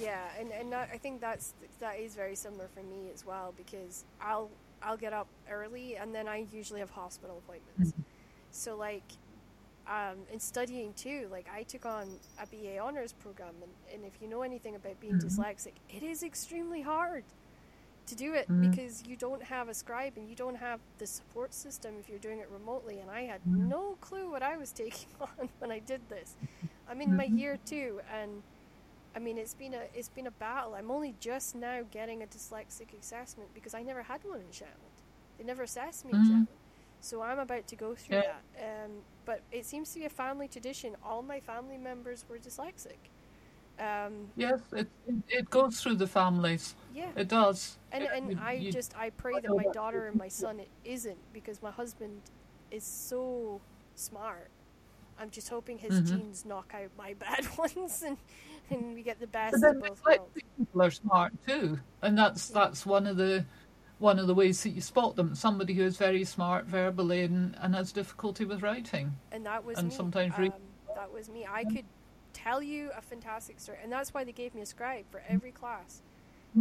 Yeah, 0.00 0.24
and 0.38 0.50
and 0.52 0.72
that, 0.72 0.90
I 0.92 0.98
think 0.98 1.20
that's 1.20 1.54
that 1.80 1.98
is 1.98 2.14
very 2.14 2.34
similar 2.34 2.68
for 2.74 2.82
me 2.82 3.10
as 3.12 3.26
well 3.26 3.52
because 3.56 4.04
I'll 4.20 4.50
I'll 4.82 4.96
get 4.96 5.12
up 5.12 5.28
early 5.50 5.96
and 5.96 6.14
then 6.14 6.26
I 6.28 6.46
usually 6.52 6.80
have 6.80 6.90
hospital 6.90 7.38
appointments. 7.44 7.92
Mm-hmm. 7.92 8.02
So 8.50 8.76
like, 8.76 9.04
um, 9.86 10.18
in 10.32 10.38
studying 10.40 10.92
too, 10.94 11.28
like 11.30 11.48
I 11.52 11.62
took 11.64 11.84
on 11.86 12.08
a 12.40 12.46
BA 12.46 12.78
honors 12.78 13.12
program, 13.12 13.54
and, 13.62 13.72
and 13.94 14.04
if 14.04 14.20
you 14.22 14.28
know 14.28 14.42
anything 14.42 14.74
about 14.76 15.00
being 15.00 15.14
Mhm. 15.14 15.24
dyslexic, 15.24 15.72
it 15.88 16.02
is 16.02 16.22
extremely 16.22 16.82
hard 16.82 17.24
to 18.06 18.14
do 18.16 18.34
it 18.34 18.48
Mhm. 18.48 18.70
because 18.70 19.04
you 19.06 19.16
don't 19.16 19.42
have 19.44 19.68
a 19.68 19.74
scribe 19.74 20.14
and 20.16 20.28
you 20.28 20.34
don't 20.34 20.56
have 20.56 20.80
the 20.98 21.06
support 21.06 21.54
system 21.54 21.94
if 22.00 22.08
you're 22.08 22.18
doing 22.18 22.38
it 22.40 22.48
remotely. 22.50 22.98
And 22.98 23.10
I 23.10 23.22
had 23.22 23.40
Mhm. 23.46 23.68
no 23.68 23.96
clue 24.00 24.30
what 24.30 24.42
I 24.42 24.56
was 24.56 24.72
taking 24.82 25.08
on 25.20 25.48
when 25.58 25.70
I 25.70 25.78
did 25.78 26.08
this. 26.08 26.34
I'm 26.88 27.00
in 27.00 27.14
my 27.16 27.28
Mhm. 27.28 27.38
year 27.38 27.56
two, 27.64 28.00
and 28.12 28.42
I 29.14 29.18
mean 29.18 29.38
it's 29.38 29.54
been 29.54 29.74
a 29.74 29.82
it's 29.94 30.08
been 30.08 30.26
a 30.26 30.30
battle. 30.32 30.74
I'm 30.74 30.90
only 30.90 31.14
just 31.20 31.54
now 31.54 31.82
getting 31.90 32.22
a 32.22 32.26
dyslexic 32.26 32.92
assessment 32.98 33.52
because 33.54 33.74
I 33.74 33.82
never 33.82 34.02
had 34.02 34.24
one 34.24 34.40
in 34.40 34.50
Shetland. 34.52 34.78
They 35.38 35.44
never 35.44 35.62
assessed 35.64 36.04
me 36.04 36.12
in 36.12 36.20
Mhm. 36.20 36.24
Shetland. 36.24 36.48
So 37.02 37.20
I'm 37.20 37.38
about 37.38 37.66
to 37.66 37.76
go 37.76 37.94
through 37.94 38.18
Yeah. 38.18 38.32
that. 38.56 38.84
Um, 38.84 38.90
but 39.24 39.42
it 39.50 39.66
seems 39.66 39.92
to 39.92 39.98
be 39.98 40.04
a 40.06 40.08
family 40.10 40.48
tradition. 40.48 40.96
All 41.04 41.22
my 41.22 41.40
family 41.40 41.76
members 41.76 42.24
were 42.28 42.38
dyslexic. 42.38 42.98
Um, 43.78 44.28
Yes, 44.36 44.60
it 44.72 44.88
it, 45.08 45.14
it 45.28 45.50
goes 45.50 45.80
through 45.80 45.96
the 45.96 46.06
families. 46.06 46.76
yeah. 46.94 47.10
It 47.16 47.28
does. 47.28 47.78
And, 47.90 48.04
and 48.04 48.30
you- 48.32 48.38
I 48.40 48.52
you- 48.52 48.72
just 48.72 48.96
I 48.96 49.10
pray 49.10 49.34
I 49.36 49.40
that 49.40 49.50
my 49.54 49.64
daughter 49.72 50.06
and 50.06 50.16
my 50.16 50.28
son 50.28 50.60
it 50.60 50.68
isn't 50.84 51.18
because 51.32 51.60
my 51.62 51.70
husband 51.72 52.22
is 52.70 52.84
so 52.84 53.60
smart. 53.96 54.48
I'm 55.18 55.30
just 55.30 55.48
hoping 55.48 55.78
his 55.78 56.00
Mhm. 56.00 56.06
genes 56.08 56.44
knock 56.44 56.72
out 56.74 56.90
my 56.96 57.14
bad 57.26 57.44
ones 57.58 58.02
and 58.02 58.16
and 58.70 58.94
we 58.94 59.02
get 59.02 59.18
the 59.20 59.26
best 59.26 59.52
But 59.52 59.60
then 59.60 59.76
of 59.76 59.82
both 59.82 60.04
worlds. 60.04 60.34
people 60.56 60.82
are 60.82 60.90
smart 60.90 61.32
too, 61.46 61.80
and 62.02 62.16
that's 62.16 62.48
that's 62.48 62.86
one 62.86 63.06
of 63.08 63.16
the 63.16 63.44
one 64.02 64.18
of 64.18 64.26
the 64.26 64.34
ways 64.34 64.62
that 64.64 64.70
you 64.70 64.80
spot 64.80 65.16
them. 65.16 65.34
Somebody 65.34 65.74
who 65.74 65.82
is 65.84 65.96
very 65.96 66.24
smart 66.24 66.66
verbally 66.66 67.22
and, 67.22 67.56
and 67.62 67.74
has 67.74 67.92
difficulty 67.92 68.44
with 68.44 68.62
writing. 68.62 69.12
And 69.30 69.46
that 69.46 69.64
was 69.64 69.78
and 69.78 69.88
me. 69.88 69.94
sometimes 69.94 70.34
um, 70.36 70.52
that 70.96 71.12
was 71.12 71.30
me. 71.30 71.46
I 71.48 71.64
could 71.64 71.84
tell 72.34 72.62
you 72.62 72.90
a 72.96 73.00
fantastic 73.00 73.60
story, 73.60 73.78
and 73.82 73.90
that's 73.92 74.12
why 74.12 74.24
they 74.24 74.32
gave 74.32 74.54
me 74.54 74.60
a 74.62 74.66
scribe 74.66 75.04
for 75.10 75.22
every 75.28 75.52
class. 75.52 76.02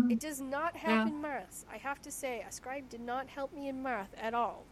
It 0.10 0.20
does 0.20 0.40
not 0.40 0.78
help 0.78 0.96
Yeah. 0.96 1.08
in 1.08 1.22
maths. 1.22 1.66
I 1.72 1.78
have 1.78 2.02
to 2.04 2.12
say, 2.12 2.46
a 2.48 2.52
scribe 2.52 2.90
did 2.90 3.02
not 3.02 3.28
help 3.28 3.54
me 3.54 3.68
in 3.68 3.82
math 3.84 4.14
at 4.22 4.34
all. 4.34 4.64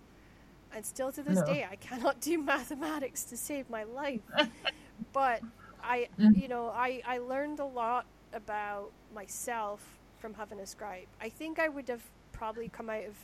And 0.73 0.85
still 0.85 1.11
to 1.11 1.23
this 1.23 1.39
No. 1.39 1.45
day, 1.53 1.65
I 1.69 1.75
cannot 1.75 2.21
do 2.21 2.37
mathematics 2.53 3.23
to 3.25 3.35
save 3.37 3.69
my 3.69 3.83
life. 3.83 4.21
but 5.13 5.41
I, 5.83 6.07
Mm. 6.19 6.39
you 6.41 6.47
know, 6.47 6.67
I, 6.69 7.01
I 7.05 7.17
learned 7.17 7.59
a 7.59 7.65
lot 7.65 8.05
about 8.33 8.91
myself 9.13 9.81
from 10.19 10.33
having 10.35 10.59
a 10.59 10.65
scribe. 10.65 11.07
I 11.19 11.29
think 11.29 11.57
I 11.59 11.67
would 11.69 11.87
have 11.89 12.03
probably 12.39 12.69
come 12.69 12.89
out 12.89 13.03
of 13.03 13.15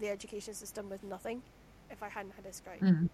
the 0.00 0.08
education 0.08 0.52
system 0.52 0.90
with 0.90 1.02
nothing 1.04 1.40
if 1.90 2.02
I 2.02 2.08
hadn't 2.08 2.34
had 2.34 2.44
a 2.44 2.52
scribe. 2.52 2.80
Mm. 2.80 3.08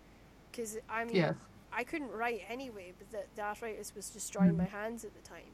Because 0.50 0.78
I 0.88 1.04
mean, 1.04 1.16
Yes. 1.16 1.34
I 1.72 1.84
couldn't 1.84 2.10
write 2.10 2.42
anyway, 2.48 2.92
but 2.98 3.10
the, 3.12 3.22
the 3.36 3.42
arthritis 3.42 3.94
was 3.94 4.08
destroying 4.10 4.54
Mhm. 4.54 4.56
my 4.64 4.64
hands 4.64 5.04
at 5.04 5.12
the 5.14 5.20
time. 5.36 5.52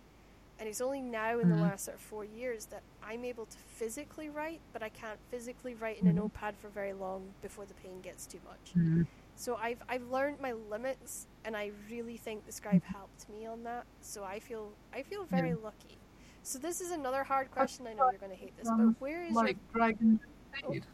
And 0.59 0.67
it's 0.71 0.81
only 0.81 1.03
now 1.03 1.39
in 1.41 1.49
the 1.51 1.57
Mhm. 1.57 1.61
last 1.69 1.85
sort 1.87 1.97
of 1.97 2.01
four 2.01 2.25
years 2.25 2.67
that 2.67 2.83
I'm 3.03 3.25
able 3.25 3.45
to 3.47 3.59
physically 3.59 4.31
write, 4.31 4.61
but 4.73 4.83
I 4.83 4.89
can't 4.89 5.19
physically 5.31 5.75
write 5.75 5.99
in 6.01 6.07
a 6.07 6.13
notepad 6.13 6.55
for 6.57 6.69
very 6.69 6.95
long 6.95 7.35
before 7.43 7.67
the 7.67 7.75
pain 7.75 8.01
gets 8.01 8.25
too 8.27 8.41
much. 8.51 8.73
Mm. 8.75 9.07
So 9.35 9.57
I've 9.57 9.83
I've 9.89 10.07
learned 10.17 10.41
my 10.41 10.53
limits, 10.53 11.27
and 11.45 11.55
I 11.57 11.73
really 11.91 12.17
think 12.17 12.47
the 12.47 12.53
scribe 12.53 12.85
helped 12.85 13.29
me 13.29 13.45
on 13.45 13.65
that. 13.65 13.85
So 14.01 14.25
I 14.25 14.39
feel 14.41 14.73
I 14.95 15.03
feel 15.03 15.25
very 15.25 15.51
Yeah. 15.51 15.57
lucky. 15.69 15.99
So 16.47 16.61
this 16.61 16.81
is 16.81 16.93
another 16.93 17.25
hard 17.25 17.51
question. 17.51 17.89
I 17.89 17.93
know 17.95 18.09
you're 18.09 18.21
going 18.21 18.31
to 18.31 18.39
hate 18.39 18.57
this, 18.57 18.69
Um, 18.69 18.93
but 18.93 19.01
where 19.01 19.25
is 19.25 19.35
like 19.35 19.57
Dragon 19.73 20.21
Dictate. 20.55 20.85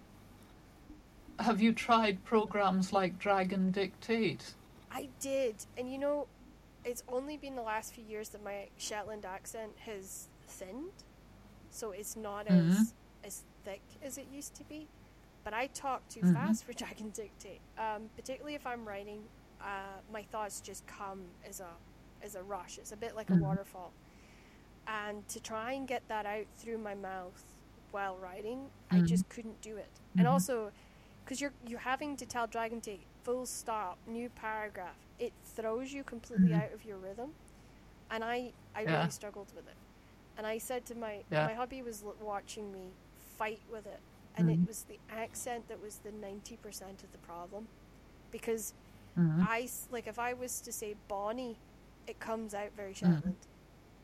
Have 1.41 1.61
you 1.61 1.75
tried 1.75 2.25
programs 2.25 2.91
like 2.91 3.19
Dragon 3.19 3.71
Dictate? 3.71 4.55
I 4.91 5.11
did, 5.21 5.57
and 5.77 5.93
you 5.93 5.99
know, 5.99 6.27
it's 6.87 7.03
only 7.07 7.37
been 7.37 7.55
the 7.55 7.63
last 7.63 7.93
few 7.93 8.03
years 8.05 8.31
that 8.31 8.43
my 8.43 8.69
Shetland 8.79 9.27
accent 9.27 9.73
has 9.85 10.29
thinned, 10.47 11.05
so 11.71 11.91
it's 11.91 12.17
not 12.17 12.47
Mhm. 12.47 12.71
as 12.71 12.95
as 13.23 13.43
thick 13.63 13.83
as 14.03 14.17
it 14.17 14.27
used 14.33 14.55
to 14.55 14.65
be. 14.65 14.89
But 15.45 15.53
I 15.53 15.67
talk 15.67 16.09
too 16.09 16.21
Mhm. 16.21 16.33
fast 16.33 16.65
for 16.65 16.73
Dragon 16.97 17.11
Dictate, 17.11 17.61
um, 17.77 18.09
particularly 18.17 18.55
if 18.55 18.67
I'm 18.67 18.89
writing. 18.89 19.23
Uh, 19.61 20.01
my 20.11 20.23
thoughts 20.23 20.63
just 20.63 20.87
come 20.87 21.23
as 21.47 21.61
a 21.61 21.69
as 22.23 22.37
a 22.37 22.43
rush. 22.43 22.79
It's 22.79 22.93
a 22.93 22.97
bit 22.97 23.15
like 23.17 23.29
a 23.29 23.35
Mhm. 23.35 23.41
waterfall, 23.41 23.93
and 24.87 25.27
to 25.29 25.41
try 25.41 25.73
and 25.73 25.87
get 25.87 26.07
that 26.09 26.27
out 26.27 26.47
through 26.59 26.79
my 26.79 26.95
mouth 26.95 27.43
while 27.91 28.17
writing, 28.19 28.71
I 28.91 29.01
Mhm. 29.01 29.07
just 29.07 29.29
couldn't 29.29 29.61
do 29.61 29.77
it. 29.77 30.01
And 30.17 30.27
Mhm. 30.27 30.31
also, 30.33 30.73
because 31.25 31.41
you're 31.41 31.53
you're 31.67 31.81
having 31.81 32.17
to 32.17 32.27
tell 32.27 32.47
Dragon 32.47 32.81
Dictate 32.81 33.07
full 33.23 33.47
stop, 33.47 33.99
new 34.07 34.29
paragraph, 34.31 34.97
it 35.19 35.33
throws 35.45 35.93
you 35.93 36.03
completely 36.05 36.51
Mhm. 36.51 36.63
out 36.65 36.73
of 36.73 36.85
your 36.85 36.99
rhythm, 36.99 37.35
and 38.11 38.25
I 38.25 38.53
I 38.75 38.83
Yeah. 38.83 38.99
really 38.99 39.11
struggled 39.11 39.53
with 39.55 39.69
it. 39.69 39.77
And 40.37 40.47
I 40.47 40.59
said 40.59 40.85
to 40.87 40.95
my 40.95 41.25
Yeah. 41.31 41.47
my 41.47 41.55
hubby 41.55 41.83
was 41.83 42.03
watching 42.21 42.73
me 42.73 42.93
fight 43.17 43.61
with 43.71 43.87
it, 43.87 44.01
and 44.37 44.51
it 44.51 44.67
was 44.67 44.85
the 44.85 44.99
accent 45.11 45.69
that 45.69 45.81
was 45.81 45.99
the 45.99 46.13
ninety 46.13 46.57
percent 46.57 47.03
of 47.05 47.13
the 47.13 47.19
problem, 47.19 47.69
because 48.31 48.75
Mhm. 49.17 49.47
I 49.47 49.69
like 49.91 50.07
if 50.07 50.19
I 50.19 50.33
was 50.33 50.61
to 50.63 50.73
say 50.73 50.95
Bonnie, 51.09 51.59
it 52.07 52.19
comes 52.19 52.55
out 52.55 52.73
very 52.73 52.93
Mhm. 52.93 52.97
Shetland, 52.97 53.47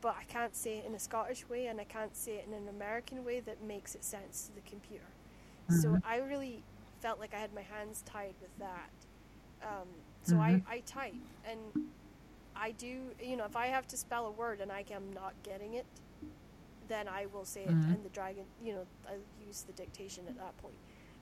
but 0.01 0.15
I 0.17 0.23
can't 0.23 0.55
say 0.55 0.77
it 0.77 0.85
in 0.85 0.95
a 0.95 0.99
Scottish 0.99 1.47
way, 1.49 1.67
and 1.67 1.79
I 1.79 1.83
can't 1.83 2.15
say 2.15 2.35
it 2.35 2.47
in 2.47 2.53
an 2.53 2.67
American 2.69 3.23
way 3.25 3.39
that 3.41 3.61
makes 3.63 3.95
it 3.95 4.03
sense 4.03 4.47
to 4.47 4.55
the 4.55 4.69
computer. 4.69 5.05
So 5.69 5.89
Mhm. 5.89 6.01
I 6.05 6.17
really 6.17 6.63
felt 7.01 7.19
like 7.19 7.33
I 7.33 7.37
had 7.37 7.53
my 7.53 7.61
hands 7.61 8.01
tied 8.05 8.35
with 8.41 8.57
that. 8.59 8.89
Um, 9.61 9.87
so 10.23 10.35
Mhm. 10.35 10.39
I, 10.41 10.63
I 10.67 10.79
type 10.81 11.15
and 11.45 11.91
I 12.55 12.71
do, 12.71 13.15
you 13.21 13.37
know, 13.37 13.45
if 13.45 13.55
I 13.55 13.67
have 13.67 13.87
to 13.87 13.97
spell 13.97 14.25
a 14.25 14.31
word 14.31 14.61
and 14.61 14.71
I 14.71 14.83
am 14.91 15.13
not 15.13 15.33
getting 15.43 15.75
it, 15.75 15.85
then 16.87 17.07
I 17.07 17.27
will 17.27 17.45
say 17.45 17.63
it 17.65 17.69
Mhm. 17.69 17.93
and 17.93 18.03
the 18.03 18.09
dragon, 18.09 18.45
you 18.63 18.73
know, 18.73 18.87
I 19.07 19.17
use 19.45 19.61
the 19.63 19.73
dictation 19.73 20.27
at 20.27 20.37
that 20.37 20.57
point. 20.57 20.75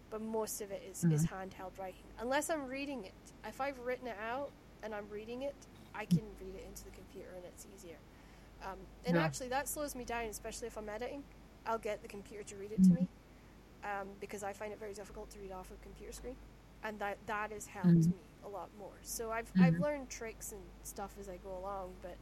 But 0.09 0.21
most 0.21 0.61
of 0.61 0.71
it 0.71 0.81
is, 0.83 1.03
is 1.03 1.25
Mhm. 1.25 1.51
handheld 1.51 1.77
writing. 1.77 2.05
Unless 2.19 2.49
I'm 2.49 2.65
reading 2.67 3.03
it. 3.03 3.13
If 3.43 3.59
I've 3.59 3.77
written 3.79 4.07
it 4.07 4.17
out 4.17 4.51
and 4.81 4.95
I'm 4.95 5.09
reading 5.09 5.41
it, 5.41 5.55
I 5.93 6.05
can 6.05 6.23
read 6.39 6.55
it 6.55 6.63
into 6.65 6.85
the 6.85 6.91
computer 6.91 7.29
and 7.35 7.43
it's 7.45 7.65
easier. 7.75 7.97
Um, 8.63 8.77
and 9.05 9.15
Yeah. 9.15 9.23
actually, 9.25 9.49
that 9.49 9.67
slows 9.67 9.95
me 9.95 10.03
down, 10.03 10.25
especially 10.25 10.67
if 10.67 10.77
I'm 10.77 10.89
editing. 10.89 11.23
I'll 11.65 11.77
get 11.77 12.01
the 12.01 12.07
computer 12.07 12.43
to 12.43 12.55
read 12.55 12.71
it 12.71 12.83
to 12.83 12.93
Mhm. 12.93 12.95
me 12.95 13.07
um, 13.83 14.07
because 14.19 14.43
I 14.43 14.53
find 14.53 14.71
it 14.73 14.79
very 14.79 14.93
difficult 14.93 15.29
to 15.31 15.39
read 15.39 15.51
off 15.51 15.71
a 15.71 15.83
computer 15.83 16.13
screen, 16.13 16.35
and 16.83 16.99
that 16.99 17.17
that 17.27 17.51
has 17.51 17.67
helped 17.67 18.07
Mhm. 18.07 18.11
me 18.11 18.17
a 18.45 18.49
lot 18.49 18.69
more. 18.79 18.93
So 19.03 19.31
I've 19.31 19.51
I've 19.59 19.79
Mhm. 19.79 19.81
learned 19.81 20.09
tricks 20.09 20.51
and 20.51 20.61
stuff 20.83 21.15
as 21.19 21.29
I 21.29 21.37
go 21.37 21.57
along, 21.57 21.93
but 22.01 22.17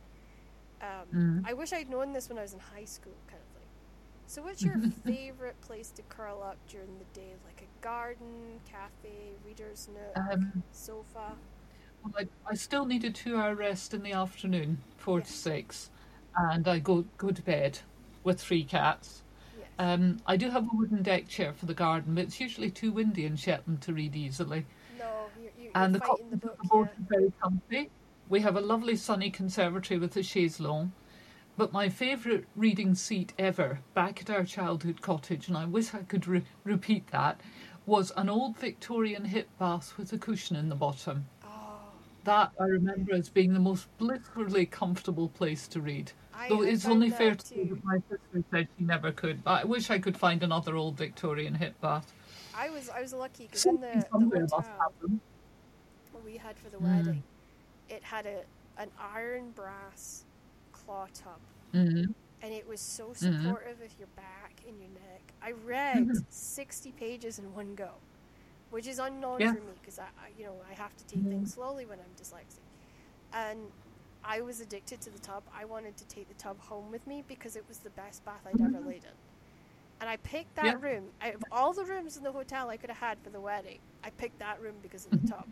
um, 0.82 1.08
Mhm. 1.12 1.46
I 1.46 1.54
wish 1.54 1.74
I'd 1.74 1.90
known 1.90 2.14
this 2.14 2.30
when 2.30 2.38
I 2.38 2.42
was 2.42 2.54
in 2.54 2.60
high 2.60 2.86
school, 2.86 3.14
kind 3.28 3.42
of 3.42 3.50
thing. 3.60 3.70
So, 4.28 4.42
what's 4.44 4.66
your 4.66 4.80
favorite 5.06 5.60
place 5.62 5.92
to 5.92 6.02
curl 6.04 6.44
up 6.44 6.58
during 6.68 6.98
the 7.00 7.06
day? 7.20 7.34
Like 7.46 7.64
a 7.64 7.84
garden, 7.86 8.60
cafe, 8.72 9.34
reader's 9.46 9.88
nook, 9.94 10.18
Um, 10.32 10.64
sofa? 10.72 11.38
Well, 12.04 12.14
I, 12.18 12.28
I 12.52 12.56
still 12.56 12.86
need 12.86 13.04
a 13.04 13.12
two-hour 13.12 13.56
rest 13.56 13.94
in 13.94 14.02
the 14.04 14.14
afternoon, 14.14 14.84
four 14.96 15.22
to 15.22 15.32
six, 15.32 15.90
and 16.38 16.68
I 16.68 16.80
go 16.80 17.06
go 17.18 17.32
to 17.32 17.42
bed 17.42 17.80
with 18.24 18.40
three 18.40 18.64
cats. 18.64 19.24
Yes. 19.58 19.68
Um, 19.78 20.20
I 20.26 20.38
do 20.38 20.50
have 20.50 20.66
a 20.66 20.76
wooden 20.76 21.04
deck 21.04 21.28
chair 21.28 21.54
for 21.54 21.66
the 21.66 21.74
garden, 21.74 22.16
but 22.16 22.26
it's 22.26 22.40
usually 22.40 22.72
too 22.72 22.92
windy 22.92 23.26
in 23.26 23.36
Shetland 23.36 23.82
to 23.82 23.94
read 23.94 24.16
easily. 24.16 24.66
no, 24.98 25.28
you're, 25.42 25.52
you're, 25.60 25.72
and 25.76 25.94
the 25.96 26.00
fighting 26.00 26.30
the 26.30 26.38
book. 26.38 26.58
the 26.62 26.70
yeah. 26.72 26.82
are 26.82 26.90
very 27.10 27.34
comfy. 27.42 27.90
We 28.28 28.42
have 28.42 28.56
a 28.56 28.62
lovely 28.62 28.96
sunny 28.96 29.30
conservatory 29.30 30.00
with 30.00 30.16
a 30.18 30.24
chaise 30.24 30.60
longue. 30.60 30.92
But 31.58 31.72
my 31.72 31.88
favourite 31.88 32.46
reading 32.56 32.96
seat 32.96 33.32
ever, 33.40 33.80
back 33.94 34.22
at 34.22 34.30
our 34.30 34.44
childhood 34.44 35.02
cottage, 35.02 35.48
and 35.48 35.56
I 35.56 35.64
wish 35.66 35.94
I 35.94 36.00
could 36.00 36.28
re- 36.28 36.44
repeat 36.66 37.08
that, 37.12 37.40
was 37.86 38.12
an 38.18 38.28
old 38.30 38.58
Victorian 38.58 39.24
hip 39.26 39.48
bath 39.58 39.98
with 39.98 40.12
a 40.12 40.18
cushion 40.18 40.58
in 40.58 40.68
the 40.68 40.76
bottom. 40.76 41.28
Oh, 41.46 41.80
That 42.26 42.52
I 42.60 42.66
remember 42.66 43.14
as 43.14 43.30
being 43.30 43.54
the 43.54 43.60
most 43.60 43.88
blissfully 43.98 44.66
comfortable 44.66 45.30
place 45.30 45.68
to 45.70 45.80
read. 45.80 46.12
Though 46.50 46.64
I 46.64 46.68
it's 46.68 46.86
only 46.86 47.10
fair 47.10 47.36
to 47.36 47.46
say 47.46 47.64
that 47.64 47.84
my 47.84 47.98
sister 48.10 48.44
said 48.52 48.68
she 48.78 48.84
never 48.84 49.12
could. 49.12 49.44
But 49.44 49.62
I 49.62 49.64
wish 49.64 49.90
I 49.90 50.00
could 50.00 50.18
find 50.18 50.44
another 50.44 50.76
old 50.76 50.98
Victorian 50.98 51.56
hip 51.56 51.80
bath. 51.82 52.12
I 52.56 52.70
was 52.70 52.90
I 52.90 53.02
was 53.02 53.14
lucky 53.14 53.46
because 53.48 53.66
in 53.66 53.80
the, 53.80 54.06
the 54.12 54.20
hotel 54.20 54.74
we 56.26 56.38
had 56.38 56.58
for 56.58 56.70
the 56.70 56.78
Mm. 56.78 56.82
wedding, 56.98 57.24
it 57.90 58.04
had 58.04 58.26
a 58.26 58.44
an 58.78 58.90
iron 59.00 59.52
brass 59.52 60.26
claw 60.74 61.08
tub, 61.14 61.40
Mhm. 61.74 62.14
and 62.42 62.54
it 62.54 62.68
was 62.68 62.82
so 62.82 63.10
Mhm. 63.10 63.16
supportive 63.16 63.82
of 63.82 63.98
your 63.98 64.08
back 64.16 64.54
and 64.68 64.78
your 64.80 64.90
neck. 64.90 65.34
I 65.42 65.52
read 65.52 66.08
Mhm. 66.08 66.26
sixty 66.30 66.92
pages 66.92 67.40
in 67.40 67.54
one 67.54 67.76
go, 67.76 67.92
which 68.72 68.88
is 68.88 69.00
unknown 69.00 69.40
Yeah. 69.40 69.54
for 69.54 69.62
me 69.62 69.74
because 69.82 70.00
I, 70.00 70.08
I, 70.20 70.30
you 70.38 70.46
know, 70.46 70.62
I 70.70 70.74
have 70.74 70.96
to 70.98 71.06
take 71.06 71.24
things 71.24 71.54
slowly 71.54 71.86
when 71.86 72.00
I'm 72.00 72.14
dyslexic, 72.18 72.60
and 73.34 73.72
I 74.28 74.42
was 74.42 74.60
addicted 74.60 75.02
to 75.02 75.12
the 75.12 75.20
tub. 75.20 75.44
I 75.58 75.66
wanted 75.66 75.98
to 75.98 76.06
take 76.08 76.28
the 76.28 76.34
tub 76.36 76.60
home 76.60 76.92
with 76.92 77.06
me 77.08 77.24
because 77.28 77.56
it 77.56 77.64
was 77.68 77.80
the 77.80 77.92
best 77.92 78.26
bath 78.26 78.42
I'd 78.46 78.62
ever 78.62 78.80
laid 78.80 79.04
in. 79.04 79.12
And 80.02 80.10
I 80.10 80.18
picked 80.18 80.56
that 80.56 80.82
Yeah. 80.82 80.82
room 80.82 81.06
out 81.22 81.36
of 81.36 81.46
all 81.52 81.74
the 81.74 81.86
rooms 81.86 82.18
in 82.18 82.24
the 82.24 82.32
hotel 82.32 82.70
I 82.70 82.78
could 82.78 82.90
have 82.90 83.00
had 83.00 83.18
for 83.24 83.30
the 83.30 83.40
wedding. 83.40 83.80
I 84.04 84.10
picked 84.10 84.40
that 84.40 84.62
room 84.62 84.76
because 84.82 85.06
of 85.06 85.12
the 85.12 85.18
Mhm. 85.18 85.30
tub, 85.30 85.48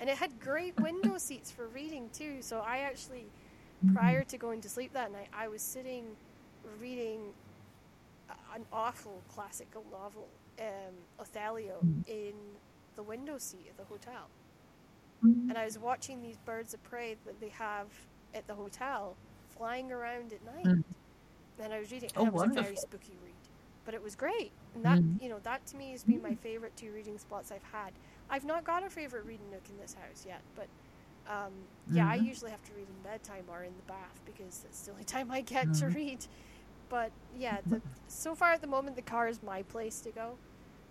and 0.00 0.10
it 0.10 0.18
had 0.18 0.40
great 0.40 0.76
window 0.80 1.16
seats 1.18 1.50
for 1.50 1.66
reading 1.68 2.10
too. 2.10 2.42
So 2.42 2.60
I 2.60 2.78
actually 2.78 3.26
prior 3.92 4.24
to 4.24 4.38
going 4.38 4.60
to 4.62 4.68
sleep 4.68 4.92
that 4.92 5.12
night, 5.12 5.28
I 5.32 5.48
was 5.48 5.62
sitting 5.62 6.16
reading 6.80 7.34
an 8.54 8.64
awful 8.72 9.22
classical 9.28 9.84
novel, 9.90 10.28
um, 10.60 10.94
Othello, 11.18 11.84
Mm. 11.84 12.04
in 12.06 12.34
the 12.94 13.02
window 13.02 13.38
seat 13.38 13.68
of 13.70 13.76
the 13.76 13.84
hotel. 13.84 14.28
And 15.48 15.58
I 15.58 15.64
was 15.64 15.78
watching 15.78 16.22
these 16.22 16.36
birds 16.38 16.74
of 16.74 16.82
prey 16.82 17.16
that 17.26 17.40
they 17.40 17.48
have 17.50 17.88
at 18.34 18.46
the 18.46 18.54
hotel 18.54 19.16
flying 19.50 19.92
around 19.92 20.32
at 20.32 20.42
night. 20.44 20.70
Mm. 20.70 20.82
And 21.62 21.72
I 21.72 21.78
was 21.80 21.90
reading, 21.92 22.10
Oh, 22.16 22.26
it 22.26 22.32
was 22.32 22.42
a 22.44 22.48
very 22.48 22.76
spooky 22.76 23.18
read. 23.22 23.34
But 23.84 23.94
it 23.94 24.02
was 24.02 24.14
great. 24.16 24.52
And 24.74 24.84
that, 24.84 25.00
Mm. 25.00 25.18
you 25.20 25.28
know, 25.28 25.38
that 25.40 25.66
to 25.66 25.76
me 25.76 25.92
has 25.92 26.04
been 26.04 26.22
my 26.22 26.34
Mm. 26.34 26.36
favorite 26.36 26.76
two 26.76 26.92
reading 26.92 27.18
spots 27.18 27.50
I've 27.52 27.62
had. 27.64 27.92
I've 28.30 28.44
not 28.44 28.64
got 28.64 28.84
a 28.84 28.90
favorite 28.90 29.24
reading 29.24 29.50
nook 29.50 29.68
in 29.68 29.76
this 29.78 29.94
house 29.94 30.24
yet, 30.26 30.42
but 30.54 30.68
um, 31.26 31.68
yeah, 31.88 32.06
I 32.08 32.16
Mhm. 32.16 32.26
usually 32.26 32.50
have 32.50 32.62
to 32.64 32.74
read 32.74 32.88
in 32.88 33.02
bedtime 33.02 33.44
or 33.48 33.64
in 33.64 33.76
the 33.76 33.82
bath 33.84 34.20
because 34.24 34.60
that's 34.62 34.82
the 34.82 34.92
only 34.92 35.04
time 35.16 35.30
I 35.30 35.42
get 35.42 35.72
to 35.74 35.86
Mhm. 35.86 35.94
read. 35.94 36.26
But 36.88 37.12
yeah, 37.32 37.60
the, 37.68 37.80
so 38.08 38.34
far 38.34 38.52
at 38.52 38.60
the 38.60 38.66
moment, 38.68 38.96
the 38.96 39.02
car 39.02 39.28
is 39.28 39.42
my 39.42 39.62
place 39.62 40.00
to 40.02 40.12
go. 40.12 40.38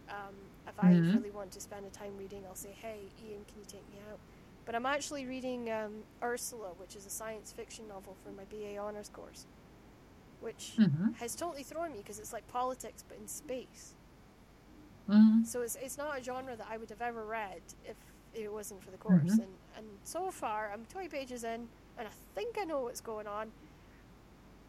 Um, 0.10 0.51
if 0.68 0.80
I 0.80 1.02
Mhm. 1.02 1.14
really 1.14 1.32
want 1.32 1.52
to 1.52 1.62
spend 1.62 1.86
a 1.86 1.90
time 1.90 2.18
reading, 2.18 2.46
I'll 2.48 2.56
say, 2.56 2.72
"Hey, 2.72 3.00
Ian, 3.24 3.46
can 3.46 3.60
you 3.60 3.66
take 3.66 3.88
me 3.92 4.00
out?" 4.12 4.20
But 4.66 4.76
I'm 4.76 4.86
actually 4.86 5.26
reading 5.26 5.72
um, 5.72 6.04
Ursula, 6.24 6.70
which 6.78 6.96
is 6.96 7.06
a 7.06 7.10
science 7.10 7.52
fiction 7.52 7.88
novel 7.88 8.16
for 8.24 8.32
my 8.32 8.44
BA 8.46 8.78
honors 8.78 9.10
course, 9.10 9.46
which 10.42 10.74
Mhm. 10.78 11.16
has 11.20 11.36
totally 11.36 11.64
thrown 11.64 11.92
me 11.92 12.00
because 12.00 12.20
it's 12.20 12.34
like 12.34 12.48
politics 12.48 13.04
but 13.08 13.18
in 13.18 13.28
space. 13.28 13.94
Mhm. 15.08 15.46
So 15.46 15.62
it's, 15.62 15.76
it's 15.76 15.98
not 15.98 16.20
a 16.20 16.24
genre 16.24 16.56
that 16.56 16.68
I 16.70 16.78
would 16.78 16.90
have 16.90 17.02
ever 17.02 17.26
read 17.26 17.62
if 17.86 17.96
it 18.34 18.52
wasn't 18.52 18.84
for 18.84 18.92
the 18.92 18.98
course. 18.98 19.34
Mhm. 19.34 19.40
And, 19.40 19.48
and 19.78 19.86
so 20.04 20.32
far, 20.32 20.72
I'm 20.72 20.86
20 20.86 21.10
pages 21.10 21.44
in, 21.44 21.68
and 21.98 22.08
I 22.08 22.12
think 22.36 22.58
I 22.60 22.64
know 22.66 22.82
what's 22.82 23.02
going 23.02 23.28
on. 23.28 23.52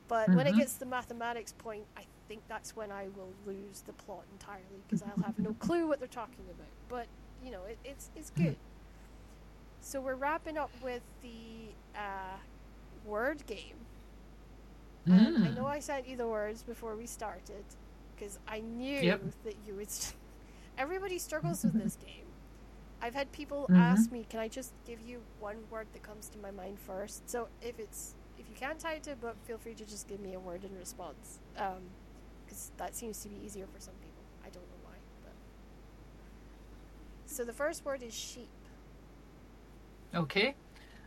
But 0.08 0.28
when 0.34 0.46
it 0.46 0.52
Mhm. 0.52 0.58
gets 0.58 0.74
to 0.74 0.80
the 0.80 0.86
mathematics 0.86 1.52
point, 1.52 1.84
I 1.96 2.04
think 2.32 2.44
that's 2.48 2.74
when 2.74 2.90
I 2.90 3.08
will 3.14 3.34
lose 3.46 3.82
the 3.82 3.92
plot 3.92 4.24
entirely 4.32 4.82
because 4.86 5.02
I'll 5.02 5.22
have 5.22 5.38
no 5.38 5.52
clue 5.54 5.86
what 5.86 5.98
they're 5.98 6.08
talking 6.08 6.46
about. 6.50 6.68
But 6.88 7.06
you 7.44 7.50
know, 7.50 7.64
it, 7.64 7.78
it's 7.84 8.10
it's 8.16 8.30
good. 8.30 8.56
So 9.80 10.00
we're 10.00 10.14
wrapping 10.14 10.56
up 10.56 10.70
with 10.82 11.02
the 11.22 11.74
uh, 11.94 12.38
word 13.04 13.44
game. 13.46 13.86
And 15.10 15.36
I 15.42 15.50
Mm. 15.50 15.56
know 15.56 15.66
I 15.66 15.80
sent 15.80 16.06
you 16.08 16.16
the 16.16 16.26
words 16.28 16.62
before 16.62 16.96
we 16.96 17.06
started 17.06 17.64
because 18.14 18.38
I 18.48 18.60
knew 18.60 19.02
Yep. 19.04 19.20
that 19.44 19.56
you 19.66 19.74
would. 19.76 19.90
st- 19.90 20.16
Everybody 20.78 21.18
struggles 21.18 21.64
with 21.64 21.76
this 21.76 21.96
game. 22.06 22.26
I've 23.02 23.14
had 23.14 23.32
people 23.32 23.68
Mhm. 23.68 23.78
ask 23.78 24.10
me, 24.12 24.24
"Can 24.28 24.40
I 24.40 24.48
just 24.48 24.72
give 24.86 25.00
you 25.00 25.22
one 25.38 25.68
word 25.70 25.88
that 25.92 26.02
comes 26.02 26.28
to 26.30 26.38
my 26.38 26.50
mind 26.50 26.78
first? 26.80 27.28
So 27.28 27.48
if 27.60 27.78
it's 27.78 28.14
if 28.38 28.48
you 28.48 28.54
can't 28.56 28.78
tie 28.78 28.94
it 28.94 29.02
to 29.04 29.12
a 29.12 29.16
book, 29.16 29.36
feel 29.44 29.58
free 29.58 29.74
to 29.74 29.84
just 29.84 30.08
give 30.08 30.20
me 30.20 30.34
a 30.34 30.40
word 30.40 30.64
in 30.64 30.74
response, 30.76 31.40
because 32.52 32.70
that 32.76 32.94
seems 32.94 33.22
to 33.22 33.28
be 33.28 33.36
easier 33.44 33.66
for 33.66 33.80
some 33.80 33.94
people. 33.94 34.22
I 34.44 34.50
don't 34.50 34.68
know 34.68 34.80
why, 34.84 34.96
but 35.24 35.32
so 37.24 37.44
the 37.44 37.52
first 37.52 37.84
word 37.84 38.02
is 38.02 38.12
sheep. 38.12 38.50
Okay. 40.14 40.54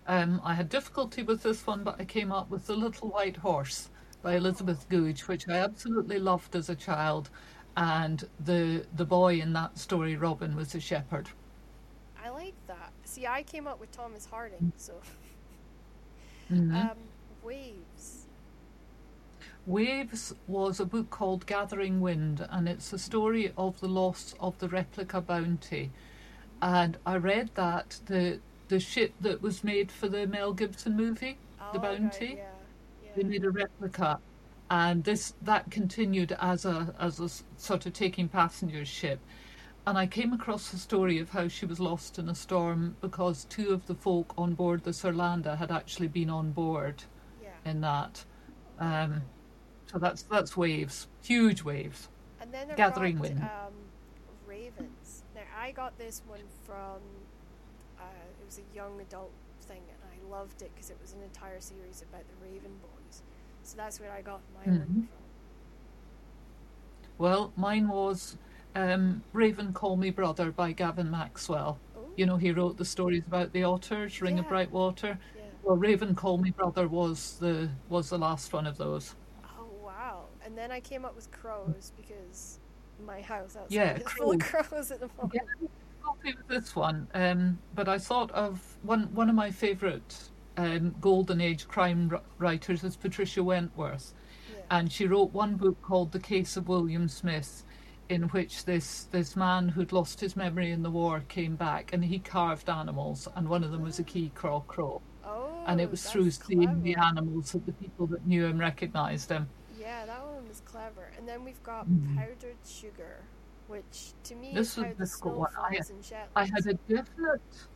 Um, 0.07 0.41
I 0.43 0.55
had 0.55 0.69
difficulty 0.69 1.23
with 1.23 1.43
this 1.43 1.65
one, 1.67 1.83
but 1.83 1.99
I 1.99 2.05
came 2.05 2.31
up 2.31 2.49
with 2.49 2.65
The 2.67 2.75
Little 2.75 3.09
White 3.09 3.37
Horse 3.37 3.89
by 4.21 4.35
Elizabeth 4.35 4.87
Goudge, 4.89 5.27
which 5.27 5.47
I 5.47 5.57
absolutely 5.57 6.19
loved 6.19 6.55
as 6.55 6.69
a 6.69 6.75
child. 6.75 7.29
And 7.77 8.27
the 8.39 8.85
the 8.95 9.05
boy 9.05 9.39
in 9.39 9.53
that 9.53 9.77
story, 9.77 10.15
Robin, 10.15 10.55
was 10.55 10.73
a 10.75 10.79
shepherd. 10.79 11.29
I 12.23 12.29
like 12.29 12.55
that. 12.67 12.91
See, 13.03 13.27
I 13.27 13.43
came 13.43 13.67
up 13.67 13.79
with 13.79 13.91
Thomas 13.91 14.25
Harding, 14.25 14.71
so 14.77 15.01
Mhm. 16.51 16.91
um, 16.91 16.97
waves. 17.43 18.24
Waves 19.65 20.33
was 20.47 20.79
a 20.79 20.85
book 20.85 21.09
called 21.09 21.47
Gathering 21.47 21.99
Wind, 21.99 22.45
and 22.51 22.69
it's 22.69 22.93
a 22.93 22.99
story 22.99 23.51
of 23.57 23.79
the 23.79 23.87
loss 23.87 24.35
of 24.39 24.57
the 24.59 24.69
replica 24.69 25.21
Bounty. 25.21 25.91
And 26.61 26.97
I 27.05 27.15
read 27.17 27.49
that 27.55 27.99
the 28.05 28.39
the 28.67 28.79
ship 28.79 29.13
that 29.21 29.41
was 29.41 29.63
made 29.63 29.91
for 29.91 30.07
the 30.07 30.27
Mel 30.27 30.53
Gibson 30.53 30.95
movie, 30.95 31.37
The 31.71 31.79
Oh, 31.79 31.81
right, 31.81 31.99
Bounty, 31.99 32.25
yeah, 32.37 32.43
yeah. 33.03 33.11
they 33.15 33.23
made 33.23 33.43
a 33.43 33.49
replica, 33.49 34.19
and 34.69 35.03
this 35.03 35.33
that 35.41 35.71
continued 35.71 36.35
as 36.39 36.65
a 36.65 36.93
as 36.99 37.19
a 37.19 37.29
sort 37.57 37.87
of 37.87 37.93
taking 37.93 38.27
passengers 38.27 38.87
ship. 38.87 39.19
And 39.87 39.97
I 39.97 40.05
came 40.05 40.31
across 40.31 40.69
the 40.69 40.77
story 40.77 41.17
of 41.19 41.29
how 41.31 41.47
she 41.47 41.65
was 41.65 41.79
lost 41.79 42.19
in 42.19 42.29
a 42.29 42.35
storm 42.35 42.97
because 43.01 43.45
two 43.45 43.71
of 43.71 43.85
the 43.87 43.95
folk 43.95 44.33
on 44.37 44.53
board 44.53 44.83
the 44.83 44.91
Surlanda 44.91 45.57
had 45.57 45.71
actually 45.71 46.07
been 46.07 46.29
on 46.29 46.51
board 46.51 47.03
yeah. 47.41 47.49
in 47.69 47.81
that. 47.81 48.25
Um, 48.79 49.21
so 49.91 49.97
that's 49.99 50.23
that's 50.23 50.55
waves, 50.57 51.07
huge 51.23 51.63
waves. 51.63 52.09
And 52.41 52.53
then 52.53 52.69
I've 52.71 52.77
Gathering 52.77 53.15
got, 53.15 53.21
Wind. 53.21 53.41
Um, 53.41 53.73
Ravens. 54.47 55.23
Now 55.33 55.41
I 55.59 55.71
got 55.71 55.97
this 55.97 56.21
one 56.27 56.41
from. 56.65 56.99
Uh, 57.99 58.03
it 58.41 58.45
was 58.45 58.59
a 58.59 58.75
young 58.75 58.99
adult 59.01 59.31
thing, 59.61 59.81
and 59.89 59.99
I 60.11 60.31
loved 60.37 60.61
it 60.61 60.71
because 60.75 60.89
it 60.89 60.97
was 61.01 61.13
an 61.13 61.21
entire 61.23 61.59
series 61.61 62.03
about 62.09 62.23
the 62.27 62.45
Raven 62.45 62.71
Boys. 62.81 63.23
So 63.63 63.77
that's 63.77 63.99
where 63.99 64.11
I 64.11 64.21
got 64.21 64.41
my 64.55 64.71
Mhm. 64.71 64.77
one 64.79 65.07
from. 65.07 65.23
Well, 67.17 67.53
mine 67.55 67.87
was 67.87 68.37
um, 68.75 69.23
Raven 69.31 69.71
Call 69.73 69.95
Me 69.95 70.09
Brother 70.09 70.51
by 70.51 70.73
Gavin 70.73 71.09
Maxwell. 71.09 71.79
You 72.17 72.25
know, 72.25 72.37
he 72.37 72.51
wrote 72.51 72.77
the 72.77 72.85
stories 72.85 73.23
about 73.27 73.51
the 73.53 73.63
otters, 73.63 74.21
Ring 74.21 74.37
of 74.39 74.45
Yeah. 74.45 74.49
Bright 74.49 74.71
Water. 74.71 75.17
yeah. 75.35 75.41
Well, 75.63 75.77
Raven 75.77 76.13
Call 76.15 76.37
Me 76.37 76.51
Brother 76.51 76.87
was 76.87 77.37
the 77.39 77.69
was 77.89 78.09
the 78.09 78.17
last 78.17 78.53
one 78.53 78.67
of 78.67 78.77
those. 78.77 79.15
Oh! 80.45 80.47
And 80.47 80.57
then 80.57 80.71
I 80.71 80.79
came 80.79 81.05
up 81.05 81.15
with 81.15 81.31
crows 81.31 81.91
because 81.97 82.59
my 83.05 83.21
house 83.21 83.55
outside 83.55 83.71
Yeah, 83.75 83.97
is 83.97 84.07
full 84.11 84.31
of 84.31 84.39
crows 84.39 84.91
at 84.91 84.99
the 84.99 85.09
moment. 85.17 85.33
Yeah, 85.33 85.67
happy 86.05 86.37
with 86.37 86.47
this 86.47 86.75
one, 86.75 87.07
um, 87.13 87.57
but 87.73 87.89
I 87.89 87.97
thought 87.97 88.31
of 88.31 88.61
one 88.83 89.13
one 89.13 89.29
of 89.29 89.35
my 89.35 89.51
favourite 89.51 90.29
um, 90.57 90.95
golden 91.01 91.41
age 91.41 91.67
crime 91.67 92.09
r- 92.13 92.21
writers 92.37 92.83
is 92.83 92.95
Patricia 92.95 93.43
Wentworth, 93.43 94.13
Yeah. 94.49 94.61
and 94.71 94.91
she 94.91 95.07
wrote 95.07 95.33
one 95.33 95.55
book 95.55 95.81
called 95.81 96.11
The 96.13 96.19
Case 96.19 96.55
of 96.55 96.69
William 96.69 97.09
Smith, 97.09 97.65
in 98.07 98.23
which 98.29 98.63
this 98.65 99.05
this 99.11 99.35
man 99.35 99.67
who'd 99.69 99.91
lost 99.91 100.21
his 100.21 100.35
memory 100.37 100.71
in 100.71 100.83
the 100.83 100.91
war 100.91 101.21
came 101.27 101.55
back 101.57 101.91
and 101.91 102.05
he 102.05 102.19
carved 102.19 102.69
animals, 102.69 103.27
and 103.35 103.49
one 103.49 103.63
of 103.63 103.71
them 103.71 103.81
was 103.81 103.99
a 103.99 104.03
key 104.03 104.31
craw 104.35 104.61
crow, 104.61 105.01
Oh, 105.25 105.49
and 105.67 105.81
it 105.81 105.91
was 105.91 106.09
through 106.09 106.25
that's 106.25 106.45
seeing 106.45 106.81
the 106.83 106.95
animals 106.95 107.51
that 107.51 107.65
the 107.65 107.73
people 107.73 108.07
that 108.07 108.25
knew 108.25 108.45
him 108.45 108.57
recognised 108.57 109.29
him. 109.29 109.49
Yeah, 109.77 110.05
that 110.05 110.24
And 111.17 111.27
then 111.27 111.43
we've 111.43 111.61
got 111.63 111.87
Mhm. 111.87 112.15
powdered 112.15 112.57
sugar, 112.65 113.23
which 113.67 114.13
to 114.23 114.35
me 114.35 114.53
This 114.53 114.71
is 114.71 114.77
was 114.77 114.85
how 114.85 114.93
the 114.93 115.07
snow 115.07 115.31
one. 115.39 115.51
I- 115.57 115.75
falls 115.75 115.89
in 115.89 116.01
Shetland. 116.01 116.29
I 116.35 116.45
had 116.45 116.67
a 116.67 116.73
definite 116.73 117.67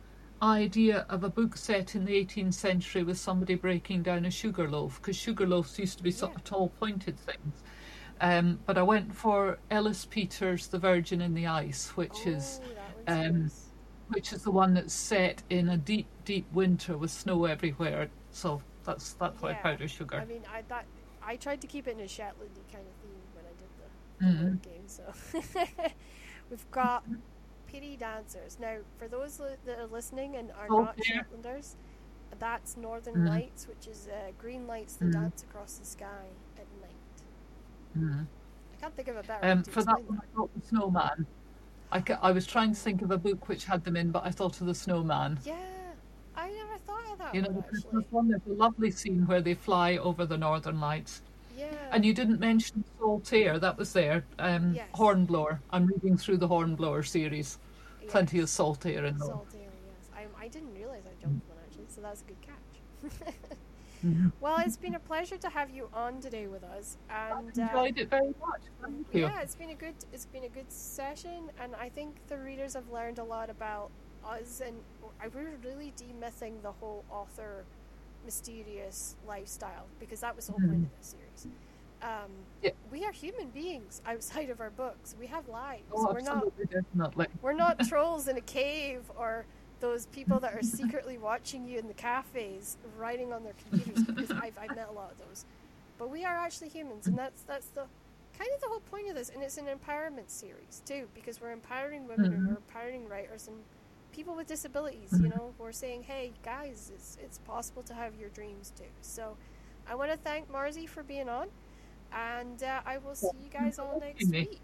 idea 0.42 1.04
of 1.08 1.24
a 1.24 1.28
book 1.28 1.56
set 1.56 1.94
in 1.94 2.04
the 2.04 2.14
18th 2.14 2.54
century 2.54 3.02
with 3.02 3.18
somebody 3.18 3.54
breaking 3.56 4.02
down 4.02 4.24
a 4.24 4.30
sugar 4.30 4.68
loaf 4.70 5.00
because 5.00 5.16
sugar 5.16 5.46
loaves 5.46 5.78
used 5.78 5.98
to 5.98 6.04
be 6.04 6.10
sort 6.10 6.32
Yeah. 6.32 6.36
of 6.36 6.44
tall, 6.44 6.68
pointed 6.70 7.18
things. 7.18 7.62
Um, 8.20 8.60
but 8.66 8.78
I 8.78 8.82
went 8.82 9.14
for 9.14 9.58
Ellis 9.70 10.04
Peters' 10.06 10.68
The 10.68 10.78
Virgin 10.78 11.20
in 11.20 11.34
the 11.34 11.46
Ice, 11.46 11.88
which 11.96 12.26
is 12.26 12.60
Oh, 12.62 12.66
one's 12.68 13.26
um, 13.30 13.42
nice. 13.42 13.70
which 14.08 14.32
is 14.32 14.42
the 14.44 14.50
one 14.50 14.74
that's 14.74 14.94
set 14.94 15.42
in 15.50 15.68
a 15.70 15.76
deep, 15.76 16.06
deep 16.24 16.50
winter 16.52 16.96
with 16.96 17.10
snow 17.10 17.46
everywhere. 17.46 18.10
So 18.30 18.62
that's 18.84 19.14
that's 19.14 19.40
why 19.42 19.50
Yeah. 19.50 19.62
powder 19.62 19.88
sugar. 19.88 20.18
I 20.20 20.24
mean, 20.26 20.44
I 20.50 20.62
that 20.68 20.86
I 21.22 21.36
tried 21.36 21.60
to 21.60 21.66
keep 21.66 21.86
it 21.86 21.92
in 21.92 22.00
a 22.00 22.04
Shetlandy 22.08 22.64
kind 22.72 22.86
of 22.86 22.99
theme 24.20 24.28
when 24.28 24.38
I 24.38 24.42
did 24.42 24.42
the, 24.42 24.42
the 24.42 24.42
Mhm. 24.44 24.44
word 24.44 24.62
game. 24.62 24.88
So 24.88 25.02
We've 26.50 26.70
got 26.70 27.04
mirrie 27.72 27.96
dancers. 27.98 28.58
Now, 28.60 28.78
for 28.98 29.08
those 29.08 29.40
li- 29.40 29.56
that 29.66 29.78
are 29.78 29.86
listening 29.86 30.36
and 30.36 30.50
are 30.52 30.68
not. 30.68 30.96
Shetlanders, 30.98 31.76
that's 32.38 32.76
Northern 32.76 33.14
Mhm. 33.16 33.28
Lights, 33.28 33.68
which 33.68 33.86
is 33.86 34.08
uh, 34.08 34.32
green 34.38 34.66
lights 34.66 34.96
that 34.96 35.06
Mhm. 35.06 35.12
dance 35.12 35.42
across 35.44 35.78
the 35.78 35.84
sky 35.84 36.26
at 36.56 36.66
night. 36.80 37.22
Mhm. 37.96 38.26
I 38.72 38.76
can't 38.80 38.94
think 38.94 39.08
of 39.08 39.16
a 39.16 39.22
better 39.22 39.46
Um, 39.46 39.62
for 39.64 39.82
that 39.84 40.02
one, 40.04 40.20
I 40.22 40.26
thought 40.36 40.50
the 40.54 40.66
snowman. 40.66 41.26
I, 41.92 42.00
ca- 42.00 42.18
I 42.22 42.32
was 42.32 42.46
trying 42.46 42.70
to 42.72 42.80
think 42.80 43.02
of 43.02 43.10
a 43.10 43.18
book 43.18 43.48
which 43.48 43.64
had 43.64 43.84
them 43.84 43.96
in, 43.96 44.10
but 44.12 44.24
I 44.24 44.30
thought 44.30 44.60
of 44.60 44.66
the 44.66 44.74
snowman. 44.74 45.38
Yeah, 45.44 45.56
I 46.36 46.50
never 46.50 46.78
thought 46.78 47.04
of 47.12 47.18
that 47.18 47.34
You 47.34 47.42
know, 47.42 47.48
one 47.50 47.56
the. 47.56 47.62
Christmas 47.68 48.04
one. 48.10 48.28
There's 48.28 48.46
a 48.46 48.52
lovely 48.52 48.90
scene 48.90 49.26
where 49.26 49.40
they 49.42 49.54
fly 49.54 49.96
over 49.96 50.24
the 50.26 50.38
northern 50.38 50.80
lights. 50.80 51.22
Yeah. 51.60 51.66
And 51.92 52.04
you 52.04 52.12
didn't 52.14 52.40
mention 52.40 52.84
salt 52.98 53.32
air. 53.32 53.58
That 53.58 53.76
was 53.78 53.92
there. 53.92 54.24
Um, 54.38 54.74
Yes. 54.74 54.88
Hornblower. 54.94 55.60
I'm 55.70 55.86
reading 55.86 56.16
through 56.16 56.38
the 56.38 56.48
Hornblower 56.48 57.02
series. 57.02 57.58
yes. 58.02 58.10
Plenty 58.10 58.38
of 58.40 58.48
salt 58.48 58.84
air 58.86 59.04
in 59.04 59.18
there. 59.18 59.28
salt 59.28 59.54
air, 59.54 59.70
yes. 59.86 60.10
I, 60.20 60.44
I 60.44 60.48
didn't 60.48 60.74
realize 60.74 61.04
I 61.06 61.14
jumped 61.22 61.48
one 61.48 61.58
actually, 61.66 61.86
so 61.88 62.00
that's 62.00 62.22
a 62.22 62.24
good 62.24 62.40
catch. 62.40 62.70
Mhm. 64.04 64.32
well, 64.40 64.58
it's 64.66 64.76
been 64.78 64.94
a 64.94 64.98
pleasure 65.00 65.36
to 65.36 65.48
have 65.50 65.70
you 65.70 65.88
on 65.92 66.20
today 66.20 66.46
with 66.46 66.64
us, 66.64 66.96
I 67.10 67.30
and 67.38 67.58
uh, 67.58 67.62
enjoyed 67.62 67.98
it 67.98 68.08
very 68.08 68.32
much. 68.40 68.62
Thank 68.82 69.06
you. 69.12 69.22
yeah, 69.22 69.42
it's 69.42 69.54
been 69.54 69.70
a 69.70 69.74
good 69.74 69.94
it's 70.12 70.26
been 70.26 70.44
a 70.44 70.48
good 70.48 70.70
session, 70.72 71.50
and 71.62 71.74
I 71.76 71.88
think 71.90 72.16
the 72.28 72.38
readers 72.38 72.72
have 72.74 72.88
learned 72.90 73.18
a 73.18 73.24
lot 73.24 73.50
about 73.50 73.90
us, 74.24 74.62
and 74.66 74.76
we're 75.34 75.56
really 75.62 75.92
demything 75.96 76.62
the 76.62 76.72
whole 76.72 77.04
author 77.10 77.64
mysterious 78.24 79.16
lifestyle 79.26 79.86
because 79.98 80.20
that 80.20 80.34
was 80.36 80.46
the 80.46 80.52
whole 80.52 80.60
point 80.60 80.84
of 80.84 80.98
this 80.98 81.14
series. 81.16 81.46
Um, 82.02 82.30
Yeah. 82.62 82.70
We 82.90 83.04
are 83.04 83.12
human 83.12 83.50
beings 83.50 84.00
outside 84.06 84.48
of 84.50 84.60
our 84.60 84.70
books. 84.70 85.14
We 85.18 85.26
have 85.26 85.48
lives. 85.48 85.82
Oh, 85.92 86.12
we're 86.12 86.20
not 86.20 86.44
definitely. 86.70 87.26
we're 87.42 87.52
not 87.52 87.78
trolls 87.88 88.28
in 88.28 88.36
a 88.36 88.40
cave 88.42 89.02
or 89.18 89.44
those 89.80 90.06
people 90.06 90.40
that 90.40 90.54
are 90.54 90.62
secretly 90.62 91.18
watching 91.30 91.64
you 91.66 91.78
in 91.78 91.88
the 91.88 91.94
cafes 91.94 92.76
writing 92.98 93.32
on 93.32 93.44
their 93.44 93.54
computers 93.70 94.04
because 94.04 94.30
I've, 94.30 94.56
I've 94.58 94.76
met 94.76 94.88
a 94.90 94.92
lot 94.92 95.10
of 95.12 95.18
those 95.26 95.44
but 95.98 96.10
we 96.10 96.24
are 96.24 96.36
actually 96.36 96.68
humans 96.68 97.06
and 97.06 97.16
that's 97.16 97.42
that's 97.42 97.66
the 97.68 97.84
kind 98.38 98.50
of 98.54 98.60
the 98.60 98.68
whole 98.68 98.80
point 98.90 99.08
of 99.08 99.14
this 99.14 99.30
and 99.30 99.42
it's 99.42 99.56
an 99.58 99.66
empowerment 99.66 100.28
series 100.28 100.82
too 100.84 101.06
because 101.14 101.40
we're 101.40 101.52
empowering 101.52 102.06
women 102.06 102.32
and 102.32 102.42
Mhm. 102.42 102.48
we're 102.48 102.56
empowering 102.56 103.08
writers 103.08 103.48
and 103.48 103.56
people 104.12 104.34
with 104.36 104.46
disabilities 104.46 105.20
you 105.20 105.28
Mhm. 105.28 105.30
know 105.30 105.54
we're 105.58 105.72
saying 105.72 106.02
hey 106.04 106.32
guys 106.42 106.90
it's, 106.94 107.16
it's 107.20 107.38
possible 107.38 107.82
to 107.82 107.94
have 107.94 108.14
your 108.16 108.30
dreams 108.30 108.70
too. 108.76 108.84
So 109.00 109.36
i 109.86 109.94
want 109.94 110.10
to 110.10 110.16
thank 110.18 110.50
marzi 110.50 110.88
for 110.88 111.02
being 111.02 111.28
on 111.28 111.48
and 112.12 112.62
uh, 112.62 112.80
i 112.86 112.98
will 112.98 113.14
see 113.14 113.36
you 113.36 113.50
guys 113.50 113.78
all 113.78 113.96
next 113.96 114.34
week 114.38 114.60